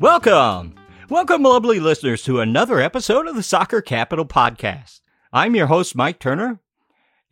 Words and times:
Welcome! 0.00 0.76
Welcome, 1.10 1.42
lovely 1.42 1.80
listeners, 1.80 2.22
to 2.22 2.38
another 2.38 2.78
episode 2.78 3.26
of 3.26 3.34
the 3.34 3.42
Soccer 3.42 3.82
Capital 3.82 4.24
Podcast. 4.24 5.00
I'm 5.32 5.56
your 5.56 5.66
host, 5.66 5.96
Mike 5.96 6.20
Turner, 6.20 6.60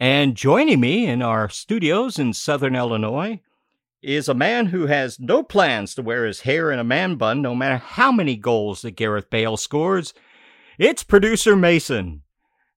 and 0.01 0.35
joining 0.35 0.81
me 0.81 1.07
in 1.07 1.23
our 1.23 1.49
studios 1.49 2.19
in 2.19 2.33
Southern 2.33 2.75
Illinois 2.75 3.41
is 4.03 4.29
a 4.29 4.35
man 4.35 4.67
who 4.67 4.87
has 4.87 5.21
no 5.21 5.45
plans 5.45 5.95
to 5.95 6.03
wear 6.03 6.27
his 6.27 6.41
hair 6.41 6.73
in 6.73 6.81
a 6.81 6.85
man 6.85 7.15
bun 7.15 7.41
no 7.41 7.55
matter 7.55 7.77
how 7.77 8.11
many 8.11 8.35
goals 8.35 8.83
that 8.83 8.97
Gareth 8.97 9.31
Bale 9.31 9.57
scores. 9.57 10.13
It's 10.77 11.05
producer 11.05 11.55
Mason. 11.55 12.23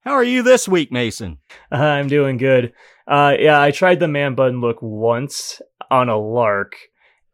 How 0.02 0.12
are 0.12 0.24
you 0.24 0.44
this 0.44 0.68
week, 0.68 0.92
Mason? 0.92 1.40
I'm 1.72 2.08
doing 2.08 2.38
good. 2.38 2.74
Uh, 3.08 3.34
yeah, 3.40 3.60
I 3.60 3.72
tried 3.72 4.00
the 4.00 4.08
man 4.08 4.36
bun 4.36 4.62
look 4.62 4.78
once 4.84 5.64
on 5.90 6.10
a 6.10 6.18
lark, 6.18 6.76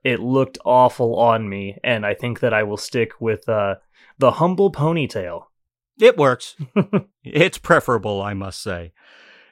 it 0.06 0.20
looked 0.20 0.60
awful 0.64 1.16
on 1.16 1.50
me, 1.50 1.80
and 1.84 2.06
I 2.06 2.14
think 2.14 2.40
that 2.42 2.54
I 2.54 2.62
will 2.62 2.78
stick 2.78 3.20
with 3.20 3.50
uh, 3.50 3.76
the 4.20 4.34
humble 4.34 4.72
ponytail. 4.72 5.46
It 6.00 6.16
works. 6.16 6.56
it's 7.24 7.58
preferable, 7.58 8.22
I 8.22 8.36
must 8.36 8.62
say. 8.62 8.94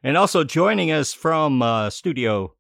And 0.04 0.16
also 0.16 0.44
joining 0.44 0.92
us 0.92 1.12
from 1.12 1.64
uh, 1.64 1.90
studio 1.90 2.54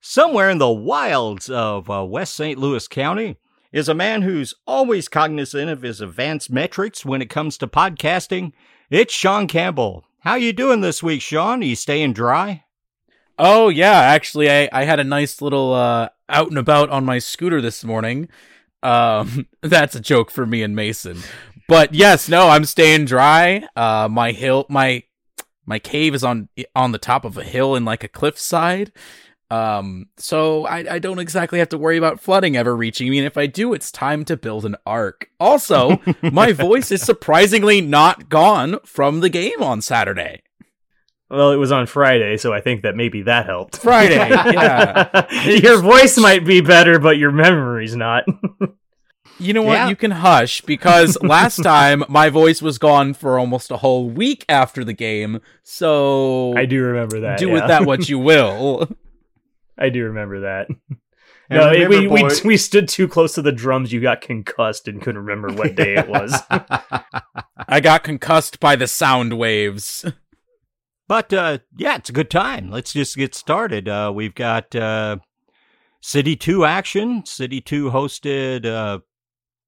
somewhere 0.00 0.48
in 0.48 0.56
the 0.56 0.70
wilds 0.70 1.50
of 1.50 1.90
uh, 1.90 2.02
West 2.06 2.34
St. 2.34 2.58
Louis 2.58 2.88
County 2.88 3.36
is 3.72 3.90
a 3.90 3.94
man 3.94 4.22
who's 4.22 4.54
always 4.66 5.08
cognizant 5.08 5.68
of 5.68 5.82
his 5.82 6.00
advanced 6.00 6.50
metrics 6.50 7.04
when 7.04 7.20
it 7.20 7.28
comes 7.28 7.58
to 7.58 7.66
podcasting. 7.66 8.52
It's 8.88 9.12
Sean 9.12 9.48
Campbell. 9.48 10.06
How 10.20 10.36
you 10.36 10.54
doing 10.54 10.80
this 10.80 11.02
week, 11.02 11.20
Sean? 11.20 11.60
Are 11.60 11.66
you 11.66 11.76
staying 11.76 12.14
dry? 12.14 12.63
Oh 13.38 13.68
yeah, 13.68 13.98
actually, 13.98 14.50
I 14.50 14.68
I 14.72 14.84
had 14.84 15.00
a 15.00 15.04
nice 15.04 15.42
little 15.42 15.72
uh, 15.74 16.08
out 16.28 16.48
and 16.48 16.58
about 16.58 16.90
on 16.90 17.04
my 17.04 17.18
scooter 17.18 17.60
this 17.60 17.84
morning. 17.84 18.28
Um, 18.82 19.46
that's 19.62 19.94
a 19.94 20.00
joke 20.00 20.30
for 20.30 20.46
me 20.46 20.62
and 20.62 20.76
Mason. 20.76 21.18
But 21.66 21.94
yes, 21.94 22.28
no, 22.28 22.48
I'm 22.48 22.64
staying 22.64 23.06
dry. 23.06 23.66
Uh, 23.74 24.08
my 24.10 24.32
hill, 24.32 24.66
my 24.68 25.02
my 25.66 25.78
cave 25.78 26.14
is 26.14 26.22
on 26.22 26.48
on 26.76 26.92
the 26.92 26.98
top 26.98 27.24
of 27.24 27.36
a 27.36 27.44
hill 27.44 27.74
in 27.74 27.84
like 27.84 28.04
a 28.04 28.08
cliffside. 28.08 28.92
Um, 29.50 30.06
so 30.16 30.66
I, 30.66 30.94
I 30.94 30.98
don't 30.98 31.18
exactly 31.18 31.58
have 31.58 31.68
to 31.70 31.78
worry 31.78 31.96
about 31.96 32.18
flooding 32.18 32.56
ever 32.56 32.74
reaching 32.74 33.10
me. 33.10 33.18
And 33.18 33.26
if 33.26 33.36
I 33.36 33.46
do, 33.46 33.72
it's 33.72 33.92
time 33.92 34.24
to 34.24 34.36
build 34.36 34.64
an 34.64 34.74
ark. 34.86 35.28
Also, 35.38 36.00
my 36.22 36.52
voice 36.52 36.90
is 36.90 37.02
surprisingly 37.02 37.80
not 37.80 38.28
gone 38.28 38.78
from 38.84 39.20
the 39.20 39.28
game 39.28 39.62
on 39.62 39.80
Saturday. 39.80 40.43
Well, 41.30 41.52
it 41.52 41.56
was 41.56 41.72
on 41.72 41.86
Friday, 41.86 42.36
so 42.36 42.52
I 42.52 42.60
think 42.60 42.82
that 42.82 42.96
maybe 42.96 43.22
that 43.22 43.46
helped. 43.46 43.78
Friday, 43.78 44.16
yeah. 44.28 45.44
your 45.46 45.80
voice 45.80 46.18
might 46.18 46.44
be 46.44 46.60
better, 46.60 46.98
but 46.98 47.16
your 47.16 47.32
memory's 47.32 47.96
not. 47.96 48.24
you 49.38 49.54
know 49.54 49.62
what? 49.62 49.72
Yeah. 49.72 49.88
You 49.88 49.96
can 49.96 50.10
hush 50.10 50.60
because 50.60 51.16
last 51.22 51.56
time 51.62 52.04
my 52.08 52.28
voice 52.28 52.60
was 52.60 52.78
gone 52.78 53.14
for 53.14 53.38
almost 53.38 53.70
a 53.70 53.78
whole 53.78 54.10
week 54.10 54.44
after 54.50 54.84
the 54.84 54.92
game. 54.92 55.40
So 55.62 56.54
I 56.56 56.66
do 56.66 56.82
remember 56.82 57.20
that. 57.20 57.38
Do 57.38 57.48
yeah. 57.48 57.52
with 57.54 57.68
that 57.68 57.86
what 57.86 58.08
you 58.08 58.18
will. 58.20 58.88
I 59.78 59.88
do 59.88 60.04
remember 60.04 60.40
that. 60.40 60.68
And 61.50 61.60
no, 61.60 61.70
remember, 61.70 62.14
we, 62.14 62.22
we 62.22 62.30
we 62.44 62.56
stood 62.56 62.88
too 62.88 63.08
close 63.08 63.34
to 63.34 63.42
the 63.42 63.52
drums. 63.52 63.92
You 63.92 64.00
got 64.00 64.20
concussed 64.20 64.88
and 64.88 65.00
couldn't 65.00 65.24
remember 65.24 65.52
what 65.52 65.74
day 65.74 65.94
it 65.96 66.08
was. 66.08 66.34
I 67.68 67.80
got 67.80 68.02
concussed 68.02 68.60
by 68.60 68.76
the 68.76 68.86
sound 68.86 69.36
waves. 69.36 70.04
But 71.06 71.32
uh, 71.32 71.58
yeah, 71.76 71.96
it's 71.96 72.10
a 72.10 72.14
good 72.14 72.30
time. 72.30 72.70
Let's 72.70 72.92
just 72.92 73.16
get 73.16 73.34
started. 73.34 73.88
Uh, 73.88 74.12
we've 74.14 74.34
got 74.34 74.74
uh, 74.74 75.18
City 76.00 76.36
2 76.36 76.64
action. 76.64 77.24
City 77.26 77.60
2 77.60 77.90
hosted 77.90 78.64
uh, 78.64 79.00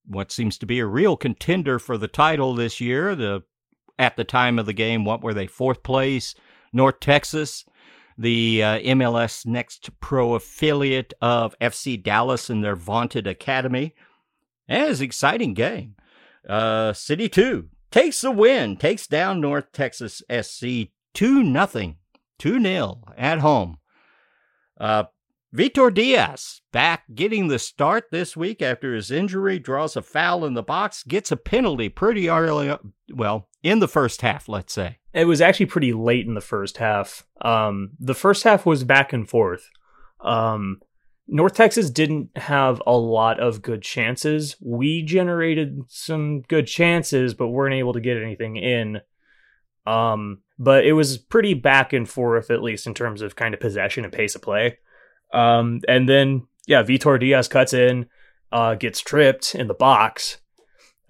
what 0.06 0.32
seems 0.32 0.56
to 0.58 0.66
be 0.66 0.78
a 0.78 0.86
real 0.86 1.16
contender 1.16 1.78
for 1.78 1.98
the 1.98 2.08
title 2.08 2.54
this 2.54 2.80
year. 2.80 3.14
The 3.14 3.42
At 3.98 4.16
the 4.16 4.24
time 4.24 4.58
of 4.58 4.66
the 4.66 4.72
game, 4.72 5.04
what 5.04 5.22
were 5.22 5.34
they? 5.34 5.46
Fourth 5.46 5.82
place, 5.82 6.34
North 6.72 7.00
Texas, 7.00 7.64
the 8.16 8.62
uh, 8.62 8.78
MLS 8.78 9.44
Next 9.44 9.90
Pro 10.00 10.34
affiliate 10.34 11.12
of 11.20 11.54
FC 11.60 12.02
Dallas 12.02 12.48
and 12.48 12.64
their 12.64 12.76
vaunted 12.76 13.26
academy. 13.26 13.94
And 14.68 14.84
it 14.84 14.88
was 14.88 15.00
an 15.00 15.06
exciting 15.06 15.52
game. 15.52 15.96
Uh, 16.48 16.92
City 16.94 17.28
2 17.28 17.68
takes 17.90 18.20
the 18.22 18.30
win, 18.30 18.76
takes 18.76 19.06
down 19.06 19.40
North 19.40 19.72
Texas 19.72 20.22
SC 20.30 20.88
2 21.16 21.42
nothing, 21.42 21.96
2 22.38 22.62
0 22.62 23.00
at 23.16 23.38
home. 23.38 23.78
Uh, 24.78 25.04
Vitor 25.54 25.92
Diaz 25.92 26.60
back 26.72 27.04
getting 27.14 27.48
the 27.48 27.58
start 27.58 28.04
this 28.10 28.36
week 28.36 28.60
after 28.60 28.94
his 28.94 29.10
injury, 29.10 29.58
draws 29.58 29.96
a 29.96 30.02
foul 30.02 30.44
in 30.44 30.52
the 30.52 30.62
box, 30.62 31.02
gets 31.02 31.32
a 31.32 31.36
penalty 31.38 31.88
pretty 31.88 32.28
early, 32.28 32.76
well, 33.14 33.48
in 33.62 33.78
the 33.78 33.88
first 33.88 34.20
half, 34.20 34.46
let's 34.46 34.74
say. 34.74 34.98
It 35.14 35.24
was 35.24 35.40
actually 35.40 35.66
pretty 35.66 35.94
late 35.94 36.26
in 36.26 36.34
the 36.34 36.42
first 36.42 36.76
half. 36.76 37.26
Um, 37.40 37.92
the 37.98 38.14
first 38.14 38.44
half 38.44 38.66
was 38.66 38.84
back 38.84 39.14
and 39.14 39.26
forth. 39.26 39.70
Um, 40.20 40.82
North 41.26 41.54
Texas 41.54 41.88
didn't 41.88 42.36
have 42.36 42.82
a 42.86 42.94
lot 42.94 43.40
of 43.40 43.62
good 43.62 43.80
chances. 43.80 44.56
We 44.60 45.02
generated 45.02 45.80
some 45.88 46.42
good 46.42 46.66
chances, 46.66 47.32
but 47.32 47.48
weren't 47.48 47.74
able 47.74 47.94
to 47.94 48.00
get 48.02 48.22
anything 48.22 48.56
in. 48.56 49.00
Um, 49.86 50.42
but 50.58 50.84
it 50.84 50.94
was 50.94 51.18
pretty 51.18 51.54
back 51.54 51.92
and 51.92 52.08
forth, 52.08 52.50
at 52.50 52.62
least 52.62 52.86
in 52.86 52.94
terms 52.94 53.22
of 53.22 53.36
kind 53.36 53.54
of 53.54 53.60
possession 53.60 54.04
and 54.04 54.12
pace 54.12 54.34
of 54.34 54.42
play. 54.42 54.78
Um, 55.32 55.80
and 55.88 56.08
then, 56.08 56.46
yeah, 56.66 56.82
Vitor 56.82 57.20
Diaz 57.20 57.48
cuts 57.48 57.72
in, 57.72 58.06
uh, 58.52 58.74
gets 58.74 59.00
tripped 59.00 59.54
in 59.54 59.66
the 59.66 59.74
box 59.74 60.38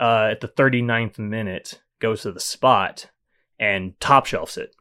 uh, 0.00 0.28
at 0.30 0.40
the 0.40 0.48
39th 0.48 1.18
minute, 1.18 1.80
goes 2.00 2.22
to 2.22 2.32
the 2.32 2.40
spot 2.40 3.10
and 3.58 3.98
top 4.00 4.26
shelves 4.26 4.56
it, 4.56 4.74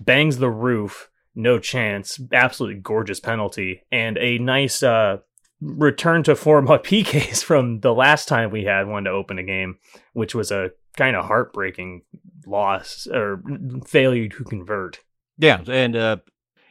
bangs 0.00 0.38
the 0.38 0.50
roof, 0.50 1.08
no 1.34 1.58
chance, 1.58 2.20
absolutely 2.32 2.80
gorgeous 2.80 3.20
penalty, 3.20 3.82
and 3.90 4.18
a 4.18 4.38
nice 4.38 4.82
uh, 4.82 5.18
return 5.60 6.22
to 6.24 6.36
form 6.36 6.68
of 6.68 6.82
PKs 6.82 7.42
from 7.42 7.80
the 7.80 7.94
last 7.94 8.28
time 8.28 8.50
we 8.50 8.64
had 8.64 8.86
one 8.86 9.04
to 9.04 9.10
open 9.10 9.38
a 9.38 9.42
game, 9.42 9.78
which 10.12 10.34
was 10.34 10.50
a 10.50 10.70
kind 10.96 11.16
of 11.16 11.24
heartbreaking 11.24 12.02
loss 12.46 13.06
or 13.12 13.42
failure 13.86 14.28
to 14.28 14.44
convert. 14.44 15.00
Yeah, 15.38 15.62
and 15.66 15.96
uh, 15.96 16.16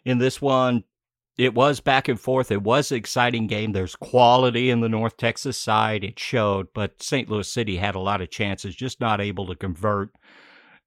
in 0.06 0.18
this 0.18 0.42
one, 0.42 0.84
it 1.38 1.54
was 1.54 1.80
back 1.80 2.08
and 2.08 2.20
forth. 2.20 2.52
It 2.52 2.62
was 2.62 2.92
an 2.92 2.98
exciting 2.98 3.48
game. 3.48 3.72
There's 3.72 3.96
quality 3.96 4.70
in 4.70 4.82
the 4.82 4.90
North 4.90 5.18
Texas 5.18 5.58
side. 5.58 6.04
It 6.04 6.20
showed, 6.20 6.68
but 6.74 7.02
St. 7.02 7.30
Louis 7.30 7.52
City 7.52 7.78
had 7.78 7.96
a 7.96 8.00
lot 8.00 8.22
of 8.22 8.30
chances, 8.30 8.76
just 8.76 9.00
not 9.00 9.22
able 9.22 9.48
to 9.48 9.56
convert. 9.56 10.12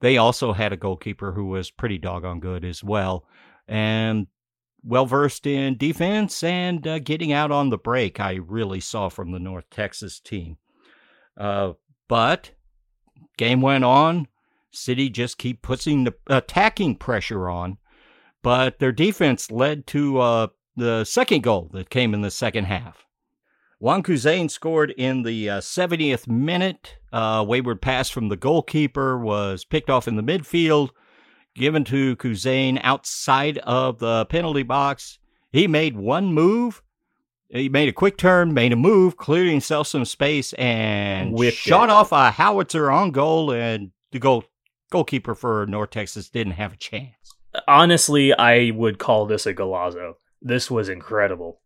They 0.00 0.16
also 0.16 0.52
had 0.52 0.72
a 0.72 0.76
goalkeeper 0.76 1.32
who 1.32 1.46
was 1.46 1.70
pretty 1.70 1.98
doggone 1.98 2.40
good 2.40 2.64
as 2.64 2.84
well, 2.84 3.26
and 3.66 4.26
well 4.84 5.06
versed 5.06 5.46
in 5.46 5.78
defense 5.78 6.42
and 6.42 6.86
uh, 6.86 6.98
getting 6.98 7.32
out 7.32 7.50
on 7.50 7.70
the 7.70 7.78
break. 7.78 8.20
I 8.20 8.34
really 8.34 8.80
saw 8.80 9.08
from 9.08 9.32
the 9.32 9.38
North 9.38 9.68
Texas 9.70 10.20
team. 10.20 10.58
Uh, 11.36 11.72
but 12.06 12.52
game 13.38 13.60
went 13.60 13.84
on. 13.84 14.28
City 14.74 15.08
just 15.10 15.38
keep 15.38 15.62
putting 15.62 16.04
the 16.04 16.14
attacking 16.26 16.96
pressure 16.96 17.48
on, 17.48 17.78
but 18.42 18.78
their 18.78 18.92
defense 18.92 19.50
led 19.50 19.86
to 19.88 20.18
uh, 20.18 20.46
the 20.76 21.04
second 21.04 21.42
goal 21.42 21.70
that 21.72 21.90
came 21.90 22.14
in 22.14 22.20
the 22.22 22.30
second 22.30 22.64
half. 22.64 23.04
Juan 23.80 24.02
Kuzain 24.02 24.50
scored 24.50 24.92
in 24.92 25.22
the 25.24 25.50
uh, 25.50 25.60
70th 25.60 26.26
minute. 26.26 26.96
Uh, 27.12 27.44
wayward 27.46 27.82
pass 27.82 28.08
from 28.08 28.28
the 28.28 28.36
goalkeeper 28.36 29.18
was 29.18 29.64
picked 29.64 29.90
off 29.90 30.08
in 30.08 30.16
the 30.16 30.22
midfield, 30.22 30.90
given 31.54 31.84
to 31.84 32.16
Kuzain 32.16 32.80
outside 32.82 33.58
of 33.58 33.98
the 33.98 34.24
penalty 34.26 34.62
box. 34.62 35.18
He 35.52 35.66
made 35.66 35.96
one 35.96 36.32
move. 36.32 36.82
He 37.50 37.68
made 37.68 37.88
a 37.88 37.92
quick 37.92 38.16
turn, 38.16 38.54
made 38.54 38.72
a 38.72 38.76
move, 38.76 39.16
cleared 39.16 39.48
himself 39.48 39.86
some 39.86 40.04
space, 40.06 40.52
and 40.54 41.32
Whipped 41.32 41.56
shot 41.56 41.84
it. 41.88 41.92
off 41.92 42.10
a 42.10 42.30
howitzer 42.32 42.90
on 42.90 43.10
goal. 43.10 43.52
And 43.52 43.90
the 44.12 44.18
goal 44.18 44.44
goalkeeper 44.94 45.34
for 45.34 45.66
North 45.66 45.90
Texas 45.90 46.28
didn't 46.28 46.52
have 46.52 46.72
a 46.72 46.76
chance. 46.76 47.34
Honestly, 47.66 48.32
I 48.32 48.70
would 48.70 49.00
call 49.00 49.26
this 49.26 49.44
a 49.44 49.52
golazo. 49.52 50.14
This 50.40 50.70
was 50.70 50.88
incredible. 50.88 51.60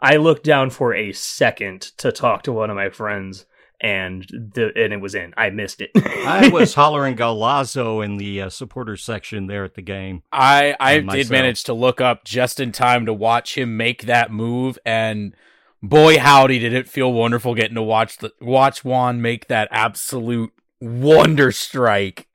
I 0.00 0.16
looked 0.16 0.42
down 0.42 0.70
for 0.70 0.92
a 0.92 1.12
second 1.12 1.82
to 1.98 2.10
talk 2.10 2.42
to 2.42 2.52
one 2.52 2.70
of 2.70 2.76
my 2.76 2.90
friends, 2.90 3.46
and 3.80 4.24
the, 4.24 4.72
and 4.74 4.92
it 4.92 5.00
was 5.00 5.14
in. 5.14 5.34
I 5.36 5.50
missed 5.50 5.82
it. 5.82 5.90
I 5.94 6.48
was 6.48 6.74
hollering 6.82 7.14
golazo 7.14 8.04
in 8.04 8.16
the 8.16 8.42
uh, 8.42 8.50
supporter 8.50 8.96
section 8.96 9.46
there 9.46 9.62
at 9.62 9.74
the 9.74 9.82
game. 9.82 10.24
I 10.32 10.74
I 10.80 10.98
did 10.98 11.30
manage 11.30 11.62
to 11.64 11.74
look 11.74 12.00
up 12.00 12.24
just 12.24 12.58
in 12.58 12.72
time 12.72 13.06
to 13.06 13.14
watch 13.14 13.56
him 13.56 13.76
make 13.76 14.06
that 14.06 14.32
move, 14.32 14.80
and 14.84 15.32
boy 15.80 16.18
howdy 16.18 16.58
did 16.58 16.72
it 16.72 16.88
feel 16.88 17.12
wonderful 17.12 17.54
getting 17.54 17.76
to 17.76 17.82
watch 17.82 18.18
the 18.18 18.32
watch 18.40 18.84
Juan 18.84 19.22
make 19.22 19.46
that 19.46 19.68
absolute 19.70 20.52
wonder 20.80 21.52
strike. 21.52 22.26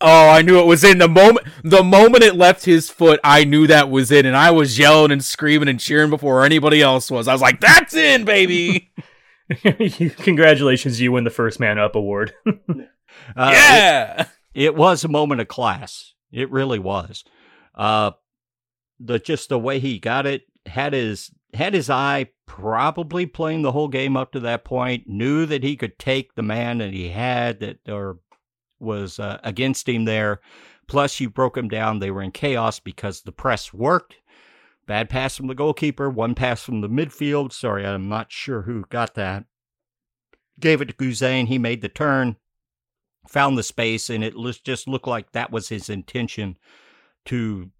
Oh, 0.00 0.28
I 0.28 0.42
knew 0.42 0.58
it 0.58 0.66
was 0.66 0.84
in 0.84 0.98
the 0.98 1.08
moment. 1.08 1.46
The 1.64 1.82
moment 1.82 2.22
it 2.22 2.36
left 2.36 2.66
his 2.66 2.90
foot, 2.90 3.18
I 3.24 3.44
knew 3.44 3.66
that 3.66 3.90
was 3.90 4.12
in, 4.12 4.26
and 4.26 4.36
I 4.36 4.50
was 4.50 4.78
yelling 4.78 5.10
and 5.10 5.24
screaming 5.24 5.68
and 5.68 5.80
cheering 5.80 6.10
before 6.10 6.44
anybody 6.44 6.82
else 6.82 7.10
was. 7.10 7.28
I 7.28 7.32
was 7.32 7.40
like, 7.40 7.60
"That's 7.60 7.94
in, 7.94 8.24
baby!" 8.24 8.92
Congratulations, 10.18 11.00
you 11.00 11.12
win 11.12 11.24
the 11.24 11.30
first 11.30 11.60
man 11.60 11.78
up 11.78 11.94
award. 11.94 12.32
Uh, 13.34 13.50
yeah. 13.52 14.20
It, 14.54 14.64
it 14.64 14.76
was 14.76 15.02
a 15.02 15.08
moment 15.08 15.40
of 15.40 15.48
class. 15.48 16.14
It 16.30 16.50
really 16.50 16.78
was. 16.78 17.24
Uh, 17.74 18.12
the 19.00 19.18
just 19.18 19.48
the 19.48 19.58
way 19.58 19.78
he 19.78 19.98
got 19.98 20.26
it 20.26 20.42
had 20.66 20.92
his 20.92 21.30
had 21.54 21.74
his 21.74 21.90
eye 21.90 22.28
probably 22.46 23.26
playing 23.26 23.62
the 23.62 23.72
whole 23.72 23.88
game 23.88 24.16
up 24.16 24.32
to 24.32 24.40
that 24.40 24.64
point. 24.64 25.08
Knew 25.08 25.46
that 25.46 25.64
he 25.64 25.76
could 25.76 25.98
take 25.98 26.34
the 26.34 26.42
man 26.42 26.78
that 26.78 26.92
he 26.92 27.08
had 27.08 27.60
that 27.60 27.78
or 27.88 28.18
was 28.78 29.18
uh, 29.18 29.38
against 29.42 29.88
him 29.88 30.04
there. 30.04 30.40
Plus, 30.86 31.18
you 31.20 31.28
broke 31.28 31.56
him 31.56 31.68
down. 31.68 31.98
They 31.98 32.10
were 32.10 32.22
in 32.22 32.30
chaos 32.30 32.78
because 32.78 33.22
the 33.22 33.32
press 33.32 33.72
worked. 33.72 34.16
Bad 34.86 35.10
pass 35.10 35.36
from 35.36 35.48
the 35.48 35.54
goalkeeper, 35.54 36.08
one 36.08 36.34
pass 36.34 36.62
from 36.62 36.80
the 36.80 36.88
midfield. 36.88 37.52
Sorry, 37.52 37.84
I'm 37.84 38.08
not 38.08 38.30
sure 38.30 38.62
who 38.62 38.84
got 38.88 39.14
that. 39.14 39.44
Gave 40.60 40.80
it 40.80 40.86
to 40.86 40.94
Gouzain. 40.94 41.48
He 41.48 41.58
made 41.58 41.82
the 41.82 41.88
turn, 41.88 42.36
found 43.28 43.58
the 43.58 43.64
space, 43.64 44.08
and 44.08 44.22
it 44.22 44.34
just 44.62 44.86
looked 44.86 45.08
like 45.08 45.32
that 45.32 45.50
was 45.50 45.68
his 45.68 45.90
intention 45.90 46.56
to 47.26 47.70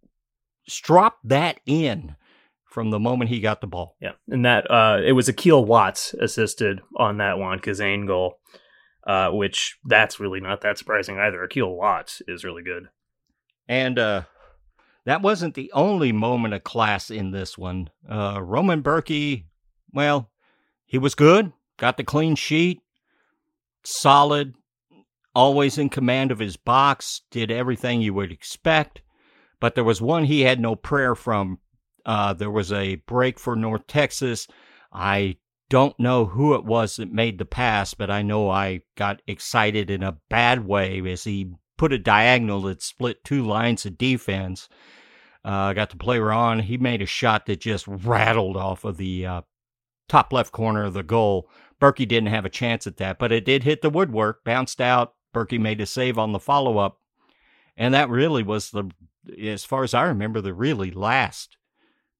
strop 0.67 1.19
that 1.23 1.61
in 1.65 2.17
from 2.65 2.91
the 2.91 2.99
moment 2.99 3.31
he 3.31 3.41
got 3.41 3.61
the 3.61 3.67
ball. 3.69 3.97
Yeah, 4.01 4.13
and 4.29 4.45
that 4.45 4.69
uh, 4.71 5.01
it 5.03 5.13
was 5.13 5.29
Akil 5.29 5.65
Watts 5.65 6.13
assisted 6.15 6.81
on 6.97 7.19
that 7.19 7.39
one 7.39 7.61
Gouzain 7.61 8.07
goal, 8.07 8.41
uh, 9.07 9.31
which 9.31 9.79
that's 9.85 10.21
really 10.21 10.41
not 10.41 10.61
that 10.63 10.79
surprising 10.79 11.19
either. 11.19 11.43
Akil 11.43 11.75
Watts 11.75 12.21
is 12.27 12.45
really 12.45 12.63
good, 12.63 12.89
and 13.69 13.99
uh, 13.99 14.23
that 15.05 15.23
wasn't 15.23 15.55
the 15.55 15.71
only 15.73 16.13
moment 16.13 16.53
of 16.53 16.65
class 16.65 17.11
in 17.11 17.31
this 17.31 17.57
one. 17.57 17.91
Uh, 18.11 18.41
Roman 18.43 18.83
Bürki, 18.83 19.45
well, 19.93 20.31
he 20.85 20.99
was 20.99 21.15
good, 21.15 21.53
got 21.77 21.97
the 21.97 22.05
clean 22.05 22.35
sheet, 22.35 22.81
solid, 23.85 24.55
always 25.35 25.79
in 25.79 25.89
command 25.89 26.33
of 26.33 26.39
his 26.39 26.57
box, 26.57 27.23
did 27.31 27.51
everything 27.51 28.01
you 28.01 28.15
would 28.15 28.33
expect. 28.33 29.03
But 29.61 29.75
there 29.75 29.85
was 29.85 30.03
one 30.03 30.25
he 30.25 30.43
had 30.43 30.61
no 30.61 30.75
prayer 30.75 31.15
from. 31.15 31.59
Uh, 32.05 32.33
there 32.33 32.51
was 32.51 32.73
a 32.73 32.97
break 32.97 33.39
for 33.39 33.57
North 33.57 33.87
Texas. 33.87 34.47
I 34.93 35.37
don't 35.69 35.99
know 35.99 36.27
who 36.27 36.55
it 36.55 36.65
was 36.65 36.97
that 36.97 37.13
made 37.13 37.39
the 37.39 37.45
pass, 37.45 37.95
but 37.95 38.11
I 38.11 38.23
know 38.23 38.51
I 38.51 38.83
got 38.97 39.23
excited 39.27 39.91
in 39.91 40.03
a 40.03 40.19
bad 40.29 40.67
way 40.67 41.03
as 41.11 41.25
he 41.25 41.53
put 41.77 41.93
a 41.93 41.99
diagonal 41.99 42.63
that 42.63 42.83
split 42.83 43.25
two 43.25 43.45
lines 43.45 43.85
of 43.85 43.99
defense 43.99 44.69
uh, 45.45 45.73
got 45.73 45.91
the 45.91 45.97
player 45.97 46.33
on. 46.33 46.61
He 46.61 46.77
made 46.77 47.03
a 47.03 47.07
shot 47.07 47.47
that 47.47 47.61
just 47.61 47.87
rattled 47.87 48.57
off 48.57 48.85
of 48.85 48.97
the 48.97 49.27
uh, 49.27 49.43
top 50.09 50.33
left 50.33 50.53
corner 50.53 50.85
of 50.85 50.95
the 50.95 51.03
goal. 51.03 51.49
Bürki 51.81 52.07
didn't 52.07 52.29
have 52.29 52.45
a 52.45 52.51
chance 52.51 52.87
at 52.87 52.97
that, 52.97 53.19
but 53.19 53.33
it 53.33 53.45
did 53.45 53.63
hit 53.63 53.83
the 53.83 53.91
woodwork, 53.91 54.45
bounced 54.45 54.81
out. 54.81 55.15
Bürki 55.35 55.61
made 55.61 55.81
a 55.81 55.87
save 55.87 56.19
on 56.19 56.33
the 56.33 56.41
follow 56.41 56.79
up. 56.79 56.99
And 57.77 57.93
that 57.93 58.09
really 58.09 58.43
was 58.43 58.71
the, 58.71 58.91
as 59.41 59.65
far 59.65 59.85
as 59.85 59.95
I 59.95 60.05
remember, 60.05 60.41
the 60.41 60.55
really 60.55 60.91
last 60.91 61.57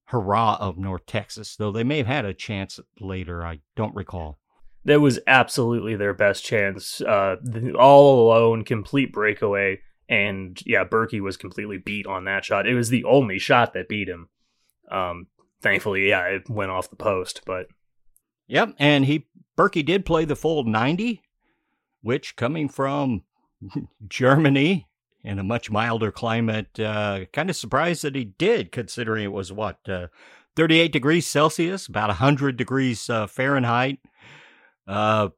hurrah 0.07 0.57
of 0.59 0.77
North 0.77 1.05
Texas, 1.05 1.55
though 1.55 1.71
they 1.71 1.83
may 1.83 1.97
have 1.97 2.07
had 2.07 2.25
a 2.25 2.33
chance 2.33 2.79
later. 2.99 3.45
I 3.45 3.59
don't 3.75 3.95
recall. 3.95 4.39
That 4.85 5.01
was 5.01 5.19
absolutely 5.27 5.95
their 5.95 6.13
best 6.13 6.45
chance. 6.45 7.01
Uh, 7.01 7.35
all 7.77 8.25
alone, 8.25 8.63
complete 8.63 9.11
breakaway. 9.11 9.81
And 10.07 10.57
yeah, 10.65 10.85
Bürki 10.85 11.19
was 11.19 11.35
completely 11.35 11.77
beat 11.77 12.07
on 12.07 12.23
that 12.23 12.45
shot. 12.45 12.67
It 12.67 12.75
was 12.75 12.89
the 12.89 13.03
only 13.03 13.37
shot 13.37 13.73
that 13.73 13.89
beat 13.89 14.07
him. 14.07 14.29
Um, 14.89 15.27
thankfully, 15.61 16.07
yeah, 16.07 16.23
it 16.27 16.49
went 16.49 16.71
off 16.71 16.89
the 16.89 16.95
post, 16.95 17.41
but 17.45 17.67
Yep, 18.47 18.75
and 18.79 19.05
he 19.05 19.27
Bürki 19.57 19.85
did 19.85 20.05
play 20.05 20.23
the 20.23 20.35
full 20.35 20.63
90, 20.63 21.21
which 22.01 22.35
coming 22.35 22.69
from 22.69 23.23
Germany 24.07 24.86
in 25.27 25.39
a 25.39 25.43
much 25.43 25.69
milder 25.69 26.11
climate, 26.11 26.79
uh, 26.79 27.25
kind 27.33 27.49
of 27.49 27.55
surprised 27.55 28.03
that 28.03 28.15
he 28.15 28.23
did, 28.23 28.71
considering 28.71 29.25
it 29.25 29.31
was 29.33 29.51
what 29.51 29.77
uh, 29.89 30.07
38 30.55 30.91
degrees 30.91 31.27
Celsius, 31.27 31.87
about 31.87 32.07
100 32.07 32.55
degrees 32.55 33.09
uh, 33.09 33.27
Fahrenheit. 33.27 33.99
Uh, 34.87 35.29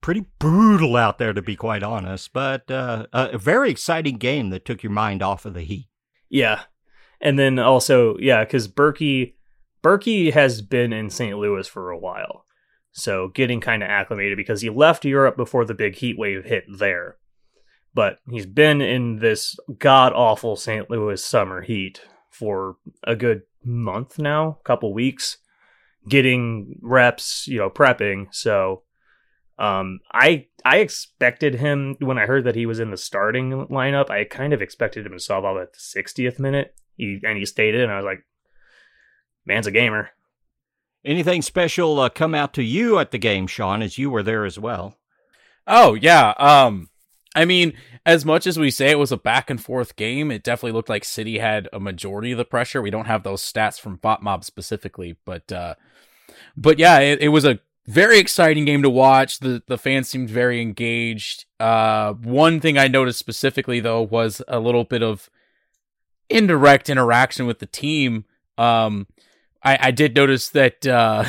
pretty 0.00 0.26
brutal 0.40 0.96
out 0.96 1.18
there, 1.18 1.32
to 1.32 1.42
be 1.42 1.54
quite 1.54 1.84
honest. 1.84 2.32
But 2.32 2.68
uh, 2.70 3.06
a 3.12 3.38
very 3.38 3.70
exciting 3.70 4.16
game 4.16 4.50
that 4.50 4.64
took 4.64 4.82
your 4.82 4.92
mind 4.92 5.22
off 5.22 5.46
of 5.46 5.54
the 5.54 5.62
heat. 5.62 5.88
Yeah, 6.28 6.62
and 7.20 7.38
then 7.38 7.60
also 7.60 8.16
yeah, 8.18 8.44
because 8.44 8.66
Bürki 8.66 9.34
Bürki 9.82 10.32
has 10.32 10.60
been 10.60 10.92
in 10.92 11.08
St. 11.08 11.38
Louis 11.38 11.68
for 11.68 11.90
a 11.90 11.98
while, 11.98 12.44
so 12.90 13.28
getting 13.28 13.60
kind 13.60 13.84
of 13.84 13.88
acclimated 13.88 14.36
because 14.36 14.60
he 14.60 14.70
left 14.70 15.04
Europe 15.04 15.36
before 15.36 15.64
the 15.64 15.74
big 15.74 15.94
heat 15.94 16.18
wave 16.18 16.44
hit 16.44 16.64
there. 16.68 17.16
But 17.96 18.18
he's 18.28 18.44
been 18.44 18.82
in 18.82 19.20
this 19.20 19.56
god 19.78 20.12
awful 20.12 20.54
St. 20.54 20.90
Louis 20.90 21.24
summer 21.24 21.62
heat 21.62 22.02
for 22.28 22.76
a 23.02 23.16
good 23.16 23.40
month 23.64 24.18
now, 24.18 24.58
couple 24.64 24.92
weeks, 24.92 25.38
getting 26.06 26.78
reps, 26.82 27.48
you 27.48 27.56
know, 27.56 27.70
prepping. 27.70 28.26
So 28.34 28.82
um, 29.58 30.00
I 30.12 30.48
I 30.62 30.80
expected 30.80 31.54
him 31.54 31.96
when 31.98 32.18
I 32.18 32.26
heard 32.26 32.44
that 32.44 32.54
he 32.54 32.66
was 32.66 32.80
in 32.80 32.90
the 32.90 32.98
starting 32.98 33.66
lineup. 33.70 34.10
I 34.10 34.24
kind 34.24 34.52
of 34.52 34.60
expected 34.60 35.06
him 35.06 35.12
to 35.12 35.18
solve 35.18 35.46
all 35.46 35.58
at 35.58 35.72
the 35.72 35.78
60th 35.78 36.38
minute. 36.38 36.74
He 36.98 37.18
and 37.24 37.38
he 37.38 37.46
stayed 37.46 37.74
in, 37.74 37.80
and 37.80 37.92
I 37.92 37.96
was 37.96 38.04
like, 38.04 38.26
"Man's 39.46 39.66
a 39.66 39.70
gamer." 39.70 40.10
Anything 41.02 41.40
special 41.40 41.98
uh, 41.98 42.10
come 42.10 42.34
out 42.34 42.52
to 42.52 42.62
you 42.62 42.98
at 42.98 43.10
the 43.10 43.16
game, 43.16 43.46
Sean, 43.46 43.80
as 43.80 43.96
you 43.96 44.10
were 44.10 44.22
there 44.22 44.44
as 44.44 44.58
well? 44.58 44.98
Oh 45.66 45.94
yeah. 45.94 46.34
Um, 46.36 46.90
I 47.36 47.44
mean, 47.44 47.74
as 48.06 48.24
much 48.24 48.46
as 48.46 48.58
we 48.58 48.70
say 48.70 48.90
it 48.90 48.98
was 48.98 49.12
a 49.12 49.16
back 49.18 49.50
and 49.50 49.62
forth 49.62 49.94
game, 49.94 50.30
it 50.30 50.42
definitely 50.42 50.72
looked 50.72 50.88
like 50.88 51.04
City 51.04 51.38
had 51.38 51.68
a 51.70 51.78
majority 51.78 52.32
of 52.32 52.38
the 52.38 52.46
pressure. 52.46 52.80
We 52.80 52.90
don't 52.90 53.06
have 53.06 53.22
those 53.22 53.42
stats 53.42 53.78
from 53.78 53.98
FotMob 53.98 54.42
specifically, 54.42 55.16
but 55.26 55.52
uh, 55.52 55.74
but 56.56 56.78
yeah, 56.78 56.98
it, 56.98 57.20
it 57.20 57.28
was 57.28 57.44
a 57.44 57.60
very 57.86 58.18
exciting 58.18 58.64
game 58.64 58.82
to 58.82 58.90
watch. 58.90 59.38
The 59.40 59.62
the 59.66 59.76
fans 59.76 60.08
seemed 60.08 60.30
very 60.30 60.62
engaged. 60.62 61.44
Uh, 61.60 62.14
one 62.14 62.58
thing 62.58 62.78
I 62.78 62.88
noticed 62.88 63.18
specifically 63.18 63.80
though 63.80 64.02
was 64.02 64.40
a 64.48 64.58
little 64.58 64.84
bit 64.84 65.02
of 65.02 65.28
indirect 66.30 66.88
interaction 66.88 67.46
with 67.46 67.58
the 67.58 67.66
team. 67.66 68.24
Um, 68.56 69.06
I, 69.62 69.78
I 69.80 69.90
did 69.90 70.16
notice 70.16 70.48
that 70.50 70.86
uh, 70.86 71.24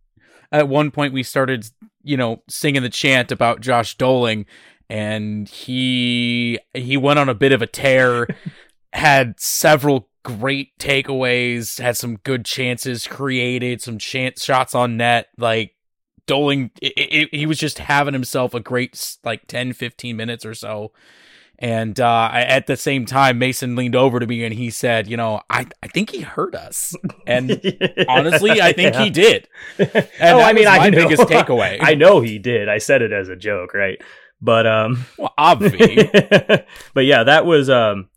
at 0.52 0.68
one 0.68 0.90
point 0.90 1.12
we 1.12 1.22
started, 1.22 1.66
you 2.02 2.16
know, 2.16 2.42
singing 2.48 2.82
the 2.82 2.88
chant 2.88 3.30
about 3.30 3.60
Josh 3.60 3.96
Dolling, 3.96 4.46
and 4.90 5.48
he 5.48 6.58
he 6.74 6.96
went 6.96 7.20
on 7.20 7.28
a 7.28 7.34
bit 7.34 7.52
of 7.52 7.62
a 7.62 7.66
tear, 7.66 8.26
had 8.92 9.38
several 9.38 10.08
great 10.24 10.76
takeaways, 10.78 11.80
had 11.80 11.96
some 11.96 12.16
good 12.16 12.44
chances 12.44 13.06
created, 13.06 13.80
some 13.80 13.98
chance 13.98 14.44
shots 14.44 14.74
on 14.74 14.96
net, 14.96 15.28
like 15.38 15.74
Doling 16.26 16.70
it, 16.80 16.92
it, 16.96 17.28
he 17.34 17.44
was 17.44 17.58
just 17.58 17.78
having 17.78 18.14
himself 18.14 18.54
a 18.54 18.60
great 18.60 19.16
like 19.24 19.48
10, 19.48 19.72
15 19.72 20.16
minutes 20.16 20.46
or 20.46 20.54
so. 20.54 20.92
And 21.58 21.98
uh, 21.98 22.30
at 22.32 22.68
the 22.68 22.76
same 22.76 23.04
time, 23.04 23.38
Mason 23.38 23.74
leaned 23.74 23.96
over 23.96 24.20
to 24.20 24.26
me 24.26 24.44
and 24.44 24.54
he 24.54 24.70
said, 24.70 25.08
"You 25.08 25.16
know, 25.16 25.40
I, 25.50 25.66
I 25.82 25.88
think 25.88 26.10
he 26.10 26.20
hurt 26.20 26.54
us." 26.54 26.94
And 27.26 27.50
honestly, 28.08 28.62
I 28.62 28.72
think 28.72 28.94
yeah. 28.94 29.04
he 29.04 29.10
did. 29.10 29.48
And 29.78 30.38
oh, 30.38 30.40
I 30.40 30.52
mean, 30.52 30.68
I 30.68 30.88
know. 30.88 31.08
biggest 31.08 31.22
takeaway. 31.24 31.78
I 31.80 31.94
know 31.94 32.20
he 32.20 32.38
did. 32.38 32.68
I 32.68 32.78
said 32.78 33.02
it 33.02 33.12
as 33.12 33.28
a 33.28 33.36
joke, 33.36 33.74
right? 33.74 34.00
But 34.42 34.66
um, 34.66 35.04
well, 35.18 35.34
obviously. 35.36 36.10
but 36.94 37.04
yeah, 37.04 37.24
that 37.24 37.46
was 37.46 37.68
um, 37.68 38.08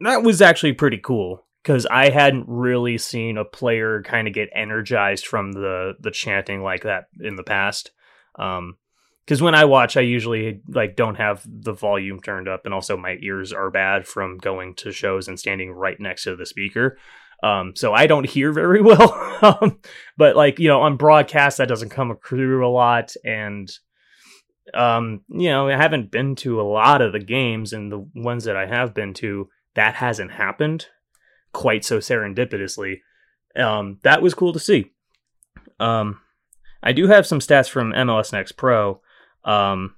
that 0.00 0.22
was 0.22 0.40
actually 0.42 0.74
pretty 0.74 0.98
cool 0.98 1.44
because 1.62 1.86
I 1.86 2.10
hadn't 2.10 2.46
really 2.48 2.98
seen 2.98 3.36
a 3.36 3.44
player 3.44 4.02
kind 4.02 4.26
of 4.26 4.34
get 4.34 4.50
energized 4.54 5.26
from 5.26 5.52
the 5.52 5.94
the 6.00 6.10
chanting 6.10 6.62
like 6.62 6.82
that 6.82 7.06
in 7.20 7.36
the 7.36 7.44
past. 7.44 7.90
Um, 8.38 8.76
because 9.24 9.40
when 9.40 9.54
I 9.54 9.66
watch, 9.66 9.96
I 9.96 10.00
usually 10.00 10.62
like 10.68 10.96
don't 10.96 11.14
have 11.14 11.44
the 11.46 11.72
volume 11.72 12.20
turned 12.20 12.48
up, 12.48 12.62
and 12.64 12.74
also 12.74 12.96
my 12.96 13.18
ears 13.20 13.52
are 13.52 13.70
bad 13.70 14.06
from 14.06 14.38
going 14.38 14.74
to 14.76 14.90
shows 14.92 15.28
and 15.28 15.38
standing 15.38 15.70
right 15.70 15.98
next 16.00 16.24
to 16.24 16.34
the 16.34 16.46
speaker. 16.46 16.98
Um, 17.42 17.74
so 17.76 17.92
I 17.92 18.06
don't 18.06 18.28
hear 18.28 18.52
very 18.52 18.82
well. 18.82 19.12
um, 19.42 19.78
but 20.16 20.34
like 20.34 20.58
you 20.58 20.68
know, 20.68 20.82
on 20.82 20.96
broadcast, 20.96 21.58
that 21.58 21.68
doesn't 21.68 21.90
come 21.90 22.16
through 22.26 22.66
a 22.66 22.68
lot, 22.68 23.14
and 23.24 23.70
um, 24.74 25.22
you 25.28 25.50
know, 25.50 25.68
I 25.68 25.76
haven't 25.76 26.10
been 26.10 26.36
to 26.36 26.60
a 26.60 26.62
lot 26.62 27.02
of 27.02 27.12
the 27.12 27.20
games, 27.20 27.72
and 27.72 27.90
the 27.90 28.06
ones 28.14 28.44
that 28.44 28.56
I 28.56 28.66
have 28.66 28.94
been 28.94 29.14
to, 29.14 29.48
that 29.74 29.94
hasn't 29.94 30.32
happened 30.32 30.86
quite 31.52 31.84
so 31.84 31.98
serendipitously. 31.98 33.00
Um, 33.56 33.98
that 34.02 34.22
was 34.22 34.34
cool 34.34 34.52
to 34.52 34.58
see. 34.58 34.92
Um, 35.78 36.20
I 36.82 36.92
do 36.92 37.06
have 37.06 37.26
some 37.26 37.38
stats 37.38 37.68
from 37.68 37.92
MLS 37.92 38.32
Next 38.32 38.52
Pro. 38.52 39.00
Um, 39.44 39.96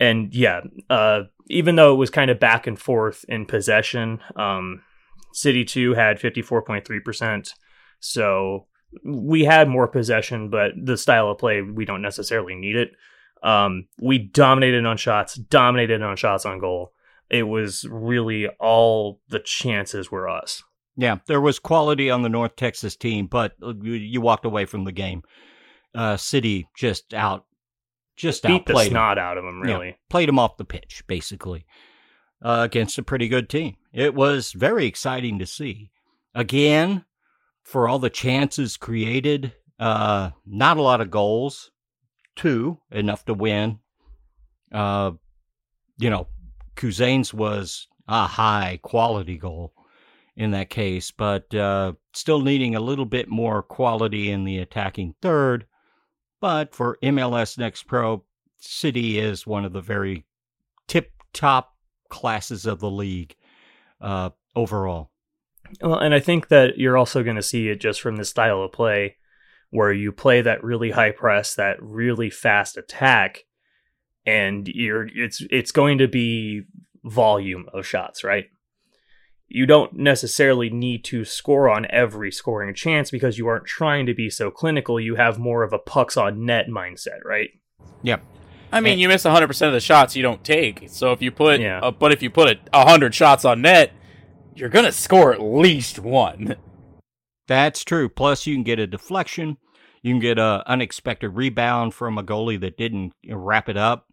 and 0.00 0.34
yeah, 0.34 0.60
uh, 0.88 1.22
even 1.48 1.76
though 1.76 1.92
it 1.92 1.98
was 1.98 2.10
kind 2.10 2.30
of 2.30 2.40
back 2.40 2.66
and 2.66 2.78
forth 2.78 3.24
in 3.28 3.46
possession, 3.46 4.20
um, 4.36 4.82
City 5.32 5.64
2 5.64 5.94
had 5.94 6.18
54.3%. 6.18 7.50
So 8.00 8.66
we 9.04 9.44
had 9.44 9.68
more 9.68 9.88
possession, 9.88 10.50
but 10.50 10.72
the 10.80 10.96
style 10.96 11.30
of 11.30 11.38
play 11.38 11.62
we 11.62 11.84
don't 11.84 12.02
necessarily 12.02 12.54
need 12.54 12.76
it. 12.76 12.92
Um, 13.42 13.86
we 14.00 14.18
dominated 14.18 14.84
on 14.84 14.96
shots, 14.96 15.34
dominated 15.34 16.02
on 16.02 16.16
shots 16.16 16.44
on 16.44 16.58
goal. 16.58 16.92
It 17.30 17.44
was 17.44 17.84
really 17.90 18.48
all 18.60 19.20
the 19.28 19.38
chances 19.38 20.10
were 20.10 20.28
us. 20.28 20.62
Yeah, 20.96 21.18
there 21.26 21.40
was 21.40 21.58
quality 21.58 22.10
on 22.10 22.22
the 22.22 22.28
North 22.28 22.56
Texas 22.56 22.96
team, 22.96 23.26
but 23.26 23.54
you, 23.60 23.92
you 23.92 24.20
walked 24.20 24.44
away 24.44 24.64
from 24.64 24.84
the 24.84 24.92
game. 24.92 25.22
Uh, 25.94 26.16
City 26.16 26.68
just 26.76 27.14
out, 27.14 27.44
just 28.16 28.42
Beat 28.42 28.66
the 28.66 28.84
snot 28.84 29.16
out 29.18 29.38
of 29.38 29.44
them, 29.44 29.60
really. 29.60 29.88
Yeah, 29.88 29.94
played 30.10 30.28
them 30.28 30.38
off 30.38 30.56
the 30.56 30.64
pitch 30.64 31.04
basically 31.06 31.64
uh, 32.42 32.62
against 32.64 32.98
a 32.98 33.02
pretty 33.02 33.28
good 33.28 33.48
team. 33.48 33.76
It 33.92 34.14
was 34.14 34.52
very 34.52 34.86
exciting 34.86 35.38
to 35.38 35.46
see. 35.46 35.90
Again, 36.34 37.04
for 37.62 37.88
all 37.88 37.98
the 37.98 38.10
chances 38.10 38.76
created, 38.76 39.52
uh, 39.78 40.30
not 40.46 40.78
a 40.78 40.82
lot 40.82 41.00
of 41.00 41.10
goals. 41.10 41.70
Two 42.38 42.78
enough 42.92 43.24
to 43.24 43.34
win. 43.34 43.80
Uh, 44.72 45.12
you 45.98 46.08
know, 46.08 46.28
Kuzane's 46.76 47.34
was 47.34 47.88
a 48.06 48.28
high 48.28 48.78
quality 48.80 49.36
goal 49.36 49.74
in 50.36 50.52
that 50.52 50.70
case, 50.70 51.10
but 51.10 51.52
uh, 51.52 51.94
still 52.12 52.40
needing 52.40 52.76
a 52.76 52.80
little 52.80 53.04
bit 53.04 53.28
more 53.28 53.60
quality 53.60 54.30
in 54.30 54.44
the 54.44 54.58
attacking 54.58 55.16
third. 55.20 55.66
But 56.40 56.76
for 56.76 56.96
MLS 57.02 57.58
Next 57.58 57.88
Pro, 57.88 58.24
City 58.60 59.18
is 59.18 59.44
one 59.44 59.64
of 59.64 59.72
the 59.72 59.80
very 59.80 60.24
tip 60.86 61.10
top 61.32 61.74
classes 62.08 62.66
of 62.66 62.78
the 62.78 62.90
league 62.90 63.34
uh, 64.00 64.30
overall. 64.54 65.10
Well, 65.82 65.98
and 65.98 66.14
I 66.14 66.20
think 66.20 66.48
that 66.48 66.78
you're 66.78 66.96
also 66.96 67.24
going 67.24 67.36
to 67.36 67.42
see 67.42 67.68
it 67.68 67.80
just 67.80 68.00
from 68.00 68.16
the 68.16 68.24
style 68.24 68.62
of 68.62 68.72
play 68.72 69.16
where 69.70 69.92
you 69.92 70.12
play 70.12 70.40
that 70.40 70.62
really 70.64 70.90
high 70.92 71.10
press, 71.10 71.54
that 71.54 71.76
really 71.82 72.30
fast 72.30 72.76
attack, 72.76 73.44
and 74.26 74.68
you're 74.68 75.06
it's 75.14 75.42
it's 75.50 75.72
going 75.72 75.98
to 75.98 76.08
be 76.08 76.62
volume 77.04 77.66
of 77.72 77.86
shots, 77.86 78.22
right? 78.24 78.46
You 79.50 79.64
don't 79.64 79.94
necessarily 79.94 80.68
need 80.68 81.04
to 81.04 81.24
score 81.24 81.70
on 81.70 81.86
every 81.88 82.30
scoring 82.30 82.74
chance 82.74 83.10
because 83.10 83.38
you 83.38 83.46
aren't 83.46 83.64
trying 83.64 84.04
to 84.06 84.12
be 84.14 84.28
so 84.28 84.50
clinical. 84.50 85.00
You 85.00 85.14
have 85.14 85.38
more 85.38 85.62
of 85.62 85.72
a 85.72 85.78
pucks 85.78 86.18
on 86.18 86.44
net 86.44 86.66
mindset, 86.68 87.24
right? 87.24 87.48
Yep. 88.02 88.22
I 88.70 88.80
mean, 88.80 88.92
And- 88.92 89.00
you 89.00 89.08
miss 89.08 89.24
100% 89.24 89.66
of 89.68 89.72
the 89.72 89.80
shots 89.80 90.14
you 90.14 90.22
don't 90.22 90.44
take. 90.44 90.84
So 90.90 91.12
if 91.12 91.22
you 91.22 91.30
put, 91.30 91.60
Yeah. 91.60 91.78
uh, 91.80 91.90
but 91.90 92.12
if 92.12 92.22
you 92.22 92.28
put 92.28 92.58
a 92.74 92.80
100 92.84 93.14
shots 93.14 93.46
on 93.46 93.62
net, 93.62 93.92
you're 94.54 94.68
going 94.68 94.84
to 94.84 94.92
score 94.92 95.32
at 95.32 95.40
least 95.40 95.98
one. 95.98 96.56
That's 97.48 97.82
true. 97.82 98.08
Plus, 98.08 98.46
you 98.46 98.54
can 98.54 98.62
get 98.62 98.78
a 98.78 98.86
deflection. 98.86 99.56
You 100.02 100.12
can 100.12 100.20
get 100.20 100.38
an 100.38 100.62
unexpected 100.66 101.30
rebound 101.30 101.94
from 101.94 102.18
a 102.18 102.22
goalie 102.22 102.60
that 102.60 102.76
didn't 102.76 103.14
wrap 103.28 103.68
it 103.68 103.76
up, 103.76 104.06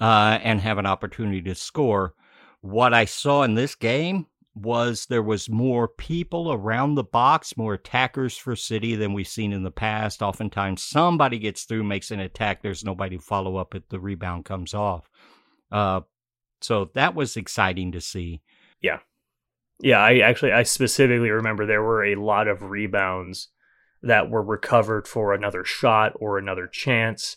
uh, 0.00 0.38
and 0.42 0.60
have 0.60 0.78
an 0.78 0.86
opportunity 0.86 1.42
to 1.42 1.54
score. 1.54 2.14
What 2.60 2.92
I 2.92 3.04
saw 3.04 3.42
in 3.42 3.54
this 3.54 3.74
game 3.76 4.26
was 4.54 5.06
there 5.06 5.22
was 5.22 5.48
more 5.48 5.88
people 5.88 6.52
around 6.52 6.94
the 6.94 7.04
box, 7.04 7.56
more 7.56 7.74
attackers 7.74 8.36
for 8.36 8.54
City 8.54 8.94
than 8.94 9.12
we've 9.12 9.28
seen 9.28 9.52
in 9.52 9.62
the 9.62 9.70
past. 9.70 10.22
Oftentimes, 10.22 10.82
somebody 10.82 11.38
gets 11.38 11.64
through, 11.64 11.84
makes 11.84 12.10
an 12.10 12.20
attack. 12.20 12.62
There's 12.62 12.84
nobody 12.84 13.16
to 13.16 13.22
follow 13.22 13.56
up 13.56 13.74
if 13.74 13.88
the 13.88 14.00
rebound 14.00 14.44
comes 14.44 14.74
off. 14.74 15.08
Uh, 15.70 16.02
so 16.60 16.90
that 16.94 17.14
was 17.14 17.36
exciting 17.36 17.92
to 17.92 18.00
see. 18.00 18.42
Yeah, 18.80 18.98
I 19.98 20.18
actually 20.18 20.52
I 20.52 20.62
specifically 20.62 21.30
remember 21.30 21.66
there 21.66 21.82
were 21.82 22.04
a 22.04 22.14
lot 22.14 22.46
of 22.46 22.62
rebounds 22.62 23.48
that 24.02 24.30
were 24.30 24.42
recovered 24.42 25.06
for 25.06 25.32
another 25.32 25.64
shot 25.64 26.12
or 26.16 26.38
another 26.38 26.66
chance 26.66 27.36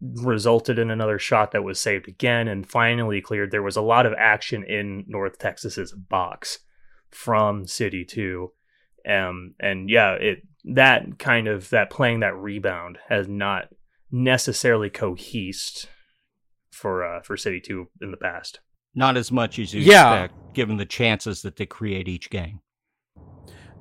resulted 0.00 0.78
in 0.78 0.90
another 0.90 1.18
shot 1.18 1.52
that 1.52 1.64
was 1.64 1.78
saved 1.78 2.08
again 2.08 2.46
and 2.46 2.68
finally 2.68 3.20
cleared. 3.20 3.50
There 3.50 3.62
was 3.62 3.76
a 3.76 3.82
lot 3.82 4.06
of 4.06 4.12
action 4.16 4.62
in 4.64 5.04
North 5.08 5.38
Texas's 5.38 5.92
box 5.92 6.60
from 7.10 7.66
City 7.66 8.04
2. 8.04 8.52
Um 9.08 9.54
and 9.60 9.88
yeah, 9.88 10.12
it 10.14 10.42
that 10.64 11.18
kind 11.18 11.48
of 11.48 11.70
that 11.70 11.90
playing 11.90 12.20
that 12.20 12.36
rebound 12.36 12.98
has 13.08 13.28
not 13.28 13.68
necessarily 14.10 14.90
cohesed 14.90 15.86
for 16.70 17.04
uh 17.04 17.22
for 17.22 17.36
City 17.36 17.60
2 17.60 17.88
in 18.00 18.10
the 18.10 18.16
past. 18.16 18.60
Not 18.94 19.16
as 19.16 19.32
much 19.32 19.58
as 19.58 19.72
you 19.72 19.80
Yeah. 19.80 20.12
expect, 20.24 20.54
given 20.54 20.76
the 20.76 20.84
chances 20.84 21.42
that 21.42 21.56
they 21.56 21.66
create 21.66 22.08
each 22.08 22.28
game. 22.30 22.60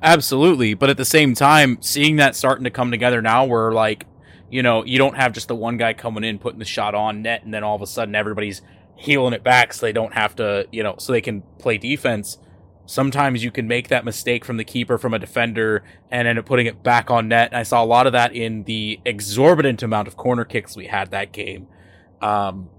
Absolutely. 0.03 0.73
But 0.73 0.89
at 0.89 0.97
the 0.97 1.05
same 1.05 1.35
time, 1.35 1.77
seeing 1.81 2.15
that 2.15 2.35
starting 2.35 2.63
to 2.63 2.69
come 2.69 2.91
together 2.91 3.21
now 3.21 3.45
where, 3.45 3.71
like, 3.71 4.05
you 4.49 4.63
know, 4.63 4.83
you 4.83 4.97
don't 4.97 5.15
have 5.15 5.31
just 5.33 5.47
the 5.47 5.55
one 5.55 5.77
guy 5.77 5.93
coming 5.93 6.23
in, 6.23 6.39
putting 6.39 6.59
the 6.59 6.65
shot 6.65 6.95
on 6.95 7.21
net, 7.21 7.43
and 7.43 7.53
then 7.53 7.63
all 7.63 7.75
of 7.75 7.81
a 7.81 7.87
sudden 7.87 8.15
everybody's 8.15 8.61
healing 8.95 9.33
it 9.33 9.43
back 9.43 9.73
so 9.73 9.85
they 9.85 9.91
don't 9.93 10.13
have 10.13 10.35
to, 10.35 10.67
you 10.71 10.83
know, 10.83 10.95
so 10.97 11.11
they 11.11 11.21
can 11.21 11.41
play 11.59 11.77
defense. 11.77 12.37
Sometimes 12.85 13.43
you 13.43 13.51
can 13.51 13.67
make 13.67 13.87
that 13.87 14.03
mistake 14.03 14.43
from 14.43 14.57
the 14.57 14.63
keeper, 14.65 14.97
from 14.97 15.13
a 15.13 15.19
defender, 15.19 15.83
and 16.09 16.27
end 16.27 16.37
up 16.39 16.45
putting 16.45 16.65
it 16.65 16.83
back 16.83 17.09
on 17.09 17.27
net. 17.27 17.49
And 17.51 17.57
I 17.57 17.63
saw 17.63 17.83
a 17.83 17.85
lot 17.85 18.05
of 18.07 18.13
that 18.13 18.35
in 18.35 18.63
the 18.63 18.99
exorbitant 19.05 19.81
amount 19.83 20.07
of 20.07 20.17
corner 20.17 20.43
kicks 20.43 20.75
we 20.75 20.87
had 20.87 21.11
that 21.11 21.31
game. 21.31 21.67
Um, 22.21 22.69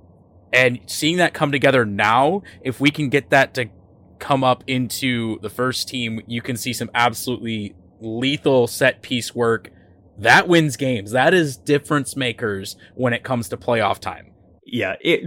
and 0.52 0.80
seeing 0.86 1.16
that 1.16 1.34
come 1.34 1.52
together 1.52 1.84
now, 1.84 2.42
if 2.62 2.80
we 2.80 2.90
can 2.90 3.08
get 3.08 3.30
that 3.30 3.54
to 3.54 3.70
come 4.18 4.44
up 4.44 4.62
into 4.66 5.38
the 5.40 5.50
first 5.50 5.88
team, 5.88 6.20
you 6.26 6.42
can 6.42 6.56
see 6.56 6.72
some 6.72 6.90
absolutely 6.94 7.74
lethal 8.00 8.66
set 8.66 9.02
piece 9.02 9.34
work. 9.34 9.70
That 10.18 10.46
wins 10.46 10.76
games. 10.76 11.10
That 11.12 11.34
is 11.34 11.56
difference 11.56 12.16
makers 12.16 12.76
when 12.94 13.12
it 13.12 13.24
comes 13.24 13.48
to 13.48 13.56
playoff 13.56 13.98
time. 13.98 14.32
yeah 14.64 14.94
it 15.00 15.22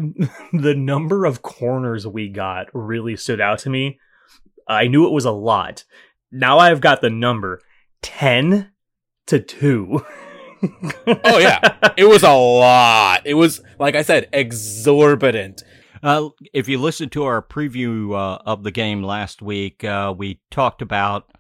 the 0.54 0.76
number 0.76 1.26
of 1.26 1.42
corners 1.42 2.08
we 2.08 2.30
got 2.30 2.68
really 2.74 3.16
stood 3.16 3.42
out 3.42 3.60
to 3.60 3.70
me 3.70 4.00
i 4.68 4.88
knew 4.88 5.06
it 5.06 5.12
was 5.12 5.26
a 5.26 5.32
lot 5.32 5.84
now 6.32 6.58
i've 6.58 6.82
got 6.82 7.02
the 7.02 7.10
number 7.10 7.62
10 8.02 8.72
to 9.28 9.40
2 9.40 10.06
Oh, 11.08 11.38
yeah. 11.38 11.94
It 11.98 12.06
was 12.06 12.24
a 12.24 12.34
lot. 12.34 13.22
It 13.26 13.36
was, 13.36 13.62
like 13.80 13.96
I 13.96 14.02
said, 14.02 14.30
exorbitant. 14.34 15.64
Uh, 16.04 16.30
if 16.54 16.68
you 16.68 16.80
listen 16.80 17.10
to 17.10 17.24
our 17.24 17.42
preview 17.42 18.14
uh, 18.14 18.40
of 18.46 18.64
the 18.64 18.72
game 18.72 19.02
last 19.04 19.42
week, 19.42 19.84
uh, 19.84 20.14
we 20.16 20.40
talked 20.52 20.82
about 20.82 21.32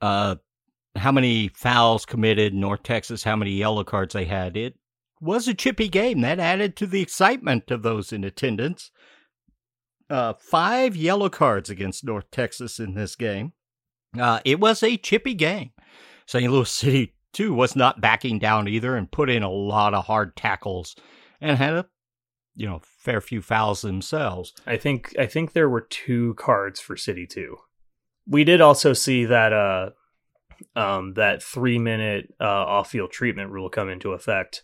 uh, 0.00 0.36
how 0.96 1.12
many 1.12 1.48
fouls 1.48 2.06
committed 2.06 2.54
North 2.54 2.82
Texas, 2.82 3.24
how 3.24 3.36
many 3.36 3.52
yellow 3.52 3.84
cards 3.84 4.14
they 4.14 4.24
had. 4.24 4.56
It 4.56 4.74
was 5.20 5.48
a 5.48 5.54
chippy 5.54 5.88
game. 5.88 6.20
That 6.20 6.40
added 6.40 6.76
to 6.76 6.86
the 6.86 7.02
excitement 7.02 7.70
of 7.70 7.82
those 7.82 8.12
in 8.12 8.24
attendance. 8.24 8.90
Uh, 10.10 10.34
five 10.38 10.94
yellow 10.96 11.28
cards 11.28 11.70
against 11.70 12.04
North 12.04 12.30
Texas 12.30 12.78
in 12.78 12.94
this 12.94 13.16
game. 13.16 13.52
Uh, 14.18 14.40
it 14.44 14.60
was 14.60 14.82
a 14.82 14.96
chippy 14.96 15.34
game. 15.34 15.70
St. 16.26 16.50
Louis 16.50 16.70
City, 16.70 17.14
too, 17.32 17.54
was 17.54 17.74
not 17.76 18.00
backing 18.00 18.38
down 18.38 18.68
either 18.68 18.96
and 18.96 19.10
put 19.10 19.30
in 19.30 19.42
a 19.42 19.50
lot 19.50 19.94
of 19.94 20.06
hard 20.06 20.36
tackles 20.36 20.94
and 21.40 21.58
had 21.58 21.74
a 21.74 21.86
you 22.54 22.66
know 22.66 22.80
fair 22.82 23.20
few 23.20 23.40
fouls 23.40 23.82
themselves. 23.82 24.52
i 24.66 24.76
think 24.76 25.14
i 25.18 25.26
think 25.26 25.52
there 25.52 25.68
were 25.68 25.80
two 25.80 26.34
cards 26.34 26.80
for 26.80 26.96
city 26.96 27.26
2 27.26 27.56
we 28.26 28.44
did 28.44 28.60
also 28.60 28.92
see 28.92 29.24
that 29.24 29.52
uh 29.52 29.90
um 30.76 31.14
that 31.14 31.42
3 31.42 31.78
minute 31.78 32.34
uh 32.40 32.44
off-field 32.44 33.10
treatment 33.10 33.50
rule 33.50 33.68
come 33.68 33.88
into 33.88 34.12
effect 34.12 34.62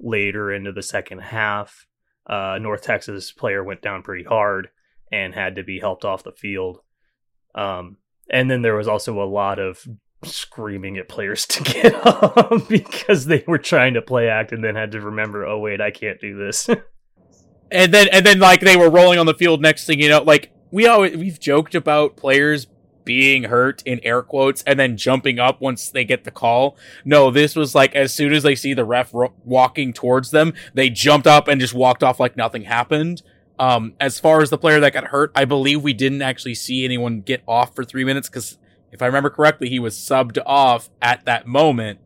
later 0.00 0.52
into 0.52 0.72
the 0.72 0.82
second 0.82 1.20
half. 1.20 1.86
Uh 2.26 2.58
north 2.60 2.82
texas 2.82 3.30
player 3.30 3.62
went 3.62 3.82
down 3.82 4.02
pretty 4.02 4.24
hard 4.24 4.68
and 5.12 5.34
had 5.34 5.56
to 5.56 5.62
be 5.62 5.78
helped 5.78 6.04
off 6.04 6.24
the 6.24 6.32
field. 6.32 6.78
Um 7.54 7.98
and 8.30 8.50
then 8.50 8.62
there 8.62 8.76
was 8.76 8.88
also 8.88 9.22
a 9.22 9.24
lot 9.24 9.58
of 9.58 9.86
screaming 10.24 10.96
at 10.98 11.08
players 11.08 11.46
to 11.48 11.62
get 11.62 11.94
up 12.06 12.52
because 12.68 13.26
they 13.26 13.44
were 13.46 13.58
trying 13.58 13.94
to 13.94 14.02
play 14.02 14.28
act 14.28 14.52
and 14.52 14.62
then 14.62 14.74
had 14.74 14.92
to 14.92 15.00
remember 15.00 15.44
oh 15.44 15.58
wait 15.58 15.80
i 15.80 15.90
can't 15.90 16.20
do 16.20 16.36
this 16.36 16.68
And 17.72 17.92
then, 17.92 18.08
and 18.12 18.24
then, 18.24 18.38
like, 18.38 18.60
they 18.60 18.76
were 18.76 18.90
rolling 18.90 19.18
on 19.18 19.26
the 19.26 19.34
field 19.34 19.62
next 19.62 19.86
thing 19.86 19.98
you 19.98 20.08
know, 20.08 20.22
like, 20.22 20.52
we 20.70 20.86
always, 20.86 21.16
we've 21.16 21.40
joked 21.40 21.74
about 21.74 22.16
players 22.16 22.66
being 23.04 23.44
hurt 23.44 23.82
in 23.84 23.98
air 24.04 24.22
quotes 24.22 24.62
and 24.62 24.78
then 24.78 24.96
jumping 24.96 25.38
up 25.38 25.60
once 25.60 25.90
they 25.90 26.04
get 26.04 26.24
the 26.24 26.30
call. 26.30 26.76
No, 27.04 27.30
this 27.30 27.56
was 27.56 27.74
like, 27.74 27.96
as 27.96 28.14
soon 28.14 28.32
as 28.32 28.42
they 28.42 28.54
see 28.54 28.74
the 28.74 28.84
ref 28.84 29.12
ro- 29.12 29.32
walking 29.44 29.92
towards 29.92 30.30
them, 30.30 30.52
they 30.74 30.88
jumped 30.88 31.26
up 31.26 31.48
and 31.48 31.60
just 31.60 31.74
walked 31.74 32.04
off 32.04 32.20
like 32.20 32.36
nothing 32.36 32.62
happened. 32.62 33.22
Um, 33.58 33.94
as 33.98 34.20
far 34.20 34.40
as 34.40 34.50
the 34.50 34.58
player 34.58 34.78
that 34.80 34.92
got 34.92 35.04
hurt, 35.04 35.32
I 35.34 35.44
believe 35.46 35.82
we 35.82 35.92
didn't 35.94 36.22
actually 36.22 36.54
see 36.54 36.84
anyone 36.84 37.22
get 37.22 37.42
off 37.48 37.74
for 37.74 37.84
three 37.84 38.04
minutes 38.04 38.28
because 38.28 38.58
if 38.92 39.02
I 39.02 39.06
remember 39.06 39.30
correctly, 39.30 39.68
he 39.68 39.78
was 39.78 39.96
subbed 39.96 40.38
off 40.46 40.90
at 41.00 41.24
that 41.24 41.46
moment 41.46 42.00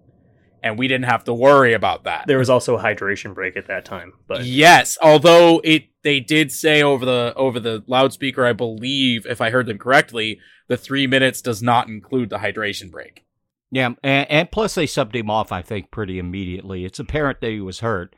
and 0.63 0.79
we 0.79 0.89
didn't 0.89 1.05
have 1.05 1.23
to 1.25 1.35
worry 1.35 1.75
about 1.75 2.05
that. 2.05 2.25
there 2.27 2.39
was 2.39 2.51
also 2.51 2.77
a 2.77 2.83
hydration 2.83 3.35
break 3.35 3.57
at 3.57 3.69
that 3.69 3.85
time 3.85 4.13
but 4.27 4.45
Yes, 4.45 4.97
although 5.03 5.61
it 5.63 5.85
they 6.03 6.21
did 6.21 6.53
say 6.53 6.83
over 6.83 7.05
the 7.05 7.35
over 7.37 7.61
the 7.61 7.83
loudspeaker, 7.87 8.45
I 8.45 8.53
believe, 8.53 9.27
if 9.27 9.41
I 9.41 9.51
heard 9.51 9.67
them 9.67 9.79
correctly, 9.79 10.41
the 10.69 10.77
three 10.77 11.07
minutes 11.07 11.43
does 11.43 11.63
not 11.63 11.89
include 11.89 12.31
the 12.31 12.39
hydration 12.39 12.91
break. 12.91 13.25
Yeah, 13.73 13.91
and, 14.05 14.31
and 14.31 14.51
plus 14.51 14.77
they 14.77 14.87
subbed 14.87 15.17
him 15.17 15.29
off, 15.29 15.51
I 15.51 15.63
think, 15.63 15.91
pretty 15.91 16.19
immediately. 16.19 16.85
It's 16.85 17.01
apparent 17.01 17.41
that 17.41 17.51
he 17.51 17.61
was 17.61 17.81
hurt. 17.81 18.15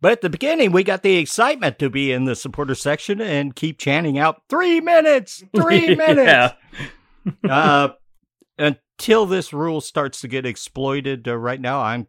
But 0.00 0.12
at 0.12 0.20
the 0.20 0.30
beginning, 0.30 0.72
we 0.72 0.84
got 0.84 1.02
the 1.02 1.16
excitement 1.16 1.78
to 1.80 1.90
be 1.90 2.12
in 2.12 2.24
the 2.24 2.34
supporter 2.34 2.74
section 2.74 3.20
and 3.20 3.54
keep 3.54 3.78
chanting 3.78 4.18
out 4.18 4.42
three 4.48 4.80
minutes, 4.80 5.42
three 5.54 5.94
minutes. 5.96 6.54
uh, 7.48 7.88
until 8.98 9.26
this 9.26 9.52
rule 9.52 9.80
starts 9.80 10.20
to 10.20 10.28
get 10.28 10.46
exploited, 10.46 11.26
uh, 11.26 11.36
right 11.36 11.60
now 11.60 11.80
I'm 11.80 12.06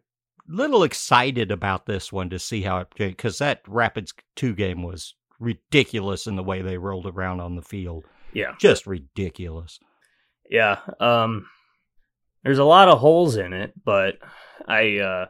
a 0.48 0.54
little 0.54 0.82
excited 0.82 1.50
about 1.50 1.86
this 1.86 2.12
one 2.12 2.30
to 2.30 2.38
see 2.38 2.62
how 2.62 2.78
it 2.78 2.88
because 2.96 3.38
that 3.38 3.62
Rapids 3.66 4.12
two 4.36 4.54
game 4.54 4.82
was 4.82 5.14
ridiculous 5.40 6.26
in 6.26 6.36
the 6.36 6.42
way 6.42 6.62
they 6.62 6.78
rolled 6.78 7.06
around 7.06 7.40
on 7.40 7.56
the 7.56 7.62
field. 7.62 8.04
Yeah, 8.32 8.54
just 8.58 8.86
ridiculous. 8.86 9.78
Yeah, 10.50 10.78
um, 11.00 11.46
there's 12.42 12.58
a 12.58 12.64
lot 12.64 12.88
of 12.88 12.98
holes 12.98 13.36
in 13.36 13.52
it, 13.52 13.72
but 13.84 14.18
I 14.68 14.98
uh 14.98 15.26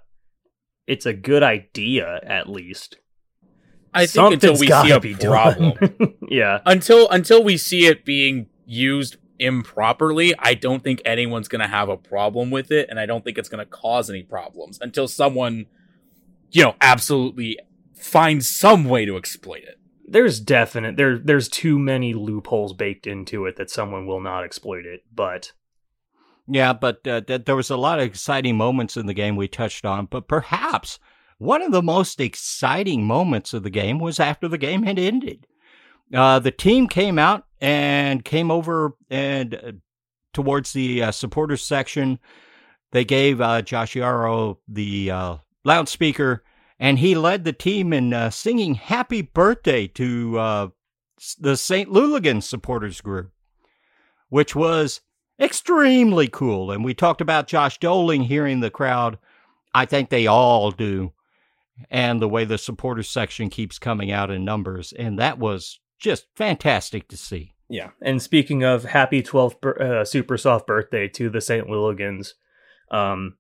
it's 0.87 1.07
a 1.07 1.15
good 1.15 1.43
idea 1.43 2.21
at 2.23 2.49
least. 2.49 2.99
I 3.95 4.07
think 4.07 4.35
until 4.35 4.59
we 4.59 4.67
see 4.67 4.91
a 4.91 5.01
problem. 5.01 5.75
yeah. 6.29 6.61
Until 6.67 7.09
until 7.11 7.45
we 7.45 7.57
see 7.57 7.87
it 7.87 8.05
being 8.05 8.49
used 8.67 9.17
improperly, 9.45 10.35
I 10.39 10.55
don't 10.55 10.83
think 10.83 11.03
anyone's 11.05 11.49
going 11.49 11.61
to 11.61 11.69
have 11.69 11.89
a 11.89 11.97
problem 11.97 12.51
with 12.51 12.71
it 12.71 12.89
and 12.89 12.99
I 12.99 13.07
don't 13.07 13.25
think 13.25 13.39
it's 13.39 13.49
going 13.49 13.65
to 13.65 13.71
cause 13.71 14.09
any 14.11 14.23
problems 14.23 14.79
until 14.81 15.07
someone 15.07 15.67
you 16.51 16.63
know 16.63 16.75
absolutely 16.81 17.59
finds 17.95 18.49
some 18.49 18.85
way 18.85 19.05
to 19.05 19.17
exploit 19.17 19.63
it. 19.63 19.79
There's 20.07 20.41
definite 20.41 20.97
there 20.97 21.19
there's 21.19 21.49
too 21.49 21.79
many 21.79 22.15
loopholes 22.15 22.73
baked 22.73 23.07
into 23.07 23.47
it 23.47 23.57
that 23.57 23.71
someone 23.71 24.07
will 24.07 24.21
not 24.21 24.45
exploit 24.45 24.87
it, 24.87 25.03
but 25.13 25.53
yeah, 26.47 26.73
but 26.73 27.07
uh, 27.07 27.23
th- 27.23 27.45
there 27.45 27.57
was 27.57 27.71
a 27.71 27.77
lot 27.77 27.99
of 27.99 28.07
exciting 28.07 28.57
moments 28.57 28.97
in 28.97 29.07
the 29.07 29.15
game 29.15 29.37
we 29.37 29.49
touched 29.49 29.87
on, 29.87 30.07
but 30.07 30.29
perhaps 30.29 30.99
one 31.39 31.63
of 31.63 31.73
the 31.73 31.83
most 31.83 32.21
exciting 32.21 33.05
moments 33.05 33.55
of 33.55 33.63
the 33.63 33.71
game 33.71 33.99
was 33.99 34.21
after 34.21 34.47
the 34.47 34.59
game 34.59 34.83
had 34.83 34.99
ended. 34.99 35.47
Uh, 36.13 36.39
the 36.39 36.51
team 36.51 36.89
came 36.89 37.19
out 37.19 37.47
and 37.61 38.25
came 38.25 38.51
over 38.51 38.93
and 39.11 39.55
uh, 39.55 39.73
towards 40.33 40.73
the 40.73 41.03
uh, 41.03 41.11
supporters 41.11 41.63
section. 41.63 42.19
They 42.93 43.05
gave 43.05 43.41
uh, 43.41 43.63
Josh 43.63 43.95
Yaro 43.95 44.59
the 44.69 45.11
uh, 45.11 45.37
loudspeaker, 45.65 46.45
and 46.79 46.99
he 46.99 47.15
led 47.15 47.45
the 47.45 47.53
team 47.53 47.93
in 47.93 48.13
uh, 48.13 48.31
singing 48.31 48.75
"Happy 48.75 49.23
Birthday" 49.23 49.87
to 49.89 50.73
the 51.39 51.57
St. 51.57 51.89
Louligans 51.89 52.45
supporters 52.45 53.01
group, 53.01 53.33
which 54.29 54.55
was 54.55 55.01
extremely 55.41 56.29
cool. 56.29 56.71
And 56.71 56.85
we 56.85 56.95
talked 56.95 57.21
about 57.21 57.47
Josh 57.47 57.79
Dolling 57.79 58.25
hearing 58.25 58.61
the 58.61 58.71
crowd. 58.71 59.19
I 59.75 59.87
think 59.87 60.11
they 60.11 60.27
all 60.27 60.71
do. 60.71 61.13
And 61.91 62.23
the 62.23 62.29
way 62.29 62.45
the 62.45 62.59
supporters 62.59 63.09
section 63.09 63.51
keeps 63.51 63.81
coming 63.81 64.13
out 64.13 64.31
in 64.31 64.45
numbers. 64.45 64.93
And 64.93 65.19
that 65.19 65.39
was 65.39 65.81
just 66.05 66.27
fantastic 66.37 67.09
to 67.09 67.17
see. 67.17 67.55
Yeah. 67.69 67.91
And 68.03 68.23
speaking 68.23 68.63
of 68.63 68.85
happy 68.85 69.23
12th 69.23 69.81
uh, 69.81 70.05
super 70.05 70.37
soft 70.37 70.67
birthday 70.67 71.09
to 71.09 71.31
the 71.31 71.41
St. 71.41 71.67
Louligans. 71.67 72.33
Um, 72.91 73.37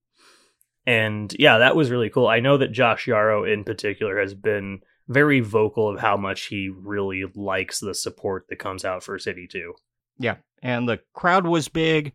and 0.86 1.34
yeah, 1.38 1.58
that 1.58 1.76
was 1.76 1.90
really 1.90 2.10
cool. 2.10 2.26
I 2.26 2.40
know 2.40 2.56
that 2.56 2.72
Josh 2.72 3.06
Yaro 3.06 3.50
in 3.50 3.64
particular 3.64 4.18
has 4.20 4.34
been 4.34 4.80
very 5.08 5.40
vocal 5.40 5.88
of 5.88 6.00
how 6.00 6.16
much 6.16 6.46
he 6.46 6.70
really 6.70 7.24
likes 7.34 7.80
the 7.80 7.94
support 7.94 8.46
that 8.48 8.58
comes 8.58 8.84
out 8.84 9.02
for 9.02 9.18
City 9.18 9.46
2. 9.46 9.74
Yeah, 10.18 10.36
and 10.62 10.88
the 10.88 11.00
crowd 11.12 11.46
was 11.46 11.68
big, 11.68 12.12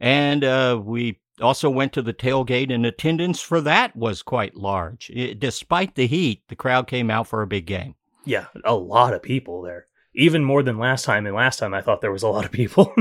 and 0.00 0.42
uh, 0.42 0.80
we 0.82 1.20
also 1.40 1.68
went 1.68 1.92
to 1.92 2.02
the 2.02 2.14
tailgate, 2.14 2.72
and 2.72 2.86
attendance 2.86 3.40
for 3.40 3.60
that 3.60 3.94
was 3.94 4.22
quite 4.22 4.56
large. 4.56 5.10
It, 5.14 5.38
despite 5.38 5.94
the 5.94 6.06
heat, 6.06 6.42
the 6.48 6.56
crowd 6.56 6.86
came 6.86 7.10
out 7.10 7.26
for 7.26 7.42
a 7.42 7.46
big 7.46 7.66
game. 7.66 7.94
Yeah, 8.26 8.46
a 8.64 8.74
lot 8.74 9.14
of 9.14 9.22
people 9.22 9.62
there, 9.62 9.86
even 10.14 10.44
more 10.44 10.62
than 10.62 10.78
last 10.78 11.04
time. 11.04 11.26
And 11.26 11.34
last 11.34 11.58
time, 11.60 11.72
I 11.72 11.80
thought 11.80 12.00
there 12.00 12.12
was 12.12 12.24
a 12.24 12.28
lot 12.28 12.44
of 12.44 12.50
people. 12.50 12.92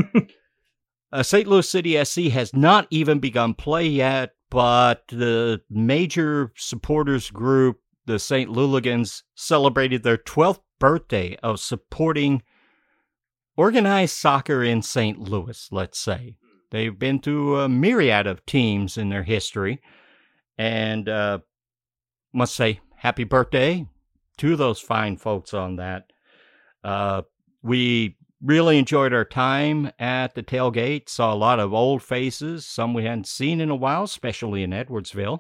uh, 1.11 1.23
St. 1.23 1.47
Louis 1.47 1.67
City 1.67 2.01
SC 2.05 2.25
has 2.25 2.53
not 2.53 2.87
even 2.91 3.19
begun 3.19 3.55
play 3.55 3.87
yet, 3.87 4.31
but 4.51 5.03
the 5.09 5.61
major 5.69 6.53
supporters 6.55 7.31
group, 7.31 7.79
the 8.05 8.19
St. 8.19 8.51
Louligans, 8.51 9.23
celebrated 9.33 10.03
their 10.03 10.17
12th 10.17 10.59
birthday 10.79 11.35
of 11.41 11.59
supporting 11.59 12.43
organized 13.57 14.15
soccer 14.15 14.63
in 14.63 14.83
St. 14.83 15.17
Louis, 15.17 15.67
let's 15.71 15.97
say. 15.97 16.35
They've 16.69 16.97
been 16.97 17.19
through 17.19 17.61
a 17.61 17.69
myriad 17.69 18.27
of 18.27 18.45
teams 18.45 18.95
in 18.95 19.09
their 19.09 19.23
history, 19.23 19.81
and 20.57 21.09
uh, 21.09 21.39
must 22.31 22.53
say 22.53 22.81
happy 22.97 23.23
birthday 23.23 23.87
to 24.37 24.55
those 24.55 24.79
fine 24.79 25.17
folks 25.17 25.53
on 25.53 25.77
that. 25.77 26.11
Uh, 26.83 27.23
we 27.61 28.17
really 28.41 28.77
enjoyed 28.77 29.13
our 29.13 29.25
time 29.25 29.91
at 29.97 30.35
the 30.35 30.43
tailgate. 30.43 31.09
Saw 31.09 31.33
a 31.33 31.35
lot 31.35 31.59
of 31.59 31.73
old 31.73 32.03
faces, 32.03 32.65
some 32.65 32.93
we 32.93 33.03
hadn't 33.03 33.27
seen 33.27 33.59
in 33.59 33.69
a 33.69 33.75
while, 33.75 34.03
especially 34.03 34.63
in 34.63 34.71
Edwardsville. 34.71 35.39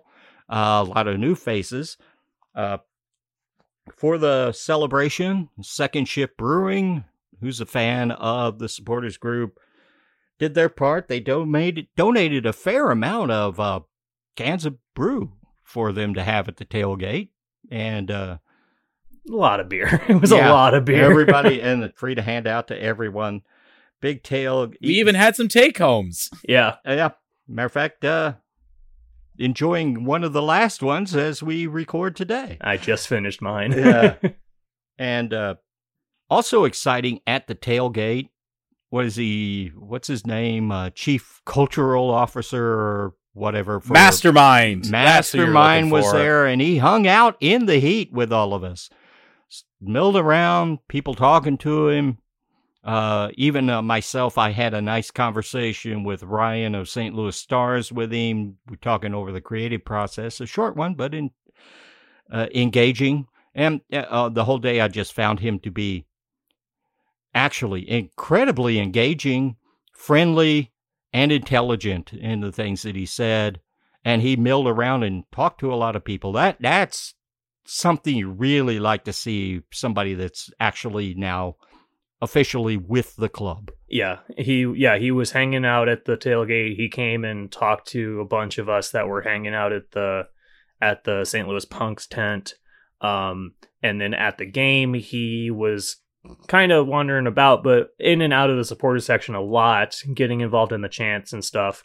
Uh, 0.49 0.83
a 0.85 0.89
lot 0.89 1.07
of 1.07 1.19
new 1.19 1.35
faces. 1.35 1.97
Uh, 2.55 2.77
for 3.95 4.17
the 4.17 4.51
celebration, 4.51 5.49
Second 5.61 6.07
Shift 6.07 6.37
Brewing 6.37 7.03
who's 7.41 7.61
a 7.61 7.65
fan 7.65 8.11
of 8.11 8.59
the 8.59 8.69
supporters 8.69 9.17
group, 9.17 9.59
did 10.39 10.53
their 10.53 10.69
part. 10.69 11.07
They 11.07 11.19
donated 11.19 11.87
donated 11.95 12.45
a 12.45 12.53
fair 12.53 12.91
amount 12.91 13.31
of 13.31 13.59
uh, 13.59 13.81
cans 14.35 14.65
of 14.65 14.77
brew 14.93 15.33
for 15.63 15.91
them 15.91 16.13
to 16.13 16.23
have 16.23 16.47
at 16.47 16.57
the 16.57 16.65
tailgate, 16.65 17.29
and 17.71 18.11
uh, 18.11 18.37
a 19.29 19.35
lot 19.35 19.59
of 19.59 19.69
beer. 19.69 20.01
It 20.09 20.21
was 20.21 20.31
yeah, 20.31 20.49
a 20.49 20.53
lot 20.53 20.73
of 20.73 20.85
beer. 20.85 21.09
everybody 21.09 21.61
and 21.61 21.93
free 21.95 22.15
to 22.15 22.21
hand 22.21 22.47
out 22.47 22.67
to 22.69 22.81
everyone. 22.81 23.41
Big 24.01 24.23
tail. 24.23 24.71
We 24.81 24.89
even 24.89 25.15
had 25.15 25.35
some 25.35 25.47
take 25.47 25.77
homes. 25.77 26.29
Yeah, 26.47 26.75
uh, 26.87 26.93
yeah. 26.93 27.09
Matter 27.47 27.65
of 27.67 27.71
fact, 27.71 28.05
uh, 28.05 28.33
enjoying 29.37 30.05
one 30.05 30.23
of 30.23 30.33
the 30.33 30.41
last 30.41 30.81
ones 30.83 31.15
as 31.15 31.41
we 31.41 31.67
record 31.67 32.15
today. 32.15 32.57
I 32.61 32.77
just 32.77 33.07
finished 33.07 33.41
mine. 33.41 33.71
yeah, 33.71 34.15
and 34.97 35.33
uh, 35.33 35.55
also 36.29 36.65
exciting 36.65 37.21
at 37.25 37.47
the 37.47 37.55
tailgate 37.55 38.29
was 38.91 39.15
he? 39.15 39.71
What's 39.75 40.07
his 40.07 40.25
name? 40.25 40.71
Uh, 40.71 40.89
Chief 40.91 41.41
Cultural 41.45 42.09
Officer 42.09 42.65
or 42.65 43.13
whatever. 43.33 43.81
Mastermind. 43.89 44.89
Mastermind 44.89 45.91
was 45.91 46.11
there, 46.11 46.45
and 46.45 46.61
he 46.61 46.77
hung 46.77 47.07
out 47.07 47.35
in 47.39 47.65
the 47.65 47.79
heat 47.79 48.11
with 48.13 48.31
all 48.31 48.53
of 48.53 48.63
us. 48.63 48.89
Milled 49.87 50.17
around, 50.17 50.79
people 50.87 51.13
talking 51.13 51.57
to 51.59 51.89
him. 51.89 52.17
Uh, 52.83 53.29
even 53.35 53.69
uh, 53.69 53.81
myself, 53.81 54.37
I 54.37 54.51
had 54.51 54.73
a 54.73 54.81
nice 54.81 55.09
conversation 55.09 56.03
with 56.03 56.23
Ryan 56.23 56.75
of 56.75 56.87
St. 56.89 57.15
Louis 57.15 57.35
Stars 57.35 57.91
with 57.91 58.11
him. 58.11 58.57
We're 58.69 58.75
talking 58.75 59.13
over 59.13 59.31
the 59.31 59.41
creative 59.41 59.83
process, 59.83 60.39
a 60.39 60.45
short 60.45 60.75
one, 60.75 60.93
but 60.93 61.13
in, 61.15 61.31
uh, 62.31 62.47
engaging. 62.53 63.27
And 63.55 63.81
uh, 63.91 63.97
uh, 63.97 64.29
the 64.29 64.45
whole 64.45 64.59
day, 64.59 64.81
I 64.81 64.87
just 64.87 65.13
found 65.13 65.39
him 65.39 65.59
to 65.59 65.71
be 65.71 66.05
actually 67.33 67.89
incredibly 67.89 68.79
engaging, 68.79 69.55
friendly, 69.93 70.71
and 71.13 71.31
intelligent 71.31 72.13
in 72.13 72.41
the 72.41 72.51
things 72.51 72.83
that 72.83 72.95
he 72.95 73.05
said. 73.05 73.61
And 74.03 74.21
he 74.21 74.35
milled 74.35 74.67
around 74.67 75.03
and 75.03 75.23
talked 75.31 75.59
to 75.61 75.73
a 75.73 75.75
lot 75.75 75.95
of 75.95 76.03
people. 76.03 76.31
That 76.33 76.57
that's 76.59 77.15
something 77.65 78.15
you 78.15 78.31
really 78.31 78.79
like 78.79 79.03
to 79.05 79.13
see 79.13 79.61
somebody 79.71 80.13
that's 80.13 80.49
actually 80.59 81.15
now 81.15 81.55
officially 82.21 82.77
with 82.77 83.15
the 83.15 83.29
club. 83.29 83.71
Yeah, 83.87 84.19
he 84.37 84.61
yeah, 84.75 84.97
he 84.97 85.11
was 85.11 85.31
hanging 85.31 85.65
out 85.65 85.89
at 85.89 86.05
the 86.05 86.17
tailgate. 86.17 86.75
He 86.75 86.89
came 86.89 87.23
and 87.23 87.51
talked 87.51 87.87
to 87.89 88.19
a 88.21 88.25
bunch 88.25 88.57
of 88.57 88.69
us 88.69 88.91
that 88.91 89.07
were 89.07 89.21
hanging 89.21 89.53
out 89.53 89.73
at 89.73 89.91
the 89.91 90.27
at 90.81 91.03
the 91.03 91.25
St. 91.25 91.47
Louis 91.47 91.65
Punks 91.65 92.07
tent. 92.07 92.55
Um 93.01 93.53
and 93.83 93.99
then 93.99 94.13
at 94.13 94.37
the 94.37 94.45
game 94.45 94.93
he 94.93 95.51
was 95.51 95.97
kind 96.47 96.71
of 96.71 96.87
wandering 96.87 97.27
about, 97.27 97.63
but 97.63 97.89
in 97.99 98.21
and 98.21 98.33
out 98.33 98.49
of 98.49 98.57
the 98.57 98.65
supporter 98.65 98.99
section 98.99 99.35
a 99.35 99.41
lot, 99.41 100.01
getting 100.13 100.41
involved 100.41 100.71
in 100.71 100.81
the 100.81 100.89
chants 100.89 101.33
and 101.33 101.43
stuff. 101.43 101.83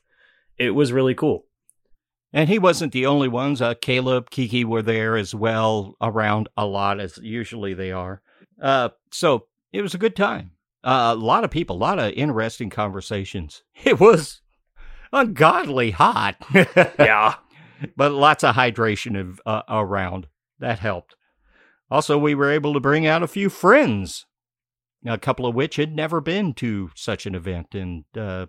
It 0.56 0.70
was 0.70 0.92
really 0.92 1.14
cool. 1.14 1.46
And 2.32 2.48
he 2.48 2.58
wasn't 2.58 2.92
the 2.92 3.06
only 3.06 3.28
ones. 3.28 3.60
Uh, 3.60 3.74
Caleb, 3.74 4.30
Kiki 4.30 4.64
were 4.64 4.82
there 4.82 5.16
as 5.16 5.34
well, 5.34 5.96
around 6.00 6.48
a 6.56 6.64
lot 6.64 7.00
as 7.00 7.18
usually 7.18 7.74
they 7.74 7.90
are. 7.90 8.22
Uh, 8.60 8.90
so 9.10 9.46
it 9.72 9.82
was 9.82 9.94
a 9.94 9.98
good 9.98 10.14
time. 10.14 10.52
Uh, 10.84 11.12
a 11.12 11.20
lot 11.20 11.44
of 11.44 11.50
people, 11.50 11.76
a 11.76 11.78
lot 11.78 11.98
of 11.98 12.12
interesting 12.12 12.70
conversations. 12.70 13.62
It 13.84 13.98
was 13.98 14.42
ungodly 15.12 15.90
hot. 15.90 16.36
yeah, 16.54 17.36
but 17.96 18.12
lots 18.12 18.44
of 18.44 18.54
hydration 18.54 19.18
of, 19.18 19.40
uh, 19.44 19.62
around. 19.68 20.28
That 20.58 20.78
helped. 20.78 21.16
Also, 21.90 22.18
we 22.18 22.34
were 22.34 22.50
able 22.50 22.74
to 22.74 22.80
bring 22.80 23.06
out 23.06 23.22
a 23.22 23.28
few 23.28 23.48
friends 23.48 24.26
a 25.06 25.18
couple 25.18 25.46
of 25.46 25.54
which 25.54 25.76
had 25.76 25.94
never 25.94 26.20
been 26.20 26.52
to 26.54 26.90
such 26.94 27.26
an 27.26 27.34
event. 27.34 27.74
And 27.74 28.04
uh, 28.16 28.46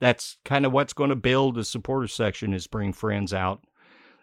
that's 0.00 0.38
kind 0.44 0.66
of 0.66 0.72
what's 0.72 0.92
going 0.92 1.10
to 1.10 1.16
build 1.16 1.54
the 1.54 1.64
supporter 1.64 2.08
section 2.08 2.52
is 2.52 2.66
bring 2.66 2.92
friends 2.92 3.32
out 3.32 3.62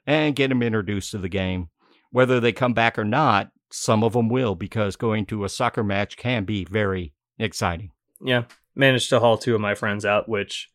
and 0.06 0.36
get 0.36 0.50
them 0.50 0.64
introduced 0.64 1.12
to 1.12 1.18
the 1.18 1.30
game. 1.30 1.70
Whether 2.12 2.40
they 2.40 2.52
come 2.52 2.74
back 2.74 2.98
or 2.98 3.06
not, 3.06 3.52
some 3.70 4.04
of 4.04 4.14
them 4.14 4.30
will 4.30 4.56
because 4.56 4.96
going 4.96 5.26
to 5.28 5.44
a 5.44 5.50
soccer 5.50 5.84
match 5.84 6.18
can 6.18 6.46
be 6.46 6.66
very 6.66 7.14
exciting. 7.38 7.92
Yeah, 8.22 8.44
managed 8.76 9.10
to 9.10 9.20
haul 9.20 9.38
two 9.38 9.56
of 9.56 9.62
my 9.62 9.76
friends 9.76 10.06
out, 10.06 10.28
which 10.28 10.70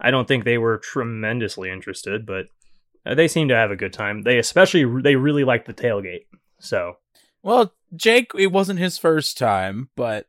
I 0.00 0.10
don't 0.10 0.26
think 0.26 0.44
they 0.44 0.58
were 0.58 0.78
tremendously 0.78 1.70
interested, 1.70 2.26
but 2.26 2.46
uh, 3.04 3.14
they 3.14 3.28
seemed 3.28 3.50
to 3.50 3.56
have 3.56 3.70
a 3.70 3.76
good 3.76 3.92
time. 3.92 4.22
They 4.22 4.38
especially 4.38 4.84
they 5.02 5.16
really 5.16 5.44
liked 5.44 5.66
the 5.66 5.74
tailgate. 5.74 6.26
So, 6.58 6.94
well, 7.42 7.74
Jake, 7.94 8.32
it 8.36 8.48
wasn't 8.48 8.80
his 8.80 8.98
first 8.98 9.38
time, 9.38 9.90
but 9.94 10.26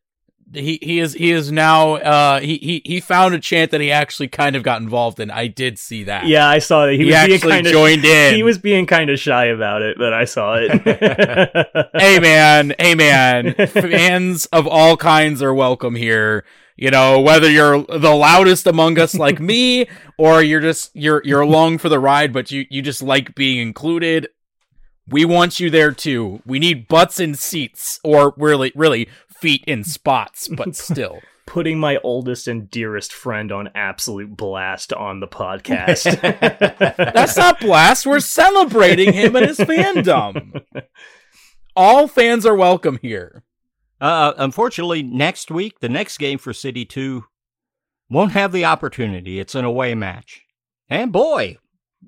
he 0.54 0.80
he 0.82 1.00
is 1.00 1.14
he 1.14 1.32
is 1.32 1.52
now 1.52 1.96
uh 1.96 2.40
he 2.40 2.58
he 2.58 2.82
he 2.86 3.00
found 3.00 3.36
a 3.36 3.40
chant 3.40 3.72
that 3.72 3.82
he 3.82 3.92
actually 3.92 4.28
kind 4.28 4.56
of 4.56 4.64
got 4.64 4.82
involved 4.82 5.20
in. 5.20 5.30
I 5.30 5.48
did 5.48 5.78
see 5.78 6.04
that. 6.06 6.28
Yeah, 6.28 6.48
I 6.48 6.60
saw 6.60 6.86
that. 6.86 6.94
He, 6.94 7.00
he 7.00 7.06
was 7.06 7.16
actually 7.16 7.40
being 7.40 7.64
kind 7.64 7.68
joined 7.68 8.06
of, 8.06 8.12
in. 8.12 8.36
He 8.36 8.44
was 8.44 8.58
being 8.58 8.86
kind 8.86 9.10
of 9.10 9.20
shy 9.20 9.46
about 9.46 9.82
it, 9.82 9.98
but 9.98 10.14
I 10.14 10.26
saw 10.26 10.56
it. 10.56 11.90
hey 11.94 12.20
man, 12.20 12.74
hey 12.80 12.96
man, 12.96 13.54
fans 13.68 14.46
of 14.48 14.68
all 14.68 14.98
kinds 14.98 15.42
are 15.42 15.54
welcome 15.54 15.96
here. 15.96 16.46
You 16.76 16.92
know, 16.92 17.20
whether 17.20 17.50
you're 17.50 17.84
the 17.84 18.16
loudest 18.16 18.66
among 18.66 18.98
us 19.00 19.14
like 19.14 19.40
me, 19.40 19.88
or 20.18 20.42
you're 20.42 20.62
just 20.62 20.92
you're 20.96 21.22
you're 21.26 21.42
along 21.42 21.80
for 21.80 21.90
the 21.90 22.00
ride, 22.00 22.34
but 22.34 22.52
you 22.52 22.66
you 22.70 22.82
just 22.82 23.04
like 23.04 23.36
being 23.36 23.60
included. 23.60 24.30
We 25.06 25.26
want 25.26 25.60
you 25.60 25.72
there 25.72 25.92
too. 25.92 26.42
We 26.46 26.60
need 26.60 26.88
butts 26.88 27.20
in 27.20 27.34
seats, 27.34 28.00
or 28.04 28.34
really, 28.38 28.72
really 28.76 29.10
feet 29.40 29.64
in 29.66 29.84
spots, 29.84 30.48
but 30.56 30.76
still. 30.76 31.20
Putting 31.46 31.80
my 31.80 31.98
oldest 32.04 32.48
and 32.48 32.70
dearest 32.70 33.12
friend 33.12 33.52
on 33.52 33.72
absolute 33.74 34.38
blast 34.38 34.94
on 34.94 35.20
the 35.20 35.28
podcast. 35.28 36.20
That's 37.14 37.38
not 37.38 37.60
blast. 37.60 38.06
We're 38.06 38.20
celebrating 38.20 39.14
him 39.14 39.36
and 39.36 39.48
his 39.48 39.58
fandom. 39.58 40.62
All 41.76 42.08
fans 42.08 42.46
are 42.46 42.56
welcome 42.56 43.00
here. 43.02 43.44
Uh, 44.00 44.34
unfortunately, 44.38 45.02
next 45.02 45.50
week, 45.50 45.80
the 45.80 45.90
next 45.90 46.20
game 46.20 46.38
for 46.38 46.54
City 46.54 46.86
2 46.86 47.26
won't 48.10 48.34
have 48.34 48.52
the 48.52 48.66
opportunity. 48.66 49.40
It's 49.40 49.56
an 49.56 49.66
away 49.66 49.96
match. 49.96 50.44
And 50.88 51.12
boy, 51.12 51.58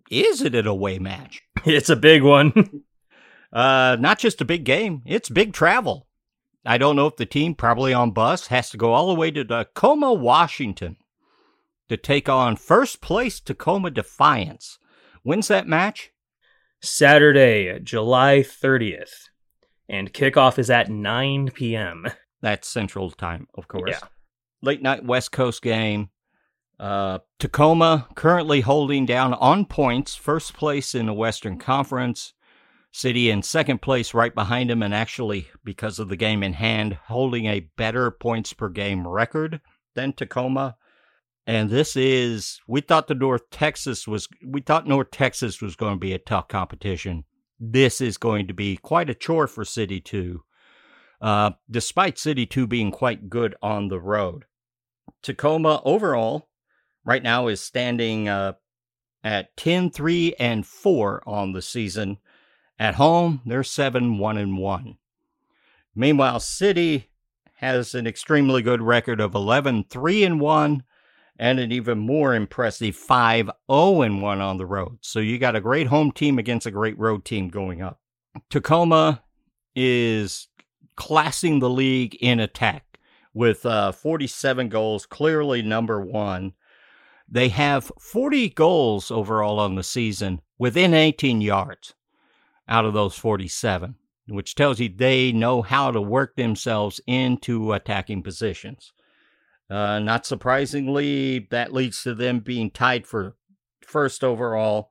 is 0.10 0.42
it 0.42 0.56
an 0.56 0.68
away 0.68 1.00
match. 1.00 1.42
It's 1.66 1.90
a 1.90 1.96
big 1.96 2.24
one. 2.24 2.84
uh, 3.54 3.98
not 4.00 4.20
just 4.20 4.42
a 4.42 4.46
big 4.46 4.64
game, 4.64 5.02
it's 5.06 5.30
big 5.30 5.54
travel. 5.54 6.08
I 6.66 6.78
don't 6.78 6.96
know 6.96 7.08
if 7.08 7.16
the 7.16 7.26
team, 7.26 7.56
probably 7.56 7.94
on 7.94 8.12
bus, 8.12 8.48
has 8.48 8.70
to 8.70 8.78
go 8.78 8.94
all 8.94 9.08
the 9.08 9.20
way 9.20 9.32
to 9.32 9.44
Tacoma, 9.44 10.14
Washington 10.14 10.98
to 11.90 11.98
take 11.98 12.30
on 12.30 12.56
first 12.56 13.02
place 13.02 13.40
Tacoma 13.40 13.92
Defiance. 13.92 14.78
When's 15.24 15.50
that 15.50 15.68
match? 15.68 16.12
Saturday, 16.82 17.80
July 17.80 18.40
30th. 18.40 19.30
And 19.90 20.14
kickoff 20.14 20.58
is 20.58 20.70
at 20.70 20.90
9 20.90 21.52
p.m. 21.52 22.08
That's 22.42 22.68
Central 22.68 23.12
Time, 23.12 23.48
of 23.56 23.68
course. 23.68 23.92
Yeah. 23.92 24.08
Late 24.62 24.82
night 24.82 25.04
West 25.04 25.32
Coast 25.32 25.62
game. 25.62 26.10
Uh, 26.80 27.20
Tacoma 27.40 28.08
currently 28.16 28.62
holding 28.62 29.06
down 29.06 29.34
on 29.34 29.66
points, 29.66 30.16
first 30.16 30.54
place 30.54 30.96
in 30.96 31.08
the 31.08 31.14
Western 31.14 31.60
Conference. 31.60 32.34
City 32.92 33.30
in 33.30 33.42
second 33.42 33.82
place 33.82 34.14
right 34.14 34.36
behind 34.36 34.70
him, 34.70 34.84
and 34.84 34.94
actually, 34.94 35.48
because 35.64 35.98
of 35.98 36.10
the 36.10 36.18
game 36.18 36.44
in 36.44 36.54
hand, 36.54 36.98
holding 37.06 37.46
a 37.46 37.70
better 37.78 38.12
points 38.12 38.52
per 38.52 38.68
game 38.68 39.08
record 39.08 39.62
than 39.96 40.12
Tacoma. 40.12 40.76
And 41.48 41.70
this 41.70 41.96
is, 41.96 42.60
we 42.68 42.82
thought 42.82 43.08
the 43.08 43.16
North 43.16 43.50
Texas 43.50 44.08
was, 44.08 44.28
we 44.46 44.62
thought 44.62 44.88
North 44.88 45.10
Texas 45.10 45.62
was 45.62 45.76
going 45.76 45.94
to 45.94 46.00
be 46.00 46.14
a 46.14 46.20
tough 46.20 46.50
competition. 46.50 47.24
This 47.60 48.02
is 48.02 48.18
going 48.18 48.48
to 48.48 48.54
be 48.54 48.76
quite 48.76 49.10
a 49.10 49.16
chore 49.16 49.48
for 49.48 49.64
City 49.64 50.02
2, 50.02 50.44
uh, 51.22 51.52
despite 51.70 52.20
City 52.20 52.46
2 52.46 52.68
being 52.68 52.92
quite 52.92 53.30
good 53.30 53.56
on 53.62 53.88
the 53.88 54.00
road. 54.00 54.46
Tacoma 55.24 55.82
overall, 55.86 56.50
right 57.06 57.24
now, 57.24 57.48
is 57.48 57.62
standing 57.62 58.28
uh, 58.28 58.54
at 59.24 59.56
10 59.56 59.92
3 59.92 60.36
and 60.40 60.66
4 60.66 61.24
on 61.26 61.54
the 61.54 61.62
season 61.62 62.18
at 62.82 62.96
home, 62.96 63.42
they're 63.46 63.64
7 63.64 64.18
1 64.18 64.38
and 64.40 64.58
1. 64.58 64.98
Meanwhile, 65.94 66.40
City 66.40 67.12
has 67.58 67.94
an 67.94 68.08
extremely 68.08 68.64
good 68.64 68.82
record 68.82 69.22
of 69.22 69.36
11 69.36 69.86
3 69.88 70.24
and 70.24 70.42
1 70.42 70.84
and 71.38 71.60
an 71.60 71.72
even 71.72 72.00
more 72.00 72.34
impressive 72.34 72.96
5 72.96 73.52
0 73.72 74.02
and 74.02 74.24
1 74.24 74.42
on 74.42 74.58
the 74.58 74.66
road. 74.66 74.98
So 75.02 75.20
you 75.20 75.38
got 75.38 75.56
a 75.56 75.62
great 75.62 75.88
home 75.88 76.12
team 76.12 76.40
against 76.40 76.66
a 76.66 76.72
great 76.72 76.98
road 76.98 77.24
team 77.24 77.50
going 77.50 77.84
up. 77.84 78.02
Tacoma 78.50 79.22
is 79.76 80.48
classing 80.96 81.60
the 81.60 81.70
league 81.70 82.16
in 82.16 82.40
attack 82.40 82.98
with 83.32 83.64
uh, 83.64 83.92
47 83.92 84.70
goals, 84.70 85.06
clearly 85.06 85.62
number 85.62 86.02
one. 86.02 86.54
They 87.30 87.50
have 87.50 87.92
40 88.00 88.50
goals 88.50 89.12
overall 89.12 89.60
on 89.60 89.76
the 89.76 89.84
season 89.84 90.42
within 90.58 90.96
18 90.96 91.42
yards 91.42 91.94
out 92.72 92.86
of 92.86 92.94
those 92.94 93.16
47, 93.16 93.96
which 94.30 94.56
tells 94.56 94.80
you 94.80 94.90
they 94.90 95.34
know 95.34 95.62
how 95.62 95.92
to 95.92 96.02
work 96.02 96.36
themselves 96.36 97.02
into 97.06 97.74
attacking 97.74 98.24
positions. 98.24 98.94
Uh, 99.70 100.00
not 100.00 100.26
surprisingly, 100.26 101.48
that 101.52 101.74
leads 101.74 102.02
to 102.04 102.16
them 102.16 102.40
being 102.40 102.72
tied 102.72 103.06
for 103.06 103.36
first 103.86 104.24
overall 104.24 104.90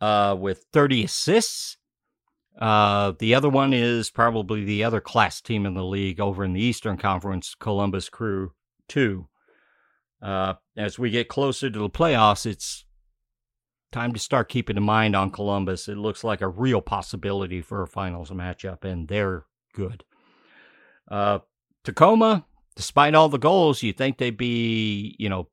uh, 0.00 0.36
with 0.38 0.66
30 0.72 1.04
assists. 1.04 1.76
Uh, 2.60 3.12
the 3.18 3.34
other 3.34 3.48
one 3.48 3.72
is 3.72 4.10
probably 4.10 4.64
the 4.64 4.82
other 4.82 5.00
class 5.00 5.40
team 5.40 5.64
in 5.64 5.74
the 5.74 5.84
league 5.84 6.20
over 6.20 6.44
in 6.44 6.54
the 6.54 6.60
Eastern 6.60 6.96
Conference, 6.96 7.54
Columbus 7.54 8.08
Crew 8.08 8.52
2. 8.88 9.28
Uh, 10.22 10.54
as 10.76 10.98
we 10.98 11.10
get 11.10 11.28
closer 11.28 11.70
to 11.70 11.78
the 11.78 11.90
playoffs, 11.90 12.46
it's 12.46 12.85
time 13.96 14.12
to 14.12 14.18
start 14.18 14.50
keeping 14.50 14.76
in 14.76 14.82
mind 14.82 15.16
on 15.16 15.30
Columbus. 15.30 15.88
It 15.88 15.96
looks 15.96 16.22
like 16.22 16.42
a 16.42 16.48
real 16.48 16.82
possibility 16.82 17.62
for 17.62 17.82
a 17.82 17.86
finals 17.86 18.30
matchup, 18.30 18.84
and 18.84 19.08
they're 19.08 19.46
good. 19.72 20.04
Uh, 21.10 21.38
Tacoma, 21.82 22.44
despite 22.74 23.14
all 23.14 23.30
the 23.30 23.38
goals, 23.38 23.82
you 23.82 23.94
think 23.94 24.18
they'd 24.18 24.36
be, 24.36 25.16
you 25.18 25.30
know, 25.30 25.48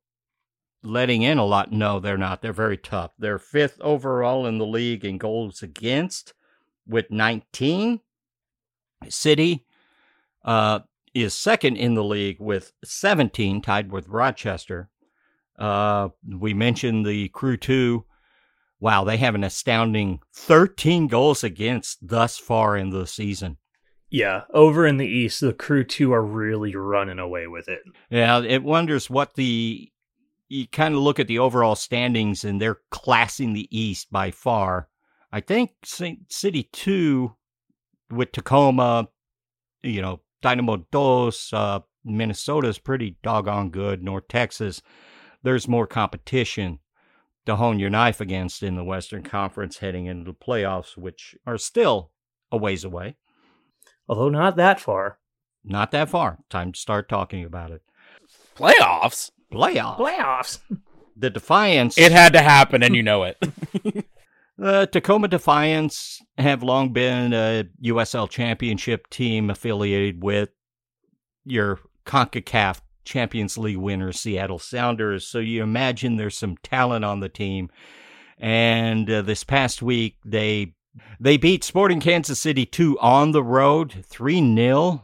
letting 0.82 1.22
in 1.22 1.38
a 1.38 1.44
lot. 1.46 1.72
No, 1.72 2.00
they're 2.00 2.18
not. 2.18 2.42
They're 2.42 2.52
very 2.52 2.76
tough. 2.76 3.12
They're 3.18 3.38
fifth 3.38 3.80
overall 3.80 4.44
in 4.44 4.58
the 4.58 4.66
league 4.66 5.06
in 5.06 5.16
goals 5.16 5.62
against 5.62 6.34
with 6.86 7.10
19. 7.10 8.00
City 9.08 9.64
uh, 10.44 10.80
is 11.14 11.32
second 11.32 11.76
in 11.76 11.94
the 11.94 12.04
league 12.04 12.40
with 12.40 12.72
17, 12.84 13.62
tied 13.62 13.90
with 13.90 14.06
Rochester. 14.08 14.90
Uh, 15.58 16.10
we 16.28 16.52
mentioned 16.52 17.06
the 17.06 17.30
Crew 17.30 17.56
2 17.56 18.04
wow, 18.80 19.04
they 19.04 19.16
have 19.16 19.34
an 19.34 19.44
astounding 19.44 20.20
13 20.34 21.06
goals 21.08 21.44
against 21.44 22.06
thus 22.06 22.38
far 22.38 22.76
in 22.76 22.90
the 22.90 23.06
season. 23.06 23.56
Yeah, 24.10 24.42
over 24.52 24.86
in 24.86 24.98
the 24.98 25.06
East, 25.06 25.40
the 25.40 25.52
crew 25.52 25.82
two 25.82 26.12
are 26.12 26.24
really 26.24 26.76
running 26.76 27.18
away 27.18 27.46
with 27.46 27.68
it. 27.68 27.80
Yeah, 28.10 28.42
it 28.42 28.62
wonders 28.62 29.10
what 29.10 29.34
the 29.34 29.90
you 30.48 30.68
kind 30.68 30.94
of 30.94 31.00
look 31.00 31.18
at 31.18 31.26
the 31.26 31.38
overall 31.40 31.74
standings 31.74 32.44
and 32.44 32.60
they're 32.60 32.78
classing 32.90 33.54
the 33.54 33.66
East 33.76 34.12
by 34.12 34.30
far. 34.30 34.88
I 35.32 35.40
think 35.40 35.72
St. 35.84 36.30
City 36.30 36.68
two 36.72 37.34
with 38.10 38.30
Tacoma, 38.30 39.08
you 39.82 40.00
know, 40.00 40.20
Dynamo 40.42 40.86
Dos, 40.92 41.52
uh, 41.52 41.80
Minnesota's 42.04 42.78
pretty 42.78 43.16
doggone 43.22 43.70
good. 43.70 44.02
North 44.02 44.28
Texas, 44.28 44.80
there's 45.42 45.66
more 45.66 45.86
competition 45.86 46.78
to 47.46 47.56
hone 47.56 47.78
your 47.78 47.90
knife 47.90 48.20
against 48.20 48.62
in 48.62 48.76
the 48.76 48.84
Western 48.84 49.22
Conference 49.22 49.78
heading 49.78 50.06
into 50.06 50.24
the 50.24 50.34
playoffs, 50.34 50.96
which 50.96 51.36
are 51.46 51.58
still 51.58 52.10
a 52.50 52.56
ways 52.56 52.84
away. 52.84 53.16
Although 54.08 54.28
not 54.28 54.56
that 54.56 54.80
far. 54.80 55.18
Not 55.64 55.90
that 55.92 56.10
far. 56.10 56.38
Time 56.50 56.72
to 56.72 56.78
start 56.78 57.08
talking 57.08 57.44
about 57.44 57.70
it. 57.70 57.82
Playoffs? 58.56 59.30
Playoffs. 59.52 59.98
Playoffs. 59.98 60.58
The 61.16 61.30
Defiance. 61.30 61.96
It 61.96 62.10
had 62.10 62.32
to 62.32 62.42
happen, 62.42 62.82
and 62.82 62.96
you 62.96 63.02
know 63.04 63.22
it. 63.22 63.36
the 63.40 64.04
uh, 64.60 64.86
Tacoma 64.86 65.28
Defiance 65.28 66.20
have 66.36 66.64
long 66.64 66.92
been 66.92 67.32
a 67.32 67.68
USL 67.84 68.28
championship 68.28 69.08
team 69.10 69.48
affiliated 69.48 70.24
with 70.24 70.48
your 71.44 71.78
CONCACAF 72.04 72.80
Champions 73.04 73.58
League 73.58 73.76
winners, 73.76 74.20
Seattle 74.20 74.58
Sounders. 74.58 75.26
So 75.26 75.38
you 75.38 75.62
imagine 75.62 76.16
there's 76.16 76.36
some 76.36 76.56
talent 76.58 77.04
on 77.04 77.20
the 77.20 77.28
team. 77.28 77.70
And 78.38 79.10
uh, 79.10 79.22
this 79.22 79.44
past 79.44 79.82
week, 79.82 80.16
they 80.24 80.74
they 81.18 81.36
beat 81.36 81.64
Sporting 81.64 82.00
Kansas 82.00 82.40
City 82.40 82.66
2 82.66 82.98
on 83.00 83.32
the 83.32 83.42
road, 83.42 84.04
3 84.06 84.54
0. 84.54 85.02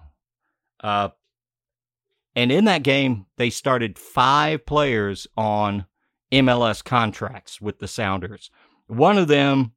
Uh, 0.82 1.08
and 2.36 2.52
in 2.52 2.64
that 2.66 2.82
game, 2.82 3.26
they 3.36 3.50
started 3.50 3.98
five 3.98 4.64
players 4.64 5.26
on 5.36 5.86
MLS 6.32 6.82
contracts 6.84 7.60
with 7.60 7.80
the 7.80 7.88
Sounders. 7.88 8.50
One 8.86 9.18
of 9.18 9.28
them, 9.28 9.72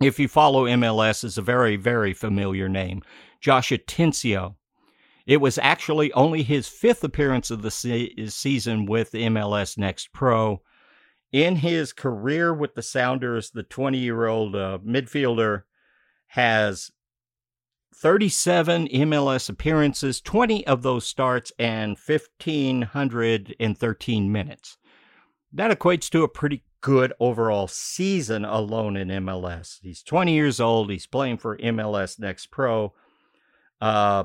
if 0.00 0.18
you 0.18 0.28
follow 0.28 0.64
MLS, 0.64 1.24
is 1.24 1.36
a 1.36 1.42
very, 1.42 1.76
very 1.76 2.14
familiar 2.14 2.68
name 2.68 3.02
Josh 3.40 3.70
Atencio. 3.70 4.54
It 5.26 5.40
was 5.40 5.58
actually 5.58 6.12
only 6.12 6.42
his 6.42 6.68
fifth 6.68 7.02
appearance 7.04 7.50
of 7.50 7.62
the 7.62 7.70
se- 7.70 8.26
season 8.28 8.86
with 8.86 9.12
MLS 9.12 9.78
Next 9.78 10.12
Pro. 10.12 10.62
In 11.30 11.56
his 11.56 11.92
career 11.92 12.52
with 12.52 12.74
the 12.74 12.82
Sounders, 12.82 13.50
the 13.50 13.62
20 13.62 13.98
year 13.98 14.26
old 14.26 14.56
uh, 14.56 14.78
midfielder 14.84 15.62
has 16.28 16.90
37 17.94 18.88
MLS 18.88 19.48
appearances, 19.48 20.20
20 20.20 20.66
of 20.66 20.82
those 20.82 21.06
starts, 21.06 21.52
and 21.58 21.96
1,513 21.96 24.32
minutes. 24.32 24.76
That 25.52 25.78
equates 25.78 26.10
to 26.10 26.22
a 26.22 26.28
pretty 26.28 26.64
good 26.80 27.12
overall 27.20 27.68
season 27.68 28.44
alone 28.44 28.96
in 28.96 29.08
MLS. 29.08 29.78
He's 29.82 30.02
20 30.02 30.34
years 30.34 30.60
old. 30.60 30.90
He's 30.90 31.06
playing 31.06 31.38
for 31.38 31.56
MLS 31.58 32.18
Next 32.18 32.50
Pro. 32.50 32.92
Uh, 33.80 34.24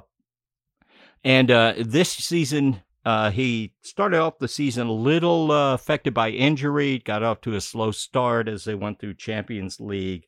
and 1.27 1.51
uh, 1.51 1.73
this 1.77 2.09
season, 2.09 2.83
uh, 3.03 3.31
he 3.31 3.73
started 3.81 4.21
off 4.21 4.39
the 4.39 4.47
season 4.47 4.87
a 4.87 4.93
little 4.93 5.51
uh, 5.51 5.73
affected 5.73 6.13
by 6.13 6.29
injury, 6.29 6.99
got 6.99 7.21
off 7.21 7.41
to 7.41 7.53
a 7.53 7.59
slow 7.59 7.91
start 7.91 8.47
as 8.47 8.63
they 8.63 8.75
went 8.75 8.99
through 8.99 9.15
Champions 9.15 9.81
League. 9.81 10.25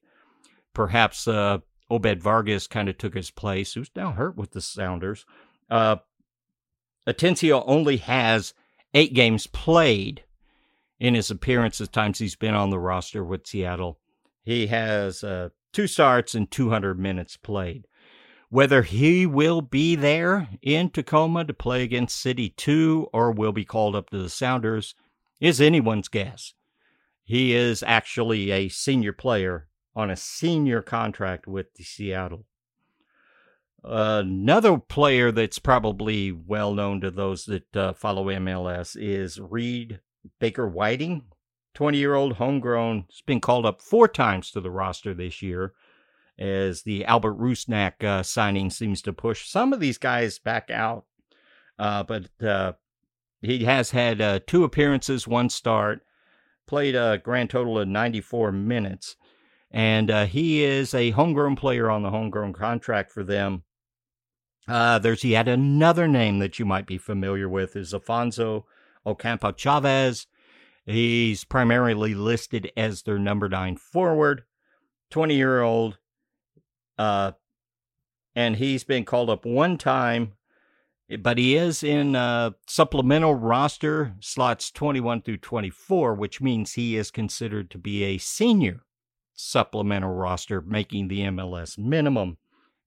Perhaps 0.74 1.26
uh, 1.26 1.60
Obed 1.90 2.22
Vargas 2.22 2.68
kind 2.68 2.90
of 2.90 2.98
took 2.98 3.14
his 3.14 3.32
place, 3.32 3.76
who's 3.76 3.90
now 3.96 4.12
hurt 4.12 4.36
with 4.36 4.52
the 4.52 4.60
Sounders. 4.60 5.26
Uh, 5.70 5.96
Atencio 7.08 7.64
only 7.66 7.96
has 7.96 8.54
eight 8.94 9.14
games 9.14 9.48
played 9.48 10.26
in 11.00 11.14
his 11.14 11.32
appearances 11.32 11.88
times 11.88 12.20
he's 12.20 12.36
been 12.36 12.56
on 12.56 12.72
the 12.72 12.80
roster 12.80 13.24
with 13.24 13.48
Seattle. 13.48 14.00
He 14.44 14.68
has 14.68 15.24
uh, 15.24 15.48
two 15.72 15.88
starts 15.88 16.36
and 16.36 16.52
200 16.52 17.00
minutes 17.00 17.38
played. 17.38 17.88
Whether 18.52 18.82
he 18.82 19.28
will 19.28 19.62
be 19.62 19.96
there 19.96 20.50
in 20.64 20.90
Tacoma 20.90 21.46
to 21.46 21.54
play 21.54 21.84
against 21.84 22.20
City 22.20 22.50
2 22.50 23.10
or 23.14 23.32
will 23.32 23.52
be 23.52 23.64
called 23.64 23.96
up 23.96 24.10
to 24.10 24.18
the 24.18 24.30
Sounders 24.30 24.96
is 25.40 25.62
anyone's 25.62 26.08
guess. 26.08 26.56
He 27.24 27.54
is 27.54 27.84
actually 27.84 28.50
a 28.50 28.70
senior 28.70 29.14
player 29.14 29.68
on 29.96 30.10
a 30.10 30.16
senior 30.16 30.82
contract 30.82 31.46
with 31.46 31.76
the 31.76 31.84
Seattle. 31.84 32.46
Another 33.84 34.80
player 34.80 35.32
that's 35.32 35.60
probably 35.60 36.32
well 36.32 36.74
known 36.74 37.02
to 37.02 37.12
those 37.12 37.46
that 37.46 37.76
uh, 37.76 37.94
follow 37.94 38.26
MLS 38.26 38.98
is 39.00 39.40
Reed 39.40 40.00
Baker 40.40 40.68
Whiting, 40.68 41.26
20 41.76 42.00
year 42.00 42.16
old 42.16 42.34
homegrown. 42.34 43.06
He's 43.10 43.22
been 43.22 43.42
called 43.42 43.68
up 43.68 43.84
four 43.84 44.08
times 44.08 44.50
to 44.52 44.60
the 44.60 44.72
roster 44.72 45.14
this 45.14 45.44
year 45.44 45.74
as 46.40 46.84
the 46.84 47.06
Albert 47.06 47.38
Rusnak 47.38 48.04
uh, 48.04 48.24
signing 48.24 48.70
seems 48.70 49.02
to 49.04 49.14
push 49.14 49.48
some 49.48 49.74
of 49.74 49.80
these 49.80 49.98
guys 49.98 50.40
back 50.40 50.72
out. 50.72 51.06
Uh, 51.78 52.04
but 52.04 52.30
uh, 52.42 52.74
he 53.42 53.66
has 53.66 53.92
had 53.92 54.22
uh, 54.22 54.40
two 54.48 54.64
appearances, 54.64 55.28
one 55.28 55.50
start, 55.50 56.02
played 56.66 56.96
a 56.96 57.20
grand 57.24 57.50
total 57.50 57.78
of 57.78 57.88
94 57.88 58.52
minutes. 58.52 59.16
And 59.72 60.10
uh, 60.10 60.26
he 60.26 60.64
is 60.64 60.94
a 60.94 61.12
homegrown 61.12 61.56
player 61.56 61.90
on 61.90 62.04
the 62.04 62.10
homegrown 62.10 62.54
contract 62.54 63.12
for 63.12 63.24
them. 63.24 63.64
Uh, 64.68 65.00
there's 65.00 65.24
yet 65.24 65.48
another 65.48 66.08
name 66.08 66.40
that 66.40 66.58
you 66.60 66.66
might 66.66 66.86
be 66.86 66.98
familiar 66.98 67.50
with 67.50 67.76
is 67.76 67.94
Alfonso 67.94 68.66
Ocampo 69.06 69.52
Chavez. 69.52 70.28
He's 70.86 71.44
primarily 71.44 72.16
listed 72.16 72.72
as 72.76 73.04
their 73.04 73.20
number 73.20 73.48
nine 73.48 73.78
forward, 73.78 74.44
20 75.12 75.36
year 75.36 75.62
old. 75.62 75.99
Uh, 77.00 77.32
and 78.36 78.58
he's 78.58 78.84
been 78.84 79.06
called 79.06 79.30
up 79.30 79.46
one 79.46 79.78
time, 79.78 80.34
but 81.20 81.38
he 81.38 81.56
is 81.56 81.82
in 81.82 82.16
uh, 82.16 82.52
supplemental 82.68 83.34
roster 83.34 84.14
slots 84.20 84.70
21 84.70 85.22
through 85.22 85.38
24, 85.38 86.14
which 86.14 86.42
means 86.42 86.74
he 86.74 86.98
is 86.98 87.10
considered 87.10 87.72
to 87.72 87.78
be 87.78 88.04
a 88.04 88.18
senior 88.18 88.82
supplemental 89.34 90.12
roster, 90.12 90.62
making 90.62 91.08
the 91.08 91.22
MLS 91.22 91.78
minimum 91.78 92.38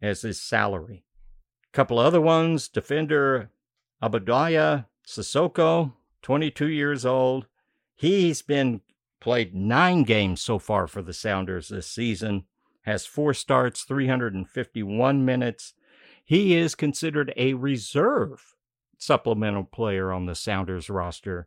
as 0.02 0.20
his 0.20 0.40
salary. 0.40 1.04
A 1.68 1.72
couple 1.72 1.98
other 1.98 2.20
ones 2.20 2.68
defender 2.68 3.50
Abdoulaye 4.02 4.84
Cissoko, 5.06 5.94
22 6.20 6.68
years 6.68 7.06
old. 7.06 7.46
He's 7.96 8.42
been 8.42 8.82
played 9.20 9.54
nine 9.54 10.02
games 10.02 10.42
so 10.42 10.58
far 10.58 10.86
for 10.86 11.00
the 11.00 11.14
Sounders 11.14 11.68
this 11.68 11.86
season, 11.86 12.44
has 12.82 13.06
four 13.06 13.32
starts, 13.34 13.84
351 13.84 15.24
minutes. 15.24 15.74
He 16.24 16.56
is 16.56 16.74
considered 16.74 17.32
a 17.36 17.54
reserve 17.54 18.56
supplemental 18.98 19.62
player 19.64 20.12
on 20.12 20.26
the 20.26 20.34
Sounders 20.34 20.88
roster, 20.88 21.46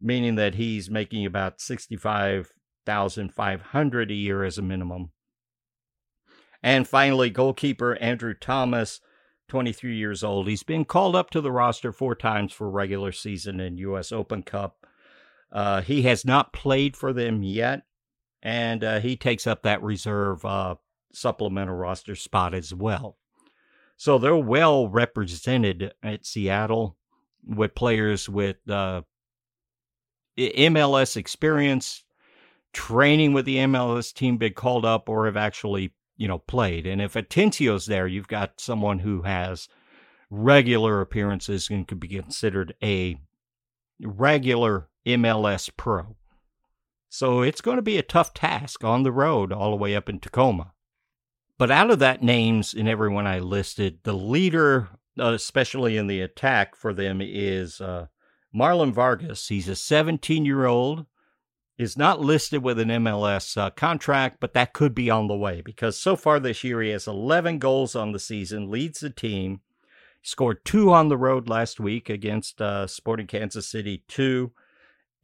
meaning 0.00 0.34
that 0.36 0.54
he's 0.54 0.88
making 0.90 1.26
about 1.26 1.60
65,500 1.60 4.10
a 4.10 4.14
year 4.14 4.44
as 4.44 4.56
a 4.58 4.62
minimum. 4.62 5.10
And 6.62 6.88
finally, 6.88 7.28
goalkeeper 7.28 7.96
Andrew 7.96 8.32
Thomas, 8.32 9.00
23 9.48 9.96
years 9.96 10.24
old. 10.24 10.48
He's 10.48 10.62
been 10.62 10.86
called 10.86 11.14
up 11.14 11.28
to 11.30 11.42
the 11.42 11.52
roster 11.52 11.92
four 11.92 12.14
times 12.14 12.52
for 12.52 12.70
regular 12.70 13.12
season 13.12 13.60
and 13.60 13.78
U.S. 13.78 14.12
Open 14.12 14.42
Cup. 14.42 14.86
Uh, 15.52 15.82
he 15.82 16.00
has 16.02 16.24
not 16.24 16.54
played 16.54 16.96
for 16.96 17.12
them 17.12 17.42
yet, 17.42 17.82
and 18.44 18.84
uh, 18.84 19.00
he 19.00 19.16
takes 19.16 19.46
up 19.46 19.62
that 19.62 19.82
reserve 19.82 20.44
uh, 20.44 20.74
supplemental 21.12 21.74
roster 21.74 22.14
spot 22.14 22.54
as 22.54 22.74
well. 22.74 23.16
So 23.96 24.18
they're 24.18 24.36
well 24.36 24.88
represented 24.88 25.94
at 26.02 26.26
Seattle 26.26 26.96
with 27.46 27.74
players 27.74 28.28
with 28.28 28.56
uh, 28.68 29.02
MLS 30.36 31.16
experience, 31.16 32.04
training 32.72 33.32
with 33.32 33.46
the 33.46 33.56
MLS 33.58 34.12
team 34.12 34.36
been 34.36 34.52
called 34.52 34.84
up 34.84 35.08
or 35.08 35.24
have 35.26 35.36
actually, 35.36 35.94
you 36.16 36.28
know, 36.28 36.38
played. 36.38 36.86
And 36.86 37.00
if 37.00 37.14
Atencio's 37.14 37.86
there, 37.86 38.06
you've 38.06 38.28
got 38.28 38.60
someone 38.60 38.98
who 38.98 39.22
has 39.22 39.68
regular 40.28 41.00
appearances 41.00 41.70
and 41.70 41.86
could 41.88 42.00
be 42.00 42.08
considered 42.08 42.74
a 42.82 43.18
regular 44.02 44.88
MLS 45.06 45.70
pro. 45.76 46.16
So 47.14 47.42
it's 47.42 47.60
going 47.60 47.76
to 47.76 47.82
be 47.82 47.96
a 47.96 48.02
tough 48.02 48.34
task 48.34 48.82
on 48.82 49.04
the 49.04 49.12
road 49.12 49.52
all 49.52 49.70
the 49.70 49.76
way 49.76 49.94
up 49.94 50.08
in 50.08 50.18
Tacoma. 50.18 50.72
But 51.56 51.70
out 51.70 51.92
of 51.92 52.00
that 52.00 52.24
names 52.24 52.74
and 52.74 52.88
everyone 52.88 53.24
I 53.24 53.38
listed, 53.38 54.00
the 54.02 54.14
leader, 54.14 54.88
uh, 55.16 55.32
especially 55.32 55.96
in 55.96 56.08
the 56.08 56.20
attack 56.20 56.74
for 56.74 56.92
them, 56.92 57.20
is 57.22 57.80
uh, 57.80 58.06
Marlon 58.52 58.92
Vargas. 58.92 59.46
He's 59.46 59.68
a 59.68 59.76
17 59.76 60.44
year 60.44 60.66
old 60.66 61.06
is 61.78 61.96
not 61.96 62.20
listed 62.20 62.64
with 62.64 62.80
an 62.80 62.88
MLS 62.88 63.56
uh, 63.56 63.70
contract, 63.70 64.38
but 64.40 64.52
that 64.54 64.72
could 64.72 64.92
be 64.92 65.08
on 65.08 65.28
the 65.28 65.36
way 65.36 65.60
because 65.60 65.96
so 65.96 66.16
far 66.16 66.40
this 66.40 66.64
year 66.64 66.82
he 66.82 66.90
has 66.90 67.06
11 67.06 67.60
goals 67.60 67.94
on 67.94 68.10
the 68.10 68.18
season, 68.18 68.68
leads 68.68 68.98
the 68.98 69.10
team. 69.10 69.60
Scored 70.24 70.64
two 70.64 70.92
on 70.92 71.10
the 71.10 71.16
road 71.16 71.48
last 71.48 71.78
week 71.78 72.10
against 72.10 72.60
uh, 72.60 72.88
Sporting 72.88 73.28
Kansas 73.28 73.68
City, 73.68 74.02
two. 74.08 74.50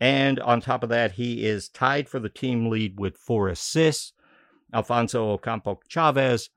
And 0.00 0.40
on 0.40 0.60
top 0.60 0.82
of 0.82 0.88
that, 0.88 1.12
he 1.12 1.44
is 1.44 1.68
tied 1.68 2.08
for 2.08 2.18
the 2.18 2.30
team 2.30 2.70
lead 2.70 2.98
with 2.98 3.16
four 3.16 3.48
assists. 3.48 4.12
Alfonso 4.72 5.32
Ocampo 5.32 5.80
Chavez 5.88 6.48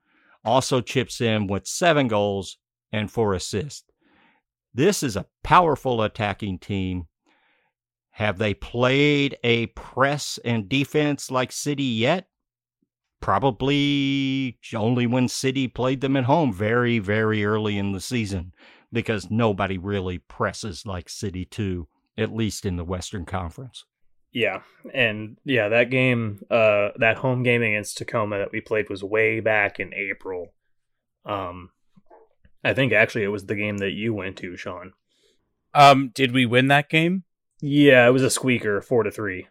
also 0.45 0.81
chips 0.81 1.19
in 1.19 1.47
with 1.47 1.67
seven 1.67 2.07
goals 2.07 2.57
and 2.91 3.11
four 3.11 3.33
assists. 3.33 3.83
This 4.73 5.03
is 5.03 5.15
a 5.15 5.25
powerful 5.43 6.01
attacking 6.01 6.59
team 6.59 7.07
have 8.17 8.37
they 8.37 8.53
played 8.53 9.37
a 9.43 9.65
press 9.67 10.37
and 10.45 10.69
defense 10.69 11.31
like 11.31 11.51
City 11.51 11.83
yet? 11.83 12.27
Probably 13.21 14.59
only 14.75 15.07
when 15.07 15.27
City 15.27 15.67
played 15.67 16.01
them 16.01 16.15
at 16.15 16.25
home 16.25 16.53
very, 16.53 16.99
very 16.99 17.43
early 17.43 17.75
in 17.75 17.91
the 17.91 17.99
season, 17.99 18.53
because 18.91 19.31
nobody 19.31 19.79
really 19.79 20.19
presses 20.19 20.85
like 20.85 21.09
City 21.09 21.43
2, 21.43 21.87
at 22.17 22.33
least 22.33 22.65
in 22.65 22.77
the 22.77 22.83
Western 22.83 23.25
Conference. 23.25 23.85
Yeah, 24.31 24.61
and 24.93 25.37
yeah, 25.45 25.69
that 25.69 25.91
game, 25.91 26.41
uh, 26.49 26.89
that 26.97 27.17
home 27.17 27.43
game 27.43 27.61
against 27.61 27.97
Tacoma 27.97 28.39
that 28.39 28.51
we 28.51 28.61
played 28.61 28.89
was 28.89 29.03
way 29.03 29.39
back 29.39 29.79
in 29.79 29.93
April. 29.93 30.53
Um, 31.23 31.69
I 32.63 32.73
think 32.73 32.93
actually 32.93 33.23
it 33.23 33.27
was 33.29 33.45
the 33.45 33.55
game 33.55 33.77
that 33.77 33.91
you 33.91 34.13
went 34.13 34.37
to, 34.37 34.57
Sean. 34.57 34.93
Um, 35.73 36.11
did 36.13 36.31
we 36.31 36.45
win 36.45 36.67
that 36.69 36.89
game? 36.89 37.23
Yeah, 37.61 38.07
it 38.07 38.11
was 38.11 38.23
a 38.23 38.29
squeaker, 38.29 38.81
four 38.81 39.03
to 39.03 39.11
three. 39.11 39.47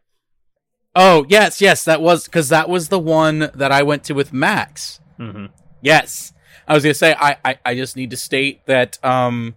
Oh 0.95 1.25
yes, 1.29 1.61
yes, 1.61 1.85
that 1.85 2.03
was 2.03 2.25
because 2.25 2.49
that 2.51 2.69
was 2.69 2.89
the 2.89 2.99
one 2.99 3.51
that 3.55 3.73
I 3.73 3.83
went 3.83 4.05
to 4.05 4.15
with 4.15 4.33
Max. 4.33 5.01
Mm-hmm. 5.19 5.47
Yes, 5.81 6.33
I 6.69 6.75
was 6.75 6.83
gonna 6.83 6.95
say 6.95 7.15
I, 7.19 7.37
I 7.45 7.59
I 7.65 7.75
just 7.75 7.97
need 7.97 8.11
to 8.11 8.17
state 8.17 8.67
that 8.67 9.03
um 9.05 9.57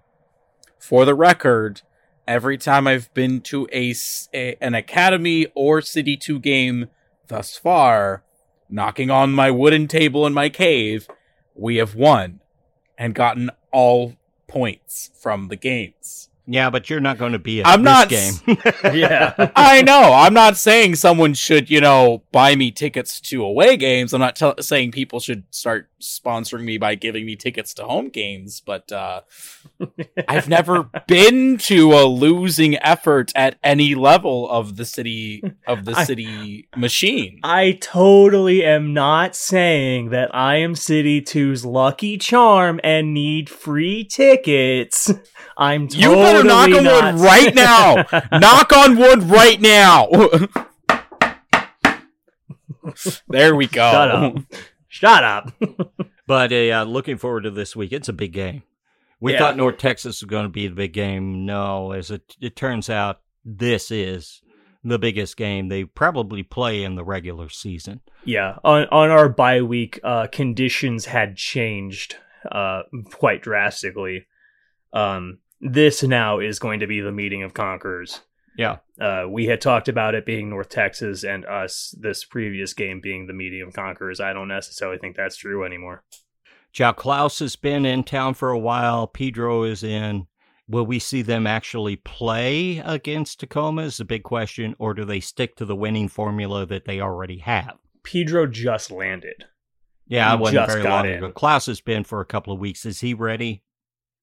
for 0.79 1.03
the 1.03 1.15
record, 1.15 1.81
every 2.27 2.57
time 2.57 2.87
I've 2.87 3.13
been 3.13 3.41
to 3.41 3.67
a, 3.71 3.91
s- 3.91 4.29
a- 4.33 4.55
an 4.61 4.73
academy 4.75 5.47
or 5.55 5.81
city 5.81 6.17
2 6.17 6.39
game 6.39 6.87
thus 7.27 7.57
far, 7.57 8.23
knocking 8.69 9.09
on 9.11 9.31
my 9.33 9.51
wooden 9.51 9.87
table 9.87 10.25
in 10.25 10.33
my 10.33 10.49
cave, 10.49 11.07
we 11.55 11.77
have 11.77 11.95
won 11.95 12.39
and 12.97 13.13
gotten 13.15 13.49
all 13.71 14.15
points 14.47 15.11
from 15.21 15.47
the 15.49 15.55
games. 15.55 16.29
Yeah, 16.47 16.69
but 16.69 16.91
you're 16.91 16.99
not 16.99 17.17
going 17.17 17.31
to 17.31 17.39
be 17.39 17.61
at 17.61 17.65
I'm 17.67 17.81
this 17.81 17.85
not 17.85 18.09
game. 18.09 18.57
Yeah. 18.95 19.51
I 19.55 19.81
know. 19.81 20.13
I'm 20.13 20.33
not 20.35 20.57
saying 20.57 20.95
someone 20.95 21.33
should, 21.33 21.71
you 21.71 21.81
know, 21.81 22.21
buy 22.31 22.55
me 22.55 22.69
tickets 22.69 23.19
to 23.21 23.43
away 23.43 23.77
games. 23.77 24.13
I'm 24.13 24.19
not 24.21 24.35
tell 24.35 24.53
saying 24.61 24.91
people 24.91 25.19
should 25.19 25.43
start 25.49 25.89
sponsoring 26.05 26.63
me 26.63 26.77
by 26.77 26.95
giving 26.95 27.25
me 27.25 27.35
tickets 27.35 27.73
to 27.75 27.83
home 27.83 28.09
games, 28.09 28.61
but 28.61 28.91
uh 28.91 29.21
I've 30.27 30.47
never 30.49 30.83
been 31.07 31.57
to 31.59 31.93
a 31.93 32.05
losing 32.05 32.77
effort 32.77 33.31
at 33.35 33.57
any 33.63 33.95
level 33.95 34.49
of 34.49 34.75
the 34.77 34.85
city 34.85 35.43
of 35.67 35.85
the 35.85 35.93
I- 35.97 36.03
city 36.03 36.67
machine. 36.75 37.39
I 37.43 37.73
totally 37.81 38.63
am 38.63 38.93
not 38.93 39.35
saying 39.35 40.09
that 40.09 40.33
I 40.33 40.57
am 40.57 40.75
City 40.75 41.21
2's 41.21 41.65
lucky 41.65 42.17
charm 42.17 42.79
and 42.83 43.13
need 43.13 43.49
free 43.49 44.03
tickets. 44.03 45.11
I'm 45.57 45.87
totally 45.87 46.03
You 46.03 46.15
better 46.15 46.43
knock 46.43 46.69
on 46.69 47.15
wood 47.15 47.23
right 47.23 47.55
now. 47.55 48.05
Knock 48.37 48.73
on 48.73 48.97
wood 48.97 49.23
right 49.23 49.61
now. 49.61 50.09
there 53.29 53.55
we 53.55 53.67
go. 53.67 54.35
Shut 54.95 55.23
up. 55.23 55.51
But 56.27 56.51
uh, 56.51 56.85
looking 56.87 57.17
forward 57.17 57.41
to 57.43 57.51
this 57.51 57.75
week. 57.75 57.93
It's 57.93 58.09
a 58.09 58.13
big 58.13 58.31
game. 58.33 58.63
We 59.19 59.33
Yeah. 59.33 59.37
thought 59.37 59.57
North 59.57 59.77
Texas 59.77 60.21
was 60.23 60.27
going 60.27 60.45
to 60.45 60.49
be 60.49 60.67
the 60.67 60.73
big 60.73 60.91
game. 60.91 61.45
No, 61.45 61.91
as 61.91 62.09
it, 62.09 62.35
it 62.41 62.55
turns 62.55 62.89
out, 62.89 63.19
this 63.43 63.91
is 63.91 64.41
the 64.83 64.97
biggest 64.97 65.37
game 65.37 65.67
they 65.69 65.83
probably 65.83 66.41
play 66.41 66.83
in 66.83 66.95
the 66.95 67.03
regular 67.03 67.49
season. 67.49 68.01
Yeah, 68.23 68.57
on 68.63 68.85
on 68.85 69.11
our 69.11 69.29
bye 69.29 69.61
week, 69.61 69.99
uh, 70.03 70.25
conditions 70.31 71.05
had 71.05 71.35
changed 71.37 72.15
uh, 72.51 72.83
quite 73.13 73.43
drastically. 73.43 74.25
Um, 74.93 75.37
this 75.61 76.01
now 76.01 76.39
is 76.39 76.57
going 76.57 76.79
to 76.79 76.87
be 76.87 77.01
the 77.01 77.11
meeting 77.11 77.43
of 77.43 77.53
conquerors. 77.53 78.21
Yeah. 78.57 78.77
Uh, 78.99 79.25
we 79.29 79.45
had 79.47 79.59
talked 79.61 79.87
about 79.89 80.15
it 80.15 80.25
being 80.25 80.49
North 80.49 80.69
Texas 80.69 81.23
and 81.23 81.45
us. 81.45 81.93
This 81.99 82.23
previous 82.23 82.73
game 82.73 83.01
being 83.01 83.27
the 83.27 83.33
medium 83.33 83.71
conquerors. 83.71 84.19
I 84.19 84.33
don't 84.33 84.47
necessarily 84.47 84.97
think 84.97 85.15
that's 85.15 85.35
true 85.37 85.65
anymore. 85.65 86.03
Joe 86.71 86.93
Klauss 86.93 87.39
has 87.39 87.55
been 87.55 87.85
in 87.85 88.03
town 88.03 88.33
for 88.33 88.49
a 88.49 88.59
while. 88.59 89.07
Pedro 89.07 89.63
is 89.63 89.83
in. 89.83 90.27
Will 90.67 90.85
we 90.85 90.99
see 90.99 91.21
them 91.21 91.45
actually 91.45 91.95
play 91.97 92.79
against 92.79 93.39
Tacoma 93.39 93.83
is 93.83 93.99
a 93.99 94.05
big 94.05 94.23
question, 94.23 94.75
or 94.79 94.93
do 94.93 95.05
they 95.05 95.19
stick 95.19 95.55
to 95.57 95.65
the 95.65 95.75
winning 95.75 96.07
formula 96.07 96.65
that 96.65 96.85
they 96.85 96.99
already 96.99 97.37
have? 97.39 97.77
Pedro 98.03 98.47
just 98.47 98.89
landed. 98.91 99.45
Yeah, 100.07 100.29
He 100.29 100.35
it 100.35 100.39
wasn't 100.39 100.67
very 100.67 100.83
long 100.83 101.05
in. 101.05 101.13
ago. 101.23 101.31
Klauss 101.31 101.67
has 101.67 101.81
been 101.81 102.03
for 102.03 102.19
a 102.19 102.25
couple 102.25 102.51
of 102.53 102.59
weeks. 102.59 102.85
Is 102.85 102.99
he 103.01 103.13
ready? 103.13 103.63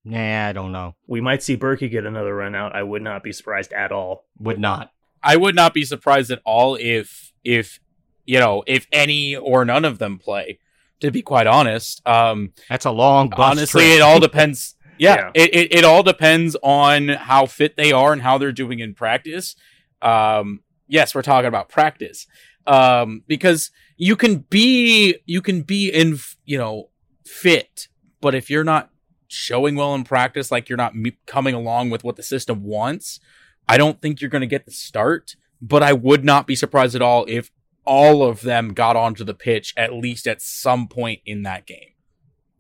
Nah, 0.05 0.49
I 0.49 0.53
don't 0.53 0.73
know. 0.73 0.97
We 1.07 1.21
might 1.21 1.43
see 1.43 1.57
Bürki 1.57 1.91
get 1.91 2.07
another 2.07 2.35
run 2.35 2.55
out. 2.55 2.75
I 2.75 2.83
would 2.83 3.03
not 3.03 3.23
be 3.23 3.33
surprised 3.33 3.73
at 3.73 3.93
all. 3.93 4.25
Would 4.39 4.59
not. 4.59 4.91
I 5.23 5.37
would 5.37 5.55
not 5.55 5.73
be 5.75 5.85
surprised 5.85 6.31
at 6.31 6.41
all 6.45 6.75
if 6.75 7.33
if 7.45 7.79
you 8.25 8.39
know 8.41 8.65
if 8.67 8.87
any 8.93 9.37
or 9.37 9.65
none 9.65 9.85
of 9.85 9.99
them 9.99 10.19
play. 10.19 10.59
To 11.01 11.11
be 11.11 11.23
quite 11.23 11.47
honest, 11.49 12.01
um, 12.07 12.53
That's 12.69 12.85
a 12.85 12.91
long 12.93 13.29
bus 13.29 13.39
honestly, 13.41 13.85
trip. 13.87 13.97
it 13.97 14.03
all 14.03 14.21
depends. 14.29 14.77
Yeah, 14.99 15.15
Yeah. 15.17 15.31
It, 15.35 15.55
it 15.55 15.75
it 15.79 15.85
all 15.85 16.03
depends 16.03 16.57
on 16.63 17.09
how 17.09 17.47
fit 17.47 17.77
they 17.77 17.93
are 17.93 18.13
and 18.13 18.23
how 18.23 18.39
they're 18.39 18.53
doing 18.53 18.79
in 18.81 18.95
practice. 18.95 19.57
Um, 20.01 20.61
yes, 20.89 21.15
we're 21.15 21.23
talking 21.23 21.49
about 21.49 21.69
practice. 21.69 22.27
Um, 22.67 23.23
because 23.27 23.71
you 23.97 24.15
can 24.15 24.39
be 24.39 25.17
you 25.27 25.43
can 25.43 25.63
be 25.63 25.89
in 25.91 26.19
you 26.45 26.59
know 26.59 26.91
fit, 27.25 27.89
but 28.21 28.35
if 28.35 28.49
you're 28.51 28.63
not 28.65 28.91
showing 29.33 29.77
well 29.77 29.95
in 29.95 30.05
practice, 30.05 30.51
like 30.51 30.69
you're 30.69 30.77
not 30.77 30.95
me- 30.95 31.19
coming 31.27 31.55
along 31.55 31.91
with 31.91 32.05
what 32.05 32.17
the 32.17 32.23
system 32.23 32.63
wants, 32.63 33.21
I 33.69 33.77
don't 33.77 34.01
think 34.01 34.21
you're 34.21 34.31
going 34.31 34.41
to 34.41 34.47
get 34.47 34.67
the 34.67 34.73
start. 34.73 35.37
But 35.61 35.83
I 35.83 35.93
would 35.93 36.25
not 36.25 36.47
be 36.49 36.57
surprised 36.57 36.97
at 36.97 37.03
all 37.03 37.25
if 37.29 37.53
all 37.85 38.25
of 38.25 38.43
them 38.43 38.75
got 38.75 38.97
onto 38.97 39.25
the 39.25 39.35
pitch 39.35 39.75
at 39.77 39.93
least 39.93 40.27
at 40.27 40.43
some 40.43 40.89
point 40.89 41.21
in 41.25 41.43
that 41.43 41.67
game, 41.67 41.93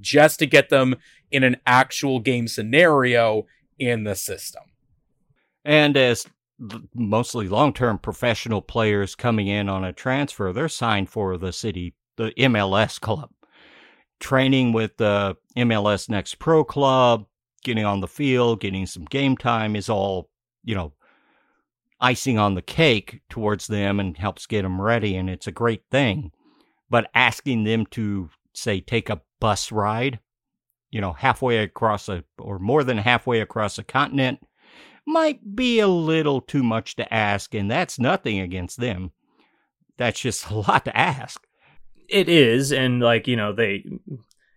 just 0.00 0.38
to 0.38 0.46
get 0.46 0.68
them 0.68 0.96
in 1.30 1.42
an 1.42 1.56
actual 1.66 2.20
game 2.20 2.46
scenario 2.46 3.46
in 3.78 4.04
the 4.04 4.14
system. 4.14 4.62
And 5.64 5.96
as 5.96 6.26
mostly 6.94 7.48
long 7.48 7.72
term 7.72 7.98
professional 7.98 8.62
players 8.62 9.14
coming 9.14 9.48
in 9.48 9.68
on 9.68 9.84
a 9.84 9.92
transfer, 9.92 10.52
they're 10.52 10.68
signed 10.68 11.08
for 11.08 11.36
the 11.36 11.52
city, 11.52 11.94
the 12.16 12.32
MLS 12.38 13.00
club. 13.00 13.30
Training 14.22 14.72
with 14.72 14.96
the 14.98 15.36
MLS 15.56 16.08
Next 16.08 16.36
Pro 16.38 16.62
Club, 16.62 17.26
getting 17.64 17.84
on 17.84 18.00
the 18.00 18.06
field, 18.06 18.60
getting 18.60 18.86
some 18.86 19.04
game 19.04 19.36
time 19.36 19.74
is 19.74 19.88
all, 19.88 20.30
you 20.62 20.76
know, 20.76 20.92
icing 22.00 22.38
on 22.38 22.54
the 22.54 22.62
cake 22.62 23.20
towards 23.28 23.66
them 23.66 23.98
and 23.98 24.16
helps 24.16 24.46
get 24.46 24.62
them 24.62 24.80
ready. 24.80 25.16
And 25.16 25.28
it's 25.28 25.48
a 25.48 25.52
great 25.52 25.82
thing. 25.90 26.30
But 26.88 27.10
asking 27.14 27.64
them 27.64 27.84
to, 27.86 28.30
say, 28.54 28.80
take 28.80 29.10
a 29.10 29.22
bus 29.40 29.72
ride, 29.72 30.20
you 30.92 31.00
know, 31.00 31.14
halfway 31.14 31.58
across 31.58 32.08
a, 32.08 32.22
or 32.38 32.60
more 32.60 32.84
than 32.84 32.98
halfway 32.98 33.40
across 33.40 33.76
a 33.76 33.82
continent, 33.82 34.38
might 35.04 35.56
be 35.56 35.80
a 35.80 35.88
little 35.88 36.40
too 36.40 36.62
much 36.62 36.94
to 36.94 37.12
ask, 37.12 37.54
and 37.54 37.68
that's 37.68 37.98
nothing 37.98 38.38
against 38.38 38.78
them. 38.78 39.10
That's 39.96 40.20
just 40.20 40.46
a 40.50 40.54
lot 40.54 40.84
to 40.84 40.96
ask. 40.96 41.44
It 42.08 42.28
is, 42.28 42.72
and 42.72 43.00
like 43.00 43.26
you 43.26 43.36
know, 43.36 43.52
they 43.52 43.84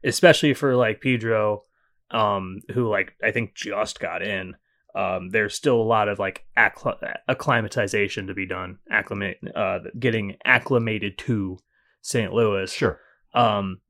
especially 0.03 0.53
for 0.53 0.75
like 0.75 1.01
Pedro, 1.01 1.63
um, 2.11 2.61
who 2.73 2.89
like 2.89 3.13
I 3.23 3.31
think 3.31 3.55
just 3.55 3.99
got 3.99 4.21
in. 4.21 4.55
Um, 4.93 5.29
there's 5.29 5.53
still 5.53 5.75
a 5.75 5.83
lot 5.83 6.07
of 6.07 6.19
like 6.19 6.45
accl- 6.57 7.17
acclimatization 7.27 8.27
to 8.27 8.33
be 8.33 8.45
done, 8.45 8.79
acclimate, 8.89 9.39
uh, 9.53 9.79
getting 9.99 10.37
acclimated 10.45 11.17
to 11.19 11.57
St. 12.01 12.31
Louis. 12.31 12.71
Sure. 12.71 13.01
Um, 13.33 13.81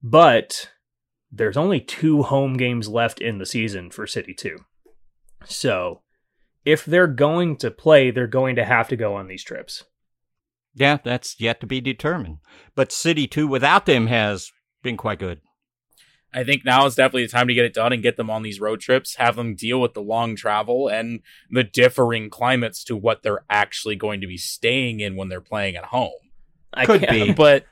but 0.00 0.70
there's 1.32 1.56
only 1.56 1.80
two 1.80 2.22
home 2.22 2.56
games 2.56 2.88
left 2.88 3.20
in 3.20 3.38
the 3.38 3.46
season 3.46 3.90
for 3.90 4.06
City 4.06 4.32
2. 4.32 4.58
So 5.44 6.02
if 6.64 6.84
they're 6.84 7.08
going 7.08 7.56
to 7.56 7.70
play, 7.72 8.12
they're 8.12 8.28
going 8.28 8.54
to 8.56 8.64
have 8.64 8.88
to 8.88 8.96
go 8.96 9.14
on 9.14 9.26
these 9.26 9.42
trips. 9.42 9.84
Yeah, 10.74 10.98
that's 11.02 11.40
yet 11.40 11.60
to 11.60 11.66
be 11.66 11.80
determined. 11.80 12.38
But 12.74 12.92
City 12.92 13.26
2 13.26 13.46
without 13.46 13.86
them 13.86 14.08
has 14.08 14.50
been 14.82 14.96
quite 14.96 15.18
good. 15.18 15.40
I 16.34 16.42
think 16.42 16.64
now 16.64 16.84
is 16.84 16.96
definitely 16.96 17.26
the 17.26 17.32
time 17.32 17.46
to 17.46 17.54
get 17.54 17.64
it 17.64 17.74
done 17.74 17.92
and 17.92 18.02
get 18.02 18.16
them 18.16 18.28
on 18.28 18.42
these 18.42 18.60
road 18.60 18.80
trips, 18.80 19.14
have 19.16 19.36
them 19.36 19.54
deal 19.54 19.80
with 19.80 19.94
the 19.94 20.02
long 20.02 20.34
travel 20.34 20.88
and 20.88 21.20
the 21.48 21.62
differing 21.62 22.28
climates 22.28 22.82
to 22.84 22.96
what 22.96 23.22
they're 23.22 23.44
actually 23.48 23.94
going 23.94 24.20
to 24.20 24.26
be 24.26 24.36
staying 24.36 24.98
in 24.98 25.14
when 25.14 25.28
they're 25.28 25.40
playing 25.40 25.76
at 25.76 25.84
home. 25.86 26.10
I 26.72 26.86
Could 26.86 27.02
can't, 27.02 27.28
be. 27.28 27.32
But 27.36 27.66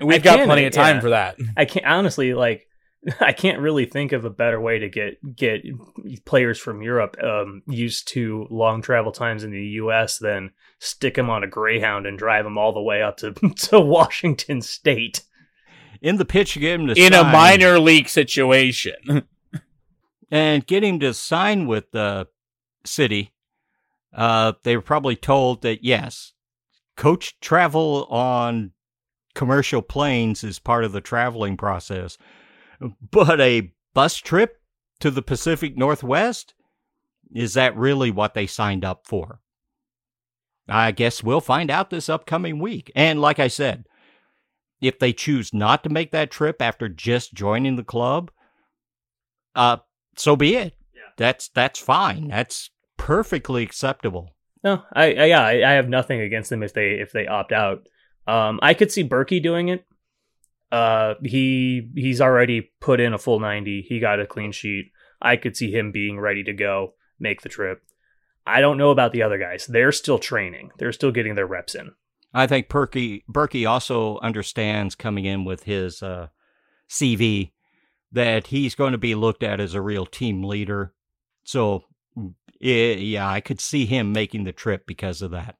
we've 0.00 0.22
got 0.22 0.36
can, 0.36 0.46
plenty 0.46 0.66
of 0.66 0.74
time 0.74 0.96
yeah. 0.96 1.00
for 1.00 1.10
that. 1.10 1.38
I 1.56 1.64
can't 1.64 1.86
honestly 1.86 2.34
like 2.34 2.67
I 3.20 3.32
can't 3.32 3.60
really 3.60 3.84
think 3.84 4.12
of 4.12 4.24
a 4.24 4.30
better 4.30 4.60
way 4.60 4.78
to 4.78 4.88
get 4.88 5.36
get 5.36 5.62
players 6.24 6.58
from 6.58 6.82
Europe 6.82 7.16
um, 7.22 7.62
used 7.66 8.08
to 8.08 8.46
long 8.50 8.82
travel 8.82 9.12
times 9.12 9.44
in 9.44 9.50
the 9.50 9.62
U.S. 9.62 10.18
than 10.18 10.50
stick 10.78 11.14
them 11.14 11.30
on 11.30 11.44
a 11.44 11.48
Greyhound 11.48 12.06
and 12.06 12.18
drive 12.18 12.44
them 12.44 12.58
all 12.58 12.72
the 12.72 12.82
way 12.82 13.02
up 13.02 13.18
to 13.18 13.32
to 13.56 13.80
Washington 13.80 14.62
State. 14.62 15.24
In 16.00 16.16
the 16.16 16.24
pitch, 16.24 16.54
you 16.54 16.60
get 16.60 16.80
him 16.80 16.86
to 16.86 16.94
In 16.94 17.12
a 17.12 17.24
minor 17.24 17.78
league 17.80 18.08
situation. 18.08 18.94
and 20.30 20.66
get 20.66 20.84
him 20.84 21.00
to 21.00 21.12
sign 21.12 21.66
with 21.66 21.90
the 21.90 22.28
city. 22.84 23.32
Uh, 24.14 24.52
they 24.62 24.76
were 24.76 24.82
probably 24.82 25.16
told 25.16 25.62
that 25.62 25.84
yes, 25.84 26.32
coach 26.96 27.38
travel 27.40 28.06
on 28.10 28.72
commercial 29.34 29.82
planes 29.82 30.42
is 30.42 30.58
part 30.58 30.84
of 30.84 30.92
the 30.92 31.00
traveling 31.00 31.56
process, 31.56 32.18
but 33.10 33.40
a 33.40 33.72
bus 33.94 34.16
trip 34.16 34.60
to 35.00 35.10
the 35.10 35.22
Pacific 35.22 35.76
Northwest 35.76 36.54
is 37.34 37.54
that 37.54 37.76
really 37.76 38.10
what 38.10 38.34
they 38.34 38.46
signed 38.46 38.84
up 38.84 39.06
for? 39.06 39.40
I 40.68 40.90
guess 40.92 41.22
we'll 41.22 41.40
find 41.40 41.70
out 41.70 41.90
this 41.90 42.08
upcoming 42.08 42.58
week. 42.58 42.92
And 42.94 43.20
like 43.20 43.38
I 43.38 43.48
said, 43.48 43.86
if 44.80 44.98
they 44.98 45.12
choose 45.12 45.54
not 45.54 45.82
to 45.84 45.90
make 45.90 46.12
that 46.12 46.30
trip 46.30 46.60
after 46.60 46.88
just 46.88 47.34
joining 47.34 47.76
the 47.76 47.84
club, 47.84 48.30
uh, 49.54 49.78
so 50.16 50.36
be 50.36 50.56
it. 50.56 50.74
Yeah. 50.94 51.00
That's 51.16 51.48
that's 51.48 51.80
fine. 51.80 52.28
That's 52.28 52.70
perfectly 52.96 53.62
acceptable. 53.62 54.36
No, 54.62 54.82
I, 54.92 55.14
I 55.14 55.24
yeah, 55.26 55.42
I, 55.42 55.70
I 55.70 55.72
have 55.72 55.88
nothing 55.88 56.20
against 56.20 56.50
them 56.50 56.62
if 56.62 56.74
they 56.74 56.90
if 56.92 57.12
they 57.12 57.26
opt 57.26 57.52
out. 57.52 57.88
Um, 58.26 58.60
I 58.62 58.74
could 58.74 58.92
see 58.92 59.08
Bürki 59.08 59.42
doing 59.42 59.68
it. 59.68 59.84
Uh, 60.70 61.14
he 61.24 61.90
he's 61.94 62.20
already 62.20 62.70
put 62.80 63.00
in 63.00 63.14
a 63.14 63.18
full 63.18 63.40
ninety. 63.40 63.84
He 63.86 64.00
got 64.00 64.20
a 64.20 64.26
clean 64.26 64.52
sheet. 64.52 64.92
I 65.20 65.36
could 65.36 65.56
see 65.56 65.72
him 65.72 65.90
being 65.92 66.20
ready 66.20 66.44
to 66.44 66.52
go, 66.52 66.94
make 67.18 67.42
the 67.42 67.48
trip. 67.48 67.82
I 68.46 68.60
don't 68.60 68.78
know 68.78 68.90
about 68.90 69.12
the 69.12 69.22
other 69.22 69.38
guys. 69.38 69.66
They're 69.66 69.92
still 69.92 70.18
training. 70.18 70.70
They're 70.78 70.92
still 70.92 71.10
getting 71.10 71.34
their 71.34 71.46
reps 71.46 71.74
in. 71.74 71.92
I 72.32 72.46
think 72.46 72.68
Perky 72.68 73.24
Bürki 73.30 73.68
also 73.68 74.18
understands 74.20 74.94
coming 74.94 75.24
in 75.24 75.44
with 75.44 75.64
his 75.64 76.02
uh, 76.02 76.28
CV 76.88 77.52
that 78.12 78.48
he's 78.48 78.74
going 78.74 78.92
to 78.92 78.98
be 78.98 79.14
looked 79.14 79.42
at 79.42 79.60
as 79.60 79.74
a 79.74 79.82
real 79.82 80.06
team 80.06 80.42
leader. 80.42 80.94
So, 81.44 81.84
yeah, 82.60 83.28
I 83.28 83.40
could 83.40 83.60
see 83.60 83.86
him 83.86 84.12
making 84.12 84.44
the 84.44 84.52
trip 84.52 84.86
because 84.86 85.22
of 85.22 85.30
that, 85.32 85.56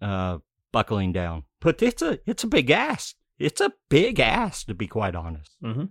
uh, 0.00 0.38
buckling 0.72 1.12
down. 1.12 1.44
But 1.60 1.82
it's 1.82 2.02
a 2.02 2.20
it's 2.26 2.44
a 2.44 2.48
big 2.48 2.70
ask. 2.70 3.16
It's 3.38 3.60
a 3.60 3.72
big 3.88 4.20
ass 4.20 4.64
to 4.64 4.74
be 4.74 4.86
quite 4.86 5.14
honest. 5.14 5.52
Mm-hmm. 5.62 5.84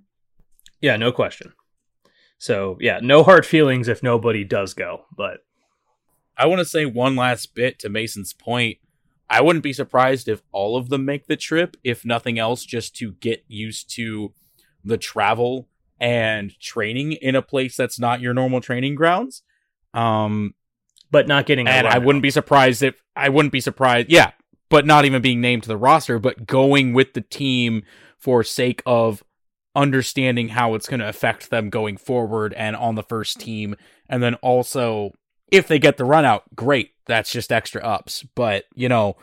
Yeah, 0.81 0.97
no 0.97 1.11
question. 1.11 1.53
So, 2.37 2.77
yeah, 2.79 2.99
no 3.01 3.23
hard 3.23 3.45
feelings 3.45 3.87
if 3.87 4.03
nobody 4.03 4.43
does 4.43 4.73
go. 4.73 5.05
But 5.15 5.39
I 6.37 6.45
want 6.45 6.59
to 6.59 6.65
say 6.65 6.85
one 6.85 7.15
last 7.15 7.55
bit 7.55 7.79
to 7.79 7.89
Mason's 7.89 8.33
point. 8.33 8.77
I 9.29 9.41
wouldn't 9.41 9.63
be 9.63 9.73
surprised 9.73 10.27
if 10.27 10.41
all 10.51 10.77
of 10.77 10.89
them 10.89 11.03
make 11.03 11.27
the 11.27 11.35
trip, 11.35 11.75
if 11.83 12.05
nothing 12.05 12.39
else, 12.39 12.63
just 12.63 12.95
to 12.97 13.13
get 13.13 13.43
used 13.47 13.93
to 13.95 14.33
the 14.85 14.97
travel 14.97 15.67
and 15.99 16.57
training 16.59 17.13
in 17.13 17.35
a 17.35 17.41
place 17.41 17.75
that's 17.75 17.99
not 17.99 18.21
your 18.21 18.33
normal 18.33 18.61
training 18.61 18.95
grounds. 18.95 19.41
Um, 19.93 20.53
but 21.09 21.27
not 21.27 21.45
getting. 21.45 21.67
And 21.67 21.87
I 21.87 21.97
wouldn't 21.97 22.21
be 22.21 22.29
surprised 22.29 22.83
if 22.83 23.01
I 23.15 23.29
wouldn't 23.29 23.51
be 23.51 23.61
surprised. 23.61 24.09
Yeah, 24.09 24.31
but 24.69 24.85
not 24.85 25.05
even 25.05 25.21
being 25.21 25.41
named 25.41 25.63
to 25.63 25.69
the 25.69 25.77
roster, 25.77 26.19
but 26.19 26.45
going 26.45 26.93
with 26.93 27.13
the 27.13 27.21
team 27.21 27.83
for 28.17 28.43
sake 28.43 28.81
of 28.85 29.23
understanding 29.75 30.49
how 30.49 30.73
it's 30.73 30.87
going 30.87 30.99
to 30.99 31.07
affect 31.07 31.49
them 31.49 31.69
going 31.69 31.97
forward 31.97 32.53
and 32.53 32.75
on 32.75 32.95
the 32.95 33.03
first 33.03 33.39
team, 33.39 33.75
and 34.09 34.23
then 34.23 34.35
also 34.35 35.11
if 35.51 35.67
they 35.67 35.79
get 35.79 35.97
the 35.97 36.05
run 36.05 36.25
out, 36.25 36.43
great. 36.55 36.91
That's 37.05 37.31
just 37.31 37.51
extra 37.51 37.81
ups. 37.81 38.25
But, 38.35 38.65
you 38.75 38.89
know, 38.89 39.15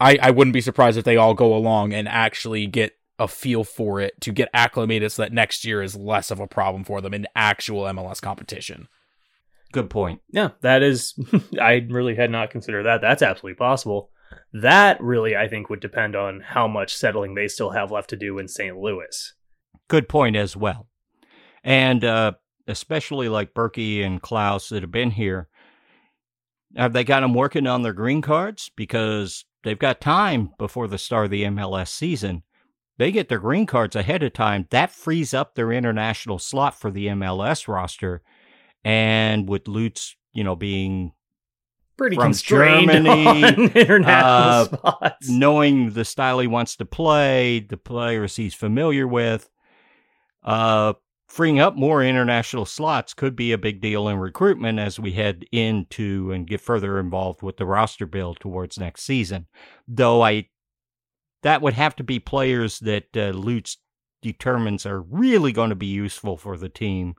I, 0.00 0.18
I 0.20 0.30
wouldn't 0.30 0.54
be 0.54 0.60
surprised 0.60 0.98
if 0.98 1.04
they 1.04 1.16
all 1.16 1.34
go 1.34 1.54
along 1.54 1.92
and 1.92 2.08
actually 2.08 2.66
get 2.66 2.92
a 3.18 3.28
feel 3.28 3.62
for 3.62 4.00
it 4.00 4.20
to 4.22 4.32
get 4.32 4.48
acclimated 4.54 5.12
so 5.12 5.22
that 5.22 5.32
next 5.32 5.64
year 5.64 5.82
is 5.82 5.94
less 5.94 6.30
of 6.30 6.40
a 6.40 6.46
problem 6.46 6.84
for 6.84 7.00
them 7.00 7.14
in 7.14 7.26
actual 7.36 7.82
MLS 7.84 8.20
competition. 8.20 8.88
Good 9.72 9.90
point. 9.90 10.20
Yeah, 10.30 10.50
that 10.62 10.82
is. 10.82 11.14
I 11.60 11.86
really 11.88 12.14
had 12.14 12.30
not 12.30 12.50
considered 12.50 12.84
that. 12.84 13.00
That's 13.00 13.22
absolutely 13.22 13.56
possible. 13.56 14.10
That 14.52 15.00
really, 15.00 15.36
I 15.36 15.48
think, 15.48 15.70
would 15.70 15.80
depend 15.80 16.16
on 16.16 16.40
how 16.40 16.68
much 16.68 16.94
settling 16.94 17.34
they 17.34 17.48
still 17.48 17.70
have 17.70 17.90
left 17.90 18.10
to 18.10 18.16
do 18.16 18.38
in 18.38 18.48
St. 18.48 18.76
Louis. 18.76 19.34
Good 19.88 20.08
point 20.08 20.36
as 20.36 20.56
well. 20.56 20.88
And 21.64 22.04
uh, 22.04 22.32
especially 22.66 23.28
like 23.28 23.54
Bürki 23.54 24.04
and 24.04 24.20
Klauss 24.22 24.70
that 24.70 24.82
have 24.82 24.90
been 24.90 25.12
here, 25.12 25.48
have 26.76 26.92
they 26.92 27.04
got 27.04 27.20
them 27.20 27.34
working 27.34 27.66
on 27.66 27.82
their 27.82 27.92
green 27.92 28.22
cards? 28.22 28.70
Because 28.76 29.44
they've 29.62 29.78
got 29.78 30.00
time 30.00 30.50
before 30.58 30.88
the 30.88 30.98
start 30.98 31.26
of 31.26 31.30
the 31.30 31.44
MLS 31.44 31.88
season. 31.88 32.42
They 32.98 33.12
get 33.12 33.28
their 33.28 33.38
green 33.38 33.66
cards 33.66 33.96
ahead 33.96 34.22
of 34.22 34.32
time. 34.32 34.66
That 34.70 34.90
frees 34.90 35.34
up 35.34 35.54
their 35.54 35.72
international 35.72 36.38
slot 36.38 36.78
for 36.78 36.90
the 36.90 37.08
MLS 37.08 37.68
roster. 37.68 38.22
And 38.84 39.48
with 39.48 39.68
Lutz, 39.68 40.16
you 40.32 40.44
know, 40.44 40.56
being 40.56 41.12
pretty 42.02 42.16
from 42.16 42.32
Germany, 42.32 43.42
international 43.74 44.08
uh, 44.08 44.64
spots. 44.64 45.28
knowing 45.28 45.90
the 45.90 46.04
style 46.04 46.40
he 46.40 46.46
wants 46.46 46.76
to 46.76 46.84
play, 46.84 47.60
the 47.60 47.76
players 47.76 48.36
he's 48.36 48.54
familiar 48.54 49.06
with, 49.06 49.48
uh, 50.42 50.94
freeing 51.28 51.60
up 51.60 51.76
more 51.76 52.02
international 52.02 52.66
slots 52.66 53.14
could 53.14 53.36
be 53.36 53.52
a 53.52 53.58
big 53.58 53.80
deal 53.80 54.08
in 54.08 54.18
recruitment 54.18 54.78
as 54.78 54.98
we 54.98 55.12
head 55.12 55.44
into 55.52 56.32
and 56.32 56.46
get 56.46 56.60
further 56.60 56.98
involved 56.98 57.42
with 57.42 57.56
the 57.56 57.66
roster 57.66 58.06
build 58.06 58.38
towards 58.40 58.78
next 58.78 59.02
season. 59.02 59.46
Though 59.86 60.22
I, 60.22 60.48
that 61.42 61.62
would 61.62 61.74
have 61.74 61.96
to 61.96 62.04
be 62.04 62.18
players 62.18 62.80
that 62.80 63.16
uh, 63.16 63.30
Lutz 63.30 63.78
determines 64.20 64.86
are 64.86 65.00
really 65.00 65.52
going 65.52 65.70
to 65.70 65.76
be 65.76 65.86
useful 65.86 66.36
for 66.36 66.56
the 66.56 66.68
team. 66.68 67.14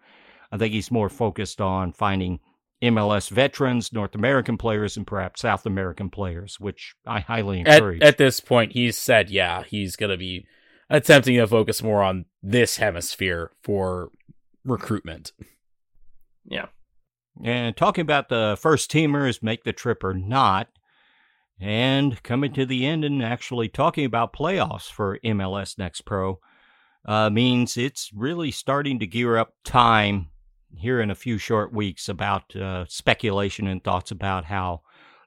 I 0.51 0.57
think 0.57 0.73
he's 0.73 0.91
more 0.91 1.09
focused 1.09 1.59
on 1.59 1.93
finding 1.93 2.39
MLS 2.83 3.29
veterans, 3.29 3.93
North 3.93 4.13
American 4.13 4.57
players, 4.57 4.97
and 4.97 5.07
perhaps 5.07 5.41
South 5.41 5.65
American 5.65 6.09
players, 6.09 6.59
which 6.59 6.95
I 7.05 7.21
highly 7.21 7.59
encourage. 7.61 8.01
At, 8.01 8.09
at 8.09 8.17
this 8.17 8.39
point, 8.39 8.73
he's 8.73 8.97
said, 8.97 9.29
yeah, 9.29 9.63
he's 9.63 9.95
going 9.95 10.11
to 10.11 10.17
be 10.17 10.45
attempting 10.89 11.37
to 11.37 11.47
focus 11.47 11.81
more 11.81 12.03
on 12.03 12.25
this 12.41 12.77
hemisphere 12.77 13.51
for 13.63 14.09
recruitment. 14.65 15.31
Yeah. 16.45 16.67
And 17.43 17.75
talking 17.75 18.03
about 18.03 18.29
the 18.29 18.57
first 18.59 18.91
teamers, 18.91 19.41
make 19.41 19.63
the 19.63 19.73
trip 19.73 20.03
or 20.03 20.13
not, 20.13 20.67
and 21.59 22.21
coming 22.21 22.51
to 22.53 22.65
the 22.65 22.85
end 22.85 23.05
and 23.05 23.23
actually 23.23 23.69
talking 23.69 24.05
about 24.05 24.33
playoffs 24.33 24.91
for 24.91 25.19
MLS 25.19 25.77
Next 25.77 26.01
Pro 26.01 26.39
uh, 27.05 27.29
means 27.29 27.77
it's 27.77 28.11
really 28.13 28.51
starting 28.51 28.99
to 28.99 29.07
gear 29.07 29.37
up 29.37 29.53
time 29.63 30.29
here 30.77 31.01
in 31.01 31.11
a 31.11 31.15
few 31.15 31.37
short 31.37 31.73
weeks 31.73 32.09
about 32.09 32.55
uh, 32.55 32.85
speculation 32.87 33.67
and 33.67 33.83
thoughts 33.83 34.11
about 34.11 34.45
how 34.45 34.81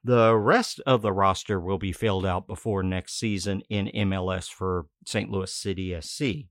the 0.04 0.36
rest 0.36 0.80
of 0.86 1.02
the 1.02 1.12
roster 1.12 1.58
will 1.58 1.78
be 1.78 1.92
filled 1.92 2.24
out 2.24 2.46
before 2.46 2.82
next 2.82 3.18
season 3.18 3.62
in 3.68 3.86
MLS 4.08 4.48
for 4.48 4.86
St. 5.04 5.30
Louis 5.30 5.52
City 5.52 6.00
SC. 6.00 6.46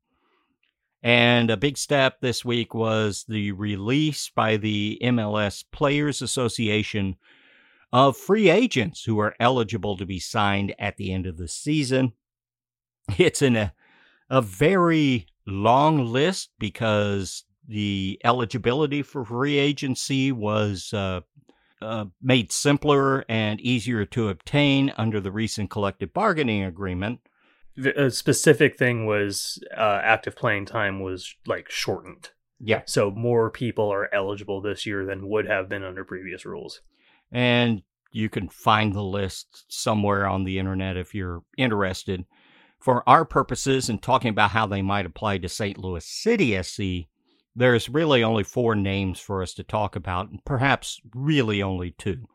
And 1.02 1.50
a 1.52 1.58
big 1.58 1.78
step 1.78 2.20
this 2.20 2.43
week 2.43 2.74
was 2.74 3.26
the 3.28 3.52
release 3.52 4.30
by 4.34 4.58
the 4.58 5.00
MLS 5.04 5.64
Players 5.72 6.22
Association 6.22 7.16
of 7.93 8.18
free 8.18 8.50
agents 8.50 9.04
who 9.04 9.20
are 9.20 9.36
eligible 9.39 9.96
to 9.98 10.06
be 10.06 10.20
signed 10.20 10.76
at 10.80 10.98
the 10.98 11.14
end 11.14 11.28
of 11.28 11.38
the 11.38 11.48
season. 11.48 12.14
It's 13.18 13.43
in 13.43 13.56
a, 13.56 13.74
a 14.32 14.41
very 14.41 15.28
long 15.46 16.08
list 16.08 16.50
because 16.58 17.46
the 17.68 18.20
eligibility 18.24 19.01
for 19.01 19.26
free 19.26 19.57
agency 19.57 20.32
was 20.32 20.93
uh, 20.93 21.22
uh, 21.82 22.05
made 22.22 22.51
simpler 22.51 23.26
and 23.28 23.59
easier 23.61 24.05
to 24.05 24.30
obtain 24.30 24.93
under 24.97 25.20
the 25.20 25.32
recent 25.32 25.70
collective 25.70 26.13
bargaining 26.13 26.63
agreement. 26.63 27.20
The 27.78 28.09
specific 28.09 28.78
thing 28.78 29.05
was 29.05 29.61
uh, 29.76 29.99
active 30.01 30.36
playing 30.36 30.66
time 30.66 31.01
was 31.01 31.36
like 31.45 31.70
shortened. 31.70 32.30
Yeah. 32.59 32.84
So 32.86 33.11
more 33.11 33.51
people 33.51 33.91
are 33.91 34.13
eligible 34.13 34.61
this 34.61 34.86
year 34.86 35.05
than 35.05 35.28
would 35.28 35.45
have 35.47 35.68
been 35.68 35.84
under 35.84 36.05
previous 36.05 36.45
rules. 36.45 36.82
And 37.32 37.82
you 38.11 38.30
can 38.30 38.47
find 38.47 38.93
the 38.93 39.03
list 39.03 39.66
somewhere 39.68 40.26
on 40.26 40.45
the 40.45 40.57
internet 40.57 40.95
if 40.95 41.13
you're 41.13 41.43
interested. 41.57 42.26
For 42.80 43.07
our 43.09 43.26
purposes 43.26 43.89
and 43.89 44.01
talking 44.01 44.30
about 44.30 44.51
how 44.51 44.68
they 44.68 44.82
might 44.82 45.05
apply 45.05 45.39
to 45.39 45.49
St. 45.49 45.78
Louis 45.78 46.05
City 46.05 46.61
SC, 46.61 47.09
there's 47.56 47.89
really 47.89 48.24
only 48.24 48.43
four 48.43 48.76
names 48.76 49.20
for 49.20 49.41
us 49.41 49.53
to 49.53 49.64
talk 49.64 49.95
about, 49.95 50.30
and 50.30 50.43
perhaps 50.43 50.99
really 51.14 51.64
only 51.64 51.91
two. 51.91 52.28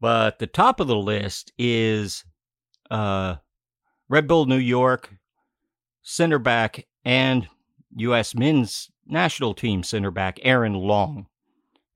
But 0.00 0.38
the 0.38 0.46
top 0.46 0.80
of 0.80 0.86
the 0.86 0.96
list 0.96 1.52
is 1.58 2.24
uh, 2.90 3.36
Red 4.08 4.28
Bull 4.28 4.46
New 4.46 4.58
York 4.58 5.14
center 6.02 6.38
back 6.38 6.86
and 7.04 7.48
U.S. 7.96 8.34
men's 8.34 8.90
national 9.06 9.54
team 9.54 9.82
center 9.82 10.10
back 10.10 10.38
Aaron 10.42 10.74
Long. 10.74 11.26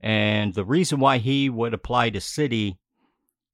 And 0.00 0.54
the 0.54 0.64
reason 0.64 1.00
why 1.00 1.18
he 1.18 1.50
would 1.50 1.74
apply 1.74 2.10
to 2.10 2.20
City 2.20 2.78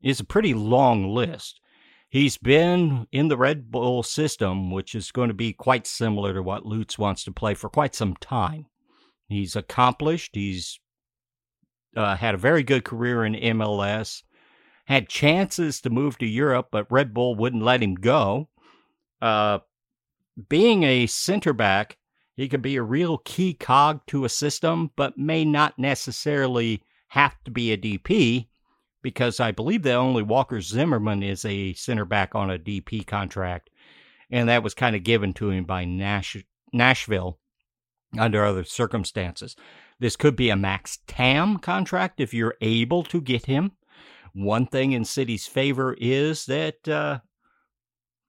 is 0.02 0.20
a 0.20 0.24
pretty 0.24 0.54
long 0.54 1.08
list. 1.08 1.60
He's 2.08 2.36
been 2.36 3.08
in 3.10 3.26
the 3.28 3.36
Red 3.36 3.72
Bull 3.72 4.04
system, 4.04 4.70
which 4.70 4.94
is 4.94 5.10
going 5.10 5.28
to 5.28 5.34
be 5.34 5.52
quite 5.52 5.86
similar 5.86 6.32
to 6.34 6.42
what 6.42 6.66
Lutz 6.66 6.96
wants 6.96 7.24
to 7.24 7.32
play 7.32 7.54
for 7.54 7.68
quite 7.68 7.94
some 7.94 8.14
time. 8.16 8.66
He's 9.28 9.56
accomplished. 9.56 10.34
He's 10.34 10.78
uh, 11.96 12.16
had 12.16 12.34
a 12.34 12.38
very 12.38 12.62
good 12.62 12.84
career 12.84 13.24
in 13.24 13.34
MLS. 13.34 14.22
Had 14.86 15.08
chances 15.08 15.80
to 15.80 15.90
move 15.90 16.18
to 16.18 16.26
Europe, 16.26 16.68
but 16.70 16.90
Red 16.90 17.14
Bull 17.14 17.34
wouldn't 17.34 17.62
let 17.62 17.82
him 17.82 17.94
go. 17.94 18.48
Uh, 19.22 19.60
being 20.48 20.82
a 20.82 21.06
center 21.06 21.52
back, 21.52 21.96
he 22.36 22.48
can 22.48 22.60
be 22.60 22.76
a 22.76 22.82
real 22.82 23.18
key 23.18 23.54
cog 23.54 24.00
to 24.08 24.24
a 24.24 24.28
system, 24.28 24.90
but 24.96 25.16
may 25.16 25.44
not 25.44 25.78
necessarily 25.78 26.82
have 27.08 27.36
to 27.44 27.50
be 27.50 27.72
a 27.72 27.78
DP 27.78 28.48
because 29.02 29.38
I 29.38 29.52
believe 29.52 29.82
that 29.82 29.94
only 29.94 30.22
Walker 30.22 30.60
Zimmerman 30.60 31.22
is 31.22 31.44
a 31.44 31.74
center 31.74 32.04
back 32.04 32.34
on 32.34 32.50
a 32.50 32.58
DP 32.58 33.06
contract, 33.06 33.70
and 34.30 34.48
that 34.48 34.62
was 34.62 34.74
kind 34.74 34.96
of 34.96 35.04
given 35.04 35.32
to 35.34 35.50
him 35.50 35.64
by 35.64 35.84
Nash- 35.84 36.44
Nashville 36.72 37.38
under 38.18 38.44
other 38.44 38.64
circumstances. 38.64 39.56
This 39.98 40.16
could 40.16 40.36
be 40.36 40.50
a 40.50 40.56
Max 40.56 40.98
Tam 41.06 41.58
contract 41.58 42.20
if 42.20 42.34
you're 42.34 42.56
able 42.60 43.02
to 43.04 43.20
get 43.20 43.46
him. 43.46 43.72
One 44.32 44.66
thing 44.66 44.92
in 44.92 45.04
City's 45.04 45.46
favor 45.46 45.96
is 46.00 46.46
that 46.46 46.88
uh, 46.88 47.20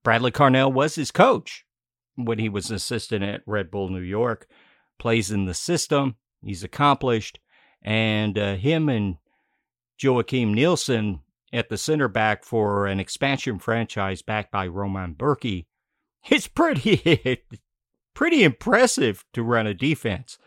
Bradley 0.04 0.32
Carnell 0.32 0.72
was 0.72 0.96
his 0.96 1.12
coach 1.12 1.66
when 2.16 2.38
he 2.38 2.50
was 2.50 2.70
assistant 2.70 3.24
at 3.24 3.42
Red 3.48 3.72
Bull 3.72 3.90
New 3.90 4.02
York. 4.02 4.48
Plays 5.00 5.32
in 5.32 5.46
the 5.46 5.54
system. 5.54 6.16
He's 6.44 6.64
accomplished, 6.64 7.40
and 7.82 8.38
uh, 8.38 8.56
him 8.56 8.88
and 8.88 9.18
Joakim 10.00 10.54
Nielsen 10.54 11.22
at 11.52 11.70
the 11.70 11.78
center 11.78 12.08
back 12.08 12.44
for 12.44 12.86
an 12.86 13.00
expansion 13.00 13.60
franchise 13.60 14.22
backed 14.22 14.52
by 14.52 14.68
Roman 14.68 15.16
Bürki, 15.16 15.66
it's 16.30 16.48
pretty 16.48 17.42
pretty 18.16 18.44
impressive 18.44 19.24
to 19.34 19.44
run 19.44 19.68
a 19.68 19.74
defense. 19.76 20.40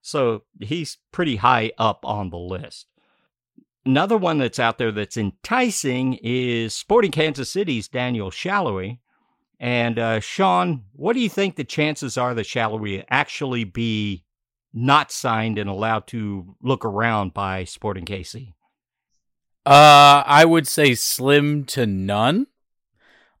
So 0.00 0.44
he's 0.60 0.98
pretty 1.10 1.36
high 1.36 1.72
up 1.76 2.04
on 2.04 2.30
the 2.30 2.38
list. 2.38 2.86
Another 3.84 4.16
one 4.16 4.38
that's 4.38 4.58
out 4.58 4.78
there 4.78 4.92
that's 4.92 5.16
enticing 5.16 6.14
is 6.22 6.74
Sporting 6.74 7.10
Kansas 7.10 7.50
City's 7.50 7.88
Daniel 7.88 8.30
Salloi. 8.30 8.98
And 9.58 9.98
uh, 9.98 10.20
Sean, 10.20 10.84
what 10.92 11.14
do 11.14 11.20
you 11.20 11.28
think 11.28 11.56
the 11.56 11.64
chances 11.64 12.16
are 12.16 12.34
that 12.34 12.46
Salloi 12.46 13.04
actually 13.10 13.64
be 13.64 14.24
not 14.72 15.10
signed 15.10 15.58
and 15.58 15.68
allowed 15.68 16.06
to 16.08 16.54
look 16.62 16.84
around 16.84 17.34
by 17.34 17.64
Sporting 17.64 18.04
KC? 18.04 18.52
Uh, 19.66 20.22
I 20.24 20.44
would 20.44 20.66
say 20.66 20.94
slim 20.94 21.64
to 21.66 21.86
none. 21.86 22.46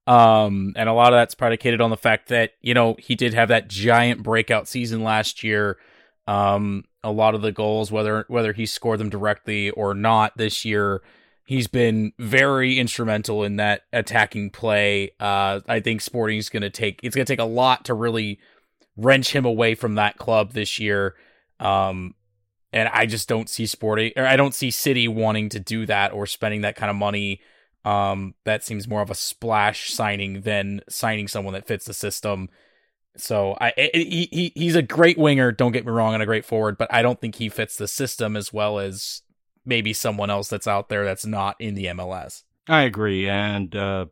Um, 0.08 0.72
and 0.74 0.88
a 0.88 0.94
lot 0.94 1.12
of 1.12 1.18
that's 1.18 1.34
predicated 1.34 1.82
on 1.82 1.90
the 1.90 1.96
fact 1.96 2.30
that, 2.30 2.52
you 2.62 2.72
know, 2.72 2.96
he 2.98 3.14
did 3.14 3.34
have 3.34 3.48
that 3.48 3.68
giant 3.68 4.22
breakout 4.22 4.66
season 4.66 5.02
last 5.04 5.44
year. 5.44 5.76
Um, 6.26 6.84
a 7.04 7.12
lot 7.12 7.34
of 7.34 7.42
the 7.42 7.52
goals, 7.52 7.92
whether 7.92 8.24
whether 8.28 8.54
he 8.54 8.64
scored 8.64 9.00
them 9.00 9.10
directly 9.10 9.68
or 9.68 9.92
not 9.92 10.34
this 10.38 10.64
year, 10.64 11.02
he's 11.44 11.66
been 11.66 12.12
very 12.18 12.78
instrumental 12.78 13.44
in 13.44 13.56
that 13.56 13.82
attacking 13.92 14.48
play. 14.48 15.12
Uh, 15.20 15.60
I 15.68 15.80
think 15.80 16.00
Sporting's 16.00 16.48
going 16.48 16.62
to 16.62 16.70
take 16.70 17.00
it's 17.02 17.14
going 17.14 17.26
to 17.26 17.30
take 17.30 17.38
a 17.38 17.44
lot 17.44 17.84
to 17.84 17.94
really 17.94 18.38
wrench 18.96 19.34
him 19.34 19.44
away 19.44 19.74
from 19.74 19.96
that 19.96 20.16
club 20.16 20.52
this 20.52 20.78
year. 20.78 21.16
Um, 21.60 22.14
and 22.72 22.88
I 22.88 23.04
just 23.04 23.28
don't 23.28 23.48
see 23.48 23.66
Sporting 23.66 24.12
or 24.16 24.26
I 24.26 24.36
don't 24.36 24.54
see 24.54 24.70
City 24.70 25.06
wanting 25.06 25.50
to 25.50 25.60
do 25.60 25.84
that 25.84 26.12
or 26.12 26.24
spending 26.24 26.62
that 26.62 26.76
kind 26.76 26.88
of 26.88 26.96
money 26.96 27.42
um, 27.88 28.34
that 28.44 28.62
seems 28.62 28.86
more 28.86 29.00
of 29.00 29.10
a 29.10 29.14
splash 29.14 29.90
signing 29.90 30.42
than 30.42 30.82
signing 30.90 31.26
someone 31.26 31.54
that 31.54 31.66
fits 31.66 31.86
the 31.86 31.94
system. 31.94 32.50
So 33.16 33.56
I 33.58 33.72
he, 33.94 34.28
he 34.30 34.52
he's 34.54 34.76
a 34.76 34.82
great 34.82 35.16
winger, 35.16 35.52
don't 35.52 35.72
get 35.72 35.86
me 35.86 35.92
wrong, 35.92 36.12
and 36.12 36.22
a 36.22 36.26
great 36.26 36.44
forward, 36.44 36.76
but 36.76 36.92
I 36.92 37.00
don't 37.00 37.18
think 37.18 37.36
he 37.36 37.48
fits 37.48 37.76
the 37.76 37.88
system 37.88 38.36
as 38.36 38.52
well 38.52 38.78
as 38.78 39.22
maybe 39.64 39.94
someone 39.94 40.28
else 40.28 40.48
that's 40.48 40.68
out 40.68 40.90
there 40.90 41.06
that's 41.06 41.24
not 41.24 41.56
in 41.58 41.74
the 41.74 41.86
MLS. 41.86 42.42
I 42.68 42.82
agree, 42.82 43.26
and 43.26 43.74
uh, 43.74 44.06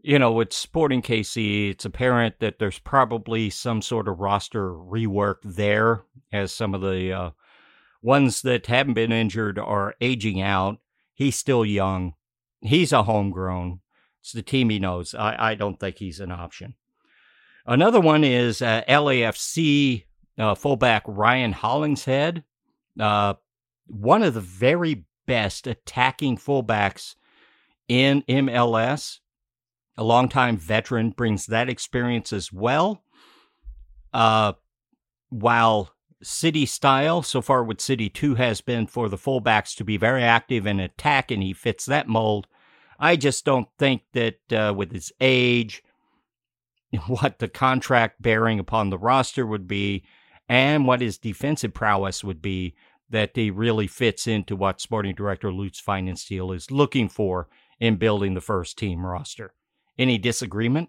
you 0.00 0.18
know, 0.18 0.32
with 0.32 0.52
Sporting 0.52 1.02
KC, 1.02 1.70
it's 1.70 1.84
apparent 1.84 2.40
that 2.40 2.58
there's 2.58 2.80
probably 2.80 3.48
some 3.48 3.80
sort 3.80 4.08
of 4.08 4.18
roster 4.18 4.72
rework 4.72 5.36
there, 5.44 6.02
as 6.32 6.52
some 6.52 6.74
of 6.74 6.80
the 6.80 7.12
uh, 7.12 7.30
ones 8.02 8.42
that 8.42 8.66
haven't 8.66 8.94
been 8.94 9.12
injured 9.12 9.56
are 9.60 9.94
aging 10.00 10.42
out. 10.42 10.78
He's 11.14 11.36
still 11.36 11.64
young 11.64 12.14
he's 12.62 12.92
a 12.92 13.02
homegrown. 13.02 13.80
It's 14.20 14.32
the 14.32 14.42
team 14.42 14.70
he 14.70 14.78
knows. 14.78 15.14
I, 15.14 15.50
I 15.50 15.54
don't 15.54 15.78
think 15.78 15.98
he's 15.98 16.20
an 16.20 16.30
option. 16.30 16.74
Another 17.66 18.00
one 18.00 18.24
is 18.24 18.62
uh, 18.62 18.82
LAFC 18.88 20.04
uh, 20.38 20.54
fullback 20.54 21.02
Ryan 21.06 21.52
Hollingshead, 21.52 22.44
uh, 22.98 23.34
one 23.86 24.22
of 24.22 24.34
the 24.34 24.40
very 24.40 25.04
best 25.26 25.66
attacking 25.66 26.36
fullbacks 26.36 27.14
in 27.88 28.22
MLS. 28.22 29.18
A 29.96 30.04
longtime 30.04 30.56
veteran 30.56 31.10
brings 31.10 31.46
that 31.46 31.68
experience 31.68 32.32
as 32.32 32.52
well. 32.52 33.04
Uh, 34.12 34.54
while 35.28 35.90
City 36.22 36.66
style 36.66 37.22
so 37.22 37.42
far 37.42 37.64
with 37.64 37.80
City 37.80 38.08
2 38.08 38.36
has 38.36 38.60
been 38.60 38.86
for 38.86 39.08
the 39.08 39.18
fullbacks 39.18 39.74
to 39.76 39.84
be 39.84 39.96
very 39.96 40.22
active 40.22 40.66
and 40.66 40.80
attack, 40.80 41.30
and 41.30 41.42
he 41.42 41.52
fits 41.52 41.84
that 41.86 42.08
mold. 42.08 42.46
I 42.98 43.16
just 43.16 43.44
don't 43.44 43.68
think 43.78 44.02
that 44.12 44.52
uh, 44.52 44.74
with 44.76 44.92
his 44.92 45.12
age, 45.20 45.82
what 47.06 47.38
the 47.38 47.48
contract 47.48 48.20
bearing 48.20 48.58
upon 48.58 48.90
the 48.90 48.98
roster 48.98 49.46
would 49.46 49.66
be, 49.66 50.04
and 50.48 50.86
what 50.86 51.00
his 51.00 51.18
defensive 51.18 51.72
prowess 51.72 52.22
would 52.22 52.42
be, 52.42 52.74
that 53.10 53.30
he 53.34 53.50
really 53.50 53.86
fits 53.86 54.26
into 54.26 54.56
what 54.56 54.80
sporting 54.80 55.14
director 55.14 55.52
Lutz 55.52 55.80
Pfannenstiel 55.80 56.54
is 56.54 56.70
looking 56.70 57.08
for 57.08 57.48
in 57.78 57.96
building 57.96 58.34
the 58.34 58.40
first 58.40 58.78
team 58.78 59.04
roster. 59.04 59.54
Any 59.98 60.18
disagreement? 60.18 60.88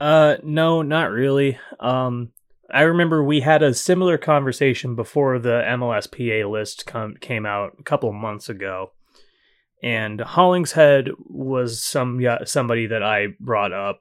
Uh, 0.00 0.36
no, 0.42 0.82
not 0.82 1.10
really. 1.10 1.58
Um, 1.80 2.32
I 2.70 2.82
remember 2.82 3.22
we 3.22 3.40
had 3.40 3.62
a 3.62 3.74
similar 3.74 4.18
conversation 4.18 4.94
before 4.96 5.38
the 5.38 5.62
MLSPA 5.66 6.50
list 6.50 6.86
com- 6.86 7.16
came 7.20 7.46
out 7.46 7.76
a 7.78 7.82
couple 7.82 8.12
months 8.12 8.48
ago 8.48 8.92
and 9.84 10.18
Hollingshead 10.18 11.10
was 11.18 11.82
some 11.82 12.18
somebody 12.46 12.86
that 12.86 13.02
I 13.02 13.28
brought 13.38 13.74
up 13.74 14.00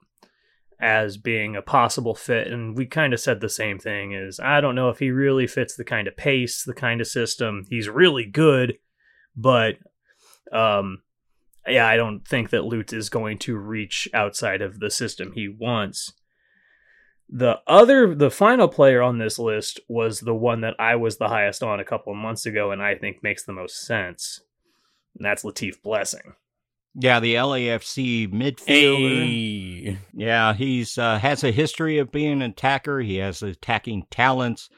as 0.79 1.17
being 1.17 1.57
a 1.57 1.61
possible 1.61 2.15
fit 2.15 2.47
and 2.47 2.77
we 2.77 2.85
kind 2.85 3.13
of 3.13 3.19
said 3.19 3.41
the 3.41 3.49
same 3.49 3.79
thing 3.79 4.13
is 4.13 4.39
I 4.39 4.61
don't 4.61 4.75
know 4.75 4.89
if 4.89 4.99
he 4.99 5.11
really 5.11 5.45
fits 5.45 5.75
the 5.75 5.83
kind 5.83 6.07
of 6.07 6.15
pace, 6.15 6.63
the 6.63 6.73
kind 6.73 7.01
of 7.01 7.07
system. 7.07 7.65
He's 7.69 7.89
really 7.89 8.25
good, 8.25 8.77
but 9.35 9.75
um 10.53 11.01
yeah, 11.67 11.85
I 11.85 11.97
don't 11.97 12.25
think 12.25 12.49
that 12.51 12.63
Lutz 12.63 12.93
is 12.93 13.09
going 13.09 13.37
to 13.39 13.57
reach 13.57 14.07
outside 14.13 14.61
of 14.61 14.79
the 14.79 14.89
system 14.89 15.33
he 15.33 15.49
wants. 15.49 16.13
The 17.29 17.59
other, 17.67 18.13
the 18.13 18.31
final 18.31 18.67
player 18.67 19.01
on 19.01 19.17
this 19.17 19.39
list 19.39 19.79
was 19.89 20.19
the 20.19 20.35
one 20.35 20.61
that 20.61 20.75
I 20.77 20.95
was 20.95 21.17
the 21.17 21.29
highest 21.29 21.63
on 21.63 21.79
a 21.79 21.85
couple 21.85 22.11
of 22.11 22.19
months 22.19 22.45
ago, 22.45 22.71
and 22.71 22.83
I 22.83 22.95
think 22.95 23.23
makes 23.23 23.45
the 23.45 23.53
most 23.53 23.85
sense 23.85 24.41
and 25.15 25.25
that's 25.25 25.43
Latif 25.43 25.81
Blessing. 25.81 26.33
Yeah, 26.95 27.19
the 27.19 27.35
LAFC 27.35 28.31
midfielder. 28.31 29.25
Hey. 29.25 29.97
Yeah, 30.13 30.53
he's 30.53 30.97
uh, 30.97 31.17
has 31.17 31.43
a 31.43 31.51
history 31.51 31.97
of 31.97 32.11
being 32.11 32.33
an 32.33 32.41
attacker. 32.43 32.99
He 32.99 33.17
has 33.17 33.41
attacking 33.41 34.05
talents. 34.11 34.69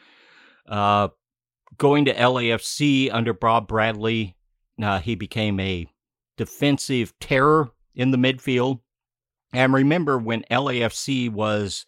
Uh, 0.67 1.09
going 1.77 2.05
to 2.05 2.13
LAFC 2.13 3.13
under 3.13 3.33
Bob 3.33 3.67
Bradley, 3.67 4.37
uh, 4.81 4.99
he 4.99 5.15
became 5.15 5.59
a 5.59 5.87
defensive 6.37 7.13
terror 7.19 7.71
in 7.93 8.11
the 8.11 8.17
midfield. 8.17 8.79
And 9.53 9.73
remember 9.73 10.17
when 10.17 10.43
LAFC 10.49 11.29
was 11.29 11.85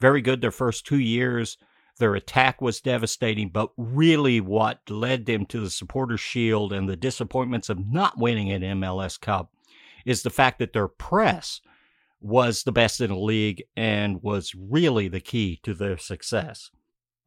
very 0.00 0.20
good 0.20 0.40
their 0.40 0.50
first 0.50 0.86
two 0.86 0.98
years, 0.98 1.56
their 1.98 2.14
attack 2.14 2.60
was 2.60 2.80
devastating, 2.80 3.48
but 3.48 3.70
really 3.76 4.40
what 4.40 4.80
led 4.88 5.26
them 5.26 5.46
to 5.46 5.60
the 5.60 5.70
supporter 5.70 6.16
shield 6.16 6.72
and 6.72 6.88
the 6.88 6.96
disappointments 6.96 7.68
of 7.68 7.86
not 7.86 8.18
winning 8.18 8.50
an 8.50 8.62
MLS 8.80 9.20
Cup 9.20 9.50
is 10.04 10.22
the 10.22 10.30
fact 10.30 10.58
that 10.58 10.72
their 10.72 10.88
press 10.88 11.60
was 12.20 12.62
the 12.62 12.72
best 12.72 13.00
in 13.00 13.10
the 13.10 13.16
league 13.16 13.62
and 13.76 14.22
was 14.22 14.54
really 14.54 15.08
the 15.08 15.20
key 15.20 15.60
to 15.62 15.74
their 15.74 15.98
success. 15.98 16.70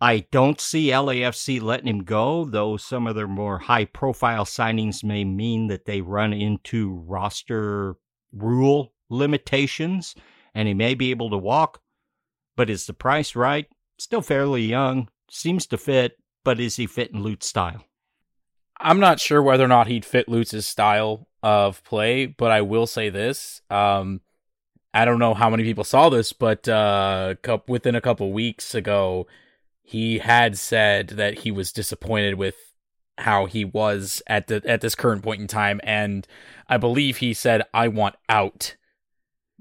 I 0.02 0.26
don't 0.32 0.62
see 0.62 0.88
LAFC 0.88 1.62
letting 1.62 1.88
him 1.88 2.04
go, 2.04 2.46
though 2.46 2.78
some 2.78 3.06
of 3.06 3.16
their 3.16 3.28
more 3.28 3.60
high 3.60 3.86
profile 3.86 4.46
signings 4.46 5.04
may 5.04 5.26
mean 5.26 5.68
that 5.68 5.86
they 5.86 6.02
run 6.02 6.32
into 6.32 6.94
roster 7.06 7.96
rule 8.32 8.94
limitations 9.10 10.16
and 10.56 10.68
he 10.68 10.74
may 10.74 10.94
be 10.94 11.12
able 11.12 11.30
to 11.32 11.38
walk. 11.38 11.82
But 12.56 12.70
is 12.70 12.86
the 12.86 12.94
price 12.94 13.36
right? 13.36 13.68
Still 14.00 14.22
fairly 14.22 14.64
young, 14.64 15.10
seems 15.30 15.66
to 15.68 15.78
fit, 15.78 16.18
but 16.46 16.60
is 16.60 16.78
he 16.78 16.88
fit 16.88 17.12
in 17.12 17.22
Lutz 17.22 17.48
style? 17.48 17.84
I'm 18.80 19.02
not 19.02 19.20
sure 19.20 19.44
whether 19.44 19.66
or 19.66 19.68
not 19.68 19.88
he'd 19.88 20.06
fit 20.06 20.30
Lutz's 20.30 20.66
style 20.66 21.28
of 21.44 21.84
play, 21.84 22.26
but 22.26 22.50
I 22.50 22.62
will 22.62 22.88
say 22.88 23.10
this. 23.10 23.62
Um, 23.70 24.22
I 24.94 25.04
don't 25.04 25.20
know 25.20 25.34
how 25.34 25.50
many 25.50 25.64
people 25.64 25.84
saw 25.84 26.10
this, 26.10 26.32
but 26.32 26.68
uh, 26.70 27.36
within 27.68 27.94
a 27.94 28.02
couple 28.02 28.32
weeks 28.32 28.74
ago, 28.74 29.28
he 29.82 30.20
had 30.20 30.58
said 30.58 31.10
that 31.10 31.40
he 31.40 31.52
was 31.52 31.74
disappointed 31.74 32.36
with 32.36 32.56
how 33.18 33.48
he 33.48 33.66
was 33.66 34.22
at 34.28 34.48
the 34.48 34.62
at 34.66 34.80
this 34.80 34.96
current 34.96 35.24
point 35.24 35.42
in 35.42 35.48
time, 35.48 35.82
and 35.84 36.26
I 36.70 36.78
believe 36.78 37.18
he 37.18 37.34
said, 37.34 37.64
"I 37.74 37.90
want 37.90 38.16
out." 38.30 38.76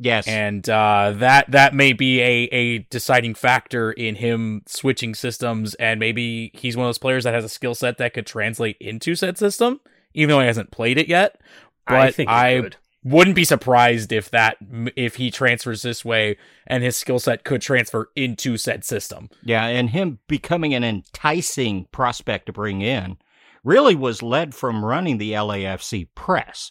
Yes, 0.01 0.29
and 0.29 0.69
uh, 0.69 1.13
that 1.17 1.51
that 1.51 1.75
may 1.75 1.93
be 1.93 2.21
a 2.21 2.45
a 2.53 2.79
deciding 2.91 3.35
factor 3.35 3.91
in 3.91 4.15
him 4.15 4.63
switching 4.67 5.15
systems, 5.15 5.75
and 5.75 5.99
maybe 5.99 6.53
he's 6.55 6.77
one 6.77 6.87
of 6.87 6.89
those 6.89 6.99
players 6.99 7.25
that 7.25 7.35
has 7.35 7.45
a 7.45 7.49
skill 7.49 7.75
set 7.75 7.99
that 7.99 8.15
could 8.15 8.27
translate 8.27 8.77
into 8.81 9.17
said 9.17 9.37
system, 9.37 9.81
even 10.15 10.35
though 10.35 10.41
he 10.41 10.47
hasn't 10.47 10.71
played 10.71 10.99
it 10.99 11.09
yet. 11.09 11.41
But 11.87 11.97
I 11.97 12.11
think 12.13 12.31
I 12.31 12.71
wouldn't 13.03 13.37
be 13.37 13.45
surprised 13.45 14.13
if 14.13 14.31
that 14.31 14.57
if 14.95 15.17
he 15.17 15.31
transfers 15.31 15.83
this 15.83 16.05
way 16.05 16.37
and 16.67 16.85
his 16.85 16.95
skill 16.95 17.19
set 17.19 17.43
could 17.43 17.63
transfer 17.63 18.11
into 18.15 18.57
said 18.57 18.85
system. 18.85 19.31
Yeah, 19.43 19.67
and 19.67 19.91
him 19.91 20.21
becoming 20.29 20.75
an 20.75 20.85
enticing 20.85 21.87
prospect 21.87 22.47
to 22.47 22.53
bring 22.53 22.83
in 22.83 23.17
really 23.65 23.97
was 23.97 24.23
led 24.23 24.55
from 24.55 24.85
running 24.85 25.19
the 25.19 25.33
LAFC 25.33 26.09
press, 26.15 26.71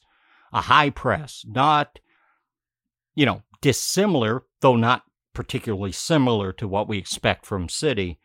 a 0.53 0.61
high 0.61 0.89
press, 0.89 1.45
not 1.47 1.99
you 3.17 3.25
know, 3.25 3.41
dissimilar, 3.61 4.43
though 4.61 4.75
not 4.75 5.01
particularly 5.33 5.91
similar 5.91 6.53
to 6.53 6.67
what 6.67 6.87
we 6.87 6.99
expect 6.99 7.47
from 7.47 7.67
City. 7.67 8.19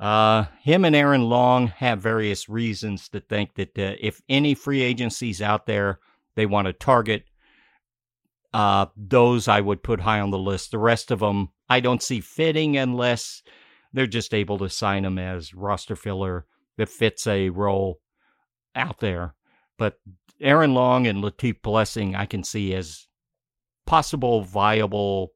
Uh, 0.00 0.46
him 0.60 0.84
and 0.84 0.96
Aaron 0.96 1.22
Long 1.22 1.68
have 1.68 2.00
various 2.00 2.48
reasons 2.48 3.08
to 3.10 3.20
think 3.20 3.54
that 3.54 3.78
uh, 3.78 3.94
if 4.00 4.20
any 4.28 4.54
free 4.54 4.82
agencies 4.82 5.40
out 5.40 5.66
there 5.66 6.00
they 6.34 6.44
want 6.44 6.66
to 6.66 6.72
target, 6.72 7.24
uh, 8.52 8.86
those 8.96 9.46
I 9.46 9.60
would 9.60 9.84
put 9.84 10.00
high 10.00 10.20
on 10.20 10.32
the 10.32 10.38
list. 10.38 10.72
The 10.72 10.78
rest 10.78 11.12
of 11.12 11.20
them 11.20 11.50
I 11.68 11.78
don't 11.78 12.02
see 12.02 12.20
fitting 12.20 12.76
unless 12.76 13.44
they're 13.92 14.08
just 14.08 14.34
able 14.34 14.58
to 14.58 14.68
sign 14.68 15.04
them 15.04 15.18
as 15.18 15.54
roster 15.54 15.94
filler 15.94 16.46
that 16.78 16.88
fits 16.88 17.28
a 17.28 17.50
role 17.50 18.00
out 18.74 18.98
there. 18.98 19.34
But 19.78 20.00
Aaron 20.40 20.74
Long 20.74 21.06
and 21.06 21.22
Latif 21.22 21.62
Blessing 21.62 22.16
I 22.16 22.26
can 22.26 22.42
see 22.42 22.74
as 22.74 23.06
possible 23.86 24.42
viable 24.42 25.32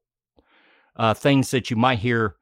uh, 0.95 1.13
things 1.13 1.51
that 1.51 1.69
you 1.69 1.75
might 1.75 1.99
hear 1.99 2.35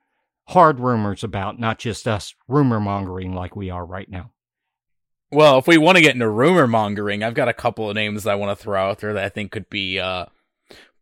hard 0.50 0.80
rumors 0.80 1.24
about, 1.24 1.60
not 1.60 1.80
just 1.80 2.08
us 2.08 2.34
rumor 2.48 2.80
mongering 2.80 3.34
like 3.34 3.56
we 3.56 3.70
are 3.70 3.86
right 3.86 4.10
now. 4.10 4.32
Well, 5.32 5.60
if 5.60 5.68
we 5.68 5.78
want 5.78 5.98
to 5.98 6.02
get 6.02 6.16
into 6.16 6.28
rumor 6.28 6.66
mongering, 6.66 7.24
I've 7.24 7.36
got 7.36 7.48
a 7.48 7.54
couple 7.54 7.88
of 7.88 7.96
names 7.96 8.24
that 8.24 8.32
I 8.32 8.36
want 8.36 8.58
to 8.58 8.62
throw 8.62 8.90
out 8.90 9.00
there 9.00 9.14
that 9.14 9.24
I 9.24 9.30
think 9.30 9.52
could 9.52 9.70
be 9.70 10.00
uh, 10.00 10.26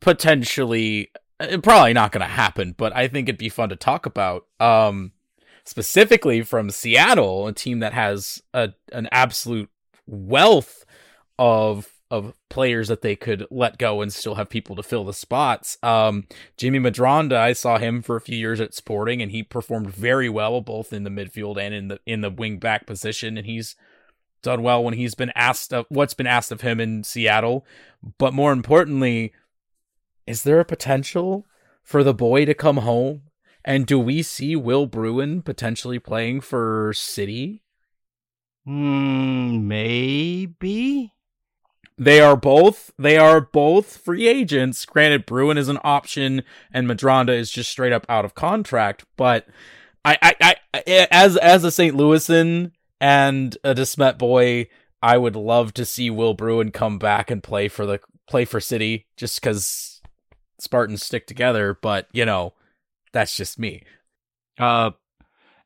potentially, 0.01 1.09
uh, 1.39 1.59
probably 1.63 1.93
not 1.93 2.11
going 2.11 2.27
to 2.27 2.33
happen, 2.33 2.75
but 2.77 2.93
I 2.93 3.07
think 3.07 3.29
it'd 3.29 3.39
be 3.39 3.47
fun 3.47 3.69
to 3.69 3.77
talk 3.77 4.05
about. 4.05 4.45
Um, 4.59 5.13
specifically 5.63 6.41
from 6.41 6.69
Seattle, 6.69 7.47
a 7.47 7.53
team 7.53 7.79
that 7.79 7.93
has 7.93 8.41
a 8.53 8.73
an 8.91 9.07
absolute 9.11 9.69
wealth 10.05 10.85
of 11.39 11.89
of 12.09 12.33
players 12.49 12.87
that 12.87 13.01
they 13.01 13.15
could 13.15 13.45
let 13.51 13.77
go 13.77 14.01
and 14.01 14.13
still 14.13 14.35
have 14.35 14.49
people 14.49 14.75
to 14.75 14.83
fill 14.83 15.03
the 15.03 15.13
spots. 15.13 15.77
Um, 15.83 16.27
Jimmy 16.55 16.79
Medranda, 16.79 17.35
I 17.35 17.53
saw 17.53 17.77
him 17.77 18.01
for 18.01 18.15
a 18.15 18.21
few 18.21 18.37
years 18.37 18.61
at 18.61 18.73
Sporting, 18.73 19.21
and 19.21 19.31
he 19.31 19.43
performed 19.43 19.89
very 19.89 20.29
well 20.29 20.61
both 20.61 20.93
in 20.93 21.03
the 21.03 21.09
midfield 21.09 21.57
and 21.59 21.73
in 21.73 21.87
the 21.89 21.99
in 22.05 22.21
the 22.21 22.29
wing 22.29 22.59
back 22.59 22.85
position, 22.85 23.37
and 23.37 23.45
he's 23.45 23.75
done 24.41 24.61
well 24.61 24.83
when 24.83 24.93
he's 24.93 25.15
been 25.15 25.31
asked 25.35 25.73
of 25.73 25.85
what's 25.89 26.13
been 26.13 26.27
asked 26.27 26.51
of 26.51 26.61
him 26.61 26.79
in 26.79 27.03
Seattle. 27.03 27.65
But 28.17 28.33
more 28.33 28.53
importantly, 28.53 29.33
is 30.25 30.43
there 30.43 30.59
a 30.59 30.65
potential 30.65 31.45
for 31.83 32.03
the 32.03 32.13
boy 32.13 32.45
to 32.45 32.53
come 32.53 32.77
home? 32.77 33.23
And 33.65 33.85
do 33.85 33.99
we 33.99 34.21
see 34.21 34.55
Will 34.55 34.85
Bruin 34.85 35.41
potentially 35.41 35.99
playing 35.99 36.39
for 36.39 36.93
City? 36.93 37.63
Mm, 38.65 39.63
maybe. 39.63 41.13
They 41.97 42.21
are 42.21 42.35
both 42.35 42.91
they 42.99 43.17
are 43.17 43.41
both 43.41 43.97
free 43.97 44.27
agents. 44.27 44.85
Granted, 44.85 45.25
Bruin 45.25 45.57
is 45.57 45.67
an 45.67 45.79
option 45.83 46.43
and 46.71 46.87
Medranda 46.87 47.35
is 47.35 47.49
just 47.49 47.71
straight 47.71 47.91
up 47.91 48.05
out 48.07 48.23
of 48.23 48.35
contract. 48.35 49.05
But 49.15 49.47
I, 50.05 50.17
I, 50.21 50.55
I 50.73 51.07
as 51.11 51.37
as 51.37 51.63
a 51.63 51.71
St. 51.71 51.95
Louisan 51.95 52.71
and 53.01 53.57
a 53.63 53.73
De 53.73 53.85
Smet 53.85 54.19
boy, 54.19 54.67
I 55.01 55.17
would 55.17 55.35
love 55.35 55.73
to 55.73 55.85
see 55.85 56.09
Will 56.09 56.35
Bruin 56.35 56.71
come 56.71 56.99
back 56.99 57.31
and 57.31 57.41
play 57.41 57.67
for 57.67 57.85
the 57.87 57.99
play 58.29 58.45
for 58.45 58.59
City 58.59 59.07
just 59.17 59.41
because 59.41 60.01
Spartans 60.59 61.03
stick 61.03 61.25
together. 61.25 61.77
But 61.81 62.07
you 62.13 62.25
know, 62.25 62.53
that's 63.11 63.35
just 63.35 63.57
me. 63.57 63.83
Uh, 64.59 64.91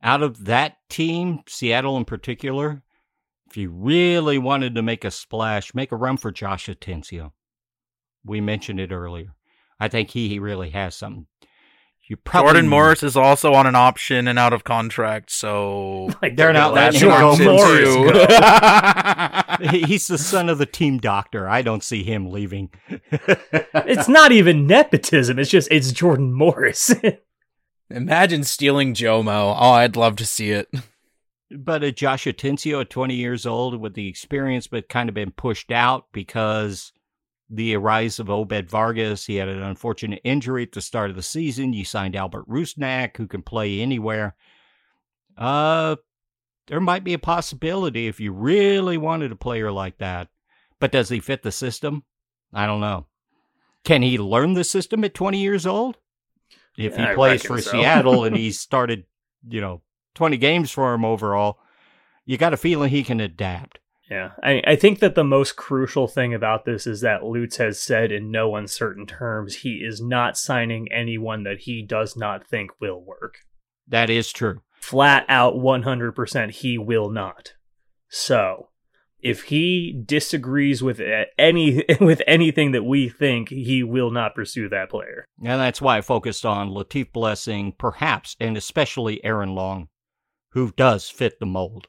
out 0.02 0.24
of 0.24 0.46
that 0.46 0.78
team, 0.90 1.42
Seattle 1.48 1.98
in 1.98 2.06
particular, 2.06 2.84
if 3.52 3.58
you 3.58 3.70
really 3.70 4.38
wanted 4.38 4.76
to 4.76 4.82
make 4.82 5.04
a 5.04 5.12
splash, 5.12 5.76
make 5.76 5.92
a 5.92 5.98
run 5.98 6.16
for 6.16 6.32
Josh 6.32 6.68
Atencio. 6.68 7.32
We 8.24 8.40
mentioned 8.40 8.80
it 8.80 8.94
earlier. 8.94 9.36
I 9.78 9.90
think 9.90 10.12
he, 10.12 10.30
he 10.30 10.40
really 10.40 10.70
has 10.70 10.96
something. 10.96 11.28
You 12.08 12.16
probably 12.16 12.54
Jordan 12.54 12.70
Morris 12.70 13.04
is 13.04 13.18
also 13.18 13.54
on 13.54 13.68
an 13.68 13.76
option 13.76 14.30
and 14.30 14.40
out 14.40 14.54
of 14.54 14.64
contract, 14.64 15.32
so 15.32 16.12
like 16.22 16.38
they're 16.38 16.54
not 16.54 16.74
letting 16.74 17.02
him 17.02 17.10
go. 17.10 17.36
He's 19.70 20.08
the 20.08 20.18
son 20.18 20.50
of 20.50 20.58
the 20.58 20.66
team 20.66 20.98
doctor. 21.00 21.48
I 21.48 21.62
don't 21.62 21.84
see 21.84 22.04
him 22.04 22.32
leaving. 22.32 22.72
it's 23.12 24.08
not 24.08 24.32
even 24.32 24.66
nepotism. 24.66 25.38
It's 25.40 25.50
just 25.50 25.68
it's 25.72 25.92
Jordan 25.92 26.32
Morris. 26.34 26.96
Imagine 27.90 28.46
stealing 28.46 28.94
Jomo. 28.94 29.54
Oh, 29.58 29.72
I'd 29.72 29.98
love 29.98 30.16
to 30.18 30.26
see 30.26 30.52
it. 30.52 30.70
But 31.58 31.84
uh, 31.84 31.92
Josh 31.92 32.26
Atencio 32.26 32.82
at 32.82 32.90
20 32.90 33.16
years 33.16 33.46
old 33.46 33.80
with 33.80 33.94
the 33.94 34.08
experience, 34.08 34.68
but 34.68 34.90
kind 34.90 35.10
of 35.10 35.16
been 35.16 35.32
pushed 35.32 35.72
out 35.72 36.06
because 36.12 36.94
the 37.52 37.76
rise 37.78 38.18
of 38.20 38.30
Obed 38.30 38.70
Vargas. 38.70 39.26
He 39.26 39.36
had 39.36 39.50
an 39.50 39.62
unfortunate 39.62 40.22
injury 40.24 40.64
at 40.64 40.72
the 40.72 40.82
start 40.82 41.10
of 41.10 41.18
the 41.18 41.22
season. 41.22 41.74
You 41.74 41.84
signed 41.84 42.16
Albert 42.16 42.48
Rusnak, 42.48 43.18
who 43.18 43.28
can 43.28 43.42
play 43.42 43.82
anywhere. 43.82 44.36
Uh, 45.38 45.98
there 46.68 46.80
might 46.80 47.04
be 47.04 47.14
a 47.14 47.20
possibility 47.20 48.08
if 48.08 48.20
you 48.20 48.32
really 48.32 48.98
wanted 48.98 49.32
a 49.32 49.36
player 49.36 49.72
like 49.72 49.98
that. 49.98 50.30
But 50.80 50.92
does 50.92 51.10
he 51.10 51.20
fit 51.20 51.44
the 51.44 51.52
system? 51.52 52.04
I 52.54 52.66
don't 52.66 52.82
know. 52.82 53.08
Can 53.84 54.02
he 54.02 54.18
learn 54.18 54.54
the 54.54 54.64
system 54.64 55.04
at 55.04 55.14
20 55.14 55.40
years 55.40 55.66
old? 55.66 55.98
If 56.78 56.96
he 56.96 57.06
plays 57.14 57.44
for 57.44 57.60
so. 57.60 57.72
Seattle 57.72 58.24
and 58.24 58.36
he's 58.36 58.60
started, 58.62 59.06
you 59.48 59.60
know, 59.60 59.82
20 60.16 60.38
games 60.38 60.72
for 60.72 60.94
him 60.94 61.06
overall, 61.06 61.60
you 62.26 62.38
got 62.38 62.54
a 62.54 62.58
feeling 62.58 62.90
he 62.90 63.04
can 63.04 63.20
adapt. 63.20 63.80
Yeah, 64.10 64.32
I, 64.44 64.62
I 64.68 64.76
think 64.76 65.00
that 65.00 65.16
the 65.16 65.24
most 65.24 65.56
crucial 65.56 66.06
thing 66.06 66.34
about 66.34 66.66
this 66.66 66.86
is 66.86 67.00
that 67.00 67.24
Lutz 67.24 67.56
has 67.58 67.82
said 67.82 68.12
in 68.12 68.30
no 68.30 68.58
uncertain 68.58 69.06
terms 69.06 69.58
he 69.58 69.76
is 69.76 70.02
not 70.02 70.38
signing 70.38 70.92
anyone 70.92 71.44
that 71.44 71.60
he 71.60 71.82
does 71.82 72.18
not 72.18 72.46
think 72.46 72.72
will 72.82 73.02
work. 73.02 73.36
That 73.88 74.10
is 74.10 74.34
true. 74.34 74.62
Flat 74.82 75.26
out 75.30 75.54
100% 75.54 76.52
he 76.52 76.78
will 76.78 77.10
not. 77.10 77.54
So, 78.10 78.68
if 79.22 79.44
he 79.44 79.98
disagrees 80.06 80.84
with 80.84 81.00
any 81.38 81.86
with 82.02 82.22
anything 82.28 82.72
that 82.72 82.84
we 82.84 83.08
think, 83.08 83.50
he 83.50 83.84
will 83.84 84.12
not 84.12 84.36
pursue 84.36 84.68
that 84.70 84.90
player. 84.90 85.26
And 85.40 85.62
that's 85.62 85.82
why 85.82 85.98
I 85.98 86.02
focused 86.02 86.46
on 86.46 86.70
Latif 86.70 87.14
Blessing, 87.14 87.74
perhaps, 87.78 88.36
and 88.40 88.58
especially 88.58 89.24
Aaron 89.24 89.56
Long, 89.56 89.88
who 90.52 90.72
does 90.72 91.10
fit 91.10 91.40
the 91.40 91.46
mold. 91.46 91.88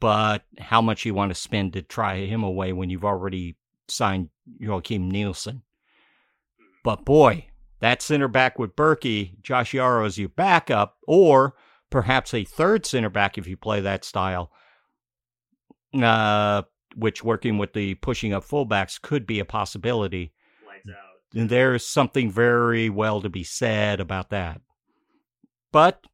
But 0.00 0.44
how 0.58 0.82
much 0.82 1.04
you 1.04 1.14
want 1.14 1.30
to 1.30 1.34
spend 1.34 1.74
to 1.74 1.82
try 1.82 2.26
him 2.26 2.42
away 2.42 2.72
when 2.72 2.90
you've 2.90 3.04
already 3.04 3.56
signed 3.88 4.30
Joakim 4.60 5.10
Nielsen? 5.10 5.62
But 6.82 7.04
boy, 7.04 7.46
that 7.78 8.02
center 8.02 8.28
back 8.28 8.58
with 8.58 8.74
Bürki, 8.74 9.40
Josh 9.42 9.72
Yaro 9.72 10.04
as 10.04 10.18
your 10.18 10.28
backup, 10.28 10.96
or 11.06 11.54
perhaps 11.90 12.34
a 12.34 12.44
third 12.44 12.84
center 12.84 13.10
back 13.10 13.38
if 13.38 13.46
you 13.46 13.56
play 13.56 13.80
that 13.80 14.04
style, 14.04 14.50
uh, 15.94 16.62
which 16.96 17.22
working 17.22 17.58
with 17.58 17.72
the 17.72 17.94
pushing 17.96 18.32
up 18.32 18.44
fullbacks 18.44 19.00
could 19.00 19.26
be 19.26 19.38
a 19.38 19.44
possibility. 19.44 20.32
And 21.34 21.48
there's 21.48 21.86
something 21.86 22.30
very 22.30 22.90
well 22.90 23.20
to 23.22 23.28
be 23.28 23.44
said 23.44 24.00
about 24.00 24.30
that. 24.30 24.60
But 25.70 26.04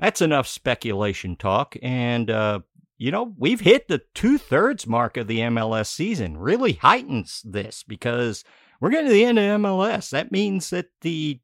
that's 0.00 0.22
enough 0.22 0.48
speculation 0.48 1.36
talk. 1.36 1.76
And, 1.82 2.30
uh, 2.30 2.60
you 2.98 3.10
know, 3.10 3.34
we've 3.38 3.60
hit 3.60 3.88
the 3.88 4.02
two 4.14 4.38
thirds 4.38 4.86
mark 4.86 5.16
of 5.16 5.26
the 5.26 5.38
MLS 5.40 5.86
season. 5.86 6.36
Really 6.36 6.74
heightens 6.74 7.42
this 7.44 7.84
because 7.86 8.44
we're 8.80 8.90
getting 8.90 9.08
to 9.08 9.12
the 9.12 9.24
end 9.24 9.38
of 9.38 9.60
MLS. 9.60 10.10
That 10.10 10.32
means 10.32 10.70
that 10.70 10.86
the 11.02 11.40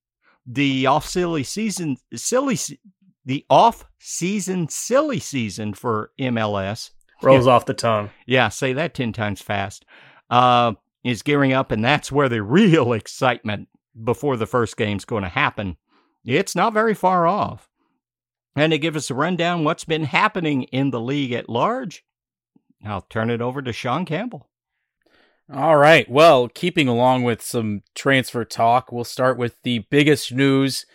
the 0.48 0.86
off 0.86 1.06
silly 1.06 1.42
season 1.42 1.96
silly 2.14 2.56
the 3.24 3.44
off 3.50 3.84
season 3.98 4.68
silly 4.68 5.18
season 5.18 5.74
for 5.74 6.12
MLS 6.20 6.90
rolls 7.22 7.46
yeah, 7.46 7.52
off 7.52 7.66
the 7.66 7.74
tongue. 7.74 8.10
Yeah, 8.26 8.48
say 8.48 8.72
that 8.74 8.94
ten 8.94 9.12
times 9.12 9.42
fast. 9.42 9.84
Uh, 10.30 10.74
is 11.04 11.22
gearing 11.22 11.52
up, 11.52 11.70
and 11.70 11.84
that's 11.84 12.10
where 12.10 12.28
the 12.28 12.42
real 12.42 12.92
excitement 12.92 13.68
before 14.02 14.36
the 14.36 14.46
first 14.46 14.76
game's 14.76 15.04
going 15.04 15.22
to 15.22 15.28
happen. 15.28 15.76
It's 16.24 16.56
not 16.56 16.72
very 16.72 16.94
far 16.94 17.26
off. 17.26 17.68
And 18.56 18.72
to 18.72 18.78
give 18.78 18.96
us 18.96 19.10
a 19.10 19.14
rundown 19.14 19.64
what's 19.64 19.84
been 19.84 20.04
happening 20.04 20.62
in 20.64 20.90
the 20.90 21.00
league 21.00 21.32
at 21.32 21.48
large, 21.48 22.04
I'll 22.84 23.02
turn 23.02 23.28
it 23.28 23.42
over 23.42 23.60
to 23.60 23.72
Sean 23.72 24.06
Campbell. 24.06 24.48
All 25.52 25.76
right. 25.76 26.10
Well, 26.10 26.48
keeping 26.48 26.88
along 26.88 27.22
with 27.22 27.42
some 27.42 27.82
transfer 27.94 28.44
talk, 28.44 28.90
we'll 28.90 29.04
start 29.04 29.36
with 29.38 29.62
the 29.62 29.80
biggest 29.90 30.32
news 30.32 30.86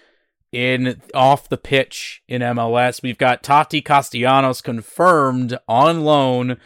in 0.52 1.02
off 1.14 1.48
the 1.48 1.58
pitch 1.58 2.22
in 2.28 2.42
MLS. 2.42 3.02
We've 3.02 3.18
got 3.18 3.44
Tati 3.44 3.82
Castellanos 3.82 4.62
confirmed 4.62 5.58
on 5.68 6.02
loan 6.04 6.58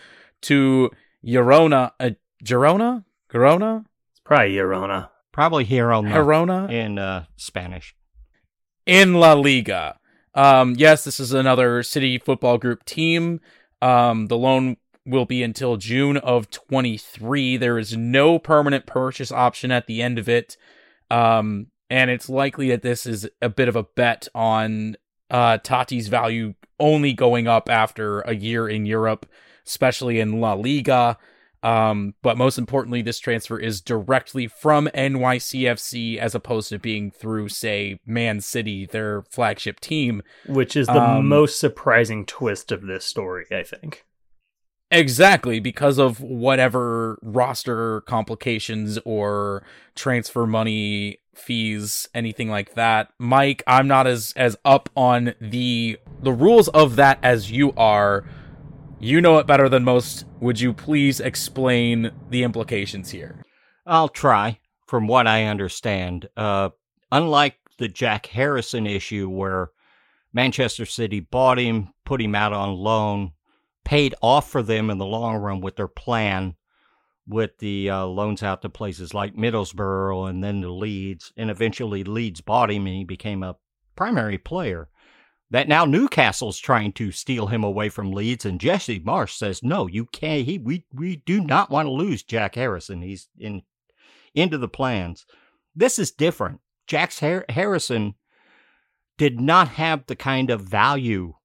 to 0.43 0.89
Girona. 1.23 1.91
Uh, 1.99 2.11
Girona? 2.43 3.03
Girona? 3.31 3.85
It's 4.11 4.21
probably 4.23 4.55
Girona. 4.55 5.09
Probably 5.31 5.65
Girona. 5.65 6.11
Girona 6.11 6.71
in 6.71 6.97
uh, 6.97 7.25
Spanish. 7.35 7.95
In 8.85 9.15
La 9.15 9.33
Liga. 9.33 9.99
Um, 10.35 10.75
yes, 10.77 11.05
this 11.05 11.19
is 11.19 11.33
another 11.33 11.81
City 11.81 12.19
Football 12.19 12.57
Group 12.57 12.83
team. 12.85 13.39
Um, 13.81 14.27
the 14.27 14.37
loan 14.37 14.77
will 15.05 15.25
be 15.25 15.41
until 15.41 15.77
June 15.77 16.17
of 16.17 16.49
23. 16.51 17.57
There 17.57 17.79
is 17.79 17.95
no 17.95 18.37
permanent 18.37 18.85
purchase 18.85 19.31
option 19.31 19.71
at 19.71 19.87
the 19.87 20.01
end 20.01 20.19
of 20.19 20.27
it. 20.27 20.57
Um, 21.09 21.67
and 21.89 22.09
it's 22.09 22.29
likely 22.29 22.69
that 22.69 22.81
this 22.81 23.05
is 23.05 23.29
a 23.41 23.49
bit 23.49 23.69
of 23.69 23.75
a 23.75 23.83
bet 23.83 24.27
on 24.35 24.97
uh, 25.29 25.59
Tati's 25.59 26.07
value 26.07 26.55
only 26.79 27.13
going 27.13 27.47
up 27.47 27.69
after 27.69 28.21
a 28.21 28.33
year 28.33 28.67
in 28.67 28.85
Europe, 28.85 29.25
especially 29.65 30.19
in 30.19 30.41
La 30.41 30.53
Liga. 30.53 31.17
Um, 31.65 32.13
but 32.21 32.37
most 32.37 32.59
importantly, 32.59 33.01
this 33.01 33.17
transfer 33.17 33.57
is 33.57 33.81
directly 33.81 34.47
from 34.47 34.87
NYCFC 34.93 36.17
as 36.17 36.35
opposed 36.35 36.69
to 36.69 36.77
being 36.77 37.09
through, 37.09 37.49
say, 37.49 37.99
Man 38.05 38.39
City, 38.39 38.85
their 38.85 39.23
flagship 39.23 39.79
team. 39.79 40.21
Which 40.45 40.75
is 40.75 40.85
the 40.85 41.01
Um, 41.01 41.27
most 41.27 41.59
surprising 41.59 42.23
twist 42.27 42.71
of 42.71 42.83
this 42.83 43.03
story, 43.03 43.47
I 43.51 43.63
think. 43.63 44.05
Exactly, 44.91 45.59
because 45.59 45.97
of 45.97 46.21
whatever 46.21 47.17
roster 47.23 48.01
complications 48.01 48.99
or 49.03 49.63
transfer 49.95 50.45
money 50.45 51.17
fees, 51.33 52.07
anything 52.13 52.49
like 52.51 52.75
that. 52.75 53.09
Mike, 53.17 53.63
I'm 53.65 53.87
not 53.87 54.05
as 54.05 54.33
as 54.37 54.55
up 54.63 54.89
on 54.95 55.33
the 55.41 55.97
the 56.21 56.31
rules 56.31 56.67
of 56.69 56.95
that 56.97 57.17
as 57.23 57.49
you 57.51 57.73
are. 57.75 58.23
You 59.05 59.21
know 59.21 59.37
it 59.37 59.45
better 59.45 59.69
than 59.69 59.83
most. 59.83 60.25
Would 60.39 60.59
you 60.59 60.73
please 60.73 61.19
explain 61.19 62.09
the 62.31 62.41
implications 62.41 63.11
here? 63.11 63.45
I'll 63.85 64.09
try, 64.09 64.57
from 64.87 65.05
what 65.05 65.27
I 65.27 65.43
understand. 65.43 66.27
Uh, 66.35 66.69
unlike 67.11 67.59
the 67.77 67.87
Jack 67.87 68.25
Harrison 68.25 68.87
issue, 68.87 69.29
where 69.29 69.69
Manchester 70.33 70.87
City 70.87 71.19
bought 71.19 71.59
him, 71.59 71.89
put 72.03 72.19
him 72.19 72.33
out 72.33 72.51
on 72.51 72.73
loan, 72.73 73.33
paid 73.83 74.15
off 74.23 74.49
for 74.49 74.63
them 74.63 74.89
in 74.89 74.97
the 74.97 75.05
long 75.05 75.35
run 75.35 75.61
with 75.61 75.75
their 75.75 75.87
plan, 75.87 76.55
with 77.27 77.59
the 77.59 77.91
uh, 77.91 78.05
loans 78.05 78.41
out 78.41 78.63
to 78.63 78.69
places 78.69 79.13
like 79.13 79.35
Middlesbrough 79.35 80.31
and 80.31 80.43
then 80.43 80.61
the 80.61 80.69
Leeds, 80.71 81.31
and 81.37 81.51
eventually 81.51 82.03
Leeds 82.03 82.41
bought 82.41 82.71
him 82.71 82.87
and 82.87 82.95
he 82.95 83.03
became 83.03 83.43
a 83.43 83.55
primary 83.95 84.39
player. 84.39 84.89
That 85.55 85.69
now 85.69 85.85
Newcastle's 85.85 86.59
trying 86.59 86.91
to 86.95 87.13
steal 87.13 87.47
him 87.47 87.63
away 87.63 87.87
from 87.87 88.11
Leeds, 88.11 88.43
and 88.43 88.59
Jesse 88.59 88.99
Marsch 88.99 89.37
says, 89.37 89.63
"No, 89.63 89.87
you 89.87 90.03
can't. 90.03 90.45
He, 90.45 90.57
we, 90.57 90.85
we 90.91 91.15
do 91.15 91.39
not 91.39 91.69
want 91.69 91.85
to 91.85 91.91
lose 91.91 92.23
Jack 92.23 92.55
Harrison. 92.55 93.01
He's 93.01 93.29
in 93.39 93.61
into 94.33 94.57
the 94.57 94.67
plans. 94.67 95.25
This 95.73 95.97
is 95.97 96.11
different. 96.11 96.59
Jack 96.87 97.13
Har- 97.19 97.45
Harrison 97.47 98.15
did 99.17 99.39
not 99.39 99.69
have 99.69 100.05
the 100.07 100.17
kind 100.17 100.49
of 100.49 100.59
value 100.59 101.35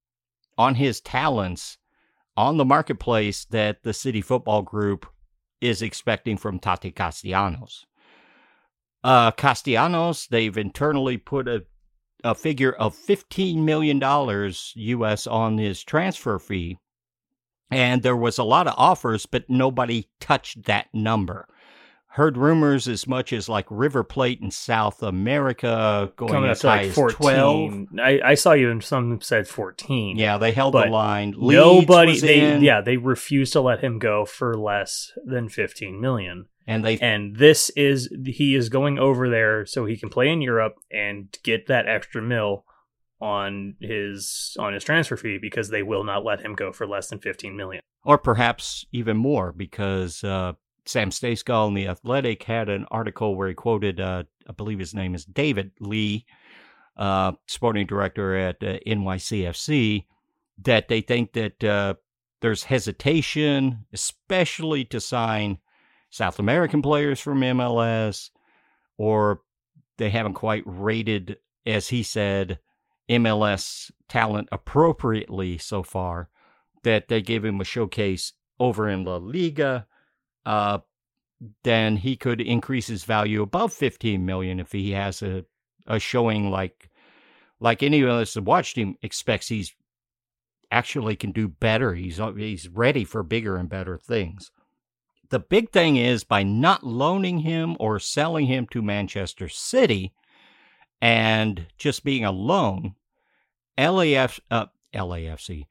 on 0.57 0.75
his 0.75 0.99
talents 0.99 1.77
on 2.35 2.57
the 2.57 2.65
marketplace 2.65 3.45
that 3.45 3.83
the 3.83 3.93
City 3.93 4.19
Football 4.19 4.63
Group 4.63 5.05
is 5.61 5.81
expecting 5.81 6.35
from 6.35 6.59
Tati 6.59 6.91
Castellanos. 6.91 7.85
Uh, 9.05 9.31
Castellanos, 9.31 10.27
they've 10.27 10.57
internally 10.57 11.15
put 11.15 11.47
a, 11.47 11.63
a 12.23 12.35
figure 12.35 12.71
of 12.73 12.95
$15 12.95 13.57
million 13.57 14.01
US 14.75 15.27
on 15.27 15.57
his 15.57 15.83
transfer 15.83 16.39
fee. 16.39 16.77
And 17.69 18.03
there 18.03 18.17
was 18.17 18.37
a 18.37 18.43
lot 18.43 18.67
of 18.67 18.73
offers, 18.77 19.25
but 19.25 19.49
nobody 19.49 20.07
touched 20.19 20.63
that 20.65 20.87
number 20.93 21.47
heard 22.11 22.35
rumors 22.35 22.89
as 22.89 23.07
much 23.07 23.31
as 23.31 23.47
like 23.47 23.65
River 23.69 24.03
Plate 24.03 24.41
in 24.41 24.51
South 24.51 25.01
America 25.01 26.11
going 26.17 26.33
Coming 26.33 26.49
up 26.49 26.51
as 26.51 26.59
to 26.61 26.67
high 26.69 26.77
like 26.77 26.87
as 26.89 26.95
14. 26.95 27.87
12. 27.95 27.99
I, 27.99 28.31
I 28.31 28.33
saw 28.35 28.51
you 28.51 28.69
and 28.69 28.83
some 28.83 29.21
said 29.21 29.47
14. 29.47 30.17
Yeah, 30.17 30.37
they 30.37 30.51
held 30.51 30.73
the 30.73 30.87
line. 30.87 31.33
Leeds 31.37 31.55
Nobody, 31.55 32.19
they, 32.19 32.57
yeah, 32.57 32.81
they 32.81 32.97
refused 32.97 33.53
to 33.53 33.61
let 33.61 33.81
him 33.81 33.97
go 33.97 34.25
for 34.25 34.57
less 34.57 35.11
than 35.25 35.47
15 35.47 36.01
million. 36.01 36.47
and 36.67 36.83
they 36.83 36.99
And 36.99 37.37
this 37.37 37.69
is, 37.77 38.09
he 38.25 38.55
is 38.55 38.67
going 38.67 38.99
over 38.99 39.29
there 39.29 39.65
so 39.65 39.85
he 39.85 39.95
can 39.95 40.09
play 40.09 40.27
in 40.27 40.41
Europe 40.41 40.75
and 40.91 41.33
get 41.43 41.67
that 41.67 41.87
extra 41.87 42.21
mil 42.21 42.65
on 43.21 43.75
his 43.79 44.57
on 44.59 44.73
his 44.73 44.83
transfer 44.83 45.15
fee 45.15 45.37
because 45.39 45.69
they 45.69 45.83
will 45.83 46.03
not 46.03 46.25
let 46.25 46.41
him 46.41 46.55
go 46.55 46.71
for 46.73 46.87
less 46.87 47.07
than 47.07 47.19
15 47.19 47.55
million. 47.55 47.81
or 48.03 48.17
perhaps 48.17 48.83
even 48.91 49.15
more 49.15 49.51
because 49.51 50.23
uh, 50.23 50.53
Sam 50.85 51.11
Stejskal 51.11 51.67
in 51.67 51.73
the 51.73 51.87
Athletic 51.87 52.43
had 52.43 52.69
an 52.69 52.85
article 52.91 53.35
where 53.35 53.47
he 53.47 53.53
quoted, 53.53 53.99
uh, 53.99 54.23
I 54.47 54.51
believe 54.53 54.79
his 54.79 54.93
name 54.93 55.13
is 55.13 55.25
David 55.25 55.71
Lee, 55.79 56.25
uh, 56.97 57.33
sporting 57.47 57.85
director 57.85 58.35
at 58.35 58.63
uh, 58.63 58.79
NYCFC, 58.87 60.05
that 60.63 60.87
they 60.87 61.01
think 61.01 61.33
that 61.33 61.63
uh, 61.63 61.93
there's 62.41 62.63
hesitation, 62.63 63.85
especially 63.93 64.83
to 64.85 64.99
sign 64.99 65.59
South 66.09 66.39
American 66.39 66.81
players 66.81 67.19
from 67.19 67.41
MLS, 67.41 68.29
or 68.97 69.41
they 69.97 70.09
haven't 70.09 70.33
quite 70.33 70.63
rated, 70.65 71.37
as 71.65 71.89
he 71.89 72.03
said, 72.03 72.59
MLS 73.09 73.91
talent 74.09 74.49
appropriately 74.51 75.57
so 75.57 75.83
far, 75.83 76.29
that 76.83 77.07
they 77.07 77.21
gave 77.21 77.45
him 77.45 77.61
a 77.61 77.65
showcase 77.65 78.33
over 78.59 78.89
in 78.89 79.05
La 79.05 79.17
Liga. 79.17 79.87
Uh, 80.45 80.79
then 81.63 81.97
he 81.97 82.15
could 82.15 82.41
increase 82.41 82.87
his 82.87 83.03
value 83.03 83.41
above 83.41 83.73
15 83.73 84.25
million 84.25 84.59
if 84.59 84.71
he 84.71 84.91
has 84.91 85.21
a, 85.21 85.43
a 85.87 85.99
showing 85.99 86.49
like 86.51 86.89
like 87.59 87.83
anyone 87.83 88.17
that's 88.17 88.35
watched 88.37 88.75
him 88.75 88.95
expects 89.01 89.47
he's 89.47 89.73
actually 90.71 91.15
can 91.15 91.31
do 91.31 91.47
better. 91.47 91.93
He's 91.93 92.19
he's 92.37 92.69
ready 92.69 93.03
for 93.03 93.23
bigger 93.23 93.57
and 93.57 93.69
better 93.69 93.97
things. 93.97 94.51
The 95.29 95.39
big 95.39 95.71
thing 95.71 95.95
is 95.95 96.23
by 96.23 96.43
not 96.43 96.83
loaning 96.83 97.39
him 97.39 97.77
or 97.79 97.99
selling 97.99 98.47
him 98.47 98.67
to 98.71 98.81
Manchester 98.81 99.47
City 99.47 100.13
and 101.01 101.67
just 101.77 102.03
being 102.03 102.25
a 102.25 102.31
loan, 102.31 102.95
LAF 103.77 104.39
uh, 104.49 104.67
LAFC, 104.93 105.67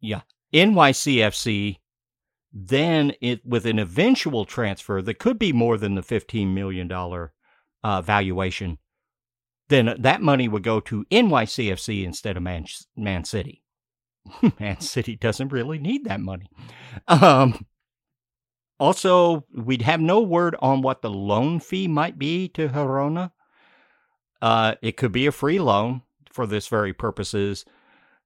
yeah, 0.00 0.22
NYCFC 0.52 1.76
then 2.52 3.12
it 3.20 3.44
with 3.44 3.66
an 3.66 3.78
eventual 3.78 4.44
transfer 4.44 5.00
that 5.02 5.18
could 5.18 5.38
be 5.38 5.52
more 5.52 5.76
than 5.76 5.94
the 5.94 6.02
$15 6.02 6.52
million 6.52 6.90
uh, 7.82 8.02
valuation, 8.02 8.78
then 9.68 9.94
that 9.98 10.20
money 10.20 10.48
would 10.48 10.62
go 10.62 10.80
to 10.80 11.04
NYCFC 11.10 12.04
instead 12.04 12.36
of 12.36 12.42
Man, 12.42 12.66
Man 12.96 13.24
City. 13.24 13.62
Man 14.60 14.80
City 14.80 15.16
doesn't 15.16 15.52
really 15.52 15.78
need 15.78 16.04
that 16.04 16.20
money. 16.20 16.50
Um, 17.06 17.66
also, 18.78 19.44
we'd 19.54 19.82
have 19.82 20.00
no 20.00 20.20
word 20.20 20.56
on 20.60 20.82
what 20.82 21.02
the 21.02 21.10
loan 21.10 21.60
fee 21.60 21.86
might 21.86 22.18
be 22.18 22.48
to 22.48 22.68
Girona. 22.68 23.30
Uh, 24.42 24.74
it 24.82 24.96
could 24.96 25.12
be 25.12 25.26
a 25.26 25.32
free 25.32 25.60
loan 25.60 26.02
for 26.32 26.46
this 26.46 26.66
very 26.66 26.92
purposes. 26.92 27.64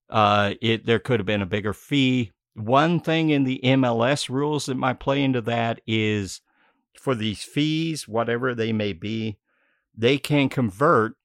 Uh, 0.09 0.55
it 0.63 0.87
there 0.87 1.01
could 1.01 1.19
have 1.19 1.27
been 1.27 1.43
a 1.43 1.47
bigger 1.47 1.73
fee. 1.73 2.31
One 2.55 3.01
thing 3.01 3.31
in 3.31 3.45
the 3.45 3.61
MLS 3.65 4.29
rules 4.29 4.67
that 4.67 4.77
might 4.77 5.01
play 5.01 5.23
into 5.23 5.41
that 5.43 5.81
is 5.87 6.41
for 6.99 7.15
these 7.15 7.43
fees, 7.43 8.07
whatever 8.07 8.55
they 8.55 8.73
may 8.73 8.93
be, 8.93 9.39
they 9.97 10.19
can 10.19 10.49
convert 10.49 11.17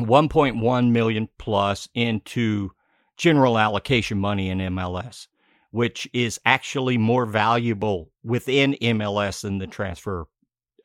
1.1 0.00 0.90
million 0.90 1.28
plus 1.38 1.88
into 1.94 2.70
general 3.16 3.58
allocation 3.58 4.18
money 4.18 4.48
in 4.48 4.58
MLS, 4.58 5.26
which 5.72 6.08
is 6.12 6.40
actually 6.46 6.96
more 6.96 7.26
valuable 7.26 8.10
within 8.22 8.76
MLS 8.80 9.42
than 9.42 9.58
the 9.58 9.66
transfer 9.66 10.26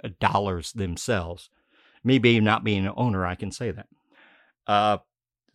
uh, 0.03 0.09
dollars 0.19 0.71
themselves. 0.73 1.49
Me 2.03 2.17
being 2.17 2.43
not 2.43 2.63
being 2.63 2.85
an 2.85 2.93
owner, 2.97 3.25
I 3.25 3.35
can 3.35 3.51
say 3.51 3.71
that. 3.71 3.87
Uh, 4.65 4.97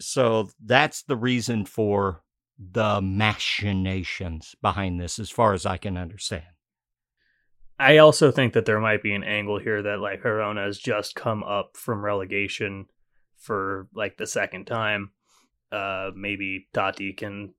so 0.00 0.48
that's 0.64 1.02
the 1.02 1.16
reason 1.16 1.64
for 1.64 2.22
the 2.58 3.00
machinations 3.00 4.54
behind 4.60 5.00
this, 5.00 5.18
as 5.18 5.30
far 5.30 5.52
as 5.52 5.64
I 5.64 5.76
can 5.76 5.96
understand. 5.96 6.44
I 7.78 7.98
also 7.98 8.32
think 8.32 8.54
that 8.54 8.66
there 8.66 8.80
might 8.80 9.02
be 9.02 9.14
an 9.14 9.22
angle 9.22 9.58
here 9.58 9.82
that 9.82 10.00
like 10.00 10.22
Girona 10.22 10.66
has 10.66 10.78
just 10.78 11.14
come 11.14 11.44
up 11.44 11.76
from 11.76 12.04
relegation 12.04 12.86
for 13.36 13.86
like 13.94 14.16
the 14.16 14.26
second 14.26 14.66
time. 14.66 15.12
Uh, 15.70 16.10
maybe 16.16 16.66
Tati 16.72 17.12
can 17.12 17.54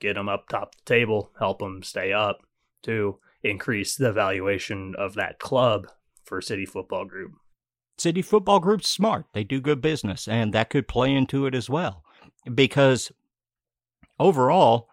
get 0.00 0.16
him 0.16 0.28
up 0.28 0.48
top 0.48 0.74
the 0.74 0.82
table, 0.84 1.30
help 1.38 1.62
him 1.62 1.82
stay 1.82 2.12
up 2.12 2.40
to 2.82 3.18
increase 3.42 3.96
the 3.96 4.12
valuation 4.12 4.94
of 4.98 5.14
that 5.14 5.38
club 5.38 5.86
for 6.24 6.40
City 6.40 6.66
Football 6.66 7.06
Group. 7.06 7.32
City 7.98 8.20
Football 8.20 8.60
Group's 8.60 8.88
smart. 8.88 9.26
They 9.32 9.44
do 9.44 9.60
good 9.60 9.80
business, 9.80 10.26
and 10.26 10.52
that 10.52 10.70
could 10.70 10.88
play 10.88 11.14
into 11.14 11.46
it 11.46 11.54
as 11.54 11.70
well. 11.70 12.04
Because 12.52 13.12
overall, 14.18 14.88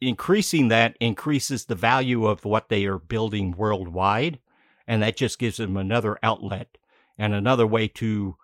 increasing 0.00 0.68
that 0.68 0.96
increases 1.00 1.64
the 1.64 1.74
value 1.74 2.26
of 2.26 2.44
what 2.44 2.68
they 2.68 2.84
are 2.84 2.98
building 2.98 3.52
worldwide, 3.52 4.38
and 4.86 5.02
that 5.02 5.16
just 5.16 5.38
gives 5.38 5.56
them 5.56 5.76
another 5.76 6.18
outlet 6.22 6.76
and 7.16 7.32
another 7.32 7.66
way 7.66 7.88
to 7.88 8.36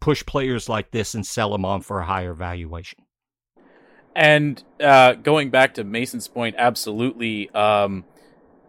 push 0.00 0.24
players 0.26 0.68
like 0.68 0.90
this 0.90 1.14
and 1.14 1.26
sell 1.26 1.52
them 1.52 1.64
on 1.64 1.80
for 1.80 2.00
a 2.00 2.04
higher 2.04 2.34
valuation. 2.34 3.04
And 4.14 4.62
uh, 4.80 5.14
going 5.14 5.50
back 5.50 5.74
to 5.74 5.84
Mason's 5.84 6.28
point, 6.28 6.54
absolutely, 6.58 7.50
um, 7.50 8.04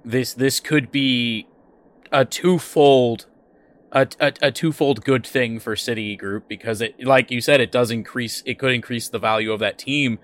this 0.04 0.34
this 0.34 0.60
could 0.60 0.92
be 0.92 1.48
a 2.12 2.26
twofold 2.26 3.28
a, 3.96 4.08
a, 4.20 4.34
a 4.42 4.52
twofold 4.52 5.06
good 5.06 5.26
thing 5.26 5.58
for 5.60 5.76
City 5.76 6.16
Group 6.18 6.48
because 6.50 6.82
it, 6.82 7.04
like 7.04 7.32
you 7.32 7.42
said, 7.42 7.62
it 7.62 7.72
does 7.72 7.90
increase. 7.90 8.44
It 8.46 8.60
could 8.60 8.74
increase 8.74 9.08
the 9.08 9.20
value 9.20 9.54
of 9.54 9.62
that 9.62 9.80
team, 9.80 10.20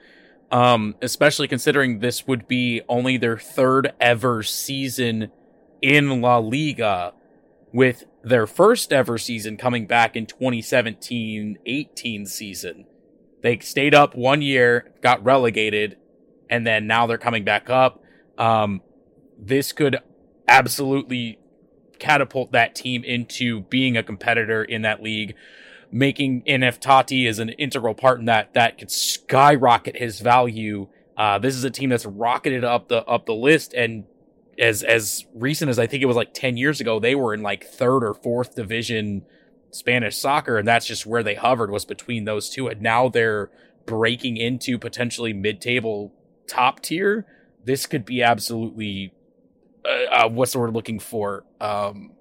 um, 0.52 0.96
especially 1.02 1.48
considering 1.48 2.00
this 2.00 2.28
would 2.28 2.50
be 2.50 2.82
only 2.90 3.16
their 3.18 3.38
third 3.38 3.94
ever 4.00 4.44
season 4.44 5.32
in 5.82 6.22
La 6.22 6.38
Liga, 6.38 7.14
with 7.72 8.04
their 8.24 8.46
first 8.46 8.92
ever 8.92 9.18
season 9.18 9.56
coming 9.56 9.88
back 9.88 10.18
in 10.18 10.26
2017-18 10.28 12.28
season. 12.28 12.86
They 13.42 13.58
stayed 13.60 13.96
up 13.96 14.16
one 14.16 14.42
year, 14.42 14.92
got 15.02 15.24
relegated, 15.24 15.96
and 16.50 16.68
then 16.68 16.86
now 16.86 17.08
they're 17.08 17.18
coming 17.18 17.46
back 17.46 17.70
up. 17.70 18.04
Um, 18.38 18.82
this 19.40 19.72
could 19.72 20.00
absolutely 20.48 21.40
catapult 22.02 22.52
that 22.52 22.76
team 22.76 23.04
into 23.04 23.62
being 23.62 23.96
a 23.96 24.04
competitor 24.04 24.64
in 24.64 24.82
that 24.82 25.02
league, 25.02 25.36
making 25.92 26.42
NF 26.42 26.80
Tati 26.80 27.28
is 27.28 27.40
an 27.40 27.50
integral 27.50 27.94
part 27.94 28.20
in 28.20 28.26
that. 28.26 28.54
That 28.54 28.78
could 28.78 28.92
skyrocket 28.92 29.96
his 29.96 30.20
value. 30.20 30.88
Uh, 31.16 31.38
this 31.38 31.56
is 31.56 31.64
a 31.64 31.70
team 31.70 31.92
that's 31.92 32.06
rocketed 32.06 32.64
up 32.64 32.90
the 32.90 33.06
up 33.06 33.28
the 33.28 33.34
list, 33.34 33.74
and 33.74 34.06
as 34.58 34.84
as 34.84 35.26
recent 35.34 35.70
as 35.70 35.78
I 35.78 35.88
think 35.88 36.02
it 36.02 36.08
was 36.08 36.18
like 36.18 36.34
ten 36.34 36.58
years 36.58 36.82
ago, 36.82 37.00
they 37.00 37.16
were 37.16 37.34
in 37.34 37.44
like 37.44 37.64
third 37.64 38.04
or 38.04 38.14
fourth 38.14 38.56
division 38.56 39.22
Spanish 39.70 40.18
soccer, 40.18 40.58
and 40.58 40.68
that's 40.68 40.88
just 40.88 41.06
where 41.06 41.24
they 41.24 41.36
hovered 41.36 41.70
was 41.70 41.86
between 41.86 42.26
those 42.26 42.50
two, 42.50 42.68
and 42.68 42.82
now 42.82 43.08
they're 43.08 43.52
breaking 43.86 44.38
into 44.38 44.80
potentially 44.80 45.34
mid 45.34 45.62
table 45.62 46.14
top 46.48 46.82
tier. 46.82 47.26
This 47.64 47.86
could 47.86 48.06
be 48.06 48.24
absolutely 48.24 49.14
uh, 49.86 50.16
uh, 50.26 50.30
what's 50.30 50.54
the 50.54 50.60
word 50.60 50.74
looking 50.74 51.00
for? 51.00 51.44
Um, 51.60 52.12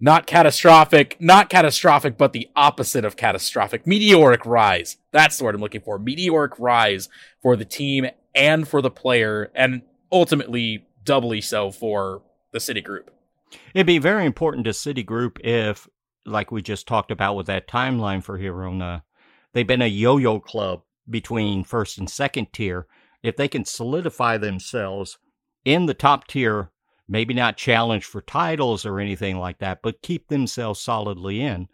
not 0.00 0.26
catastrophic, 0.26 1.16
not 1.20 1.48
catastrophic, 1.48 2.18
but 2.18 2.32
the 2.32 2.48
opposite 2.54 3.04
of 3.04 3.16
catastrophic. 3.16 3.86
Meteoric 3.86 4.44
rise. 4.44 4.98
That's 5.12 5.38
the 5.38 5.44
word 5.44 5.54
I'm 5.54 5.60
looking 5.60 5.80
for. 5.80 5.98
Meteoric 5.98 6.58
rise 6.58 7.08
for 7.40 7.56
the 7.56 7.64
team 7.64 8.06
and 8.34 8.66
for 8.66 8.82
the 8.82 8.90
player, 8.90 9.50
and 9.54 9.82
ultimately 10.10 10.86
doubly 11.04 11.40
so 11.40 11.70
for 11.70 12.22
the 12.52 12.60
City 12.60 12.80
Group. 12.80 13.10
It'd 13.74 13.86
be 13.86 13.98
very 13.98 14.26
important 14.26 14.64
to 14.64 14.72
City 14.72 15.02
Group 15.02 15.38
if, 15.44 15.88
like 16.26 16.50
we 16.50 16.62
just 16.62 16.88
talked 16.88 17.10
about 17.10 17.34
with 17.34 17.46
that 17.46 17.68
timeline 17.68 18.22
for 18.22 18.38
Girona, 18.38 19.02
they've 19.52 19.66
been 19.66 19.82
a 19.82 19.86
yo-yo 19.86 20.40
club 20.40 20.82
between 21.08 21.64
first 21.64 21.98
and 21.98 22.10
second 22.10 22.52
tier. 22.52 22.86
If 23.22 23.36
they 23.36 23.48
can 23.48 23.64
solidify 23.64 24.38
themselves 24.38 25.18
in 25.64 25.86
the 25.86 25.94
top 25.94 26.26
tier, 26.26 26.70
maybe 27.08 27.34
not 27.34 27.56
challenge 27.56 28.04
for 28.04 28.20
titles 28.20 28.84
or 28.84 29.00
anything 29.00 29.38
like 29.38 29.58
that, 29.58 29.80
but 29.82 30.02
keep 30.02 30.28
themselves 30.28 30.80
solidly 30.80 31.40
in, 31.40 31.68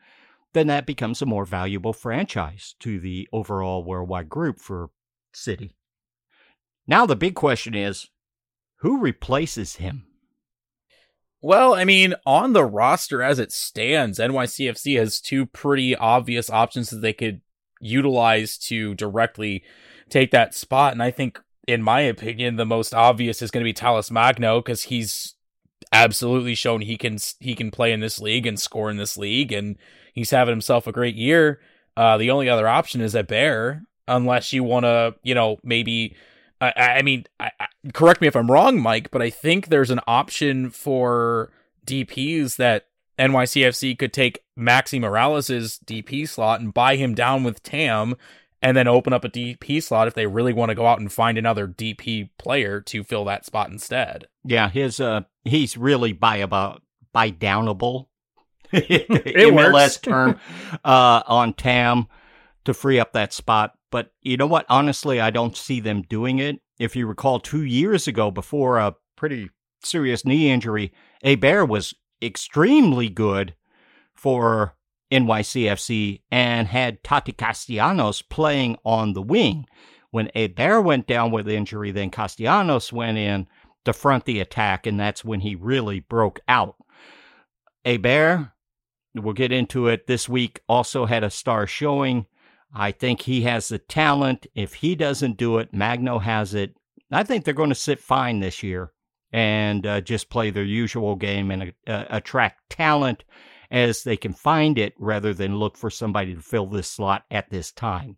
then 0.53 0.67
that 0.67 0.87
becomes 0.87 1.23
a 1.23 1.27
more 1.27 1.45
valuable 1.45 1.93
franchise 1.93 2.75
to 2.81 2.99
the 2.99 3.29
overall 3.33 3.85
worldwide 3.85 4.29
group 4.29 4.59
for 4.59 4.91
City. 5.33 5.77
Now, 6.87 7.07
the 7.07 7.17
big 7.17 7.35
question 7.35 7.75
is 7.75 8.09
who 8.77 8.99
replaces 8.99 9.77
him? 9.77 10.07
Well, 11.43 11.75
I 11.75 11.85
mean, 11.85 12.15
on 12.27 12.53
the 12.53 12.65
roster 12.65 13.23
as 13.23 13.39
it 13.39 13.53
stands, 13.53 14.19
NYCFC 14.19 14.99
has 14.99 15.21
two 15.21 15.47
pretty 15.47 15.97
obvious 15.97 16.51
options 16.51 16.91
that 16.91 17.01
they 17.01 17.13
could 17.13 17.41
utilize 17.81 18.59
to 18.59 18.95
directly 18.95 19.63
take 20.11 20.33
that 20.33 20.55
spot. 20.55 20.93
And 20.93 21.03
I 21.03 21.11
think 21.11 21.41
in 21.71 21.83
my 21.83 22.01
opinion, 22.01 22.57
the 22.57 22.67
most 22.67 22.95
obvious 22.95 23.43
is 23.43 23.51
going 23.51 23.63
to 23.63 23.69
be 23.69 23.73
Talles 23.73 24.11
Magno 24.11 24.61
because 24.61 24.85
he's 24.85 25.35
absolutely 25.93 26.55
shown 26.55 26.81
he 26.81 26.97
can 26.97 27.19
he 27.41 27.55
can 27.55 27.71
play 27.71 27.93
in 27.93 28.01
this 28.01 28.21
league 28.21 28.47
and 28.47 28.59
score 28.59 28.91
in 28.91 28.97
this 28.97 29.17
league, 29.17 29.53
and 29.53 29.77
he's 30.13 30.31
having 30.31 30.53
himself 30.53 30.87
a 30.87 30.93
great 30.93 31.17
year. 31.17 31.61
Uh, 31.97 32.17
the 32.17 32.31
only 32.31 32.49
other 32.49 32.69
option 32.69 33.01
is 33.01 33.15
a 33.15 33.23
bear, 33.23 33.83
unless 34.09 34.53
you 34.53 34.65
want 34.65 34.85
to, 34.85 35.15
you 35.23 35.35
know, 35.35 35.59
maybe. 35.63 36.17
I, 36.63 36.73
I 36.77 37.03
mean, 37.03 37.25
I, 37.39 37.51
I, 37.59 37.67
correct 37.95 38.21
me 38.21 38.29
if 38.29 38.37
I'm 38.37 38.51
wrong, 38.51 38.81
Mike, 38.81 39.11
but 39.11 39.23
I 39.23 39.31
think 39.31 39.69
there's 39.69 39.91
an 39.91 40.01
option 40.07 40.69
for 40.69 41.51
DPS 41.87 42.57
that 42.57 42.87
NYCFC 43.19 43.99
could 43.99 44.13
take 44.13 44.45
Maxi 44.59 45.01
Morales's 45.01 45.81
DP 45.85 46.29
slot 46.29 46.61
and 46.61 46.75
buy 46.75 46.97
him 46.97 47.15
down 47.15 47.45
with 47.45 47.63
Tam 47.63 48.17
and 48.63 48.77
then 48.77 48.89
open 48.89 49.13
up 49.13 49.25
a 49.25 49.29
DP 49.29 49.83
slot 49.83 50.09
if 50.09 50.15
they 50.15 50.27
really 50.27 50.53
want 50.53 50.71
to 50.71 50.75
go 50.75 50.87
out 50.87 51.01
and 51.01 51.13
find 51.13 51.39
another 51.39 51.67
DP 51.67 52.31
player 52.39 52.81
to 52.83 53.05
fill 53.05 53.25
that 53.25 53.47
spot 53.47 53.71
instead. 53.71 54.27
Yeah, 54.45 54.69
his 54.69 55.01
uh 55.01 55.23
he's 55.45 55.77
really 55.77 56.13
buy 56.13 56.37
about 56.37 56.83
buy 57.13 57.31
downable 57.31 58.07
it 58.73 59.09
MLS 59.09 60.01
term 60.03 60.39
uh 60.85 61.23
on 61.27 61.55
TAM 61.55 62.07
to 62.65 62.75
free 62.75 62.99
up 62.99 63.13
that 63.13 63.33
spot. 63.33 63.73
But 63.91 64.13
you 64.23 64.37
know 64.37 64.47
what? 64.47 64.67
Honestly, 64.69 65.21
I 65.21 65.31
don't 65.31 65.57
see 65.57 65.81
them 65.81 66.03
doing 66.03 66.39
it. 66.39 66.61
If 66.79 66.95
you 66.95 67.07
recall 67.07 67.41
2 67.41 67.65
years 67.65 68.07
ago 68.07 68.31
before 68.31 68.79
a 68.79 68.95
pretty 69.17 69.51
serious 69.83 70.25
knee 70.25 70.51
injury, 70.51 70.93
Héber 71.25 71.69
was 71.69 71.95
extremely 72.23 73.09
good 73.09 73.55
for 74.15 74.77
NYCFC 75.11 76.23
and 76.31 76.69
had 76.69 77.03
Tati 77.03 77.33
Castellanos 77.33 78.23
playing 78.23 78.77
on 78.85 79.13
the 79.13 79.23
wing. 79.23 79.67
When 80.11 80.31
Héber 80.35 80.83
went 80.83 81.07
down 81.07 81.31
with 81.31 81.49
injury, 81.49 81.91
then 81.91 82.11
Castellanos 82.11 82.93
went 82.93 83.19
in 83.19 83.47
to 83.85 83.93
front 83.93 84.25
the 84.25 84.41
attack, 84.41 84.87
and 84.87 84.99
that's 84.99 85.25
when 85.25 85.41
he 85.41 85.55
really 85.55 86.01
broke 86.01 86.41
out. 86.49 86.77
Héber, 87.85 88.53
we'll 89.15 89.35
get 89.35 89.53
into 89.53 89.89
it 89.89 90.07
this 90.07 90.29
week, 90.29 90.61
also 90.69 91.07
had 91.07 91.25
a 91.25 91.31
star 91.31 91.67
showing. 91.67 92.27
I 92.75 92.93
think 92.93 93.23
he 93.23 93.43
has 93.43 93.69
the 93.69 93.79
talent. 93.79 94.47
If 94.55 94.75
he 94.75 94.95
doesn't 94.95 95.37
do 95.37 95.59
it, 95.59 95.73
Magno 95.73 96.19
has 96.19 96.55
it. 96.55 96.75
I 97.11 97.25
think 97.25 97.45
they're 97.45 97.55
going 97.55 97.71
to 97.71 97.75
sit 97.75 98.01
fine 98.01 98.39
this 98.39 98.63
year 98.63 98.93
and 99.33 99.87
uh, 99.87 100.01
just 100.01 100.31
play 100.31 100.51
their 100.51 100.65
usual 100.65 101.17
game 101.17 101.51
and 101.51 101.73
uh, 101.87 102.05
attract 102.11 102.71
talent 102.71 103.25
as 103.71 104.03
they 104.03 104.17
can 104.17 104.33
find 104.33 104.79
it 104.79 104.95
rather 104.99 105.33
than 105.33 105.57
look 105.57 105.77
for 105.77 105.91
somebody 105.91 106.35
to 106.35 106.43
fill 106.43 106.67
this 106.67 106.91
slot 106.91 107.25
at 107.31 107.51
this 107.51 107.73
time. 107.73 108.17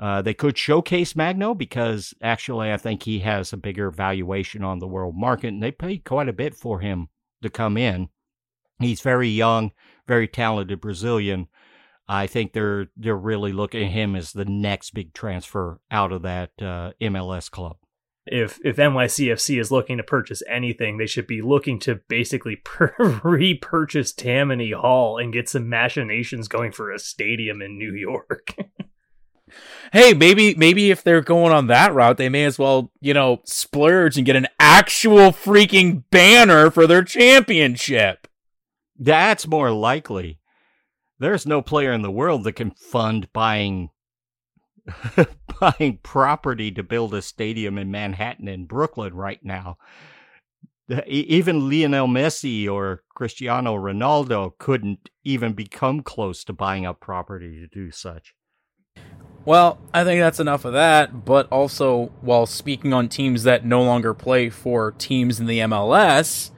Uh, 0.00 0.22
they 0.22 0.34
could 0.34 0.56
showcase 0.58 1.14
Magno 1.14 1.54
because 1.54 2.14
actually 2.22 2.72
I 2.72 2.76
think 2.76 3.02
he 3.02 3.20
has 3.20 3.52
a 3.52 3.58
bigger 3.58 3.90
valuation 3.90 4.64
on 4.64 4.78
the 4.78 4.88
world 4.88 5.14
market, 5.16 5.48
and 5.48 5.62
they 5.62 5.70
paid 5.70 6.04
quite 6.04 6.28
a 6.28 6.32
bit 6.32 6.54
for 6.54 6.80
him 6.80 7.08
to 7.42 7.50
come 7.50 7.76
in. 7.76 8.08
He's 8.80 9.00
very 9.00 9.28
young, 9.28 9.70
very 10.08 10.26
talented 10.26 10.80
Brazilian. 10.80 11.48
I 12.08 12.26
think 12.26 12.52
they're 12.52 12.88
they're 12.96 13.16
really 13.16 13.52
looking 13.52 13.84
at 13.84 13.92
him 13.92 14.16
as 14.16 14.32
the 14.32 14.44
next 14.44 14.92
big 14.92 15.14
transfer 15.14 15.80
out 15.90 16.10
of 16.10 16.22
that 16.22 16.50
uh, 16.60 16.92
MLS 17.00 17.48
club 17.48 17.76
if 18.26 18.60
if 18.64 18.76
NYCFC 18.76 19.60
is 19.60 19.70
looking 19.70 19.96
to 19.96 20.02
purchase 20.02 20.42
anything, 20.48 20.96
they 20.96 21.06
should 21.06 21.26
be 21.26 21.42
looking 21.42 21.78
to 21.80 21.96
basically 22.08 22.56
per- 22.64 23.20
repurchase 23.24 24.12
Tammany 24.12 24.72
Hall 24.72 25.18
and 25.18 25.32
get 25.32 25.48
some 25.48 25.68
machinations 25.68 26.48
going 26.48 26.72
for 26.72 26.90
a 26.90 26.98
stadium 26.98 27.60
in 27.60 27.78
New 27.78 27.94
York. 27.94 28.54
hey, 29.92 30.14
maybe 30.14 30.54
maybe 30.54 30.90
if 30.90 31.02
they're 31.02 31.20
going 31.20 31.52
on 31.52 31.66
that 31.66 31.94
route, 31.94 32.16
they 32.16 32.28
may 32.28 32.44
as 32.44 32.58
well, 32.58 32.92
you 33.00 33.14
know, 33.14 33.40
splurge 33.44 34.16
and 34.16 34.26
get 34.26 34.36
an 34.36 34.48
actual 34.60 35.32
freaking 35.32 36.04
banner 36.10 36.70
for 36.70 36.86
their 36.86 37.02
championship. 37.02 38.28
That's 38.98 39.48
more 39.48 39.72
likely. 39.72 40.38
There's 41.18 41.46
no 41.46 41.62
player 41.62 41.92
in 41.92 42.02
the 42.02 42.10
world 42.10 42.44
that 42.44 42.54
can 42.54 42.72
fund 42.72 43.32
buying 43.32 43.90
buying 45.60 45.98
property 46.02 46.70
to 46.72 46.82
build 46.82 47.14
a 47.14 47.22
stadium 47.22 47.78
in 47.78 47.90
Manhattan 47.90 48.48
and 48.48 48.68
Brooklyn 48.68 49.14
right 49.14 49.40
now. 49.42 49.78
Even 51.06 51.70
Lionel 51.70 52.08
Messi 52.08 52.68
or 52.68 53.02
Cristiano 53.14 53.76
Ronaldo 53.76 54.52
couldn't 54.58 55.08
even 55.24 55.52
become 55.52 56.02
close 56.02 56.44
to 56.44 56.52
buying 56.52 56.84
up 56.84 57.00
property 57.00 57.60
to 57.60 57.66
do 57.68 57.90
such. 57.90 58.34
Well, 59.44 59.78
I 59.92 60.04
think 60.04 60.20
that's 60.20 60.40
enough 60.40 60.64
of 60.64 60.72
that. 60.74 61.24
But 61.24 61.48
also, 61.50 62.12
while 62.20 62.46
speaking 62.46 62.92
on 62.92 63.08
teams 63.08 63.42
that 63.44 63.64
no 63.64 63.82
longer 63.82 64.14
play 64.14 64.50
for 64.50 64.92
teams 64.92 65.40
in 65.40 65.46
the 65.46 65.60
MLS, 65.60 66.50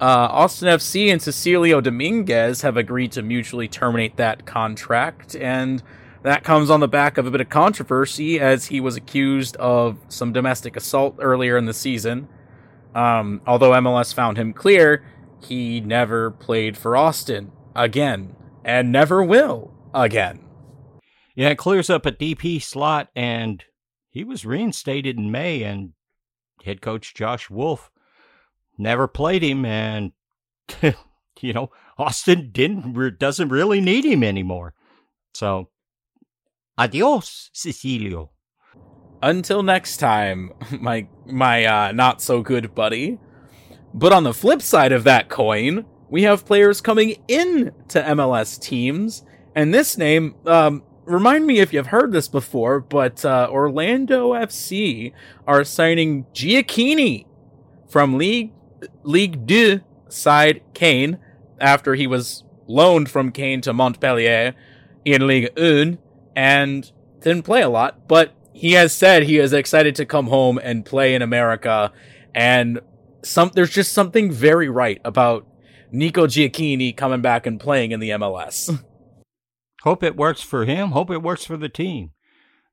uh, 0.00 0.28
Austin 0.30 0.68
FC 0.68 1.12
and 1.12 1.20
Cecilio 1.20 1.82
Dominguez 1.82 2.62
have 2.62 2.76
agreed 2.76 3.12
to 3.12 3.22
mutually 3.22 3.68
terminate 3.68 4.16
that 4.16 4.46
contract. 4.46 5.36
And 5.36 5.82
that 6.22 6.44
comes 6.44 6.70
on 6.70 6.80
the 6.80 6.88
back 6.88 7.18
of 7.18 7.26
a 7.26 7.30
bit 7.30 7.40
of 7.40 7.48
controversy 7.48 8.38
as 8.38 8.66
he 8.66 8.80
was 8.80 8.96
accused 8.96 9.56
of 9.56 9.98
some 10.08 10.32
domestic 10.32 10.76
assault 10.76 11.16
earlier 11.20 11.56
in 11.56 11.64
the 11.64 11.74
season. 11.74 12.28
Um, 12.94 13.40
although 13.46 13.70
MLS 13.72 14.12
found 14.12 14.36
him 14.36 14.52
clear, 14.52 15.04
he 15.42 15.80
never 15.80 16.30
played 16.30 16.76
for 16.76 16.96
Austin 16.96 17.52
again 17.74 18.36
and 18.64 18.92
never 18.92 19.22
will 19.22 19.72
again. 19.94 20.44
Yeah, 21.34 21.50
it 21.50 21.58
clears 21.58 21.88
up 21.88 22.04
a 22.04 22.12
DP 22.12 22.62
slot, 22.62 23.08
and 23.14 23.64
he 24.10 24.24
was 24.24 24.44
reinstated 24.44 25.16
in 25.16 25.30
May, 25.30 25.62
and 25.62 25.92
head 26.64 26.82
coach 26.82 27.14
Josh 27.14 27.48
Wolff 27.48 27.90
never 28.76 29.08
played 29.08 29.42
him, 29.42 29.64
and 29.64 30.12
you 30.82 31.52
know, 31.52 31.70
Austin 31.96 32.50
didn't 32.52 33.18
doesn't 33.18 33.48
really 33.48 33.80
need 33.80 34.04
him 34.04 34.22
anymore. 34.22 34.74
So, 35.32 35.68
adios, 36.80 37.50
Cecilio. 37.52 38.30
Until 39.22 39.62
next 39.62 39.98
time, 39.98 40.52
my 40.80 41.06
my 41.26 41.64
uh, 41.64 41.92
not 41.92 42.22
so 42.22 42.42
good 42.42 42.74
buddy. 42.74 43.18
But 43.92 44.12
on 44.12 44.24
the 44.24 44.32
flip 44.32 44.62
side 44.62 44.92
of 44.92 45.04
that 45.04 45.28
coin, 45.28 45.84
we 46.08 46.22
have 46.22 46.46
players 46.46 46.80
coming 46.80 47.16
in 47.28 47.72
to 47.88 48.00
MLS 48.02 48.58
teams, 48.60 49.24
and 49.54 49.74
this 49.74 49.98
name, 49.98 50.36
um, 50.46 50.84
remind 51.04 51.46
me 51.46 51.58
if 51.58 51.72
you've 51.72 51.88
heard 51.88 52.12
this 52.12 52.28
before, 52.28 52.80
but 52.80 53.24
uh, 53.24 53.48
Orlando 53.50 54.32
FC 54.32 55.12
are 55.46 55.64
signing 55.64 56.24
Giacchini 56.32 57.26
from 57.88 58.16
League 58.16 58.52
League 59.02 59.44
Deux 59.44 59.80
side 60.08 60.62
Caen 60.72 61.18
after 61.60 61.94
he 61.94 62.06
was 62.06 62.44
loaned 62.66 63.10
from 63.10 63.32
Caen 63.32 63.60
to 63.62 63.72
Montpellier 63.72 64.54
in 65.04 65.26
League 65.26 65.50
1 65.58 65.98
and 66.34 66.90
didn't 67.20 67.44
play 67.44 67.62
a 67.62 67.68
lot, 67.68 68.08
but 68.08 68.34
he 68.52 68.72
has 68.72 68.92
said 68.92 69.22
he 69.22 69.38
is 69.38 69.52
excited 69.52 69.94
to 69.96 70.04
come 70.04 70.26
home 70.26 70.58
and 70.62 70.84
play 70.84 71.14
in 71.14 71.22
America 71.22 71.92
and 72.34 72.80
some 73.22 73.50
there's 73.54 73.70
just 73.70 73.92
something 73.92 74.30
very 74.30 74.68
right 74.68 75.00
about 75.04 75.46
Nico 75.92 76.26
Gioacchini 76.26 76.96
coming 76.96 77.20
back 77.20 77.46
and 77.46 77.60
playing 77.60 77.92
in 77.92 78.00
the 78.00 78.10
MLS. 78.10 78.84
Hope 79.82 80.02
it 80.02 80.16
works 80.16 80.42
for 80.42 80.64
him. 80.64 80.90
Hope 80.90 81.10
it 81.10 81.22
works 81.22 81.44
for 81.44 81.56
the 81.56 81.68
team. 81.68 82.10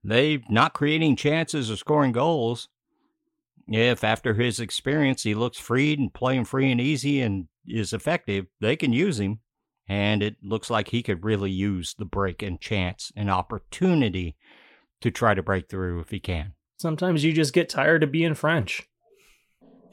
They 0.04 0.44
not 0.50 0.74
creating 0.74 1.16
chances 1.16 1.72
or 1.72 1.78
scoring 1.78 2.12
goals. 2.12 2.70
If 3.68 4.04
after 4.04 4.34
his 4.34 4.60
experience 4.60 5.24
he 5.24 5.34
looks 5.34 5.58
free 5.58 5.94
and 5.94 6.14
playing 6.14 6.46
free 6.46 6.72
and 6.72 6.80
easy 6.80 7.22
and 7.22 7.48
is 7.66 7.94
effective, 7.94 8.46
they 8.62 8.76
can 8.76 8.94
use 8.94 9.20
him. 9.20 9.40
And 9.88 10.22
it 10.22 10.36
looks 10.44 10.70
like 10.70 10.90
he 10.90 11.02
could 11.02 11.24
really 11.24 11.52
use 11.52 11.96
the 11.98 12.06
break 12.06 12.42
and 12.42 12.60
chance 12.60 13.12
and 13.16 13.30
opportunity 13.30 14.36
to 15.02 15.12
try 15.12 15.34
to 15.34 15.44
break 15.44 15.70
through 15.70 16.02
if 16.02 16.10
he 16.10 16.20
can. 16.20 16.54
Sometimes 16.78 17.24
you 17.24 17.32
just 17.32 17.54
get 17.54 17.70
tired 17.70 18.04
of 18.04 18.12
being 18.12 18.34
French. 18.34 18.84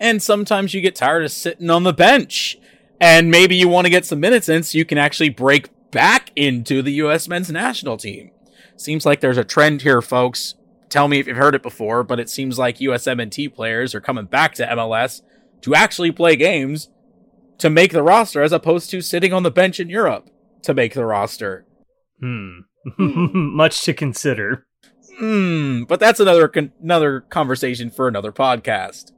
And 0.01 0.23
sometimes 0.23 0.75
you 0.75 0.81
get 0.81 0.97
tired 0.97 1.25
of 1.25 1.31
sitting 1.31 1.71
on 1.71 1.85
the 1.85 1.93
bench. 1.93 2.59
And 3.01 3.31
maybe 3.31 3.57
you 3.57 3.69
want 3.69 3.87
to 3.87 3.91
get 3.91 4.05
some 4.05 4.21
minutes 4.21 4.49
in 4.49 4.63
so 4.63 4.79
you 4.79 4.85
can 4.85 4.99
actually 4.99 5.29
break 5.29 5.69
back 5.91 6.33
into 6.35 6.83
the 6.83 6.93
U.S. 6.93 7.29
men's 7.29 7.51
national 7.51 7.97
team. 7.97 8.31
Seems 8.77 9.07
like 9.07 9.21
there's 9.21 9.39
a 9.39 9.45
trend 9.45 9.83
here, 9.83 10.03
folks. 10.03 10.55
Tell 10.89 11.09
me 11.09 11.19
if 11.19 11.27
you've 11.27 11.37
heard 11.37 11.55
it 11.55 11.63
before, 11.63 12.03
but 12.03 12.21
it 12.21 12.29
seems 12.29 12.59
like 12.59 12.79
USMNT 12.79 13.55
players 13.55 13.95
are 13.95 14.01
coming 14.01 14.27
back 14.27 14.55
to 14.57 14.67
MLS 14.67 15.23
to 15.63 15.75
actually 15.75 16.13
play 16.13 16.37
games 16.37 16.89
to 17.59 17.71
make 17.71 17.93
the 17.93 18.03
roster 18.03 18.43
as 18.43 18.53
opposed 18.53 18.91
to 18.91 19.01
sitting 19.01 19.33
on 19.33 19.43
the 19.43 19.51
bench 19.51 19.81
in 19.81 19.89
Europe 19.89 20.31
to 20.63 20.75
make 20.75 20.95
the 20.95 21.05
roster. 21.05 21.67
Hmm. 22.21 22.61
Much 22.99 23.83
to 23.83 23.95
consider. 23.95 24.67
Hmm, 25.19 25.85
but 25.85 26.01
that's 26.01 26.21
another 26.21 26.49
con- 26.49 26.73
another 26.83 27.21
conversation 27.21 27.91
for 27.91 28.09
another 28.09 28.33
podcast. 28.33 29.13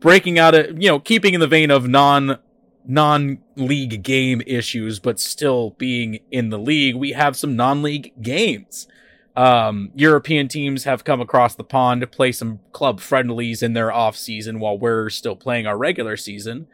Breaking 0.00 0.38
out 0.38 0.54
of, 0.54 0.82
you 0.82 0.88
know, 0.88 0.98
keeping 0.98 1.34
in 1.34 1.40
the 1.40 1.46
vein 1.46 1.70
of 1.70 1.88
non 1.88 2.38
non-league 2.86 4.02
game 4.02 4.40
issues 4.46 4.98
but 4.98 5.20
still 5.20 5.70
being 5.78 6.20
in 6.30 6.48
the 6.48 6.58
league, 6.58 6.96
we 6.96 7.12
have 7.12 7.36
some 7.36 7.54
non-league 7.54 8.12
games. 8.22 8.88
Um, 9.36 9.90
European 9.94 10.48
teams 10.48 10.84
have 10.84 11.04
come 11.04 11.20
across 11.20 11.54
the 11.54 11.64
pond 11.64 12.00
to 12.00 12.06
play 12.06 12.32
some 12.32 12.60
club 12.72 13.00
friendlies 13.00 13.62
in 13.62 13.74
their 13.74 13.92
off 13.92 14.16
season 14.16 14.58
while 14.58 14.78
we're 14.78 15.10
still 15.10 15.36
playing 15.36 15.66
our 15.66 15.78
regular 15.78 16.16
season. 16.16 16.66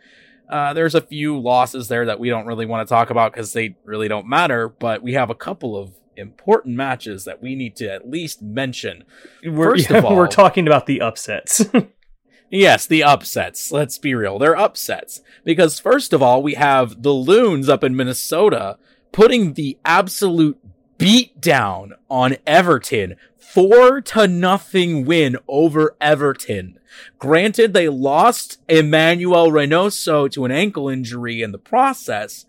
Uh, 0.48 0.72
there's 0.72 0.94
a 0.94 1.00
few 1.00 1.38
losses 1.38 1.88
there 1.88 2.06
that 2.06 2.20
we 2.20 2.28
don't 2.28 2.46
really 2.46 2.66
want 2.66 2.86
to 2.86 2.92
talk 2.92 3.10
about 3.10 3.32
because 3.32 3.52
they 3.52 3.76
really 3.84 4.08
don't 4.08 4.26
matter, 4.26 4.68
but 4.68 5.02
we 5.02 5.14
have 5.14 5.30
a 5.30 5.34
couple 5.34 5.76
of 5.76 5.92
important 6.16 6.76
matches 6.76 7.24
that 7.24 7.42
we 7.42 7.54
need 7.54 7.76
to 7.76 7.92
at 7.92 8.08
least 8.08 8.42
mention. 8.42 9.04
We're, 9.44 9.72
First 9.72 9.90
yeah, 9.90 9.98
of 9.98 10.04
all, 10.06 10.16
we're 10.16 10.28
talking 10.28 10.66
about 10.66 10.86
the 10.86 11.00
upsets. 11.00 11.64
Yes, 12.50 12.86
the 12.86 13.02
upsets. 13.02 13.72
Let's 13.72 13.98
be 13.98 14.14
real. 14.14 14.38
They're 14.38 14.56
upsets. 14.56 15.20
Because 15.44 15.80
first 15.80 16.12
of 16.12 16.22
all, 16.22 16.42
we 16.42 16.54
have 16.54 17.02
the 17.02 17.12
Loons 17.12 17.68
up 17.68 17.82
in 17.82 17.96
Minnesota 17.96 18.78
putting 19.12 19.54
the 19.54 19.78
absolute 19.84 20.58
beat 20.98 21.40
down 21.40 21.94
on 22.08 22.36
Everton. 22.46 23.16
Four 23.56 24.02
to 24.02 24.28
nothing 24.28 25.06
win 25.06 25.38
over 25.48 25.96
Everton. 25.98 26.78
Granted, 27.18 27.72
they 27.72 27.88
lost 27.88 28.60
Emmanuel 28.68 29.50
Reynoso 29.50 30.30
to 30.32 30.44
an 30.44 30.50
ankle 30.50 30.90
injury 30.90 31.40
in 31.40 31.52
the 31.52 31.58
process, 31.58 32.44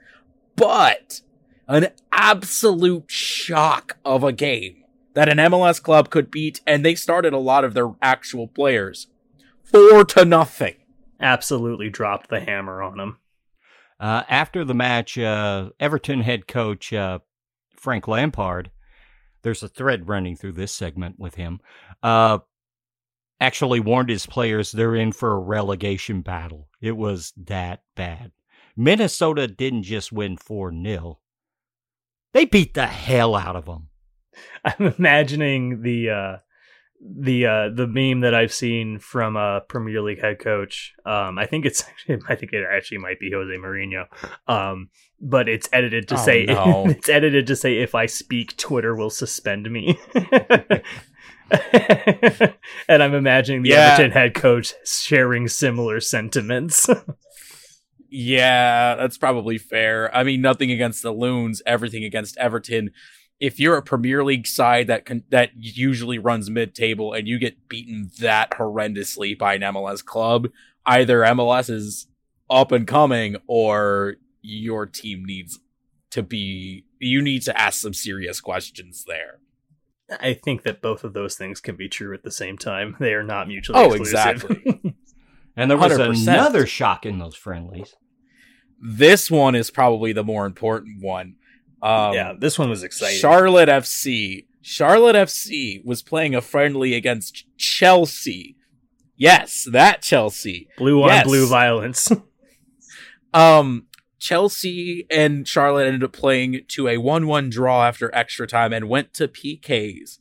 but 0.58 1.22
an 1.66 1.92
absolute 2.12 3.10
shock 3.10 3.96
of 4.04 4.22
a 4.22 4.34
game 4.34 4.84
that 5.14 5.30
an 5.30 5.38
MLS 5.38 5.82
club 5.82 6.10
could 6.10 6.30
beat, 6.30 6.60
and 6.68 6.84
they 6.84 6.94
started 6.94 7.32
a 7.32 7.38
lot 7.38 7.64
of 7.64 7.74
their 7.74 7.96
actual 8.02 8.50
players 8.50 9.08
four 9.64 10.04
to 10.04 10.26
nothing. 10.26 10.76
Absolutely 11.22 11.90
dropped 11.90 12.30
the 12.30 12.42
hammer 12.42 12.82
on 12.82 13.00
him. 13.00 13.18
Uh, 13.98 14.24
after 14.28 14.66
the 14.66 14.76
match, 14.76 15.18
uh, 15.18 15.70
Everton 15.80 16.20
head 16.20 16.50
coach 16.50 16.92
uh, 16.92 17.20
Frank 17.78 18.10
Lampard, 18.10 18.72
there's 19.42 19.64
a 19.64 19.70
thread 19.70 20.08
running 20.08 20.36
through 20.36 20.54
this 20.54 20.72
segment 20.72 21.20
with 21.20 21.36
him, 21.36 21.60
uh, 22.04 22.40
actually 23.40 23.80
warned 23.80 24.10
his 24.10 24.26
players 24.26 24.72
they're 24.72 24.96
in 24.96 25.12
for 25.12 25.34
a 25.34 25.40
relegation 25.40 26.22
battle. 26.22 26.70
It 26.82 26.98
was 26.98 27.34
that 27.38 27.84
bad. 27.96 28.32
Minnesota 28.76 29.48
didn't 29.48 29.84
just 29.84 30.12
win 30.12 30.38
4 30.38 30.72
0, 30.72 31.20
they 32.34 32.46
beat 32.46 32.74
the 32.74 32.88
hell 32.88 33.36
out 33.36 33.56
of 33.56 33.66
them. 33.66 33.90
I'm 34.66 34.94
imagining 34.98 35.82
the 35.82 36.10
uh, 36.10 36.38
the 37.00 37.46
uh 37.46 37.70
the 37.70 37.86
meme 37.88 38.22
that 38.22 38.34
I've 38.34 38.54
seen 38.54 38.98
from 39.00 39.36
a 39.36 39.62
Premier 39.68 40.02
League 40.02 40.20
head 40.22 40.40
coach. 40.40 40.94
Um, 41.06 41.38
I 41.38 41.46
think 41.46 41.66
it's 41.66 41.84
actually 41.88 42.20
I 42.28 42.36
think 42.36 42.54
it 42.54 42.66
actually 42.70 42.98
might 43.00 43.20
be 43.20 43.32
Jose 43.32 43.52
Mourinho. 43.56 44.06
Um, 44.48 44.90
but 45.22 45.48
it's 45.50 45.70
edited 45.74 46.08
to 46.10 46.16
Oh, 46.16 46.18
say 46.26 46.46
no. 46.46 46.86
it's 46.90 47.10
edited 47.10 47.48
to 47.48 47.56
say 47.56 47.78
if 47.78 47.94
I 47.96 48.06
speak, 48.08 48.58
Twitter 48.58 48.96
will 48.96 49.10
suspend 49.10 49.70
me. 49.72 50.00
and 51.52 53.04
I'm 53.04 53.14
imagining 53.14 53.62
the 53.64 53.70
Yeah. 53.70 53.94
Everton 53.94 54.12
head 54.12 54.34
coach 54.34 54.74
sharing 54.86 55.48
similar 55.48 56.00
sentiments. 56.00 56.90
Yeah, 58.10 58.96
that's 58.96 59.18
probably 59.18 59.58
fair. 59.58 60.14
I 60.16 60.24
mean, 60.24 60.42
nothing 60.42 60.72
against 60.72 61.04
the 61.04 61.12
Loons, 61.12 61.62
everything 61.66 62.04
against 62.06 62.38
Everton. 62.38 62.92
If 63.40 63.60
you're 63.60 63.78
a 63.78 63.82
Premier 63.84 64.24
League 64.24 64.48
side 64.48 64.88
that 64.88 65.06
can, 65.06 65.24
that 65.30 65.52
usually 65.56 66.18
runs 66.18 66.50
mid-table 66.50 67.14
and 67.14 67.28
you 67.28 67.38
get 67.38 67.70
beaten 67.70 68.10
that 68.20 68.52
horrendously 68.52 69.38
by 69.38 69.56
an 69.56 69.62
MLS 69.62 70.04
club, 70.04 70.48
either 70.86 71.20
MLS 71.22 71.70
is 71.70 72.08
up 72.50 72.72
and 72.72 72.88
coming 72.88 73.36
or 73.48 74.16
your 74.42 74.86
team 74.86 75.24
needs 75.26 75.60
to 76.12 76.24
be 76.24 76.86
you 77.00 77.22
need 77.22 77.42
to 77.44 77.60
ask 77.60 77.80
some 77.82 77.94
serious 77.94 78.42
questions 78.42 79.04
there. 79.08 79.40
I 80.22 80.34
think 80.34 80.64
that 80.64 80.82
both 80.82 81.04
of 81.04 81.14
those 81.14 81.36
things 81.36 81.60
can 81.60 81.76
be 81.76 81.90
true 81.90 82.14
at 82.14 82.24
the 82.24 82.32
same 82.32 82.58
time. 82.58 82.96
They 83.00 83.14
are 83.14 83.24
not 83.24 83.48
mutually 83.48 83.78
Oh, 83.80 83.92
exclusive. 83.94 84.46
exactly. 84.46 84.96
And 85.60 85.72
there 85.72 85.78
was 85.78 85.92
100%. 85.94 86.22
another 86.22 86.68
shock 86.68 87.04
in 87.04 87.18
those 87.18 87.36
friendlies. 87.36 87.96
This 88.80 89.32
one 89.32 89.56
is 89.56 89.72
probably 89.72 90.14
the 90.14 90.24
more 90.24 90.46
important 90.46 91.02
one. 91.02 91.37
Um, 91.82 92.14
yeah, 92.14 92.34
this 92.38 92.58
one 92.58 92.70
was 92.70 92.84
exciting. 92.84 93.20
Charlotte 93.20 93.70
FC. 93.70 94.46
Charlotte 94.62 95.16
FC 95.16 95.84
was 95.86 96.02
playing 96.04 96.36
a 96.36 96.42
friendly 96.42 96.94
against 96.94 97.46
Chelsea. 97.58 98.56
Yes, 99.16 99.68
that 99.72 100.02
Chelsea. 100.02 100.68
blue 100.78 101.02
on 101.04 101.10
Yes. 101.10 101.26
blue 101.26 101.48
violence. 101.48 102.12
Um, 103.34 103.88
Chelsea 104.20 105.06
and 105.12 105.48
Charlotte 105.48 105.86
ended 105.86 106.04
up 106.04 106.14
playing 106.14 106.62
to 106.70 106.88
a 106.88 106.96
1-1 106.98 107.52
draw 107.52 107.86
after 107.86 108.10
extra 108.16 108.48
time 108.48 108.74
and 108.74 108.90
went 108.90 109.14
to 109.16 109.28
PKs. 109.28 110.18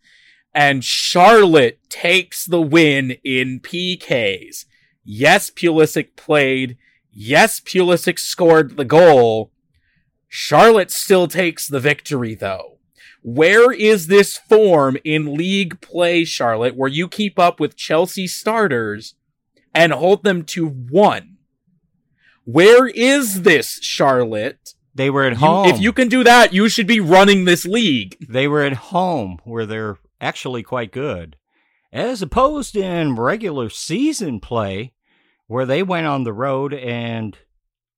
And 0.53 0.85
Charlotte 0.85 1.79
takes 1.89 2.45
the 2.45 2.61
win 2.61 3.13
in 3.25 3.61
PKs. 3.61 4.67
Yes, 5.05 5.51
Pulisic 5.51 6.17
played. 6.17 6.77
Yes, 7.11 7.61
Pulisic 7.61 8.19
scored 8.19 8.77
the 8.77 8.85
goal. 8.85 9.51
Charlotte 10.29 10.91
still 10.91 11.29
takes 11.29 11.67
the 11.69 11.81
victory 11.81 12.35
though. 12.35 12.79
Where 13.23 13.73
is 13.73 14.07
this 14.07 14.37
form 14.37 14.97
in 15.05 15.35
league 15.35 15.81
play, 15.81 16.25
Charlotte, 16.25 16.77
where 16.77 16.89
you 16.89 17.09
keep 17.09 17.39
up 17.39 17.59
with 17.59 17.77
Chelsea 17.77 18.27
starters 18.29 19.15
and 19.75 19.93
hold 19.93 20.23
them 20.23 20.45
to 20.45 20.69
one? 20.69 21.39
Where 22.45 22.87
is 22.87 23.43
this, 23.43 23.81
Charlotte? 23.83 24.75
They 24.95 25.11
were 25.11 25.25
at 25.25 25.33
You- 25.33 25.39
home. 25.39 25.69
if 25.69 25.81
you 25.81 25.93
can 25.93 26.09
do 26.09 26.23
that, 26.25 26.53
you 26.53 26.69
should 26.69 26.87
be 26.87 27.01
running 27.01 27.45
this 27.45 27.65
league. 27.65 28.17
they 28.29 28.47
were 28.49 28.63
at 28.63 28.75
home 28.75 29.39
where 29.45 29.67
they're 29.67 29.99
actually 30.21 30.63
quite 30.63 30.93
good, 30.93 31.37
as 31.93 32.23
opposed 32.23 32.77
in 32.77 33.17
regular 33.17 33.69
season 33.69 34.39
play 34.41 34.93
where 35.49 35.67
they 35.67 35.83
went 35.83 36.07
on 36.07 36.25
the 36.25 36.33
road 36.33 36.73
and 36.73 37.37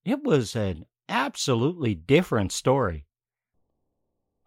it 0.03 0.23
was 0.23 0.55
an 0.55 0.85
absolutely 1.09 1.95
different 1.95 2.51
story. 2.51 3.05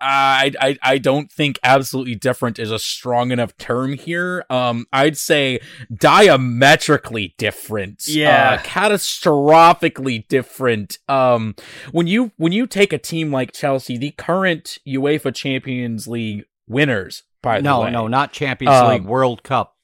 I, 0.04 0.52
I 0.60 0.78
I 0.82 0.98
don't 0.98 1.30
think 1.30 1.60
absolutely 1.62 2.16
different 2.16 2.58
is 2.58 2.72
a 2.72 2.78
strong 2.78 3.30
enough 3.30 3.56
term 3.56 3.92
here. 3.92 4.44
Um, 4.50 4.86
I'd 4.92 5.16
say 5.16 5.60
diametrically 5.94 7.34
different. 7.38 8.08
Yeah. 8.08 8.54
uh, 8.54 8.58
catastrophically 8.64 10.26
different. 10.26 10.98
Um, 11.08 11.54
when 11.92 12.08
you 12.08 12.32
when 12.36 12.50
you 12.50 12.66
take 12.66 12.92
a 12.92 12.98
team 12.98 13.30
like 13.30 13.52
Chelsea, 13.52 13.96
the 13.96 14.10
current 14.10 14.78
UEFA 14.86 15.32
Champions 15.32 16.08
League 16.08 16.44
winners, 16.66 17.22
by 17.40 17.58
the 17.58 17.62
no, 17.62 17.82
way, 17.82 17.90
no, 17.92 18.02
no, 18.02 18.08
not 18.08 18.32
Champions 18.32 18.74
Um, 18.74 18.88
League, 18.88 19.04
World 19.04 19.44
Cup, 19.44 19.76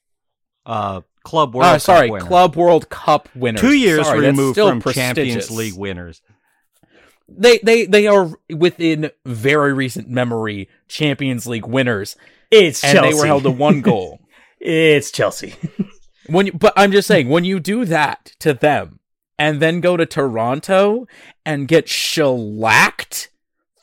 uh, 0.67 1.03
Club 1.23 1.55
World 1.55 1.67
uh, 1.67 1.73
Cup 1.75 1.81
sorry, 1.81 2.11
winner. 2.11 2.25
Club 2.25 2.57
World 2.57 2.89
Cup 2.89 3.29
winners. 3.37 3.61
Two 3.61 3.75
years 3.75 4.05
Sorry, 4.05 4.21
that's 4.21 4.37
removed 4.37 4.55
still 4.55 4.81
from 4.81 4.93
Champions. 4.93 5.49
League 5.51 5.77
winners. 5.77 6.23
They 7.29 7.59
they 7.59 7.87
they 7.87 8.07
are 8.07 8.31
within 8.55 9.11
very 9.25 9.73
recent 9.73 10.09
memory 10.09 10.69
Champions 10.89 11.47
League 11.47 11.67
winners, 11.67 12.17
It's 12.51 12.83
and 12.83 12.95
Chelsea. 12.95 13.11
they 13.11 13.19
were 13.21 13.27
held 13.27 13.43
to 13.45 13.51
one 13.51 13.81
goal. 13.83 14.21
it's 14.61 15.11
Chelsea. 15.11 15.55
When 16.29 16.45
you, 16.45 16.53
but 16.53 16.75
I'm 16.77 16.93
just 16.93 17.09
saying, 17.09 17.31
when 17.31 17.45
you 17.45 17.59
do 17.59 17.87
that 17.87 18.33
to 18.41 18.53
them 18.53 19.01
and 19.39 19.63
then 19.63 19.81
go 19.81 19.97
to 19.97 20.05
Toronto 20.05 21.07
and 21.47 21.67
get 21.67 21.89
shellacked 21.89 23.31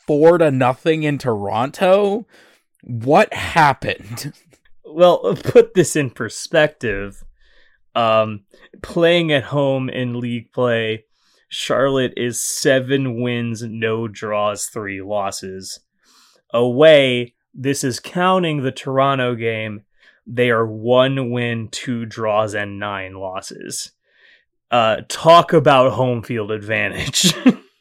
four 0.05 0.37
to 0.37 0.51
nothing 0.51 1.01
in 1.01 1.17
Toronto, 1.17 2.27
what 2.83 3.33
happened? 3.33 4.31
well, 4.85 5.35
put 5.35 5.73
this 5.73 5.95
in 5.95 6.11
perspective. 6.11 7.23
Um, 7.95 8.43
playing 8.83 9.31
at 9.31 9.45
home 9.45 9.89
in 9.89 10.19
league 10.19 10.51
play, 10.51 11.05
Charlotte 11.57 12.13
is 12.17 12.43
seven 12.43 13.21
wins, 13.21 13.63
no 13.63 14.09
draws, 14.09 14.65
three 14.65 15.01
losses. 15.01 15.79
Away, 16.53 17.33
this 17.53 17.81
is 17.81 18.01
counting 18.01 18.61
the 18.61 18.73
Toronto 18.73 19.35
game. 19.35 19.85
They 20.27 20.49
are 20.49 20.67
one 20.67 21.31
win, 21.31 21.69
two 21.69 22.05
draws, 22.05 22.53
and 22.53 22.77
nine 22.77 23.13
losses. 23.13 23.93
Uh, 24.69 24.97
talk 25.07 25.53
about 25.53 25.93
home 25.93 26.23
field 26.23 26.51
advantage. 26.51 27.33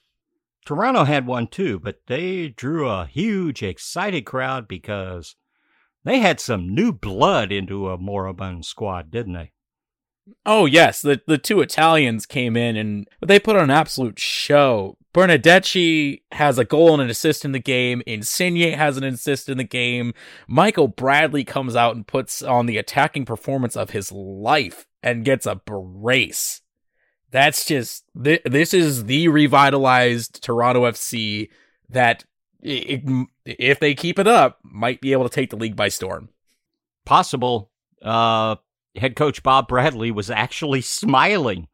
Toronto 0.64 1.03
had 1.03 1.27
one 1.27 1.49
too, 1.49 1.81
but 1.81 2.01
they 2.07 2.51
drew 2.51 2.89
a 2.89 3.07
huge, 3.07 3.61
excited 3.61 4.25
crowd 4.25 4.68
because 4.68 5.35
they 6.05 6.20
had 6.20 6.39
some 6.39 6.72
new 6.72 6.93
blood 6.93 7.51
into 7.51 7.89
a 7.91 7.99
moribund 7.99 8.66
squad, 8.66 9.11
didn't 9.11 9.33
they? 9.33 9.51
Oh 10.47 10.66
yes, 10.66 11.03
the 11.03 11.20
the 11.27 11.39
two 11.39 11.61
Italians 11.61 12.27
came 12.27 12.57
in 12.57 12.77
and 12.77 13.09
they 13.20 13.39
put 13.39 13.57
on 13.57 13.64
an 13.64 13.70
absolute 13.70 14.18
show. 14.18 14.97
Bernardeschi 15.12 16.22
has 16.33 16.59
a 16.59 16.64
goal 16.64 16.93
and 16.95 17.03
an 17.03 17.11
assist 17.11 17.45
in 17.45 17.53
the 17.53 17.61
game. 17.61 18.03
Insigne 18.07 18.72
has 18.72 18.97
an 18.97 19.05
assist 19.05 19.49
in 19.49 19.59
the 19.59 19.64
game. 19.64 20.12
Michael 20.49 20.89
Bradley 20.89 21.45
comes 21.45 21.77
out 21.77 21.95
and 21.95 22.07
puts 22.07 22.43
on 22.43 22.66
the 22.66 22.79
attacking 22.79 23.25
performance 23.25 23.77
of 23.77 23.91
his 23.91 24.11
life 24.11 24.87
and 25.03 25.25
gets 25.25 25.47
a 25.47 25.55
brace. 25.55 26.62
That's 27.31 27.64
just 27.66 28.05
th- 28.22 28.43
this 28.45 28.75
is 28.75 29.05
the 29.05 29.29
revitalized 29.29 30.43
Toronto 30.43 30.85
FC 30.85 31.49
that 31.91 32.25
i- 32.64 33.01
i- 33.07 33.27
if 33.45 33.79
they 33.79 33.95
keep 33.95 34.18
it 34.18 34.27
up 34.27 34.59
might 34.64 35.01
be 35.01 35.12
able 35.12 35.29
to 35.29 35.35
take 35.35 35.51
the 35.51 35.57
league 35.57 35.77
by 35.77 35.89
storm. 35.89 36.29
Possible. 37.05 37.70
Uh, 38.03 38.57
head 38.97 39.17
coach 39.17 39.43
Bob 39.43 39.69
Bradley 39.69 40.11
was 40.11 40.31
actually 40.31 40.81
smiling 40.81 41.69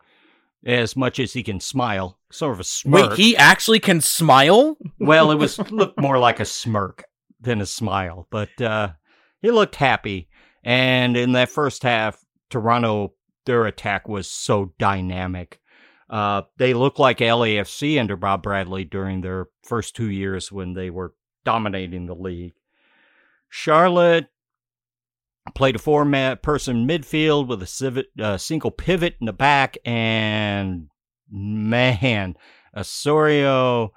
as 0.64 0.96
much 0.96 1.18
as 1.18 1.32
he 1.32 1.42
can 1.42 1.60
smile, 1.60 2.18
sort 2.30 2.52
of 2.52 2.60
a 2.60 2.64
smirk. 2.64 3.10
Wait, 3.10 3.18
he 3.18 3.36
actually 3.36 3.80
can 3.80 4.00
smile? 4.00 4.76
well, 4.98 5.30
it 5.30 5.36
was 5.36 5.58
looked 5.70 6.00
more 6.00 6.18
like 6.18 6.40
a 6.40 6.44
smirk 6.44 7.04
than 7.40 7.60
a 7.60 7.66
smile, 7.66 8.26
but 8.30 8.60
uh, 8.60 8.90
he 9.40 9.50
looked 9.50 9.76
happy. 9.76 10.28
And 10.62 11.16
in 11.16 11.32
that 11.32 11.48
first 11.48 11.82
half, 11.82 12.22
Toronto, 12.50 13.14
their 13.46 13.64
attack 13.66 14.08
was 14.08 14.30
so 14.30 14.74
dynamic. 14.78 15.60
Uh, 16.10 16.42
they 16.58 16.74
looked 16.74 16.98
like 16.98 17.18
LAFC 17.18 17.98
under 17.98 18.16
Bob 18.16 18.42
Bradley 18.42 18.84
during 18.84 19.20
their 19.20 19.46
first 19.62 19.96
two 19.96 20.10
years 20.10 20.50
when 20.50 20.74
they 20.74 20.90
were 20.90 21.14
dominating 21.44 22.06
the 22.06 22.14
league. 22.14 22.54
Charlotte 23.48 24.28
played 25.54 25.76
a 25.76 25.78
four 25.78 26.04
man 26.04 26.38
person 26.42 26.86
midfield 26.86 27.46
with 27.46 27.62
a 27.62 28.04
uh, 28.22 28.38
single 28.38 28.70
pivot 28.70 29.16
in 29.20 29.26
the 29.26 29.32
back, 29.32 29.76
and 29.84 30.88
man, 31.30 32.36
Osorio, 32.76 33.92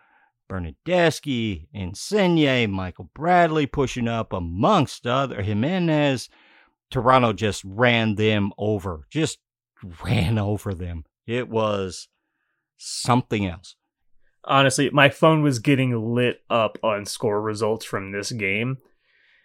Bernardeschi, 0.49 1.67
Insigne, 1.73 2.69
Michael 2.69 3.09
Bradley 3.15 3.65
pushing 3.65 4.07
up 4.07 4.33
amongst 4.33 5.07
other 5.07 5.41
Jimenez. 5.41 6.29
Toronto 6.91 7.33
just 7.33 7.63
ran 7.65 8.15
them 8.15 8.51
over, 8.57 9.07
just 9.09 9.39
ran 10.03 10.37
over 10.37 10.73
them. 10.73 11.05
It 11.25 11.49
was 11.49 12.07
something 12.77 13.47
else. 13.47 13.75
honestly, 14.43 14.89
my 14.91 15.09
phone 15.09 15.41
was 15.41 15.59
getting 15.59 16.13
lit 16.13 16.41
up 16.49 16.77
on 16.83 17.05
score 17.05 17.41
results 17.41 17.85
from 17.85 18.11
this 18.11 18.31
game, 18.31 18.77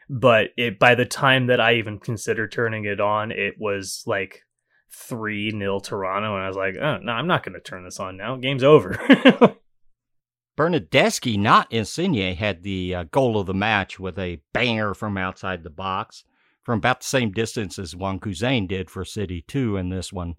but 0.08 0.50
it 0.56 0.78
by 0.78 0.94
the 0.94 1.04
time 1.04 1.46
that 1.46 1.60
I 1.60 1.74
even 1.74 1.98
considered 1.98 2.52
turning 2.52 2.84
it 2.84 3.00
on, 3.00 3.30
it 3.30 3.54
was 3.58 4.02
like 4.06 4.42
three 4.90 5.50
nil 5.50 5.80
Toronto, 5.80 6.34
and 6.34 6.44
I 6.44 6.48
was 6.48 6.56
like, 6.56 6.76
oh 6.76 6.98
no, 6.98 7.12
I'm 7.12 7.26
not 7.26 7.42
going 7.42 7.54
to 7.54 7.60
turn 7.60 7.84
this 7.84 8.00
on 8.00 8.16
now. 8.16 8.36
Game's 8.36 8.64
over. 8.64 8.92
Bernardeschi, 10.56 11.38
not 11.38 11.72
Insigne, 11.72 12.34
had 12.34 12.64
the 12.64 12.94
uh, 12.94 13.04
goal 13.04 13.38
of 13.38 13.46
the 13.46 13.54
match 13.54 14.00
with 14.00 14.18
a 14.18 14.40
banger 14.52 14.92
from 14.92 15.16
outside 15.16 15.62
the 15.62 15.70
box 15.70 16.24
from 16.68 16.80
about 16.80 17.00
the 17.00 17.06
same 17.06 17.32
distance 17.32 17.78
as 17.78 17.94
João 17.94 18.20
Klauss 18.20 18.68
did 18.68 18.90
for 18.90 19.02
City 19.02 19.42
2 19.48 19.78
in 19.78 19.88
this 19.88 20.12
one. 20.12 20.34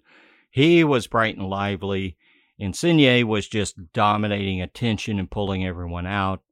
He 0.48 0.84
was 0.84 1.08
bright 1.08 1.36
and 1.36 1.48
lively. 1.48 2.16
Insigne 2.56 3.26
was 3.26 3.48
just 3.48 3.92
dominating 3.92 4.62
attention 4.62 5.18
and 5.18 5.28
pulling 5.28 5.66
everyone 5.66 6.06
out. 6.06 6.42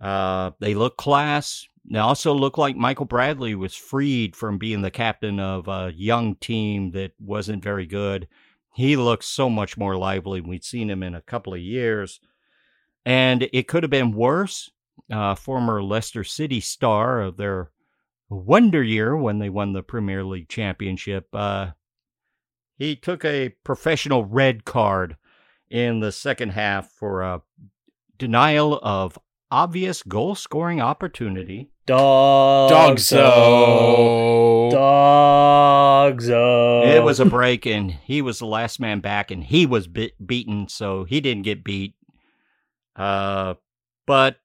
Uh, 0.00 0.50
they 0.58 0.74
look 0.74 0.98
class. 0.98 1.66
They 1.90 1.98
also 1.98 2.32
look 2.32 2.56
like 2.56 2.76
Michael 2.76 3.04
Bradley 3.04 3.56
was 3.56 3.74
freed 3.74 4.36
from 4.36 4.58
being 4.58 4.82
the 4.82 4.92
captain 4.92 5.40
of 5.40 5.66
a 5.66 5.92
young 5.94 6.36
team 6.36 6.92
that 6.92 7.12
wasn't 7.18 7.64
very 7.64 7.84
good. 7.84 8.28
He 8.72 8.96
looks 8.96 9.26
so 9.26 9.50
much 9.50 9.76
more 9.76 9.96
lively. 9.96 10.40
We'd 10.40 10.64
seen 10.64 10.88
him 10.88 11.02
in 11.02 11.16
a 11.16 11.20
couple 11.20 11.52
of 11.52 11.60
years. 11.60 12.20
And 13.04 13.48
it 13.52 13.66
could 13.66 13.82
have 13.82 13.90
been 13.90 14.12
worse. 14.12 14.70
Uh, 15.10 15.34
former 15.34 15.82
Leicester 15.82 16.22
City 16.22 16.60
star 16.60 17.20
of 17.20 17.36
their 17.36 17.72
wonder 18.28 18.82
year 18.82 19.16
when 19.16 19.40
they 19.40 19.48
won 19.48 19.72
the 19.72 19.82
Premier 19.82 20.22
League 20.22 20.48
championship. 20.48 21.26
Uh, 21.32 21.72
he 22.78 22.94
took 22.94 23.24
a 23.24 23.48
professional 23.64 24.24
red 24.24 24.64
card 24.64 25.16
in 25.68 25.98
the 25.98 26.12
second 26.12 26.50
half 26.50 26.92
for 26.92 27.22
a 27.22 27.42
denial 28.16 28.78
of 28.82 29.18
obvious 29.50 30.02
goal 30.02 30.34
scoring 30.34 30.80
opportunity. 30.80 31.70
Dog 31.86 32.70
Dogso. 32.70 34.70
Dogzo. 34.72 36.86
It 36.86 37.02
was 37.02 37.20
a 37.20 37.24
break, 37.24 37.66
and 37.66 37.90
he 37.90 38.22
was 38.22 38.38
the 38.38 38.46
last 38.46 38.80
man 38.80 39.00
back, 39.00 39.30
and 39.30 39.42
he 39.42 39.66
was 39.66 39.88
bit, 39.88 40.12
beaten, 40.24 40.68
so 40.68 41.04
he 41.04 41.20
didn't 41.20 41.42
get 41.42 41.64
beat. 41.64 41.94
Uh, 42.94 43.54
but 44.06 44.36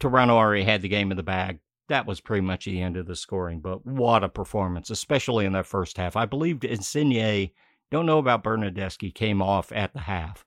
Toronto 0.00 0.34
already 0.34 0.64
had 0.64 0.82
the 0.82 0.88
game 0.88 1.10
in 1.10 1.16
the 1.16 1.22
bag. 1.22 1.60
That 1.88 2.06
was 2.06 2.20
pretty 2.20 2.42
much 2.42 2.64
the 2.64 2.82
end 2.82 2.96
of 2.96 3.06
the 3.06 3.16
scoring. 3.16 3.60
But 3.60 3.86
what 3.86 4.24
a 4.24 4.28
performance, 4.28 4.90
especially 4.90 5.46
in 5.46 5.52
that 5.52 5.66
first 5.66 5.96
half. 5.96 6.16
I 6.16 6.26
believe 6.26 6.64
Insigne, 6.64 7.50
don't 7.90 8.06
know 8.06 8.18
about 8.18 8.44
Bernardeschi, 8.44 9.14
came 9.14 9.40
off 9.40 9.72
at 9.72 9.94
the 9.94 10.00
half. 10.00 10.44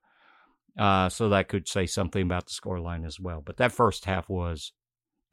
Uh, 0.78 1.10
so 1.10 1.30
that 1.30 1.50
could 1.50 1.68
say 1.68 1.86
something 1.86 2.22
about 2.24 2.46
the 2.46 2.52
scoreline 2.52 3.06
as 3.06 3.20
well. 3.20 3.42
But 3.46 3.58
that 3.58 3.72
first 3.72 4.06
half 4.06 4.30
was 4.30 4.72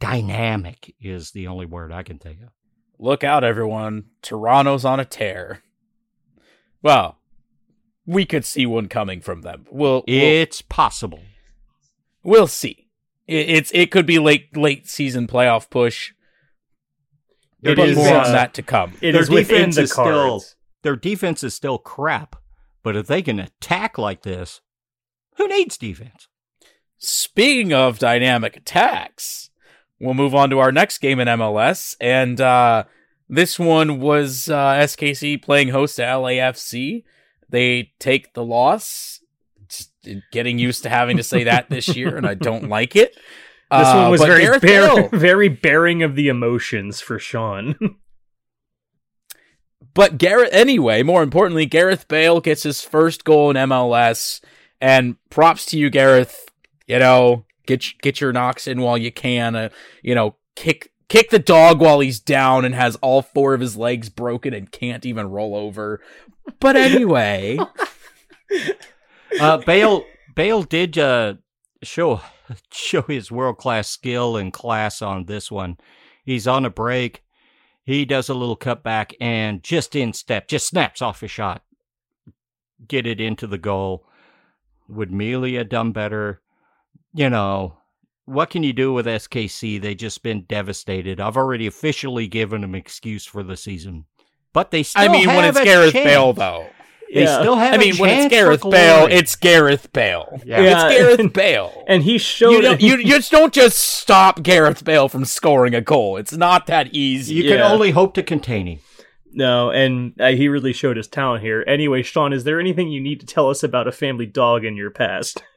dynamic, 0.01 0.94
is 1.01 1.31
the 1.31 1.47
only 1.47 1.66
word 1.66 1.93
I 1.93 2.02
can 2.02 2.19
think 2.19 2.40
of. 2.43 2.48
Look 2.98 3.23
out, 3.23 3.44
everyone. 3.44 4.06
Toronto's 4.23 4.85
on 4.85 4.98
a 4.98 5.05
tear. 5.05 5.62
Well, 6.82 7.19
we 8.06 8.24
could 8.24 8.44
see 8.44 8.66
one 8.66 8.89
coming 8.89 9.20
from 9.20 9.43
them. 9.43 9.66
We'll, 9.70 10.05
we'll, 10.09 10.23
It's 10.23 10.62
possible. 10.62 11.20
we'll 12.23 12.47
see. 12.48 12.89
It, 13.27 13.51
it's 13.51 13.70
it 13.73 13.90
could 13.90 14.06
be 14.06 14.19
late 14.19 14.56
late 14.56 14.89
season 14.89 15.27
playoff 15.27 15.69
push. 15.70 16.12
It 17.62 17.77
but 17.77 17.89
is, 17.89 17.97
more 17.97 18.09
uh, 18.09 18.27
on 18.27 18.32
that 18.32 18.55
to 18.55 18.62
come. 18.62 18.94
It 19.01 19.12
Their 19.12 19.23
is 19.23 19.28
defense 19.28 19.77
the 19.77 19.82
is 19.82 19.93
still- 19.93 20.05
cards. 20.05 20.55
Their 20.82 20.97
defense 20.97 21.43
is 21.44 21.55
still 21.55 21.77
crap, 21.78 22.36
but 22.85 22.97
if 22.97 23.09
they 23.09 23.20
can 23.20 23.40
attack 23.40 23.98
like 23.98 24.23
this, 24.23 24.60
who 25.39 25.48
needs 25.48 25.77
defense? 25.78 26.28
Speaking 26.98 27.73
of 27.73 27.98
dynamic 27.98 28.56
attacks, 28.56 29.51
we'll 29.98 30.15
move 30.15 30.35
on 30.35 30.51
to 30.51 30.59
our 30.59 30.70
next 30.73 30.98
game 30.98 31.19
in 31.20 31.28
MLS, 31.28 31.97
and 32.01 32.40
uh, 32.40 32.85
this 33.28 33.59
one 33.59 34.01
was 34.01 34.48
uh, 34.51 34.74
SKC 34.74 35.40
playing 35.43 35.69
host 35.69 35.97
to 35.97 36.02
LAFC. 36.02 37.05
They 37.48 37.93
take 37.98 38.35
the 38.35 38.44
loss. 38.44 39.20
getting 40.32 40.59
used 40.59 40.82
to 40.82 40.89
having 40.89 41.16
to 41.16 41.23
say 41.23 41.44
that 41.44 41.70
this 41.70 41.89
year, 41.97 42.16
and 42.16 42.27
I 42.27 42.35
don't 42.35 42.69
like 42.69 42.94
it. 42.97 43.15
This 43.15 43.86
Uh, 43.86 43.94
one 44.02 44.10
was 44.10 44.20
but 44.20 44.27
very 44.28 44.59
bear- 44.59 45.09
very 45.12 45.48
bearing 45.48 46.02
of 46.02 46.15
the 46.16 46.28
emotions 46.28 47.01
for 47.01 47.19
Sean. 47.19 47.77
But 49.94 50.19
Gareth, 50.19 50.51
anyway, 50.52 51.02
more 51.02 51.23
importantly, 51.24 51.66
Gareth 51.66 52.06
Bale 52.06 52.40
gets 52.40 52.62
his 52.62 52.82
first 52.82 53.24
goal 53.24 53.51
in 53.51 53.56
MLS, 53.56 54.40
and 54.81 55.17
props 55.31 55.67
to 55.67 55.79
you, 55.79 55.91
Gareth. 55.91 56.47
You 56.87 56.99
know, 56.99 57.45
get 57.67 57.85
get 58.03 58.21
your 58.21 58.33
knocks 58.33 58.67
in 58.67 58.81
while 58.81 58.99
you 58.99 59.13
can. 59.13 59.55
Uh, 59.57 59.69
you 60.03 60.15
know, 60.15 60.37
kick 60.57 60.93
kick 61.09 61.31
the 61.31 61.39
dog 61.39 61.81
while 61.81 62.01
he's 62.01 62.21
down 62.21 62.65
and 62.65 62.75
has 62.75 62.97
all 62.97 63.23
four 63.23 63.55
of 63.55 63.61
his 63.61 63.77
legs 63.77 64.09
broken 64.09 64.53
and 64.55 64.71
can't 64.73 65.07
even 65.07 65.31
roll 65.31 65.55
over. 65.57 66.01
But 66.61 66.77
anyway, 66.77 67.59
Uh, 69.41 69.59
Bale 69.59 70.05
Bale 70.35 70.63
did 70.63 70.99
uh, 70.99 71.35
show 71.83 72.21
show 72.73 73.03
his 73.03 73.31
world 73.31 73.59
class 73.59 73.89
skill 73.89 74.37
and 74.37 74.53
class 74.53 75.03
on 75.03 75.27
this 75.27 75.51
one. 75.51 75.77
He's 76.25 76.47
on 76.47 76.65
a 76.65 76.71
break. 76.71 77.23
He 77.85 78.05
does 78.05 78.29
a 78.29 78.35
little 78.35 78.57
cutback 78.57 79.13
and 79.21 79.63
just 79.63 79.97
in 79.97 80.13
step, 80.13 80.47
just 80.49 80.67
snaps 80.67 81.01
off 81.01 81.23
a 81.23 81.29
shot, 81.29 81.63
get 82.87 83.07
it 83.07 83.19
into 83.21 83.47
the 83.47 83.57
goal. 83.57 84.07
Would 84.89 85.12
Melia 85.12 85.59
have 85.59 85.69
done 85.69 85.93
better? 85.93 86.40
You 87.15 87.31
know, 87.31 87.78
what 88.24 88.51
can 88.51 88.62
you 88.62 88.73
do 88.73 88.93
with 88.93 89.06
SKC? 89.06 89.81
They've 89.81 89.97
just 89.97 90.23
been 90.23 90.43
devastated. 90.43 91.20
I've 91.20 91.36
already 91.36 91.66
officially 91.66 92.27
given 92.28 92.60
them 92.62 92.74
excuse 92.74 93.24
for 93.24 93.43
the 93.43 93.56
season, 93.56 94.05
but 94.52 94.70
they 94.70 94.82
still 94.82 95.02
I 95.02 95.09
mean, 95.09 95.27
when 95.27 95.44
have 95.44 95.56
it's 95.56 95.60
a 95.60 95.65
Gareth 95.65 95.93
chance. 95.93 96.05
Bale, 96.05 96.32
though. 96.32 96.66
They 97.12 97.24
still 97.24 97.56
have. 97.56 97.73
I 97.73 97.78
mean, 97.78 97.94
a 97.97 97.98
when 97.98 98.10
it's 98.10 98.31
Gareth 98.31 98.62
Bale, 98.62 99.06
it's 99.10 99.35
Gareth 99.35 99.93
Bale. 99.94 100.40
Yeah. 100.44 100.60
Yeah. 100.60 100.89
It's 100.89 100.98
Gareth 100.98 101.32
Bale. 101.32 101.85
and 101.86 102.02
he 102.02 102.19
showed 102.19 102.51
you, 102.51 102.60
don't, 102.60 102.82
you 102.82 102.97
you 102.98 103.05
just 103.06 103.31
don't 103.31 103.55
just 103.55 103.78
stop 103.78 104.43
Gareth 104.43 104.85
Bale 104.85 105.09
from 105.09 105.24
scoring 105.24 105.74
a 105.74 105.81
goal. 105.81 106.19
It's 106.19 106.35
not 106.36 106.66
that 106.66 106.93
easy. 106.94 107.35
You 107.36 107.44
can 107.44 107.60
only 107.60 107.93
hope 107.93 108.12
to 108.15 108.23
contain 108.23 108.66
him. 108.66 108.78
No, 109.33 109.71
and 109.71 110.15
uh, 110.21 110.29
he 110.29 110.49
really 110.49 110.73
showed 110.73 110.97
his 110.97 111.09
talent 111.09 111.43
here. 111.43 111.65
Anyway, 111.67 112.03
Sean, 112.03 112.33
is 112.33 112.45
there 112.45 112.61
anything 112.61 112.89
you 112.89 113.01
need 113.01 113.21
to 113.21 113.27
tell 113.27 113.51
us 113.51 113.63
about 113.63 113.87
a 113.87 113.93
family 113.93 114.27
dog 114.27 114.65
in 114.65 114.77
your 114.77 114.91
past? 114.91 115.43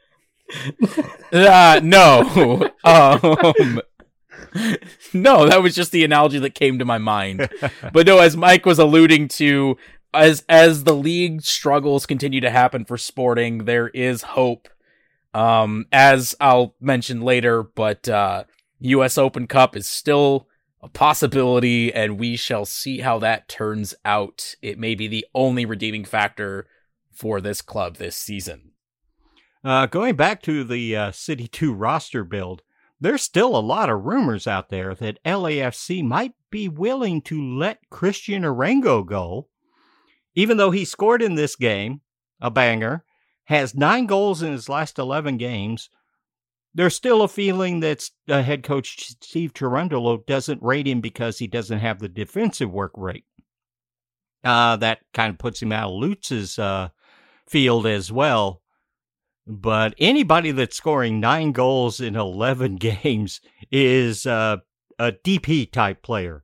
Uh, 1.31 1.79
no. 1.81 2.69
um, 2.83 3.79
no, 5.13 5.47
that 5.47 5.61
was 5.61 5.73
just 5.73 5.93
the 5.93 6.03
analogy 6.03 6.39
that 6.39 6.55
came 6.55 6.79
to 6.79 6.85
my 6.85 6.97
mind. 6.97 7.49
But 7.93 8.05
no, 8.05 8.19
as 8.19 8.35
Mike 8.35 8.65
was 8.65 8.77
alluding 8.77 9.29
to, 9.29 9.77
as 10.13 10.43
as 10.49 10.83
the 10.83 10.93
league 10.93 11.41
struggles 11.41 12.05
continue 12.05 12.41
to 12.41 12.49
happen 12.49 12.83
for 12.83 12.97
Sporting, 12.97 13.65
there 13.65 13.87
is 13.89 14.21
hope. 14.23 14.67
Um, 15.33 15.85
as 15.91 16.35
I'll 16.41 16.75
mention 16.81 17.21
later, 17.21 17.63
but 17.63 18.09
uh, 18.09 18.43
U.S. 18.79 19.17
Open 19.17 19.47
Cup 19.47 19.77
is 19.77 19.87
still 19.87 20.47
a 20.83 20.89
possibility, 20.89 21.93
and 21.93 22.19
we 22.19 22.35
shall 22.35 22.65
see 22.65 22.99
how 22.99 23.19
that 23.19 23.47
turns 23.47 23.93
out. 24.03 24.55
It 24.61 24.79
may 24.79 24.95
be 24.95 25.07
the 25.07 25.25
only 25.35 25.65
redeeming 25.65 26.05
factor 26.05 26.67
for 27.11 27.39
this 27.39 27.61
club 27.61 27.97
this 27.97 28.15
season. 28.15 28.71
Uh, 29.63 29.85
going 29.85 30.15
back 30.15 30.41
to 30.41 30.63
the 30.63 30.95
uh, 30.95 31.11
City 31.11 31.47
2 31.47 31.73
roster 31.73 32.23
build, 32.23 32.63
there's 32.99 33.21
still 33.21 33.55
a 33.55 33.59
lot 33.59 33.89
of 33.89 34.05
rumors 34.05 34.47
out 34.47 34.69
there 34.69 34.95
that 34.95 35.23
LAFC 35.23 36.03
might 36.03 36.33
be 36.49 36.67
willing 36.67 37.21
to 37.23 37.41
let 37.41 37.89
Cristian 37.91 38.41
Arango 38.41 39.05
go, 39.05 39.47
even 40.33 40.57
though 40.57 40.71
he 40.71 40.85
scored 40.85 41.21
in 41.21 41.35
this 41.35 41.55
game, 41.55 42.01
a 42.39 42.49
banger, 42.49 43.03
has 43.45 43.75
nine 43.75 44.05
goals 44.05 44.41
in 44.41 44.51
his 44.51 44.69
last 44.69 44.97
11 44.97 45.37
games. 45.37 45.89
There's 46.73 46.95
still 46.95 47.21
a 47.21 47.27
feeling 47.27 47.81
that 47.81 48.09
uh, 48.29 48.41
head 48.41 48.63
coach 48.63 49.09
Steve 49.21 49.53
Cherundolo 49.53 50.25
doesn't 50.25 50.63
rate 50.63 50.87
him 50.87 51.01
because 51.01 51.37
he 51.37 51.47
doesn't 51.47 51.79
have 51.79 51.99
the 51.99 52.07
defensive 52.07 52.71
work 52.71 52.93
rate. 52.95 53.25
Uh, 54.43 54.77
that 54.77 54.99
kind 55.13 55.31
of 55.31 55.37
puts 55.37 55.61
him 55.61 55.71
out 55.71 55.89
of 55.91 55.99
Lutz's 55.99 56.57
uh, 56.57 56.89
field 57.47 57.85
as 57.85 58.11
well. 58.11 58.61
But 59.45 59.95
anybody 59.97 60.51
that's 60.51 60.77
scoring 60.77 61.19
nine 61.19 61.51
goals 61.51 61.99
in 61.99 62.15
11 62.15 62.75
games 62.77 63.41
is 63.71 64.25
uh, 64.25 64.57
a 64.97 65.11
DP 65.11 65.71
type 65.71 66.01
player. 66.01 66.43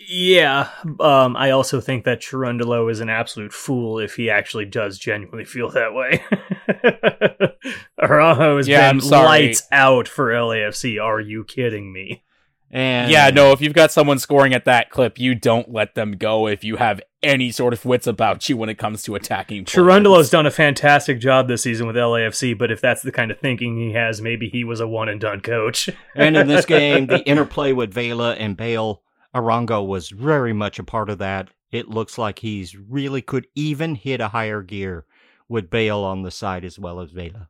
Yeah, 0.00 0.68
um, 1.00 1.36
I 1.36 1.50
also 1.50 1.80
think 1.80 2.04
that 2.04 2.20
Cherundolo 2.20 2.90
is 2.90 3.00
an 3.00 3.08
absolute 3.10 3.52
fool 3.52 3.98
if 3.98 4.14
he 4.14 4.30
actually 4.30 4.64
does 4.64 4.96
genuinely 4.96 5.44
feel 5.44 5.70
that 5.70 5.92
way. 5.92 6.22
Arango 8.00 8.56
has 8.58 8.68
Yeah, 8.68 8.92
been 8.92 9.00
lights 9.00 9.66
out 9.72 10.06
for 10.06 10.30
LAFC. 10.30 11.02
Are 11.02 11.20
you 11.20 11.44
kidding 11.44 11.92
me? 11.92 12.22
And 12.70 13.10
Yeah, 13.10 13.30
no, 13.30 13.52
if 13.52 13.60
you've 13.60 13.72
got 13.72 13.90
someone 13.90 14.18
scoring 14.18 14.54
at 14.54 14.66
that 14.66 14.90
clip, 14.90 15.18
you 15.18 15.34
don't 15.34 15.72
let 15.72 15.94
them 15.94 16.12
go 16.12 16.46
if 16.46 16.62
you 16.62 16.76
have 16.76 17.00
any 17.22 17.50
sort 17.50 17.72
of 17.72 17.84
wits 17.84 18.06
about 18.06 18.48
you 18.48 18.56
when 18.56 18.68
it 18.68 18.78
comes 18.78 19.02
to 19.02 19.14
attacking. 19.16 19.64
players. 19.64 19.84
Cherundolo's 19.84 20.30
done 20.30 20.46
a 20.46 20.50
fantastic 20.50 21.18
job 21.18 21.48
this 21.48 21.62
season 21.62 21.86
with 21.86 21.96
LAFC, 21.96 22.56
but 22.56 22.70
if 22.70 22.80
that's 22.80 23.02
the 23.02 23.10
kind 23.10 23.30
of 23.30 23.40
thinking 23.40 23.76
he 23.76 23.92
has, 23.94 24.20
maybe 24.20 24.48
he 24.48 24.62
was 24.62 24.78
a 24.80 24.86
one 24.86 25.08
and 25.08 25.20
done 25.20 25.40
coach. 25.40 25.90
and 26.14 26.36
in 26.36 26.46
this 26.46 26.64
game, 26.66 27.06
the 27.08 27.20
interplay 27.26 27.72
with 27.72 27.92
Vela 27.92 28.34
and 28.34 28.56
Bale, 28.56 29.02
Arango 29.40 29.86
was 29.86 30.10
very 30.10 30.52
much 30.52 30.78
a 30.78 30.84
part 30.84 31.10
of 31.10 31.18
that. 31.18 31.48
It 31.70 31.88
looks 31.88 32.18
like 32.18 32.38
he's 32.38 32.76
really 32.76 33.22
could 33.22 33.46
even 33.54 33.94
hit 33.94 34.20
a 34.20 34.28
higher 34.28 34.62
gear 34.62 35.04
with 35.48 35.70
Bale 35.70 36.00
on 36.00 36.22
the 36.22 36.30
side 36.30 36.64
as 36.64 36.78
well 36.78 37.00
as 37.00 37.10
Vela. 37.10 37.48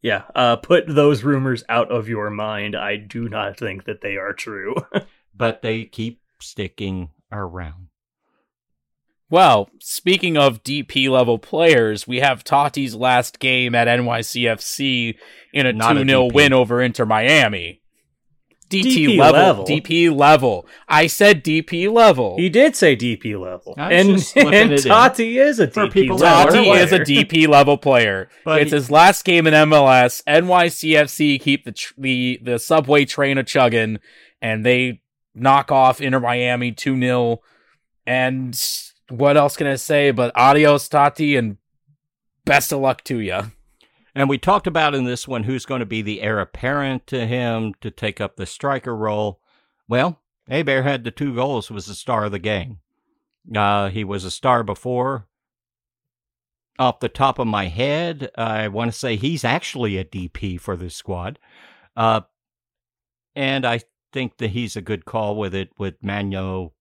Yeah, 0.00 0.24
uh, 0.34 0.56
put 0.56 0.84
those 0.88 1.22
rumors 1.22 1.62
out 1.68 1.90
of 1.92 2.08
your 2.08 2.28
mind. 2.28 2.74
I 2.74 2.96
do 2.96 3.28
not 3.28 3.56
think 3.56 3.84
that 3.84 4.00
they 4.00 4.16
are 4.16 4.32
true. 4.32 4.74
But 5.34 5.62
they 5.62 5.86
keep 5.86 6.20
sticking 6.40 7.08
around. 7.32 7.88
Well, 9.30 9.70
speaking 9.80 10.36
of 10.36 10.62
DP 10.62 11.08
level 11.08 11.38
players, 11.38 12.06
we 12.06 12.20
have 12.20 12.44
Tati's 12.44 12.94
last 12.94 13.38
game 13.38 13.74
at 13.74 13.88
NYCFC 13.88 15.16
in 15.54 15.66
a 15.66 15.72
2 15.72 16.04
0 16.06 16.28
win 16.34 16.52
over 16.52 16.82
Inter 16.82 17.06
Miami. 17.06 17.81
DT 18.72 19.06
DP 19.06 19.18
level, 19.18 19.40
level. 19.40 19.64
DP 19.66 20.16
level. 20.16 20.66
I 20.88 21.06
said 21.06 21.44
DP 21.44 21.92
level. 21.92 22.36
he 22.38 22.48
did 22.48 22.74
say 22.74 22.96
DP 22.96 23.38
level, 23.38 23.74
and, 23.76 23.92
and 24.36 24.72
it 24.72 24.84
in. 24.84 24.90
Tati 24.90 25.38
is 25.38 25.60
a 25.60 25.68
For 25.68 25.86
DP 25.86 26.08
level. 26.10 26.18
Tati 26.18 26.58
Level 26.58 26.72
is 26.74 26.92
a 26.92 26.96
player. 27.04 27.24
DP 27.24 27.48
level 27.48 27.76
player. 27.78 28.28
But 28.44 28.62
it's 28.62 28.70
he- 28.70 28.76
his 28.76 28.90
last 28.90 29.24
game 29.24 29.46
in 29.46 29.54
MLS. 29.54 30.22
NYCFC 30.26 31.40
keep 31.40 31.64
the 31.64 31.72
tr- 31.72 31.94
the 31.98 32.40
the 32.42 32.58
subway 32.58 33.04
train 33.04 33.38
a 33.38 33.44
chugging, 33.44 33.98
and 34.40 34.64
they 34.64 35.02
knock 35.34 35.70
off 35.72 36.00
Inter 36.00 36.20
Miami 36.20 36.72
two 36.72 36.98
0 36.98 37.40
And 38.06 38.58
what 39.08 39.36
else 39.36 39.56
can 39.56 39.66
I 39.66 39.76
say? 39.76 40.10
But 40.10 40.32
adios, 40.36 40.88
Tati, 40.88 41.36
and 41.36 41.56
best 42.44 42.72
of 42.72 42.80
luck 42.80 43.04
to 43.04 43.18
you. 43.18 43.52
And 44.14 44.28
we 44.28 44.38
talked 44.38 44.66
about 44.66 44.94
in 44.94 45.04
this 45.04 45.26
one 45.26 45.44
who's 45.44 45.64
going 45.64 45.80
to 45.80 45.86
be 45.86 46.02
the 46.02 46.20
heir 46.20 46.38
apparent 46.38 47.06
to 47.08 47.26
him 47.26 47.74
to 47.80 47.90
take 47.90 48.20
up 48.20 48.36
the 48.36 48.46
striker 48.46 48.94
role. 48.94 49.40
Well, 49.88 50.20
Héber 50.50 50.82
had 50.82 51.04
the 51.04 51.10
two 51.10 51.34
goals, 51.34 51.70
was 51.70 51.86
the 51.86 51.94
star 51.94 52.24
of 52.24 52.32
the 52.32 52.38
game. 52.38 52.80
Uh, 53.54 53.88
he 53.88 54.04
was 54.04 54.24
a 54.24 54.30
star 54.30 54.62
before. 54.62 55.26
Off 56.78 57.00
the 57.00 57.08
top 57.08 57.38
of 57.38 57.46
my 57.46 57.66
head, 57.66 58.30
I 58.36 58.68
want 58.68 58.92
to 58.92 58.98
say 58.98 59.16
he's 59.16 59.44
actually 59.44 59.96
a 59.96 60.04
DP 60.04 60.60
for 60.60 60.76
this 60.76 60.94
squad. 60.94 61.38
Uh, 61.96 62.22
and 63.34 63.64
I 63.64 63.80
think 64.12 64.38
that 64.38 64.50
he's 64.50 64.76
a 64.76 64.82
good 64.82 65.04
call 65.04 65.36
with 65.36 65.54
it, 65.54 65.70
with 65.78 66.02
Magno, 66.02 66.72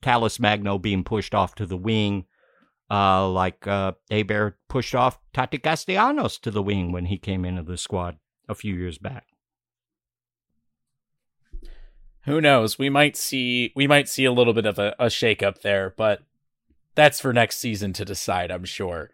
Talles 0.00 0.40
Magno 0.40 0.78
being 0.78 1.04
pushed 1.04 1.34
off 1.34 1.54
to 1.56 1.66
the 1.66 1.76
wing 1.76 2.26
uh, 2.90 3.28
like 3.28 3.66
uh, 3.66 3.92
Héber 4.10 4.54
pushed 4.68 4.94
off 4.94 5.18
Tati 5.32 5.58
Castellanos 5.58 6.38
to 6.38 6.50
the 6.50 6.62
wing 6.62 6.92
when 6.92 7.06
he 7.06 7.18
came 7.18 7.44
into 7.44 7.62
the 7.62 7.76
squad 7.76 8.18
a 8.48 8.54
few 8.54 8.74
years 8.74 8.98
back. 8.98 9.26
Who 12.24 12.40
knows? 12.40 12.78
We 12.78 12.90
might 12.90 13.16
see 13.16 13.72
we 13.74 13.86
might 13.86 14.08
see 14.08 14.24
a 14.24 14.32
little 14.32 14.52
bit 14.52 14.66
of 14.66 14.78
a, 14.78 14.94
a 14.98 15.06
shakeup 15.06 15.62
there, 15.62 15.94
but 15.96 16.22
that's 16.94 17.20
for 17.20 17.32
next 17.32 17.58
season 17.58 17.92
to 17.94 18.04
decide, 18.04 18.50
I'm 18.50 18.64
sure. 18.64 19.10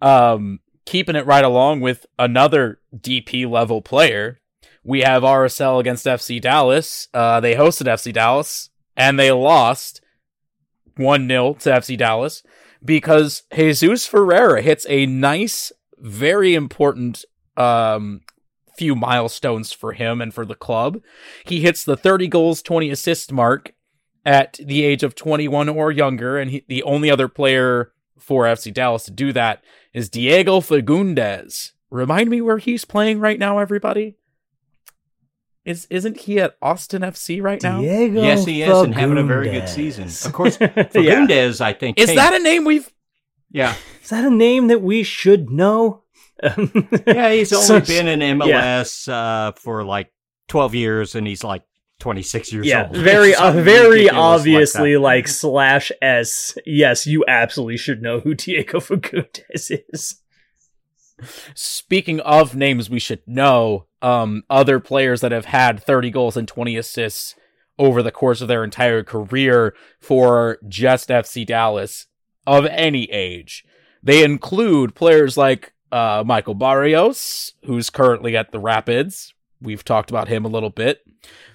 Um, 0.00 0.60
keeping 0.84 1.16
it 1.16 1.26
right 1.26 1.44
along 1.44 1.80
with 1.80 2.06
another 2.18 2.80
DP 2.94 3.50
level 3.50 3.82
player, 3.82 4.40
we 4.84 5.00
have 5.00 5.22
RSL 5.22 5.80
against 5.80 6.06
FC 6.06 6.40
Dallas. 6.40 7.08
Uh, 7.12 7.40
they 7.40 7.54
hosted 7.54 7.86
FC 7.86 8.12
Dallas 8.12 8.70
and 8.96 9.18
they 9.18 9.32
lost 9.32 10.00
1 10.96 11.26
0 11.26 11.54
to 11.54 11.70
FC 11.70 11.96
Dallas 11.96 12.42
because 12.84 13.42
Jesus 13.54 14.06
Ferreira 14.06 14.62
hits 14.62 14.86
a 14.88 15.06
nice, 15.06 15.72
very 15.98 16.54
important 16.54 17.24
um, 17.56 18.22
few 18.76 18.94
milestones 18.94 19.72
for 19.72 19.92
him 19.92 20.20
and 20.20 20.32
for 20.32 20.44
the 20.44 20.54
club. 20.54 21.00
He 21.44 21.60
hits 21.60 21.84
the 21.84 21.96
30 21.96 22.28
goals, 22.28 22.62
20 22.62 22.90
assist 22.90 23.32
mark 23.32 23.74
at 24.24 24.58
the 24.64 24.84
age 24.84 25.02
of 25.02 25.14
21 25.14 25.68
or 25.68 25.90
younger, 25.90 26.38
and 26.38 26.50
he, 26.50 26.64
the 26.68 26.82
only 26.82 27.10
other 27.10 27.28
player 27.28 27.92
for 28.18 28.44
FC 28.44 28.72
Dallas 28.72 29.04
to 29.04 29.10
do 29.10 29.32
that 29.32 29.62
is 29.92 30.08
Diego 30.08 30.60
Fagúndez. 30.60 31.72
Remind 31.90 32.30
me 32.30 32.40
where 32.40 32.58
he's 32.58 32.84
playing 32.84 33.20
right 33.20 33.38
now, 33.38 33.58
everybody. 33.58 34.16
Is 35.64 35.86
isn't 35.90 36.18
he 36.18 36.40
at 36.40 36.56
Austin 36.60 37.02
FC 37.02 37.40
right 37.40 37.62
now? 37.62 37.80
Diego 37.80 38.20
yes, 38.22 38.44
he 38.44 38.62
is, 38.62 38.78
and 38.80 38.94
having 38.94 39.18
a 39.18 39.22
very 39.22 39.48
good 39.48 39.68
season. 39.68 40.04
Of 40.26 40.32
course, 40.32 40.58
yeah. 40.60 40.68
Fagúndez, 40.68 41.60
I 41.60 41.72
think. 41.72 41.98
Is 41.98 42.06
came- 42.06 42.16
that 42.16 42.34
a 42.34 42.40
name 42.40 42.64
we've? 42.64 42.90
yeah? 43.50 43.76
Is 44.02 44.08
that 44.10 44.24
a 44.24 44.30
name 44.30 44.66
that 44.68 44.82
we 44.82 45.02
should 45.04 45.50
know? 45.50 46.02
Yeah, 47.06 47.30
he's 47.32 47.52
only 47.52 47.66
Such- 47.66 47.86
been 47.86 48.08
in 48.08 48.38
MLS 48.38 49.06
uh, 49.08 49.52
for 49.52 49.84
like 49.84 50.12
twelve 50.48 50.74
years, 50.74 51.14
and 51.14 51.24
he's 51.28 51.44
like 51.44 51.62
twenty 52.00 52.22
six 52.22 52.52
years 52.52 52.66
yeah, 52.66 52.88
old. 52.88 52.96
very, 52.96 53.32
uh, 53.36 53.52
very 53.52 53.90
ridiculous 53.90 54.12
like 54.12 54.16
obviously 54.16 54.96
like, 54.96 55.28
slash 55.28 55.92
s. 56.02 56.58
Yes, 56.66 57.06
you 57.06 57.24
absolutely 57.28 57.76
should 57.76 58.02
know 58.02 58.18
who 58.18 58.34
Diego 58.34 58.80
Fagúndez 58.80 59.70
is. 59.92 60.21
Speaking 61.54 62.20
of 62.20 62.54
names 62.54 62.90
we 62.90 62.98
should 62.98 63.22
know, 63.26 63.86
um, 64.00 64.42
other 64.50 64.80
players 64.80 65.20
that 65.20 65.32
have 65.32 65.46
had 65.46 65.82
30 65.82 66.10
goals 66.10 66.36
and 66.36 66.48
20 66.48 66.76
assists 66.76 67.34
over 67.78 68.02
the 68.02 68.10
course 68.10 68.40
of 68.40 68.48
their 68.48 68.64
entire 68.64 69.02
career 69.02 69.74
for 70.00 70.58
just 70.68 71.08
FC 71.08 71.46
Dallas 71.46 72.06
of 72.46 72.66
any 72.66 73.10
age. 73.10 73.64
They 74.02 74.24
include 74.24 74.94
players 74.94 75.36
like 75.36 75.72
uh, 75.90 76.24
Michael 76.26 76.54
Barrios, 76.54 77.52
who's 77.64 77.90
currently 77.90 78.36
at 78.36 78.50
the 78.50 78.58
Rapids. 78.58 79.34
We've 79.60 79.84
talked 79.84 80.10
about 80.10 80.28
him 80.28 80.44
a 80.44 80.48
little 80.48 80.70
bit. 80.70 81.02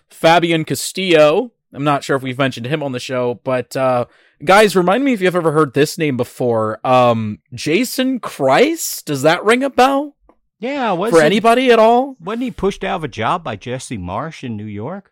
Fabian 0.10 0.64
Castillo. 0.64 1.52
I'm 1.74 1.84
not 1.84 2.04
sure 2.04 2.16
if 2.16 2.24
we've 2.24 2.38
mentioned 2.38 2.68
him 2.68 2.82
on 2.82 2.94
the 2.94 3.00
show, 3.00 3.42
but 3.44 3.76
uh, 3.76 4.06
guys, 4.44 4.76
remind 4.76 5.04
me 5.04 5.14
if 5.14 5.22
you've 5.22 5.36
ever 5.36 5.52
heard 5.52 5.74
this 5.74 5.98
name 5.98 6.18
before. 6.18 6.86
Um, 6.86 7.40
Jason 7.54 8.20
Kreis. 8.20 9.04
Does 9.04 9.22
that 9.24 9.44
ring 9.44 9.64
a 9.64 9.70
bell 9.70 10.16
yeah, 10.60 10.92
was 10.94 11.12
for 11.12 11.22
anybody 11.22 11.72
at 11.72 11.80
all? 11.80 12.16
Wasn't 12.20 12.42
he 12.44 12.52
pushed 12.52 12.84
out 12.84 12.98
of 12.98 13.04
a 13.04 13.08
job 13.08 13.44
by 13.44 13.56
Jesse 13.56 13.98
Marsch 13.98 14.44
in 14.44 14.58
New 14.58 14.66
York? 14.66 15.12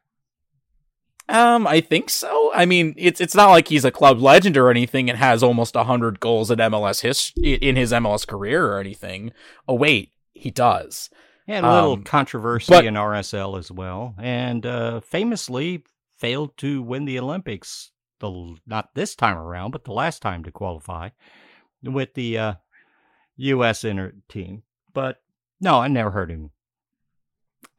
Um, 1.28 1.66
I 1.66 1.82
think 1.82 2.10
so. 2.12 2.52
I 2.54 2.66
mean, 2.66 2.94
it's 2.98 3.20
it's 3.20 3.34
not 3.36 3.50
like 3.50 3.68
he's 3.68 3.86
a 3.86 3.92
club 3.92 4.22
legend 4.22 4.58
or 4.58 4.70
anything 4.70 5.10
and 5.10 5.18
has 5.18 5.42
almost 5.42 5.76
hundred 5.76 6.20
goals 6.20 6.52
in 6.52 6.60
MLS 6.60 7.02
his 7.02 7.32
in 7.44 7.76
his 7.76 7.92
MLS 7.92 8.28
career 8.28 8.68
or 8.68 8.80
anything. 8.80 9.32
Oh 9.68 9.74
wait, 9.74 10.12
he 10.34 10.52
does. 10.52 11.10
Had 11.48 11.64
a 11.64 11.74
little 11.74 11.94
Um, 11.94 12.04
controversy 12.04 12.72
but- 12.72 12.86
in 12.86 12.96
RSL 12.96 13.58
as 13.58 13.72
well, 13.72 14.16
and 14.20 14.66
uh, 14.66 15.00
famously 15.02 15.84
failed 16.18 16.58
to 16.58 16.82
win 16.84 17.06
the 17.06 17.20
Olympics. 17.20 17.92
The 18.34 18.56
not 18.66 18.94
this 18.96 19.16
time 19.16 19.38
around, 19.38 19.72
but 19.72 19.84
the 19.84 19.94
last 19.94 20.22
time 20.22 20.44
to 20.44 20.52
qualify 20.52 21.10
with 21.84 22.14
the 22.14 22.38
uh, 22.38 22.54
U.S. 23.38 23.84
inter 23.84 24.14
team. 24.30 24.64
But 24.94 25.22
no, 25.60 25.80
I 25.80 25.88
never 25.88 26.12
heard 26.12 26.32
him. 26.32 26.52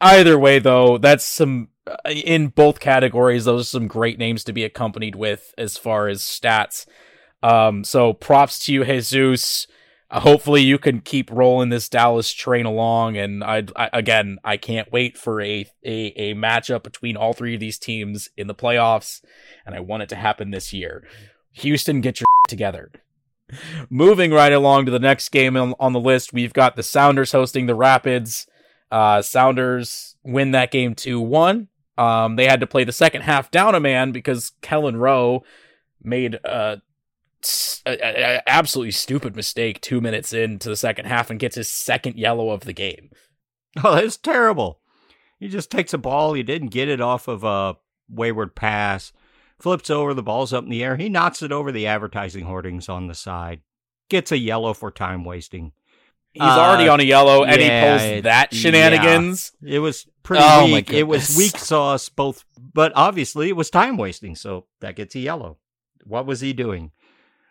Either 0.01 0.39
way, 0.39 0.59
though, 0.59 0.99
that's 0.99 1.25
some 1.25 1.69
uh, 1.87 1.97
in 2.11 2.49
both 2.49 2.81
categories. 2.81 3.45
Those 3.45 3.63
are 3.63 3.79
some 3.79 3.89
great 3.89 4.19
names 4.19 4.45
to 4.45 4.53
be 4.53 4.65
accompanied 4.65 5.17
with 5.17 5.55
as 5.57 5.79
far 5.79 6.09
as 6.09 6.23
stats. 6.23 6.87
Um, 7.43 7.85
so 7.85 8.13
props 8.13 8.65
to 8.67 8.73
you, 8.73 8.85
Jesus. 8.85 9.67
Uh, 10.09 10.21
hopefully, 10.21 10.63
you 10.63 10.79
can 10.79 11.01
keep 11.01 11.31
rolling 11.31 11.69
this 11.69 11.89
Dallas 11.89 12.33
train 12.33 12.65
along. 12.65 13.17
And 13.17 13.43
I, 13.43 13.65
I 13.75 13.91
again, 13.93 14.39
I 14.45 14.57
can't 14.57 14.93
wait 14.93 15.19
for 15.19 15.41
a, 15.41 15.67
a 15.85 16.13
a 16.17 16.35
matchup 16.35 16.83
between 16.83 17.17
all 17.17 17.33
three 17.33 17.55
of 17.55 17.61
these 17.61 17.79
teams 17.79 18.29
in 18.37 18.47
the 18.47 18.55
playoffs, 18.55 19.23
and 19.65 19.75
I 19.75 19.81
want 19.81 20.05
it 20.05 20.09
to 20.11 20.17
happen 20.17 20.51
this 20.51 20.73
year. 20.73 21.03
Houston, 21.53 22.01
get 22.01 22.21
your 22.21 22.27
together. 22.49 22.93
Moving 23.89 24.33
right 24.33 24.53
along 24.53 24.87
to 24.87 24.91
the 24.91 24.99
next 24.99 25.29
game 25.29 25.57
on, 25.57 25.75
on 25.79 25.93
the 25.93 26.01
list, 26.01 26.33
we've 26.33 26.53
got 26.53 26.75
the 26.75 26.83
Sounders 26.83 27.33
hosting 27.33 27.67
the 27.67 27.77
Rapids. 27.77 28.47
Uh, 28.91 29.23
Sounders 29.23 30.17
win 30.25 30.51
that 30.53 30.71
game 30.71 30.95
2 30.95 31.21
1. 31.21 31.69
Um, 31.99 32.37
they 32.37 32.47
had 32.47 32.61
to 32.61 32.67
play 32.67 32.85
the 32.85 32.93
second 32.93 33.23
half 33.23 33.51
down 33.51 33.75
a 33.75 33.81
man 33.81 34.13
because 34.13 34.53
Kelyn 34.63 34.99
Rowe 34.99 35.45
made 36.03 36.35
a, 36.35 36.83
a, 37.87 37.93
a- 37.93 38.43
absolutely 38.49 38.93
stupid 38.93 39.37
mistake 39.37 39.81
two 39.81 40.01
minutes 40.01 40.33
into 40.33 40.69
the 40.69 40.77
second 40.77 41.07
half 41.07 41.31
and 41.31 41.39
gets 41.41 41.57
his 41.57 41.69
second 41.69 42.17
yellow 42.17 42.51
of 42.51 42.61
the 42.63 42.73
game. 42.73 43.11
Oh, 43.85 43.95
that's 43.95 44.17
terrible. 44.17 44.81
He 45.39 45.49
just 45.49 45.71
takes 45.71 45.93
a 45.93 45.99
ball. 45.99 46.33
He 46.33 46.43
didn't 46.43 46.69
get 46.69 46.89
it 46.89 47.01
off 47.01 47.29
of 47.29 47.45
a 47.45 47.77
wayward 48.09 48.55
pass. 48.55 49.13
Flips 49.59 49.91
over, 49.91 50.15
the 50.15 50.23
ball's 50.23 50.53
up 50.53 50.65
in 50.65 50.71
the 50.71 50.83
air. 50.85 50.97
He 50.97 51.09
knocks 51.09 51.43
it 51.43 51.53
over 51.53 51.73
the 51.73 51.87
advertising 51.87 52.45
hoardings 52.45 52.89
on 52.89 53.07
the 53.07 53.15
side. 53.15 53.61
Gets 54.09 54.33
a 54.33 54.39
yellow 54.39 54.73
for 54.75 54.91
time 54.91 55.25
wasting. 55.25 55.73
He's 56.33 56.43
Uh, 56.43 56.59
already 56.61 56.89
on 56.89 57.01
a 57.01 57.05
yellow 57.05 57.45
and 57.45 57.61
yeah, 57.61 57.97
he 57.97 57.99
pulls 58.13 58.23
that 58.25 58.53
yeah. 58.53 58.59
shenanigans. 58.59 59.53
It 59.63 59.79
was 59.79 60.07
pretty 60.23 60.43
Oh, 60.47 60.67
weak. 60.67 60.91
It 60.93 61.05
was 61.05 61.35
weak 61.37 61.57
sauce, 61.57 62.09
both, 62.11 62.45
but 62.75 62.93
obviously 62.95 63.49
it 63.49 63.57
was 63.57 63.71
time 63.71 63.97
wasting, 63.97 64.37
so 64.37 64.67
that 64.81 64.97
gets 64.97 65.15
a 65.15 65.21
yellow. 65.21 65.57
What 66.05 66.27
was 66.27 66.41
he 66.41 66.53
doing? 66.53 66.93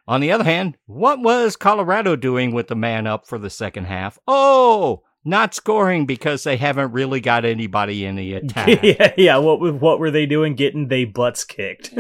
On 0.07 0.22
the 0.22 0.32
other 0.32 0.44
hand, 0.44 0.77
what 0.86 1.19
was 1.19 1.56
Colorado 1.56 2.15
doing 2.15 2.53
with 2.53 2.68
the 2.68 2.76
man 2.76 3.07
up 3.07 3.26
for 3.27 3.40
the 3.40 3.49
second 3.49 3.86
half? 3.86 4.19
Oh, 4.27 5.02
not 5.23 5.56
scoring 5.56 6.06
because 6.06 6.44
they 6.44 6.57
haven't 6.57 6.91
really 6.91 7.19
got 7.19 7.44
anybody 7.45 8.06
in 8.06 8.15
the 8.15 8.34
attack. 8.36 8.84
yeah, 8.84 9.14
yeah. 9.18 9.38
What 9.38 9.56
w- 9.56 9.73
what 9.73 9.99
were 9.99 10.11
they 10.11 10.26
doing? 10.27 10.53
Getting 10.56 10.88
they 10.90 11.06
butts 11.06 11.44
kicked. 11.44 11.94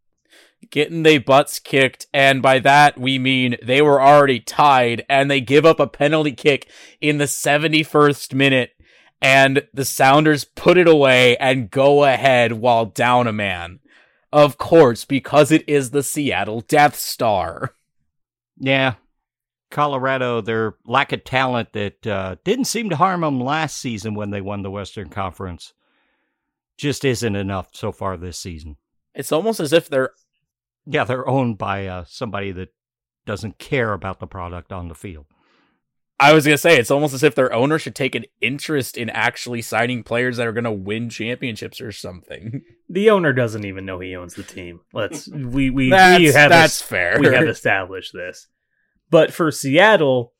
getting 0.70 1.04
they 1.04 1.18
butts 1.18 1.60
kicked, 1.60 2.08
and 2.12 2.42
by 2.42 2.58
that 2.58 2.98
we 2.98 3.18
mean 3.18 3.56
they 3.62 3.80
were 3.80 4.02
already 4.02 4.40
tied, 4.40 5.04
and 5.08 5.30
they 5.30 5.40
give 5.40 5.64
up 5.64 5.78
a 5.78 5.86
penalty 5.86 6.32
kick 6.32 6.68
in 7.00 7.18
the 7.18 7.24
71st 7.26 8.34
minute, 8.34 8.70
and 9.22 9.68
the 9.72 9.84
Sounders 9.84 10.44
put 10.44 10.76
it 10.76 10.88
away 10.88 11.36
and 11.36 11.70
go 11.70 12.04
ahead 12.04 12.54
while 12.54 12.86
down 12.86 13.28
a 13.28 13.32
man. 13.32 13.78
Of 14.36 14.58
course, 14.58 15.06
because 15.06 15.50
it 15.50 15.66
is 15.66 15.92
the 15.92 16.02
Seattle 16.02 16.60
Death 16.60 16.94
Star. 16.94 17.74
Yeah. 18.58 18.96
Colorado, 19.70 20.42
their 20.42 20.74
lack 20.84 21.12
of 21.12 21.24
talent 21.24 21.72
that 21.72 22.06
uh, 22.06 22.36
didn't 22.44 22.66
seem 22.66 22.90
to 22.90 22.96
harm 22.96 23.22
them 23.22 23.40
last 23.40 23.78
season 23.78 24.14
when 24.14 24.28
they 24.28 24.42
won 24.42 24.60
the 24.60 24.70
Western 24.70 25.08
Conference 25.08 25.72
just 26.76 27.02
isn't 27.02 27.34
enough 27.34 27.68
so 27.72 27.90
far 27.90 28.18
this 28.18 28.38
season. 28.38 28.76
It's 29.14 29.32
almost 29.32 29.58
as 29.58 29.72
if 29.72 29.88
they're 29.88 30.10
Yeah, 30.84 31.04
they're 31.04 31.26
owned 31.26 31.56
by 31.56 31.86
uh, 31.86 32.04
somebody 32.06 32.52
that 32.52 32.74
doesn't 33.24 33.58
care 33.58 33.94
about 33.94 34.20
the 34.20 34.26
product 34.26 34.70
on 34.70 34.88
the 34.88 34.94
field. 34.94 35.24
I 36.18 36.32
was 36.32 36.46
gonna 36.46 36.56
say 36.56 36.78
it's 36.78 36.90
almost 36.90 37.12
as 37.12 37.22
if 37.22 37.34
their 37.34 37.52
owner 37.52 37.78
should 37.78 37.94
take 37.94 38.14
an 38.14 38.24
interest 38.40 38.96
in 38.96 39.10
actually 39.10 39.60
signing 39.62 40.02
players 40.02 40.38
that 40.38 40.46
are 40.46 40.52
gonna 40.52 40.72
win 40.72 41.10
championships 41.10 41.80
or 41.80 41.92
something. 41.92 42.62
the 42.88 43.10
owner 43.10 43.32
doesn't 43.32 43.66
even 43.66 43.84
know 43.84 43.98
he 44.00 44.16
owns 44.16 44.34
the 44.34 44.42
team. 44.42 44.80
Let's 44.92 45.28
we 45.28 45.68
we 45.70 45.90
That's, 45.90 46.18
we 46.18 46.26
have 46.26 46.50
that's 46.50 46.80
es- 46.80 46.82
fair. 46.82 47.18
we 47.20 47.26
have 47.26 47.46
established 47.48 48.12
this. 48.14 48.46
But 49.10 49.32
for 49.32 49.50
Seattle, 49.50 50.32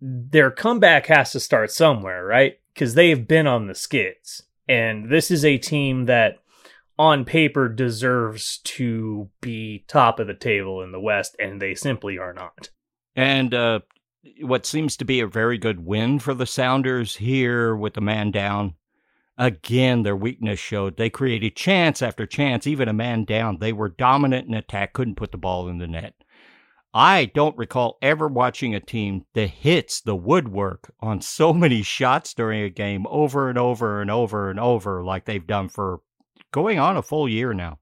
their 0.00 0.50
comeback 0.50 1.06
has 1.06 1.32
to 1.32 1.40
start 1.40 1.70
somewhere, 1.70 2.24
right? 2.24 2.54
Because 2.74 2.94
they 2.94 3.10
have 3.10 3.28
been 3.28 3.46
on 3.46 3.66
the 3.66 3.74
skids, 3.74 4.42
and 4.68 5.10
this 5.10 5.30
is 5.30 5.44
a 5.44 5.58
team 5.58 6.06
that, 6.06 6.38
on 6.98 7.24
paper, 7.24 7.68
deserves 7.68 8.58
to 8.64 9.30
be 9.40 9.84
top 9.88 10.18
of 10.18 10.26
the 10.26 10.34
table 10.34 10.82
in 10.82 10.90
the 10.92 11.00
West, 11.00 11.36
and 11.38 11.62
they 11.62 11.74
simply 11.74 12.18
are 12.18 12.32
not. 12.32 12.70
And 13.14 13.54
uh, 13.54 13.80
what 14.40 14.66
seems 14.66 14.96
to 14.96 15.04
be 15.04 15.20
a 15.20 15.26
very 15.26 15.58
good 15.58 15.84
win 15.84 16.18
for 16.18 16.34
the 16.34 16.46
Sounders 16.46 17.16
here 17.16 17.74
with 17.74 17.94
the 17.94 18.00
man 18.00 18.30
down. 18.30 18.74
Again, 19.38 20.02
their 20.02 20.16
weakness 20.16 20.60
showed. 20.60 20.96
They 20.96 21.10
created 21.10 21.56
chance 21.56 22.02
after 22.02 22.26
chance, 22.26 22.66
even 22.66 22.88
a 22.88 22.92
man 22.92 23.24
down. 23.24 23.58
They 23.58 23.72
were 23.72 23.88
dominant 23.88 24.46
in 24.46 24.54
attack, 24.54 24.92
couldn't 24.92 25.16
put 25.16 25.32
the 25.32 25.38
ball 25.38 25.68
in 25.68 25.78
the 25.78 25.88
net. 25.88 26.14
I 26.94 27.24
don't 27.24 27.56
recall 27.56 27.96
ever 28.02 28.28
watching 28.28 28.74
a 28.74 28.80
team 28.80 29.24
that 29.32 29.48
hits 29.48 30.00
the 30.02 30.14
woodwork 30.14 30.92
on 31.00 31.22
so 31.22 31.54
many 31.54 31.82
shots 31.82 32.34
during 32.34 32.62
a 32.62 32.68
game 32.68 33.06
over 33.08 33.48
and 33.48 33.58
over 33.58 34.02
and 34.02 34.10
over 34.10 34.50
and 34.50 34.60
over 34.60 35.02
like 35.02 35.24
they've 35.24 35.46
done 35.46 35.70
for 35.70 36.00
going 36.52 36.78
on 36.78 36.98
a 36.98 37.02
full 37.02 37.26
year 37.26 37.54
now. 37.54 37.78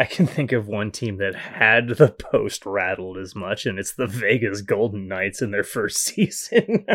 I 0.00 0.06
can 0.06 0.26
think 0.26 0.50
of 0.52 0.66
one 0.66 0.92
team 0.92 1.18
that 1.18 1.34
had 1.34 1.88
the 1.88 2.08
post 2.08 2.64
rattled 2.64 3.18
as 3.18 3.34
much, 3.34 3.66
and 3.66 3.78
it's 3.78 3.92
the 3.92 4.06
Vegas 4.06 4.62
Golden 4.62 5.06
Knights 5.06 5.42
in 5.42 5.50
their 5.50 5.62
first 5.62 5.98
season. 6.02 6.86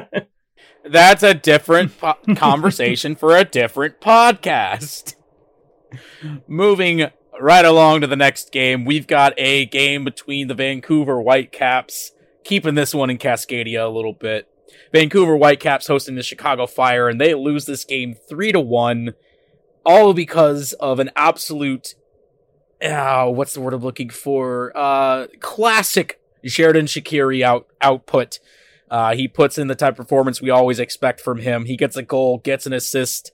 That's 0.84 1.22
a 1.22 1.36
different 1.36 2.00
po- 2.00 2.18
conversation 2.36 3.16
for 3.16 3.38
a 3.38 3.46
different 3.46 4.02
podcast. 4.02 5.14
Moving 6.48 7.12
right 7.40 7.64
along 7.64 8.02
to 8.02 8.08
the 8.08 8.16
next 8.16 8.52
game, 8.52 8.86
we've 8.86 9.06
got 9.06 9.34
a 9.38 9.68
game 9.68 10.04
between 10.04 10.48
the 10.48 10.56
Vancouver 10.56 11.22
Whitecaps, 11.22 12.12
keeping 12.44 12.74
this 12.74 12.96
one 12.96 13.12
in 13.12 13.20
Cascadia 13.20 13.86
a 13.86 13.96
little 13.96 14.14
bit. 14.14 14.48
Vancouver 14.92 15.38
Whitecaps 15.38 15.86
hosting 15.86 16.16
the 16.16 16.24
Chicago 16.24 16.66
Fire, 16.66 17.08
and 17.08 17.22
they 17.22 17.36
lose 17.36 17.66
this 17.66 17.86
game 17.86 18.16
three 18.28 18.52
to 18.52 18.60
one, 18.60 19.14
all 19.86 20.16
because 20.16 20.74
of 20.74 21.00
an 21.00 21.12
absolute, 21.16 21.94
uh, 22.86 23.28
what's 23.28 23.54
the 23.54 23.62
word 23.62 23.74
I'm 23.74 23.82
looking 23.82 24.10
for? 24.10 24.72
Uh, 24.76 25.28
classic 25.40 26.20
Xherdan 26.46 26.84
Shaqiri 26.84 27.42
out 27.42 27.68
output. 27.82 28.40
Uh, 28.90 29.16
he 29.16 29.28
puts 29.28 29.58
in 29.58 29.68
the 29.68 29.76
type 29.76 29.94
of 29.94 29.98
performance 29.98 30.42
we 30.42 30.50
always 30.50 30.80
expect 30.80 31.20
from 31.20 31.40
him. 31.40 31.66
He 31.66 31.76
gets 31.76 31.96
a 31.96 32.04
goal, 32.04 32.38
gets 32.38 32.66
an 32.66 32.74
assist, 32.74 33.32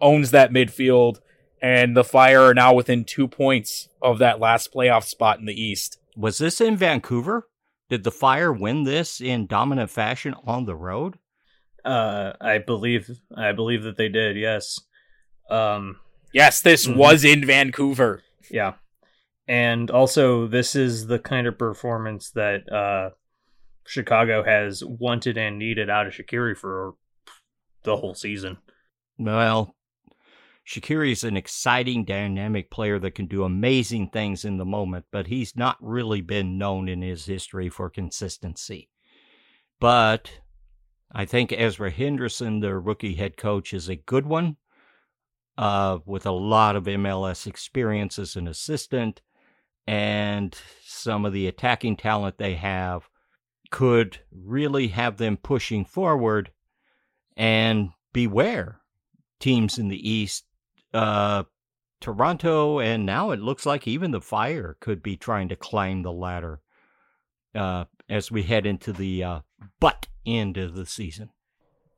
owns 0.00 0.30
that 0.30 0.52
midfield, 0.52 1.18
and 1.60 1.96
the 1.96 2.04
Fire 2.04 2.42
are 2.42 2.54
now 2.54 2.74
within 2.74 3.04
two 3.04 3.26
points 3.26 3.88
of 4.00 4.18
that 4.18 4.38
last 4.38 4.72
playoff 4.72 5.04
spot 5.04 5.38
in 5.38 5.46
the 5.46 5.60
East. 5.60 5.98
Was 6.16 6.38
this 6.38 6.60
in 6.60 6.76
Vancouver? 6.76 7.48
Did 7.90 8.04
the 8.04 8.12
Fire 8.12 8.52
win 8.52 8.84
this 8.84 9.20
in 9.20 9.46
dominant 9.46 9.90
fashion 9.90 10.34
on 10.46 10.64
the 10.64 10.76
road? 10.76 11.18
Uh, 11.84 12.32
I 12.40 12.58
believe 12.58 13.10
I 13.36 13.52
believe 13.52 13.82
that 13.82 13.96
they 13.96 14.08
did. 14.08 14.36
Yes. 14.36 14.78
Um, 15.50 15.96
yes, 16.32 16.60
this 16.62 16.86
mm-hmm. 16.86 16.98
was 16.98 17.24
in 17.24 17.44
Vancouver. 17.44 18.22
Yeah, 18.50 18.74
and 19.46 19.90
also 19.90 20.46
this 20.46 20.74
is 20.74 21.06
the 21.06 21.18
kind 21.18 21.46
of 21.46 21.58
performance 21.58 22.30
that 22.30 22.70
uh, 22.72 23.10
Chicago 23.86 24.42
has 24.42 24.82
wanted 24.84 25.36
and 25.36 25.58
needed 25.58 25.90
out 25.90 26.06
of 26.06 26.12
Shaqiri 26.12 26.56
for 26.56 26.94
the 27.82 27.96
whole 27.96 28.14
season. 28.14 28.58
Well, 29.18 29.76
Shaqiri 30.66 31.12
is 31.12 31.24
an 31.24 31.36
exciting, 31.36 32.04
dynamic 32.04 32.70
player 32.70 32.98
that 32.98 33.14
can 33.14 33.26
do 33.26 33.44
amazing 33.44 34.08
things 34.08 34.44
in 34.44 34.56
the 34.56 34.64
moment, 34.64 35.04
but 35.10 35.26
he's 35.26 35.54
not 35.54 35.76
really 35.80 36.22
been 36.22 36.56
known 36.56 36.88
in 36.88 37.02
his 37.02 37.26
history 37.26 37.68
for 37.68 37.90
consistency. 37.90 38.88
But 39.78 40.40
I 41.12 41.26
think 41.26 41.52
Ezra 41.52 41.92
Hendrickson, 41.92 42.62
the 42.62 42.78
rookie 42.78 43.14
head 43.14 43.36
coach, 43.36 43.74
is 43.74 43.88
a 43.88 43.96
good 43.96 44.24
one 44.24 44.56
uh, 45.58 45.98
with 46.06 46.24
a 46.24 46.32
lot 46.32 46.76
of 46.76 46.84
MLS 46.84 47.46
experience 47.46 48.18
as 48.18 48.34
an 48.34 48.48
assistant, 48.48 49.20
and 49.86 50.56
some 50.84 51.24
of 51.24 51.32
the 51.32 51.46
attacking 51.46 51.96
talent 51.96 52.38
they 52.38 52.54
have 52.54 53.08
could 53.70 54.18
really 54.30 54.88
have 54.88 55.16
them 55.16 55.36
pushing 55.36 55.84
forward. 55.84 56.50
And 57.36 57.90
beware, 58.12 58.80
teams 59.40 59.78
in 59.78 59.88
the 59.88 60.08
East 60.08 60.44
uh, 60.92 61.44
Toronto, 62.00 62.78
and 62.78 63.04
now 63.04 63.32
it 63.32 63.40
looks 63.40 63.66
like 63.66 63.88
even 63.88 64.12
the 64.12 64.20
Fire 64.20 64.76
could 64.80 65.02
be 65.02 65.16
trying 65.16 65.48
to 65.48 65.56
climb 65.56 66.02
the 66.02 66.12
ladder 66.12 66.60
uh, 67.54 67.86
as 68.08 68.30
we 68.30 68.44
head 68.44 68.66
into 68.66 68.92
the 68.92 69.24
uh, 69.24 69.40
butt 69.80 70.06
end 70.24 70.56
of 70.56 70.74
the 70.74 70.86
season. 70.86 71.30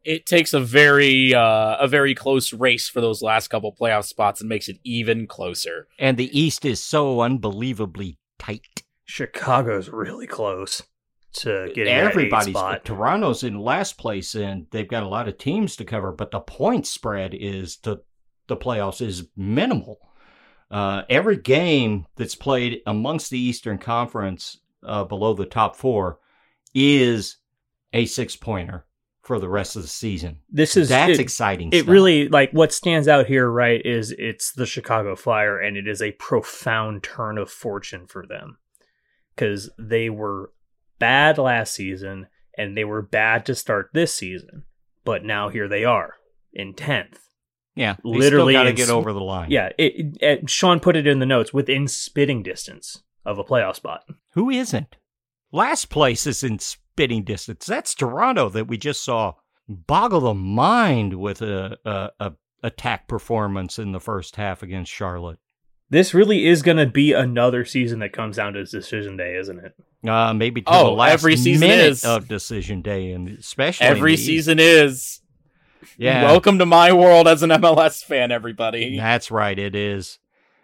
It 0.06 0.24
takes 0.24 0.52
a 0.52 0.60
very 0.60 1.34
uh, 1.34 1.78
a 1.80 1.88
very 1.88 2.14
close 2.14 2.52
race 2.52 2.88
for 2.88 3.00
those 3.00 3.22
last 3.22 3.48
couple 3.48 3.74
playoff 3.74 4.04
spots 4.04 4.40
and 4.40 4.48
makes 4.48 4.68
it 4.68 4.78
even 4.84 5.26
closer. 5.26 5.88
And 5.98 6.16
the 6.16 6.38
East 6.38 6.64
is 6.64 6.80
so 6.80 7.20
unbelievably 7.20 8.16
tight. 8.38 8.84
Chicago's 9.04 9.88
really 9.88 10.28
close 10.28 10.84
to 11.32 11.72
getting 11.74 11.92
everybody's 11.92 12.54
spot. 12.54 12.84
Toronto's 12.84 13.42
in 13.42 13.58
last 13.58 13.98
place 13.98 14.36
and 14.36 14.66
they've 14.70 14.88
got 14.88 15.02
a 15.02 15.08
lot 15.08 15.26
of 15.26 15.38
teams 15.38 15.74
to 15.76 15.84
cover, 15.84 16.12
but 16.12 16.30
the 16.30 16.40
point 16.40 16.86
spread 16.86 17.34
is 17.34 17.76
to 17.78 18.00
the 18.46 18.56
playoffs 18.56 19.04
is 19.04 19.26
minimal. 19.36 19.98
Uh, 20.70 21.02
every 21.10 21.36
game 21.36 22.06
that's 22.14 22.36
played 22.36 22.80
amongst 22.86 23.30
the 23.30 23.40
Eastern 23.40 23.78
Conference 23.78 24.58
uh, 24.84 25.02
below 25.02 25.34
the 25.34 25.46
top 25.46 25.74
four 25.74 26.20
is 26.74 27.38
a 27.92 28.06
six 28.06 28.36
pointer 28.36 28.86
for 29.26 29.38
the 29.38 29.48
rest 29.48 29.76
of 29.76 29.82
the 29.82 29.88
season. 29.88 30.38
This 30.50 30.76
is 30.76 30.88
that's 30.88 31.18
it, 31.18 31.20
exciting. 31.20 31.70
It 31.72 31.80
stuff. 31.80 31.88
really 31.88 32.28
like 32.28 32.52
what 32.52 32.72
stands 32.72 33.08
out 33.08 33.26
here, 33.26 33.48
right? 33.50 33.84
Is 33.84 34.14
it's 34.18 34.52
the 34.52 34.66
Chicago 34.66 35.16
Fire, 35.16 35.58
and 35.58 35.76
it 35.76 35.88
is 35.88 36.00
a 36.00 36.12
profound 36.12 37.02
turn 37.02 37.36
of 37.38 37.50
fortune 37.50 38.06
for 38.06 38.26
them 38.26 38.58
because 39.34 39.70
they 39.78 40.08
were 40.08 40.52
bad 40.98 41.38
last 41.38 41.74
season 41.74 42.28
and 42.56 42.76
they 42.76 42.84
were 42.84 43.02
bad 43.02 43.44
to 43.46 43.54
start 43.54 43.90
this 43.92 44.14
season, 44.14 44.64
but 45.04 45.24
now 45.24 45.50
here 45.50 45.68
they 45.68 45.84
are 45.84 46.14
in 46.54 46.72
tenth 46.72 47.26
yeah, 47.76 47.96
literally 48.02 48.54
got 48.54 48.64
to 48.64 48.72
get 48.72 48.88
over 48.88 49.12
the 49.12 49.20
line. 49.20 49.50
Yeah, 49.50 49.68
it, 49.76 50.16
it, 50.20 50.50
Sean 50.50 50.80
put 50.80 50.96
it 50.96 51.06
in 51.06 51.18
the 51.18 51.26
notes 51.26 51.52
within 51.52 51.86
spitting 51.86 52.42
distance 52.42 53.02
of 53.24 53.38
a 53.38 53.44
playoff 53.44 53.76
spot. 53.76 54.04
Who 54.32 54.48
isn't? 54.48 54.96
Last 55.52 55.90
place 55.90 56.26
is 56.26 56.42
in 56.42 56.58
spitting 56.96 57.24
distance. 57.24 57.66
That's 57.66 57.94
Toronto 57.94 58.48
that 58.48 58.68
we 58.68 58.78
just 58.78 59.04
saw 59.04 59.34
boggle 59.68 60.20
the 60.20 60.32
mind 60.32 61.12
with 61.12 61.42
a, 61.42 61.76
a, 61.84 62.10
a 62.18 62.32
attack 62.62 63.06
performance 63.06 63.78
in 63.78 63.92
the 63.92 64.00
first 64.00 64.36
half 64.36 64.62
against 64.62 64.90
Charlotte. 64.90 65.38
This 65.90 66.14
really 66.14 66.46
is 66.46 66.62
going 66.62 66.78
to 66.78 66.86
be 66.86 67.12
another 67.12 67.66
season 67.66 67.98
that 67.98 68.14
comes 68.14 68.36
down 68.36 68.54
to 68.54 68.64
decision 68.64 69.18
day, 69.18 69.36
isn't 69.36 69.58
it? 69.58 70.08
Uh, 70.08 70.32
maybe 70.32 70.62
to 70.62 70.70
oh, 70.72 70.84
the 70.84 70.90
last 70.92 71.12
every 71.12 71.36
season 71.36 71.68
minute 71.68 71.84
is. 71.84 72.04
of 72.04 72.28
decision 72.28 72.80
day, 72.80 73.12
and 73.12 73.28
especially 73.28 73.86
every 73.86 74.16
season 74.16 74.58
is. 74.58 75.20
Yeah. 75.98 76.24
Welcome 76.24 76.58
to 76.60 76.66
my 76.66 76.94
world 76.94 77.28
as 77.28 77.42
an 77.42 77.50
MLS 77.50 78.02
fan, 78.02 78.32
everybody. 78.32 78.96
That's 78.96 79.30
right. 79.30 79.56
It 79.56 79.76
is 79.76 80.18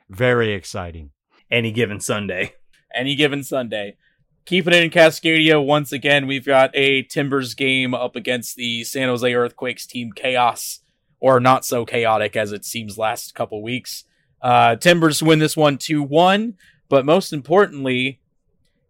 very 0.08 0.54
exciting. 0.54 1.10
Any 1.50 1.72
given 1.72 2.00
Sunday. 2.00 2.54
Any 2.94 3.16
given 3.16 3.44
Sunday. 3.44 3.96
Keeping 4.44 4.74
it 4.74 4.82
in 4.82 4.90
Cascadia 4.90 5.64
once 5.64 5.92
again, 5.92 6.26
we've 6.26 6.44
got 6.44 6.70
a 6.74 7.02
Timbers 7.02 7.54
game 7.54 7.94
up 7.94 8.16
against 8.16 8.56
the 8.56 8.82
San 8.82 9.08
Jose 9.08 9.32
Earthquakes 9.32 9.86
team 9.86 10.12
Chaos, 10.12 10.80
or 11.20 11.38
not 11.38 11.64
so 11.64 11.84
chaotic 11.84 12.34
as 12.34 12.50
it 12.50 12.64
seems 12.64 12.98
last 12.98 13.36
couple 13.36 13.62
weeks. 13.62 14.04
Uh, 14.40 14.74
Timbers 14.74 15.22
win 15.22 15.38
this 15.38 15.56
one 15.56 15.78
2 15.78 16.02
1, 16.02 16.54
but 16.88 17.06
most 17.06 17.32
importantly, 17.32 18.20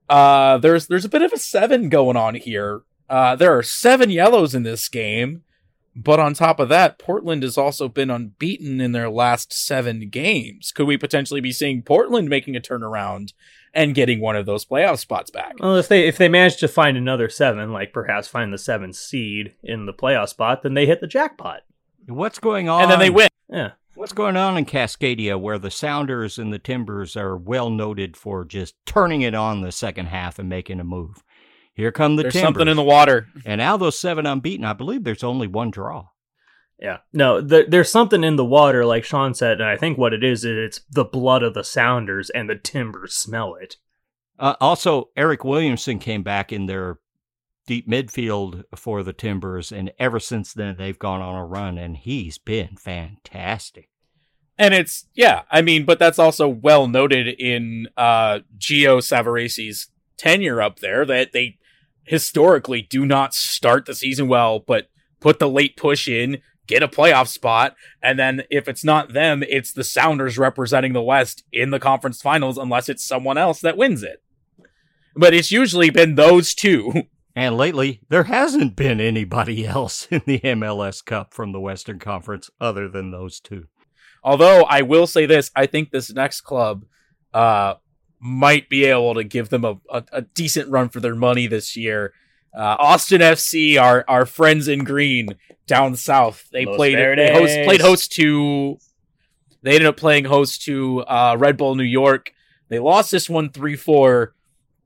uh, 0.08 0.56
there's 0.56 0.86
there's 0.86 1.04
a 1.04 1.10
bit 1.10 1.22
of 1.22 1.34
a 1.34 1.38
seven 1.38 1.90
going 1.90 2.16
on 2.16 2.34
here. 2.34 2.82
Uh, 3.10 3.36
there 3.36 3.56
are 3.56 3.62
seven 3.62 4.08
yellows 4.08 4.54
in 4.54 4.62
this 4.62 4.88
game. 4.88 5.42
But 5.94 6.18
on 6.18 6.32
top 6.32 6.58
of 6.58 6.70
that, 6.70 6.98
Portland 6.98 7.42
has 7.42 7.58
also 7.58 7.86
been 7.86 8.10
unbeaten 8.10 8.80
in 8.80 8.92
their 8.92 9.10
last 9.10 9.52
seven 9.52 10.08
games. 10.08 10.72
Could 10.72 10.86
we 10.86 10.96
potentially 10.96 11.42
be 11.42 11.52
seeing 11.52 11.82
Portland 11.82 12.30
making 12.30 12.56
a 12.56 12.60
turnaround 12.60 13.34
and 13.74 13.94
getting 13.94 14.20
one 14.20 14.36
of 14.36 14.46
those 14.46 14.64
playoff 14.64 14.98
spots 14.98 15.30
back? 15.30 15.54
Well, 15.58 15.76
if 15.76 15.88
they 15.88 16.06
if 16.06 16.18
they 16.18 16.28
manage 16.28 16.58
to 16.58 16.68
find 16.68 16.96
another 16.96 17.28
seven, 17.28 17.72
like 17.72 17.92
perhaps 17.92 18.28
find 18.28 18.52
the 18.52 18.58
seventh 18.58 18.96
seed 18.96 19.54
in 19.62 19.86
the 19.86 19.92
playoff 19.92 20.28
spot, 20.28 20.62
then 20.62 20.74
they 20.74 20.86
hit 20.86 21.00
the 21.00 21.06
jackpot. 21.06 21.62
What's 22.06 22.38
going 22.38 22.68
on? 22.68 22.82
And 22.82 22.90
then 22.90 22.98
they 22.98 23.10
win. 23.10 23.28
Yeah. 23.48 23.72
What's 23.94 24.12
going 24.14 24.36
on 24.36 24.56
in 24.56 24.64
Cascadia 24.64 25.38
where 25.38 25.58
the 25.58 25.70
Sounders 25.70 26.38
and 26.38 26.52
the 26.52 26.58
Timbers 26.58 27.14
are 27.14 27.36
well 27.36 27.68
noted 27.68 28.16
for 28.16 28.44
just 28.44 28.74
turning 28.86 29.20
it 29.20 29.34
on 29.34 29.60
the 29.60 29.70
second 29.70 30.06
half 30.06 30.38
and 30.38 30.48
making 30.48 30.80
a 30.80 30.84
move? 30.84 31.22
Here 31.74 31.92
come 31.92 32.16
the 32.16 32.22
There's 32.22 32.32
Timbers. 32.34 32.46
something 32.46 32.68
in 32.68 32.76
the 32.76 32.82
water. 32.82 33.28
And 33.44 33.58
now 33.58 33.76
those 33.76 33.98
seven 33.98 34.24
unbeaten, 34.26 34.64
I 34.64 34.72
believe 34.72 35.04
there's 35.04 35.22
only 35.22 35.46
one 35.46 35.70
draw. 35.70 36.08
Yeah. 36.78 36.98
No, 37.12 37.40
the, 37.40 37.64
there's 37.68 37.90
something 37.90 38.24
in 38.24 38.36
the 38.36 38.44
water, 38.44 38.84
like 38.84 39.04
Sean 39.04 39.34
said, 39.34 39.60
and 39.60 39.68
I 39.68 39.76
think 39.76 39.98
what 39.98 40.12
it 40.12 40.24
is, 40.24 40.44
is, 40.44 40.56
it's 40.56 40.80
the 40.90 41.04
blood 41.04 41.42
of 41.42 41.54
the 41.54 41.64
Sounders, 41.64 42.30
and 42.30 42.50
the 42.50 42.56
Timbers 42.56 43.14
smell 43.14 43.54
it. 43.54 43.76
Uh, 44.38 44.54
also, 44.60 45.10
Eric 45.16 45.44
Williamson 45.44 45.98
came 45.98 46.22
back 46.22 46.52
in 46.52 46.66
their 46.66 46.98
deep 47.66 47.88
midfield 47.88 48.64
for 48.74 49.02
the 49.02 49.12
Timbers, 49.12 49.70
and 49.70 49.92
ever 49.98 50.18
since 50.18 50.52
then 50.52 50.76
they've 50.76 50.98
gone 50.98 51.20
on 51.20 51.36
a 51.36 51.46
run, 51.46 51.78
and 51.78 51.96
he's 51.96 52.38
been 52.38 52.76
fantastic. 52.76 53.88
And 54.58 54.74
it's 54.74 55.06
yeah, 55.14 55.42
I 55.50 55.62
mean, 55.62 55.84
but 55.84 55.98
that's 55.98 56.18
also 56.18 56.48
well 56.48 56.86
noted 56.86 57.26
in 57.26 57.88
uh 57.96 58.40
Gio 58.58 58.98
Savarese's 58.98 59.88
tenure 60.16 60.60
up 60.60 60.80
there 60.80 61.04
that 61.06 61.32
they 61.32 61.58
historically 62.04 62.82
do 62.82 63.06
not 63.06 63.34
start 63.34 63.86
the 63.86 63.94
season 63.94 64.28
well, 64.28 64.58
but 64.58 64.88
put 65.20 65.38
the 65.38 65.48
late 65.48 65.76
push 65.76 66.06
in, 66.06 66.42
get 66.66 66.82
a 66.82 66.88
playoff 66.88 67.28
spot, 67.28 67.74
and 68.02 68.18
then 68.18 68.42
if 68.50 68.68
it's 68.68 68.84
not 68.84 69.12
them, 69.12 69.42
it's 69.48 69.72
the 69.72 69.84
Sounders 69.84 70.38
representing 70.38 70.92
the 70.92 71.02
West 71.02 71.44
in 71.52 71.70
the 71.70 71.80
conference 71.80 72.22
finals, 72.22 72.58
unless 72.58 72.88
it's 72.88 73.04
someone 73.04 73.38
else 73.38 73.60
that 73.60 73.76
wins 73.76 74.02
it. 74.02 74.22
But 75.14 75.34
it's 75.34 75.52
usually 75.52 75.90
been 75.90 76.14
those 76.14 76.54
two. 76.54 77.04
And 77.34 77.56
lately, 77.56 78.02
there 78.10 78.24
hasn't 78.24 78.76
been 78.76 79.00
anybody 79.00 79.66
else 79.66 80.06
in 80.10 80.20
the 80.26 80.40
MLS 80.40 81.02
Cup 81.02 81.32
from 81.32 81.52
the 81.52 81.60
Western 81.60 81.98
Conference 81.98 82.50
other 82.60 82.90
than 82.90 83.10
those 83.10 83.40
two. 83.40 83.68
Although 84.22 84.64
I 84.64 84.82
will 84.82 85.06
say 85.06 85.24
this, 85.24 85.50
I 85.56 85.64
think 85.64 85.90
this 85.90 86.12
next 86.12 86.42
club 86.42 86.84
uh, 87.32 87.76
might 88.20 88.68
be 88.68 88.84
able 88.84 89.14
to 89.14 89.24
give 89.24 89.48
them 89.48 89.64
a, 89.64 89.78
a, 89.90 90.04
a 90.12 90.22
decent 90.22 90.70
run 90.70 90.90
for 90.90 91.00
their 91.00 91.16
money 91.16 91.46
this 91.46 91.76
year. 91.76 92.12
Uh, 92.54 92.76
Austin 92.78 93.20
FC, 93.20 93.80
our 93.80 94.04
our 94.08 94.26
friends 94.26 94.68
in 94.68 94.84
green 94.84 95.36
down 95.66 95.96
south, 95.96 96.48
they 96.52 96.66
Los 96.66 96.76
played 96.76 96.96
they 96.96 97.32
host, 97.32 97.58
played 97.64 97.80
host 97.80 98.12
to. 98.12 98.78
They 99.62 99.74
ended 99.74 99.86
up 99.86 99.96
playing 99.96 100.24
host 100.24 100.62
to 100.64 101.00
uh, 101.02 101.36
Red 101.38 101.56
Bull 101.56 101.76
New 101.76 101.84
York. 101.84 102.32
They 102.68 102.78
lost 102.78 103.10
this 103.10 103.30
one 103.30 103.50
three 103.50 103.76
four, 103.76 104.34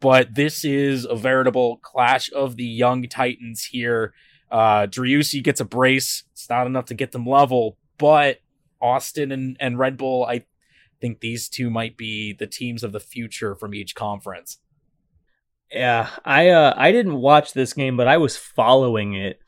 but 0.00 0.34
this 0.34 0.64
is 0.64 1.06
a 1.06 1.16
veritable 1.16 1.78
clash 1.78 2.30
of 2.32 2.56
the 2.56 2.64
young 2.64 3.08
titans 3.08 3.64
here. 3.64 4.12
Uh, 4.50 4.86
Driussi 4.86 5.42
gets 5.42 5.60
a 5.60 5.64
brace. 5.64 6.24
It's 6.32 6.48
not 6.48 6.66
enough 6.66 6.84
to 6.86 6.94
get 6.94 7.12
them 7.12 7.26
level, 7.26 7.78
but 7.98 8.40
Austin 8.80 9.32
and, 9.32 9.56
and 9.58 9.78
Red 9.78 9.96
Bull, 9.96 10.24
I 10.24 10.44
think 11.00 11.20
these 11.20 11.48
two 11.48 11.70
might 11.70 11.96
be 11.96 12.32
the 12.32 12.46
teams 12.46 12.84
of 12.84 12.92
the 12.92 13.00
future 13.00 13.54
from 13.54 13.74
each 13.74 13.94
conference. 13.94 14.58
Yeah, 15.72 16.10
I 16.24 16.48
uh, 16.50 16.74
I 16.76 16.92
didn't 16.92 17.20
watch 17.20 17.52
this 17.52 17.72
game, 17.72 17.96
but 17.96 18.08
I 18.08 18.16
was 18.18 18.36
following 18.36 19.14
it, 19.14 19.40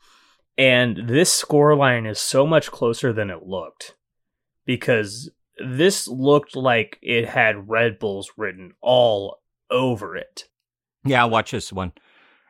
and 0.57 1.07
this 1.07 1.43
scoreline 1.43 2.09
is 2.09 2.19
so 2.19 2.45
much 2.45 2.71
closer 2.71 3.13
than 3.13 3.29
it 3.29 3.45
looked 3.45 3.95
because 4.65 5.31
this 5.65 6.07
looked 6.07 6.55
like 6.55 6.99
it 7.01 7.29
had 7.29 7.69
Red 7.69 7.99
Bulls 7.99 8.31
written 8.37 8.73
all 8.81 9.41
over 9.69 10.15
it. 10.15 10.49
Yeah, 11.05 11.25
watch 11.25 11.51
this 11.51 11.71
one. 11.71 11.93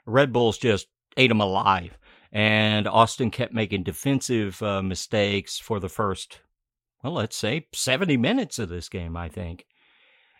Red 0.05 0.33
Bulls 0.33 0.57
just 0.57 0.87
ate 1.17 1.27
them 1.27 1.41
alive, 1.41 1.97
and 2.31 2.87
Austin 2.87 3.29
kept 3.29 3.53
making 3.53 3.83
defensive 3.83 4.61
uh, 4.63 4.81
mistakes 4.81 5.59
for 5.59 5.79
the 5.79 5.89
first, 5.89 6.41
well, 7.03 7.13
let's 7.13 7.35
say 7.35 7.67
70 7.73 8.17
minutes 8.17 8.57
of 8.57 8.69
this 8.69 8.89
game, 8.89 9.15
I 9.15 9.29
think. 9.29 9.65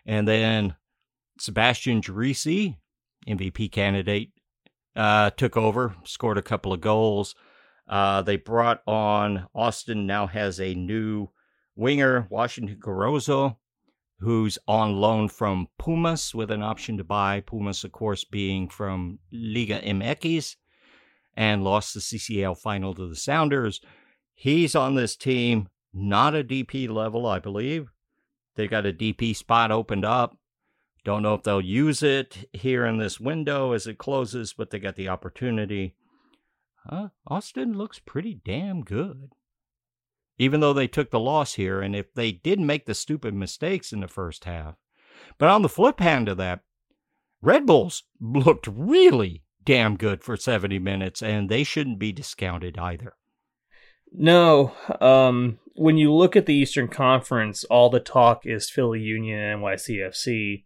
And 0.04 0.26
then 0.26 0.74
Sebastian 1.38 2.00
Driussi, 2.00 2.76
MVP 3.28 3.70
candidate, 3.72 4.32
uh, 4.96 5.30
took 5.30 5.56
over, 5.56 5.94
scored 6.04 6.38
a 6.38 6.42
couple 6.42 6.72
of 6.72 6.80
goals. 6.80 7.34
Uh, 7.88 8.22
they 8.22 8.36
brought 8.36 8.82
on 8.86 9.48
Austin 9.54 10.06
now 10.06 10.26
has 10.26 10.60
a 10.60 10.74
new 10.74 11.28
winger, 11.74 12.26
Washington 12.30 12.78
Corozo, 12.80 13.56
who's 14.20 14.58
on 14.68 15.00
loan 15.00 15.28
from 15.28 15.68
Pumas 15.78 16.34
with 16.34 16.50
an 16.50 16.62
option 16.62 16.96
to 16.98 17.04
buy. 17.04 17.40
Pumas, 17.40 17.84
of 17.84 17.92
course, 17.92 18.24
being 18.24 18.68
from 18.68 19.18
Liga 19.32 19.80
MX 19.80 20.56
and 21.36 21.64
lost 21.64 21.94
the 21.94 22.00
CCL 22.00 22.58
final 22.58 22.94
to 22.94 23.08
the 23.08 23.16
Sounders. 23.16 23.80
He's 24.34 24.74
on 24.74 24.94
this 24.94 25.16
team, 25.16 25.68
not 25.92 26.34
a 26.34 26.44
DP 26.44 26.88
level, 26.88 27.26
I 27.26 27.38
believe. 27.38 27.90
They 28.56 28.68
got 28.68 28.86
a 28.86 28.92
DP 28.92 29.34
spot 29.34 29.70
opened 29.70 30.04
up. 30.04 30.36
Don't 31.04 31.22
know 31.22 31.34
if 31.34 31.42
they'll 31.42 31.60
use 31.60 32.02
it 32.02 32.48
here 32.52 32.84
in 32.84 32.98
this 32.98 33.18
window 33.18 33.72
as 33.72 33.86
it 33.86 33.98
closes, 33.98 34.52
but 34.52 34.70
they 34.70 34.78
got 34.78 34.96
the 34.96 35.08
opportunity. 35.08 35.94
Austin 37.26 37.76
looks 37.76 37.98
pretty 37.98 38.40
damn 38.44 38.82
good. 38.82 39.32
Even 40.38 40.60
though 40.60 40.72
they 40.72 40.88
took 40.88 41.10
the 41.10 41.20
loss 41.20 41.54
here, 41.54 41.80
and 41.80 41.94
if 41.94 42.12
they 42.14 42.32
did 42.32 42.58
make 42.60 42.86
the 42.86 42.94
stupid 42.94 43.34
mistakes 43.34 43.92
in 43.92 44.00
the 44.00 44.08
first 44.08 44.44
half. 44.44 44.76
But 45.38 45.48
on 45.48 45.62
the 45.62 45.68
flip 45.68 46.00
hand 46.00 46.28
of 46.28 46.38
that, 46.38 46.60
Red 47.42 47.66
Bulls 47.66 48.04
looked 48.20 48.66
really 48.66 49.42
damn 49.64 49.96
good 49.96 50.22
for 50.22 50.36
70 50.36 50.78
minutes, 50.78 51.22
and 51.22 51.48
they 51.48 51.62
shouldn't 51.62 51.98
be 51.98 52.12
discounted 52.12 52.78
either. 52.78 53.14
No, 54.12 54.72
um, 55.00 55.58
when 55.74 55.96
you 55.96 56.12
look 56.12 56.36
at 56.36 56.46
the 56.46 56.54
Eastern 56.54 56.88
Conference, 56.88 57.64
all 57.64 57.90
the 57.90 58.00
talk 58.00 58.44
is 58.44 58.70
Philly 58.70 59.00
Union 59.00 59.38
and 59.38 59.62
NYCFC. 59.62 60.64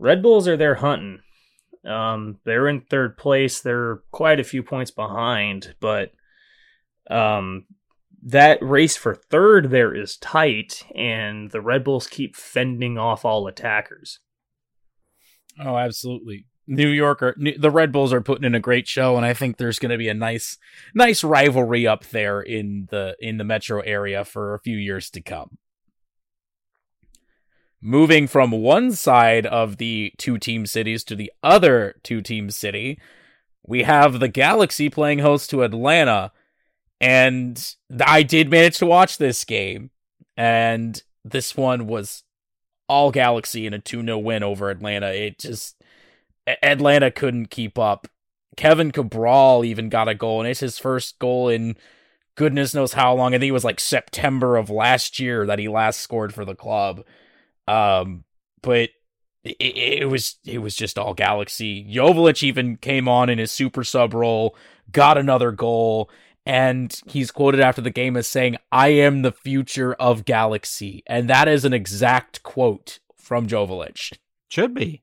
Red 0.00 0.22
Bulls 0.22 0.48
are 0.48 0.56
there 0.56 0.76
hunting. 0.76 1.20
Um, 1.86 2.38
they're 2.44 2.68
in 2.68 2.80
third 2.80 3.18
place. 3.18 3.60
They're 3.60 4.02
quite 4.10 4.40
a 4.40 4.44
few 4.44 4.62
points 4.62 4.90
behind, 4.90 5.74
but 5.78 6.12
um, 7.10 7.66
that 8.22 8.58
race 8.62 8.96
for 8.96 9.14
third 9.14 9.70
there 9.70 9.94
is 9.94 10.16
tight, 10.16 10.84
and 10.94 11.50
the 11.50 11.60
Red 11.60 11.84
Bulls 11.84 12.06
keep 12.06 12.34
fending 12.34 12.96
off 12.96 13.26
all 13.26 13.46
attackers. 13.46 14.20
Oh, 15.62 15.76
absolutely. 15.76 16.46
New 16.66 16.88
Yorker, 16.88 17.36
the 17.58 17.70
Red 17.70 17.92
Bulls 17.92 18.12
are 18.12 18.20
putting 18.22 18.44
in 18.44 18.54
a 18.54 18.60
great 18.60 18.88
show, 18.88 19.16
and 19.16 19.26
I 19.26 19.34
think 19.34 19.56
there's 19.56 19.78
going 19.78 19.90
to 19.90 19.98
be 19.98 20.08
a 20.08 20.14
nice, 20.14 20.56
nice 20.94 21.22
rivalry 21.22 21.86
up 21.86 22.06
there 22.06 22.40
in 22.40 22.88
the 22.90 23.16
in 23.18 23.36
the 23.38 23.44
metro 23.44 23.80
area 23.80 24.24
for 24.24 24.54
a 24.54 24.60
few 24.60 24.76
years 24.76 25.10
to 25.10 25.20
come. 25.20 25.58
Moving 27.82 28.26
from 28.26 28.50
one 28.50 28.92
side 28.92 29.46
of 29.46 29.78
the 29.78 30.12
two 30.18 30.36
team 30.36 30.66
cities 30.66 31.02
to 31.04 31.16
the 31.16 31.32
other 31.42 31.96
two 32.02 32.20
team 32.20 32.50
city, 32.50 33.00
we 33.66 33.84
have 33.84 34.20
the 34.20 34.28
Galaxy 34.28 34.90
playing 34.90 35.20
host 35.20 35.48
to 35.50 35.62
Atlanta. 35.62 36.32
And 37.00 37.74
I 38.04 38.22
did 38.22 38.50
manage 38.50 38.78
to 38.78 38.86
watch 38.86 39.16
this 39.16 39.44
game. 39.44 39.90
And 40.36 41.02
this 41.24 41.56
one 41.56 41.86
was 41.86 42.22
all 42.88 43.10
Galaxy 43.10 43.66
in 43.66 43.72
a 43.72 43.78
2 43.78 44.02
0 44.02 44.18
win 44.18 44.42
over 44.42 44.68
Atlanta. 44.68 45.08
It 45.12 45.38
just, 45.38 45.76
Atlanta 46.62 47.10
couldn't 47.10 47.46
keep 47.46 47.78
up. 47.78 48.08
Kevin 48.56 48.90
Cabral 48.90 49.64
even 49.64 49.88
got 49.88 50.08
a 50.08 50.14
goal, 50.14 50.40
and 50.40 50.48
it's 50.50 50.60
his 50.60 50.78
first 50.78 51.18
goal 51.18 51.48
in 51.48 51.76
goodness 52.34 52.74
knows 52.74 52.92
how 52.92 53.14
long. 53.14 53.34
I 53.34 53.38
think 53.38 53.48
it 53.48 53.52
was 53.52 53.64
like 53.64 53.80
September 53.80 54.56
of 54.56 54.68
last 54.68 55.18
year 55.18 55.46
that 55.46 55.58
he 55.58 55.68
last 55.68 56.00
scored 56.00 56.34
for 56.34 56.44
the 56.44 56.54
club. 56.54 57.04
Um, 57.68 58.24
but 58.62 58.90
it, 59.44 59.56
it, 59.60 60.08
was 60.08 60.36
it 60.44 60.58
was 60.58 60.74
just 60.74 60.98
all 60.98 61.14
Galaxy. 61.14 61.84
Joveljic 61.84 62.42
even 62.42 62.76
came 62.76 63.08
on 63.08 63.28
in 63.28 63.38
his 63.38 63.50
super 63.50 63.84
sub 63.84 64.14
role, 64.14 64.56
got 64.92 65.18
another 65.18 65.52
goal, 65.52 66.10
and 66.44 66.98
he's 67.06 67.30
quoted 67.30 67.60
after 67.60 67.80
the 67.80 67.90
game 67.90 68.16
as 68.16 68.26
saying, 68.26 68.56
"I 68.70 68.88
am 68.88 69.22
the 69.22 69.32
future 69.32 69.94
of 69.94 70.24
Galaxy," 70.24 71.02
and 71.06 71.28
that 71.28 71.48
is 71.48 71.64
an 71.64 71.72
exact 71.72 72.42
quote 72.42 72.98
from 73.16 73.46
Joveljic. 73.46 74.18
Should 74.48 74.74
be. 74.74 75.02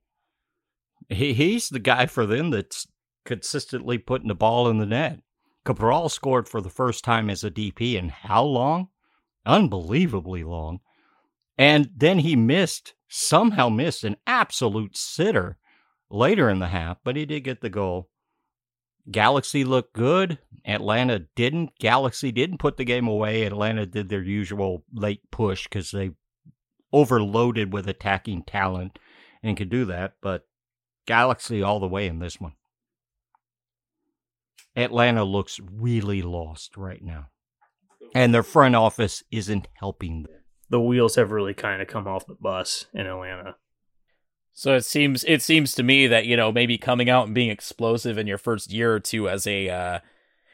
He 1.10 1.34
he's 1.34 1.70
the 1.70 1.80
guy 1.80 2.06
for 2.06 2.26
them 2.26 2.50
that's 2.52 2.88
consistently 3.26 3.98
putting 3.98 4.28
the 4.28 4.36
ball 4.36 4.68
in 4.68 4.78
the 4.78 4.86
net. 4.86 5.22
Cabral 5.66 6.10
scored 6.10 6.48
for 6.48 6.62
the 6.62 6.70
first 6.70 7.04
time 7.04 7.30
as 7.30 7.44
a 7.44 7.52
DP 7.52 7.96
in 7.96 8.10
how 8.10 8.44
long? 8.44 8.90
Unbelievably 9.46 10.44
long. 10.44 10.80
And 11.58 11.90
then 11.96 12.20
he 12.20 12.36
missed, 12.36 12.94
somehow 13.08 13.70
missed 13.70 14.04
an 14.04 14.18
absolute 14.28 14.96
sitter 14.96 15.58
later 16.10 16.50
in 16.50 16.60
the 16.60 16.68
half, 16.68 16.98
but 17.04 17.16
he 17.16 17.26
did 17.26 17.44
get 17.44 17.62
the 17.62 17.70
goal. 17.70 18.10
Galaxy 19.10 19.64
looked 19.64 19.94
good. 19.94 20.38
Atlanta 20.66 21.20
didn't. 21.36 21.72
Galaxy 21.80 22.32
didn't 22.32 22.58
put 22.58 22.78
the 22.78 22.84
game 22.84 23.08
away. 23.08 23.44
Atlanta 23.44 23.86
did 23.86 24.10
their 24.10 24.22
usual 24.22 24.84
late 24.94 25.22
push 25.32 25.64
because 25.64 25.92
they 25.92 26.12
overloaded 26.92 27.72
with 27.72 27.88
attacking 27.88 28.44
talent 28.44 29.00
and 29.42 29.56
could 29.56 29.70
do 29.70 29.86
that. 29.86 30.16
But 30.22 30.46
Galaxy 31.06 31.64
all 31.64 31.80
the 31.80 31.88
way 31.88 32.08
in 32.08 32.20
this 32.20 32.40
one. 32.40 32.54
Atlanta 34.76 35.24
looks 35.24 35.60
really 35.60 36.22
lost 36.22 36.76
right 36.76 37.02
now. 37.02 37.30
And 38.14 38.34
their 38.34 38.44
front 38.44 38.76
office 38.76 39.24
isn't 39.32 39.70
helping 39.80 40.24
them 40.24 40.38
the 40.70 40.82
wheels 40.82 41.16
have 41.16 41.32
really 41.32 41.54
kind 41.54 41.82
of 41.82 41.88
come 41.88 42.08
off 42.08 42.28
the 42.28 42.36
bus 42.36 42.86
in 42.94 43.06
Atlanta. 43.06 43.56
So 44.54 44.76
it 44.76 44.86
seems 44.86 45.24
it 45.26 45.42
seems 45.42 45.74
to 45.76 45.84
me 45.84 46.08
that 46.08 46.26
you 46.26 46.36
know 46.36 46.52
maybe 46.52 46.78
coming 46.78 47.10
out 47.10 47.28
and 47.28 47.36
being 47.36 47.52
explosive 47.52 48.18
in 48.18 48.28
your 48.28 48.40
first 48.40 48.72
year 48.72 48.94
or 48.94 49.00
two 49.00 49.30
as 49.30 49.46
a 49.46 49.70
uh, 49.70 50.00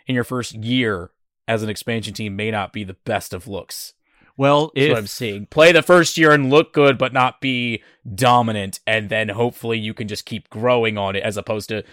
in 0.05 0.15
your 0.15 0.25
first 0.25 0.53
year 0.53 1.11
as 1.47 1.63
an 1.63 1.69
expansion 1.69 2.13
team 2.13 2.35
may 2.35 2.51
not 2.51 2.73
be 2.73 2.83
the 2.83 2.97
best 3.05 3.33
of 3.33 3.47
looks. 3.47 3.93
Well, 4.35 4.71
That's 4.75 4.85
if, 4.85 4.89
what 4.89 4.97
I'm 4.97 5.07
seeing. 5.07 5.45
Play 5.45 5.71
the 5.71 5.81
first 5.81 6.17
year 6.17 6.31
and 6.31 6.49
look 6.49 6.73
good, 6.73 6.97
but 6.97 7.13
not 7.13 7.39
be 7.39 7.83
dominant, 8.13 8.79
and 8.87 9.09
then 9.09 9.29
hopefully 9.29 9.77
you 9.77 9.93
can 9.93 10.07
just 10.07 10.25
keep 10.25 10.49
growing 10.49 10.97
on 10.97 11.15
it 11.15 11.23
as 11.23 11.37
opposed 11.37 11.69
to 11.69 11.83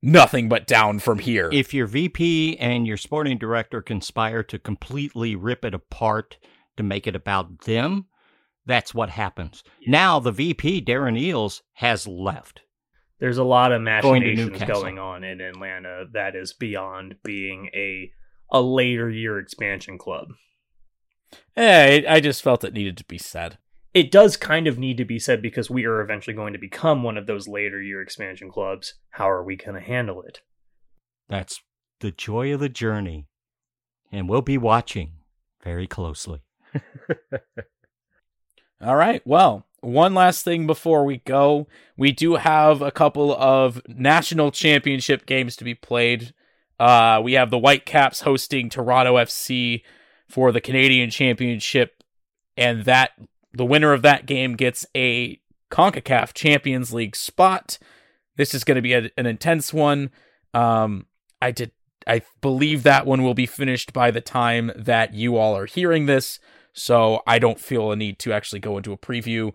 nothing 0.00 0.48
but 0.48 0.66
down 0.66 1.00
from 1.00 1.18
here. 1.18 1.50
If 1.52 1.74
your 1.74 1.86
VP 1.86 2.56
and 2.58 2.86
your 2.86 2.96
sporting 2.96 3.36
director 3.36 3.82
conspire 3.82 4.42
to 4.44 4.58
completely 4.58 5.34
rip 5.34 5.64
it 5.64 5.74
apart 5.74 6.38
to 6.78 6.82
make 6.82 7.06
it 7.06 7.14
about 7.14 7.60
them, 7.60 8.06
that's 8.66 8.94
what 8.94 9.10
happens. 9.10 9.62
Now 9.86 10.18
the 10.18 10.32
VP, 10.32 10.82
Darren 10.84 11.20
Eales, 11.20 11.62
has 11.74 12.06
left. 12.06 12.62
There's 13.20 13.38
a 13.38 13.44
lot 13.44 13.72
of 13.72 13.82
machinations 13.82 14.58
going, 14.58 14.68
going 14.68 14.98
on 14.98 15.24
in 15.24 15.40
Atlanta 15.40 16.04
that 16.12 16.36
is 16.36 16.52
beyond 16.52 17.16
being 17.22 17.70
a 17.74 18.12
a 18.50 18.62
later 18.62 19.10
year 19.10 19.38
expansion 19.38 19.98
club. 19.98 20.28
Yeah, 21.56 22.00
I 22.08 22.20
just 22.20 22.42
felt 22.42 22.64
it 22.64 22.72
needed 22.72 22.96
to 22.98 23.04
be 23.04 23.18
said. 23.18 23.58
It 23.92 24.10
does 24.10 24.36
kind 24.36 24.66
of 24.66 24.78
need 24.78 24.96
to 24.98 25.04
be 25.04 25.18
said 25.18 25.42
because 25.42 25.70
we 25.70 25.84
are 25.84 26.00
eventually 26.00 26.34
going 26.34 26.52
to 26.52 26.58
become 26.58 27.02
one 27.02 27.16
of 27.16 27.26
those 27.26 27.48
later 27.48 27.82
year 27.82 28.00
expansion 28.00 28.50
clubs. 28.50 28.94
How 29.10 29.28
are 29.28 29.42
we 29.42 29.56
going 29.56 29.74
to 29.74 29.86
handle 29.86 30.22
it? 30.22 30.40
That's 31.28 31.60
the 32.00 32.10
joy 32.10 32.54
of 32.54 32.60
the 32.60 32.68
journey. 32.68 33.26
And 34.12 34.28
we'll 34.28 34.42
be 34.42 34.56
watching 34.56 35.12
very 35.62 35.86
closely. 35.86 36.42
All 38.80 38.96
right. 38.96 39.22
Well, 39.26 39.66
one 39.80 40.14
last 40.14 40.44
thing 40.44 40.66
before 40.66 41.04
we 41.04 41.18
go. 41.18 41.66
We 41.96 42.12
do 42.12 42.36
have 42.36 42.82
a 42.82 42.90
couple 42.90 43.34
of 43.34 43.80
national 43.88 44.50
championship 44.50 45.26
games 45.26 45.56
to 45.56 45.64
be 45.64 45.74
played. 45.74 46.34
Uh, 46.78 47.20
we 47.22 47.32
have 47.32 47.50
the 47.50 47.58
Whitecaps 47.58 48.20
hosting 48.20 48.68
Toronto 48.68 49.16
FC 49.16 49.82
for 50.28 50.52
the 50.52 50.60
Canadian 50.60 51.10
Championship, 51.10 52.04
and 52.56 52.84
that 52.84 53.12
the 53.52 53.64
winner 53.64 53.92
of 53.92 54.02
that 54.02 54.26
game 54.26 54.54
gets 54.54 54.86
a 54.94 55.40
CONCACAF 55.70 56.34
Champions 56.34 56.92
League 56.92 57.16
spot. 57.16 57.78
This 58.36 58.54
is 58.54 58.62
going 58.62 58.76
to 58.76 58.82
be 58.82 58.92
a, 58.92 59.10
an 59.16 59.26
intense 59.26 59.72
one. 59.72 60.10
Um, 60.54 61.06
I 61.42 61.50
did 61.50 61.72
I 62.06 62.22
believe 62.40 62.84
that 62.84 63.06
one 63.06 63.22
will 63.22 63.34
be 63.34 63.46
finished 63.46 63.92
by 63.92 64.10
the 64.10 64.22
time 64.22 64.72
that 64.74 65.14
you 65.14 65.36
all 65.36 65.56
are 65.56 65.66
hearing 65.66 66.06
this 66.06 66.38
so 66.72 67.22
I 67.26 67.38
don't 67.38 67.60
feel 67.60 67.90
a 67.90 67.96
need 67.96 68.18
to 68.20 68.32
actually 68.32 68.60
go 68.60 68.76
into 68.76 68.92
a 68.92 68.98
preview. 68.98 69.52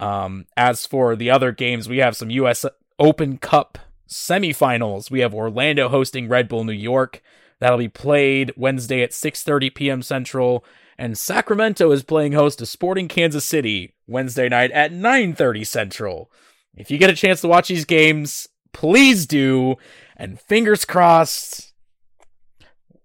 Um, 0.00 0.46
as 0.56 0.86
for 0.86 1.16
the 1.16 1.30
other 1.30 1.52
games, 1.52 1.88
we 1.88 1.98
have 1.98 2.16
some 2.16 2.30
US 2.30 2.64
Open 2.98 3.38
Cup 3.38 3.78
semifinals. 4.08 5.10
We 5.10 5.20
have 5.20 5.34
Orlando 5.34 5.88
hosting 5.88 6.28
Red 6.28 6.48
Bull 6.48 6.64
New 6.64 6.72
York. 6.72 7.22
That'll 7.60 7.78
be 7.78 7.88
played 7.88 8.52
Wednesday 8.56 9.02
at 9.02 9.10
6:30 9.10 9.74
p.m. 9.74 10.02
Central, 10.02 10.64
and 10.98 11.16
Sacramento 11.16 11.90
is 11.92 12.02
playing 12.02 12.32
host 12.32 12.58
to 12.58 12.66
Sporting 12.66 13.08
Kansas 13.08 13.44
City 13.44 13.94
Wednesday 14.06 14.48
night 14.48 14.70
at 14.72 14.92
9:30 14.92 15.66
Central. 15.66 16.30
If 16.76 16.90
you 16.90 16.98
get 16.98 17.10
a 17.10 17.14
chance 17.14 17.40
to 17.40 17.48
watch 17.48 17.68
these 17.68 17.84
games, 17.84 18.48
please 18.72 19.26
do, 19.26 19.76
and 20.16 20.40
fingers 20.40 20.84
crossed. 20.84 21.72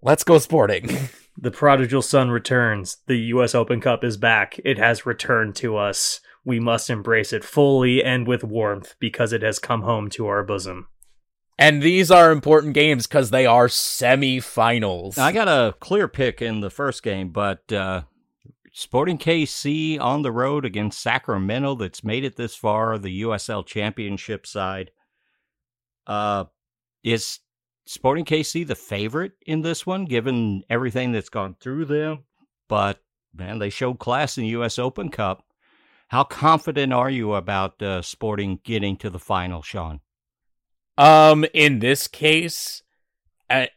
Let's 0.02 0.24
go 0.24 0.38
Sporting. 0.38 1.08
The 1.42 1.50
prodigal 1.50 2.02
son 2.02 2.30
returns. 2.30 2.98
The 3.06 3.16
US 3.16 3.54
Open 3.54 3.80
Cup 3.80 4.04
is 4.04 4.18
back. 4.18 4.60
It 4.62 4.76
has 4.76 5.06
returned 5.06 5.56
to 5.56 5.78
us. 5.78 6.20
We 6.44 6.60
must 6.60 6.90
embrace 6.90 7.32
it 7.32 7.44
fully 7.44 8.04
and 8.04 8.26
with 8.26 8.44
warmth 8.44 8.94
because 8.98 9.32
it 9.32 9.42
has 9.42 9.58
come 9.58 9.82
home 9.82 10.10
to 10.10 10.26
our 10.26 10.42
bosom. 10.42 10.88
And 11.58 11.82
these 11.82 12.10
are 12.10 12.30
important 12.30 12.74
games 12.74 13.06
because 13.06 13.30
they 13.30 13.46
are 13.46 13.68
semifinals. 13.68 15.16
I 15.16 15.32
got 15.32 15.48
a 15.48 15.74
clear 15.80 16.08
pick 16.08 16.42
in 16.42 16.60
the 16.60 16.70
first 16.70 17.02
game, 17.02 17.30
but 17.30 17.72
uh, 17.72 18.02
Sporting 18.72 19.18
KC 19.18 19.98
on 20.00 20.22
the 20.22 20.32
road 20.32 20.64
against 20.64 21.00
Sacramento, 21.00 21.74
that's 21.74 22.04
made 22.04 22.24
it 22.24 22.36
this 22.36 22.54
far, 22.54 22.98
the 22.98 23.22
USL 23.22 23.66
Championship 23.66 24.46
side. 24.46 24.90
Uh, 26.06 26.44
is 27.02 27.40
Sporting 27.90 28.24
KC 28.24 28.64
the 28.64 28.76
favorite 28.76 29.32
in 29.44 29.62
this 29.62 29.84
one, 29.84 30.04
given 30.04 30.62
everything 30.70 31.10
that's 31.10 31.28
gone 31.28 31.56
through 31.58 31.86
them? 31.86 32.20
But 32.68 33.02
man, 33.34 33.58
they 33.58 33.68
showed 33.68 33.98
class 33.98 34.38
in 34.38 34.44
the 34.44 34.50
U.S. 34.50 34.78
Open 34.78 35.08
Cup. 35.08 35.42
How 36.06 36.22
confident 36.22 36.92
are 36.92 37.10
you 37.10 37.34
about 37.34 37.82
uh, 37.82 38.00
Sporting 38.00 38.60
getting 38.62 38.96
to 38.98 39.10
the 39.10 39.18
final, 39.18 39.60
Sean? 39.60 39.98
Um, 40.96 41.44
in 41.52 41.80
this 41.80 42.06
case, 42.06 42.84
I, 43.50 43.70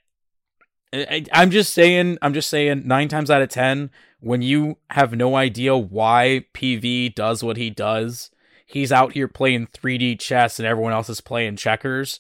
I, 0.94 1.26
I'm 1.34 1.49
just 1.49 1.73
saying, 1.73 2.19
I'm 2.22 2.35
just 2.35 2.52
saying, 2.52 2.84
nine 2.85 3.07
times 3.07 3.31
out 3.31 3.41
of 3.41 3.49
ten, 3.49 3.90
when 4.19 4.44
you 4.44 4.77
have 4.91 5.15
no 5.15 5.35
idea 5.35 5.76
why 5.76 6.45
PV 6.53 7.15
does 7.15 7.44
what 7.44 7.57
he 7.57 7.72
does, 7.72 8.30
he's 8.68 8.91
out 8.91 9.14
here 9.14 9.27
playing 9.27 9.69
3D 9.73 10.19
chess 10.19 10.60
and 10.60 10.68
everyone 10.68 10.94
else 10.94 11.10
is 11.10 11.19
playing 11.19 11.56
checkers. 11.56 12.19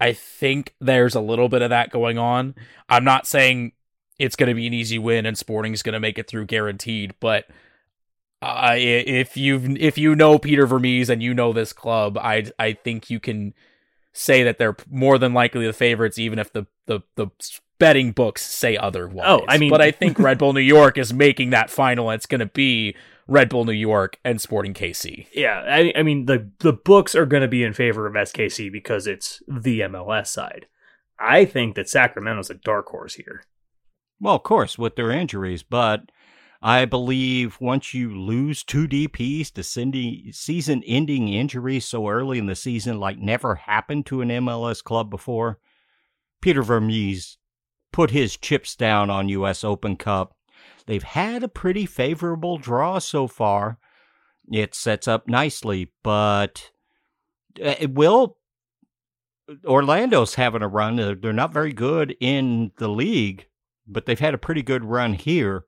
I 0.00 0.12
think 0.12 0.74
there's 0.80 1.14
a 1.14 1.20
little 1.20 1.48
bit 1.48 1.62
of 1.62 1.70
that 1.70 1.90
going 1.90 2.18
on. 2.18 2.54
I'm 2.88 3.04
not 3.04 3.26
saying 3.26 3.72
it's 4.18 4.36
going 4.36 4.48
to 4.48 4.54
be 4.54 4.66
an 4.66 4.74
easy 4.74 4.98
win 4.98 5.26
and 5.26 5.36
Sporting's 5.36 5.82
going 5.82 5.94
to 5.94 6.00
make 6.00 6.18
it 6.18 6.28
through 6.28 6.46
guaranteed, 6.46 7.14
but 7.20 7.46
uh, 8.40 8.74
if 8.76 9.36
you 9.36 9.76
if 9.80 9.98
you 9.98 10.14
know 10.14 10.38
Peter 10.38 10.66
Vermes 10.66 11.10
and 11.10 11.22
you 11.22 11.34
know 11.34 11.52
this 11.52 11.72
club, 11.72 12.16
I 12.16 12.46
I 12.58 12.72
think 12.72 13.10
you 13.10 13.18
can 13.18 13.52
say 14.12 14.44
that 14.44 14.58
they're 14.58 14.76
more 14.88 15.18
than 15.18 15.34
likely 15.34 15.66
the 15.66 15.72
favorites, 15.72 16.18
even 16.18 16.38
if 16.38 16.52
the 16.52 16.66
the 16.86 17.00
the 17.16 17.28
betting 17.78 18.12
books 18.12 18.44
say 18.44 18.76
otherwise. 18.76 19.26
Oh, 19.26 19.44
I 19.48 19.58
mean, 19.58 19.70
but 19.70 19.80
I 19.80 19.90
think 19.92 20.18
Red 20.20 20.38
Bull 20.38 20.52
New 20.52 20.60
York 20.60 20.98
is 20.98 21.12
making 21.12 21.50
that 21.50 21.68
final. 21.68 22.10
It's 22.10 22.26
going 22.26 22.40
to 22.40 22.46
be 22.46 22.94
Red 23.28 23.50
Bull 23.50 23.66
New 23.66 23.72
York 23.72 24.18
and 24.24 24.40
Sporting 24.40 24.72
KC. 24.72 25.26
Yeah, 25.32 25.62
I, 25.68 25.92
I 25.94 26.02
mean 26.02 26.24
the 26.24 26.50
the 26.60 26.72
books 26.72 27.14
are 27.14 27.26
going 27.26 27.42
to 27.42 27.48
be 27.48 27.62
in 27.62 27.74
favor 27.74 28.06
of 28.06 28.14
SKC 28.14 28.72
because 28.72 29.06
it's 29.06 29.42
the 29.46 29.80
MLS 29.80 30.28
side. 30.28 30.66
I 31.20 31.44
think 31.44 31.74
that 31.76 31.88
Sacramento's 31.88 32.50
a 32.50 32.54
dark 32.54 32.88
horse 32.88 33.14
here. 33.14 33.42
Well, 34.20 34.36
of 34.36 34.42
course, 34.42 34.78
with 34.78 34.96
their 34.96 35.10
injuries, 35.10 35.62
but 35.62 36.10
I 36.62 36.86
believe 36.86 37.60
once 37.60 37.92
you 37.92 38.18
lose 38.18 38.64
two 38.64 38.88
DPs 38.88 39.52
to 39.52 40.32
season 40.32 40.82
ending 40.86 41.28
injuries 41.28 41.84
so 41.84 42.08
early 42.08 42.38
in 42.38 42.46
the 42.46 42.56
season, 42.56 42.98
like 42.98 43.18
never 43.18 43.56
happened 43.56 44.06
to 44.06 44.22
an 44.22 44.30
MLS 44.30 44.82
club 44.82 45.10
before, 45.10 45.58
Peter 46.40 46.62
Vermes 46.62 47.38
put 47.92 48.10
his 48.10 48.36
chips 48.36 48.74
down 48.74 49.10
on 49.10 49.28
U.S. 49.28 49.62
Open 49.62 49.96
Cup 49.96 50.34
They've 50.88 51.02
had 51.02 51.42
a 51.42 51.48
pretty 51.48 51.84
favorable 51.84 52.56
draw 52.56 52.98
so 52.98 53.26
far. 53.26 53.78
It 54.50 54.74
sets 54.74 55.06
up 55.06 55.28
nicely, 55.28 55.92
but 56.02 56.70
uh, 57.62 57.74
it 57.78 57.92
will. 57.92 58.38
Orlando's 59.66 60.36
having 60.36 60.62
a 60.62 60.68
run. 60.68 60.96
They're 60.96 61.32
not 61.34 61.52
very 61.52 61.74
good 61.74 62.16
in 62.20 62.72
the 62.78 62.88
league, 62.88 63.48
but 63.86 64.06
they've 64.06 64.18
had 64.18 64.32
a 64.32 64.38
pretty 64.38 64.62
good 64.62 64.82
run 64.82 65.12
here. 65.12 65.66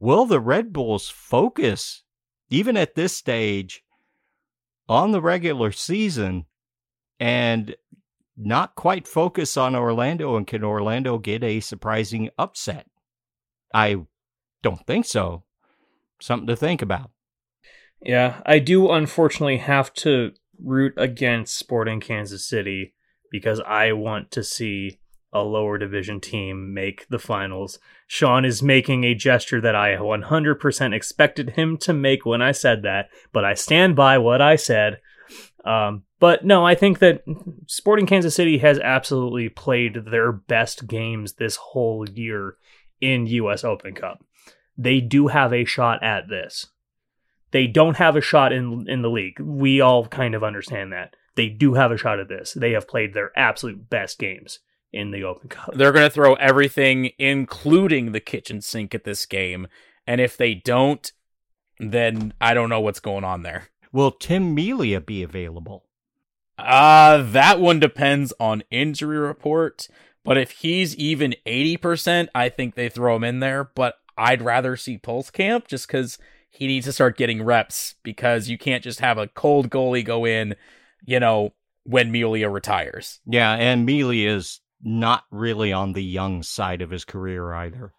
Will 0.00 0.26
the 0.26 0.40
Red 0.40 0.72
Bulls 0.72 1.08
focus, 1.08 2.02
even 2.50 2.76
at 2.76 2.96
this 2.96 3.16
stage, 3.16 3.84
on 4.88 5.12
the 5.12 5.22
regular 5.22 5.70
season 5.70 6.46
and 7.20 7.76
not 8.36 8.74
quite 8.74 9.06
focus 9.06 9.56
on 9.56 9.76
Orlando? 9.76 10.36
And 10.36 10.44
can 10.44 10.64
Orlando 10.64 11.18
get 11.18 11.44
a 11.44 11.60
surprising 11.60 12.30
upset? 12.36 12.88
I 13.72 14.06
don't 14.62 14.86
think 14.86 15.06
so. 15.06 15.44
Something 16.20 16.46
to 16.46 16.56
think 16.56 16.82
about. 16.82 17.10
Yeah, 18.02 18.40
I 18.44 18.58
do 18.58 18.90
unfortunately 18.90 19.58
have 19.58 19.92
to 19.94 20.32
root 20.62 20.94
against 20.96 21.56
Sporting 21.56 22.00
Kansas 22.00 22.44
City 22.46 22.94
because 23.30 23.60
I 23.60 23.92
want 23.92 24.30
to 24.32 24.44
see 24.44 24.98
a 25.32 25.40
lower 25.40 25.76
division 25.76 26.20
team 26.20 26.72
make 26.72 27.06
the 27.08 27.18
finals. 27.18 27.78
Sean 28.06 28.44
is 28.44 28.62
making 28.62 29.04
a 29.04 29.14
gesture 29.14 29.60
that 29.60 29.74
I 29.74 29.96
100% 29.96 30.94
expected 30.94 31.50
him 31.50 31.76
to 31.78 31.92
make 31.92 32.24
when 32.24 32.40
I 32.40 32.52
said 32.52 32.82
that, 32.82 33.08
but 33.32 33.44
I 33.44 33.54
stand 33.54 33.96
by 33.96 34.18
what 34.18 34.40
I 34.40 34.56
said. 34.56 35.00
Um, 35.64 36.04
but 36.20 36.44
no, 36.44 36.64
I 36.64 36.74
think 36.74 37.00
that 37.00 37.22
Sporting 37.66 38.06
Kansas 38.06 38.34
City 38.34 38.58
has 38.58 38.78
absolutely 38.78 39.48
played 39.48 40.06
their 40.06 40.32
best 40.32 40.86
games 40.86 41.34
this 41.34 41.56
whole 41.56 42.08
year 42.08 42.56
in 43.00 43.26
US 43.26 43.64
Open 43.64 43.94
Cup 43.94 44.24
they 44.76 45.00
do 45.00 45.28
have 45.28 45.52
a 45.52 45.64
shot 45.64 46.02
at 46.02 46.28
this. 46.28 46.66
They 47.52 47.66
don't 47.66 47.96
have 47.96 48.16
a 48.16 48.20
shot 48.20 48.52
in 48.52 48.88
in 48.88 49.02
the 49.02 49.10
league. 49.10 49.40
We 49.40 49.80
all 49.80 50.06
kind 50.06 50.34
of 50.34 50.44
understand 50.44 50.92
that. 50.92 51.14
They 51.36 51.48
do 51.48 51.74
have 51.74 51.92
a 51.92 51.96
shot 51.96 52.18
at 52.18 52.28
this. 52.28 52.52
They 52.54 52.72
have 52.72 52.88
played 52.88 53.14
their 53.14 53.30
absolute 53.36 53.88
best 53.88 54.18
games 54.18 54.60
in 54.92 55.10
the 55.10 55.22
Open 55.24 55.48
Cup. 55.48 55.74
They're 55.74 55.92
going 55.92 56.06
to 56.06 56.14
throw 56.14 56.34
everything, 56.34 57.10
including 57.18 58.12
the 58.12 58.20
kitchen 58.20 58.62
sink, 58.62 58.94
at 58.94 59.04
this 59.04 59.26
game. 59.26 59.68
And 60.06 60.20
if 60.20 60.36
they 60.36 60.54
don't, 60.54 61.10
then 61.78 62.32
I 62.40 62.54
don't 62.54 62.70
know 62.70 62.80
what's 62.80 63.00
going 63.00 63.24
on 63.24 63.42
there. 63.42 63.68
Will 63.92 64.10
Tim 64.10 64.54
Melia 64.54 65.00
be 65.00 65.22
available? 65.22 65.84
Uh, 66.58 67.22
that 67.22 67.60
one 67.60 67.80
depends 67.80 68.32
on 68.40 68.62
injury 68.70 69.18
report. 69.18 69.88
But 70.24 70.38
if 70.38 70.50
he's 70.52 70.96
even 70.96 71.34
80%, 71.46 72.28
I 72.34 72.48
think 72.48 72.74
they 72.74 72.88
throw 72.88 73.16
him 73.16 73.24
in 73.24 73.40
there. 73.40 73.64
But 73.64 73.94
I'd 74.16 74.42
rather 74.42 74.76
see 74.76 74.98
Pulskamp 74.98 75.66
just 75.66 75.86
because 75.86 76.18
he 76.50 76.66
needs 76.66 76.86
to 76.86 76.92
start 76.92 77.18
getting 77.18 77.42
reps 77.42 77.94
because 78.02 78.48
you 78.48 78.56
can't 78.56 78.82
just 78.82 79.00
have 79.00 79.18
a 79.18 79.28
cold 79.28 79.70
goalie 79.70 80.04
go 80.04 80.24
in, 80.24 80.54
you 81.04 81.20
know, 81.20 81.52
when 81.84 82.10
Melia 82.10 82.48
retires. 82.48 83.20
Yeah, 83.26 83.52
and 83.54 83.84
Melia 83.84 84.34
is 84.34 84.60
not 84.82 85.24
really 85.30 85.72
on 85.72 85.92
the 85.92 86.04
young 86.04 86.42
side 86.42 86.82
of 86.82 86.90
his 86.90 87.04
career 87.04 87.52
either. 87.52 87.92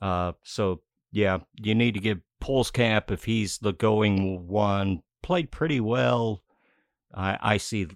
Uh, 0.00 0.32
so 0.42 0.80
yeah, 1.12 1.38
you 1.56 1.74
need 1.74 1.94
to 1.94 2.00
give 2.00 2.20
Pulskamp 2.42 3.10
if 3.10 3.24
he's 3.24 3.58
the 3.58 3.72
going 3.72 4.46
one. 4.48 5.02
Played 5.22 5.50
pretty 5.50 5.80
well. 5.80 6.42
I, 7.14 7.38
I 7.40 7.56
see 7.58 7.88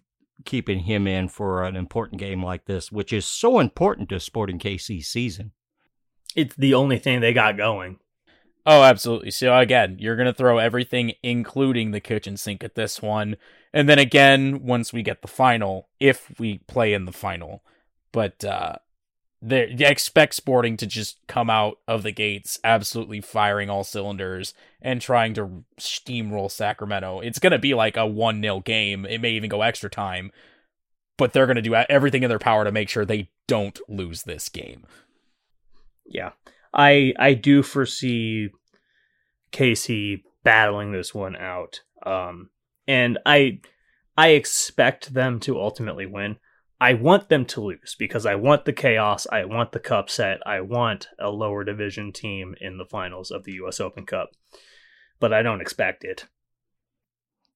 keeping 0.45 0.81
him 0.81 1.07
in 1.07 1.29
for 1.29 1.65
an 1.65 1.77
important 1.77 2.21
game 2.21 2.45
like 2.45 2.67
this, 2.67 2.93
which 2.93 3.13
is 3.13 3.25
so 3.25 3.61
important 3.61 4.11
to 4.11 4.21
Sporting 4.21 4.59
KC 4.59 5.03
season 5.03 5.53
it's 6.35 6.57
the 6.57 6.75
only 6.75 6.99
thing 6.99 7.21
they 7.21 7.33
got 7.33 7.57
going. 7.57 7.99
Oh, 8.67 8.83
absolutely. 8.83 9.31
So 9.31 9.57
again, 9.57 9.97
you're 9.99 10.17
going 10.17 10.27
to 10.27 10.33
throw 10.33 10.59
everything, 10.59 11.13
including 11.23 11.91
the 11.91 12.01
kitchen 12.01 12.37
sink, 12.37 12.65
at 12.65 12.75
this 12.75 13.03
one. 13.03 13.37
And 13.73 13.89
then 13.89 13.99
again, 13.99 14.65
once 14.65 14.93
we 14.93 15.03
get 15.03 15.21
the 15.21 15.29
final, 15.29 15.89
if 16.01 16.33
we 16.39 16.59
play 16.59 16.95
in 16.95 17.05
the 17.05 17.13
final. 17.13 17.63
But 18.11 18.43
uh, 18.45 18.77
they 19.43 19.75
expect 19.81 20.35
Sporting 20.35 20.79
to 20.79 20.87
just 20.87 21.19
come 21.27 21.51
out 21.51 21.79
of 21.87 22.03
the 22.03 22.13
gates 22.13 22.59
absolutely 22.65 23.21
firing 23.21 23.69
all 23.69 23.85
cylinders 23.85 24.55
and 24.81 25.01
trying 25.01 25.35
to 25.35 25.65
steamroll 25.79 26.51
Sacramento. 26.51 27.21
It's 27.21 27.39
going 27.39 27.53
to 27.53 27.59
be 27.59 27.75
like 27.75 27.99
a 27.99 28.07
1 28.07 28.41
0 28.41 28.61
game. 28.61 29.05
It 29.05 29.21
may 29.21 29.33
even 29.33 29.51
go 29.51 29.61
extra 29.61 29.91
time. 29.91 30.33
But 31.17 31.33
they're 31.33 31.47
going 31.47 31.57
to 31.57 31.63
do 31.63 31.75
everything 31.75 32.25
in 32.25 32.29
their 32.29 32.41
power 32.41 32.65
to 32.65 32.73
make 32.73 32.89
sure 32.89 33.05
they 33.05 33.31
don't 33.47 33.79
lose 33.89 34.23
this 34.23 34.49
game 34.49 34.85
yeah, 36.07 36.31
I 36.73 37.13
I 37.19 37.35
do 37.35 37.63
foresee 37.63 38.51
KC 39.53 40.23
battling 40.43 40.93
this 40.93 41.15
one 41.15 41.37
out. 41.37 41.81
Um, 42.05 42.51
and 42.87 43.19
I 43.25 43.61
I 44.17 44.29
expect 44.29 45.15
them 45.15 45.41
to 45.41 45.59
ultimately 45.59 46.07
win. 46.07 46.37
I 46.81 46.95
want 46.95 47.29
them 47.29 47.47
to 47.47 47.63
lose 47.63 47.97
because 47.99 48.27
I 48.27 48.35
want 48.35 48.65
the 48.65 48.73
chaos. 48.73 49.27
I 49.33 49.45
want 49.45 49.73
the 49.73 49.81
cup 49.81 50.11
set. 50.11 50.41
I 50.45 50.61
want 50.61 51.09
a 51.19 51.31
lower 51.31 51.65
division 51.65 52.13
team 52.13 52.55
in 52.61 52.79
the 52.79 52.85
finals 52.85 53.31
of 53.31 53.45
the 53.45 53.53
U.S. 53.53 53.81
Open 53.81 54.05
Cup, 54.05 54.31
but 55.19 55.33
I 55.33 55.43
don't 55.43 55.61
expect 55.61 56.05
it. 56.05 56.27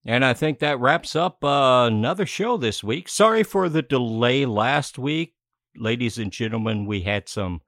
And 0.06 0.24
I 0.24 0.32
think 0.32 0.60
that 0.60 0.80
wraps 0.80 1.14
up 1.14 1.44
uh, 1.44 1.86
another 1.86 2.24
show 2.24 2.56
this 2.56 2.82
week. 2.82 3.08
Sorry 3.08 3.42
for 3.42 3.68
the 3.68 3.82
delay 3.82 4.46
last 4.46 4.98
week. 4.98 5.34
Ladies 5.76 6.16
and 6.16 6.32
gentlemen, 6.32 6.86
we 6.86 7.02
had 7.02 7.28
some 7.28 7.60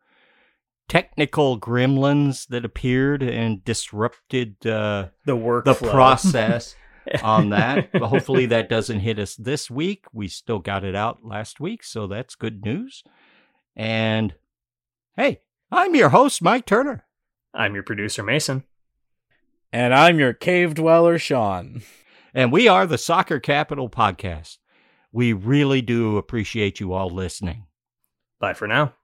technical 0.91 1.59
gremlins 1.59 2.49
that 2.49 2.65
appeared 2.65 3.23
and 3.23 3.65
disrupted 3.65 4.67
uh, 4.67 5.07
The 5.25 5.37
work 5.37 5.65
the 5.65 5.75
process 5.75 6.75
on 7.23 7.51
that. 7.51 7.93
But 7.93 8.09
hopefully 8.09 8.47
that 8.47 8.69
doesn't 8.69 8.99
hit 8.99 9.21
us 9.21 9.37
this 9.37 9.71
week. 9.71 10.05
We 10.13 10.27
still 10.27 10.59
got 10.59 10.85
it 10.85 10.97
out 10.97 11.25
last 11.25 11.61
week, 11.61 11.85
so 11.85 12.09
that's 12.09 12.35
good 12.35 12.65
news. 12.65 13.05
And 13.77 14.35
hey, 15.17 15.43
I'm 15.71 15.95
your 15.95 16.09
host, 16.09 16.43
Mike 16.43 16.67
Turner. 16.67 17.05
I'm 17.55 17.75
your 17.75 17.85
producer, 17.85 18.25
Mason. 18.25 18.65
And 19.73 19.95
I'm 19.95 20.19
your 20.19 20.33
cave 20.33 20.75
dweller, 20.75 21.19
Sean. 21.19 21.83
And 22.35 22.51
we 22.51 22.67
are 22.67 22.87
the 22.87 22.99
Soccer 22.99 23.39
Capital 23.39 23.89
Podcast. 23.89 24.59
We 25.13 25.33
really 25.33 25.83
do 25.83 26.17
appreciate 26.17 26.81
you 26.81 26.93
all 26.93 27.11
listening. 27.11 27.67
Bye 28.41 28.55
for 28.55 28.67
now. 28.67 28.95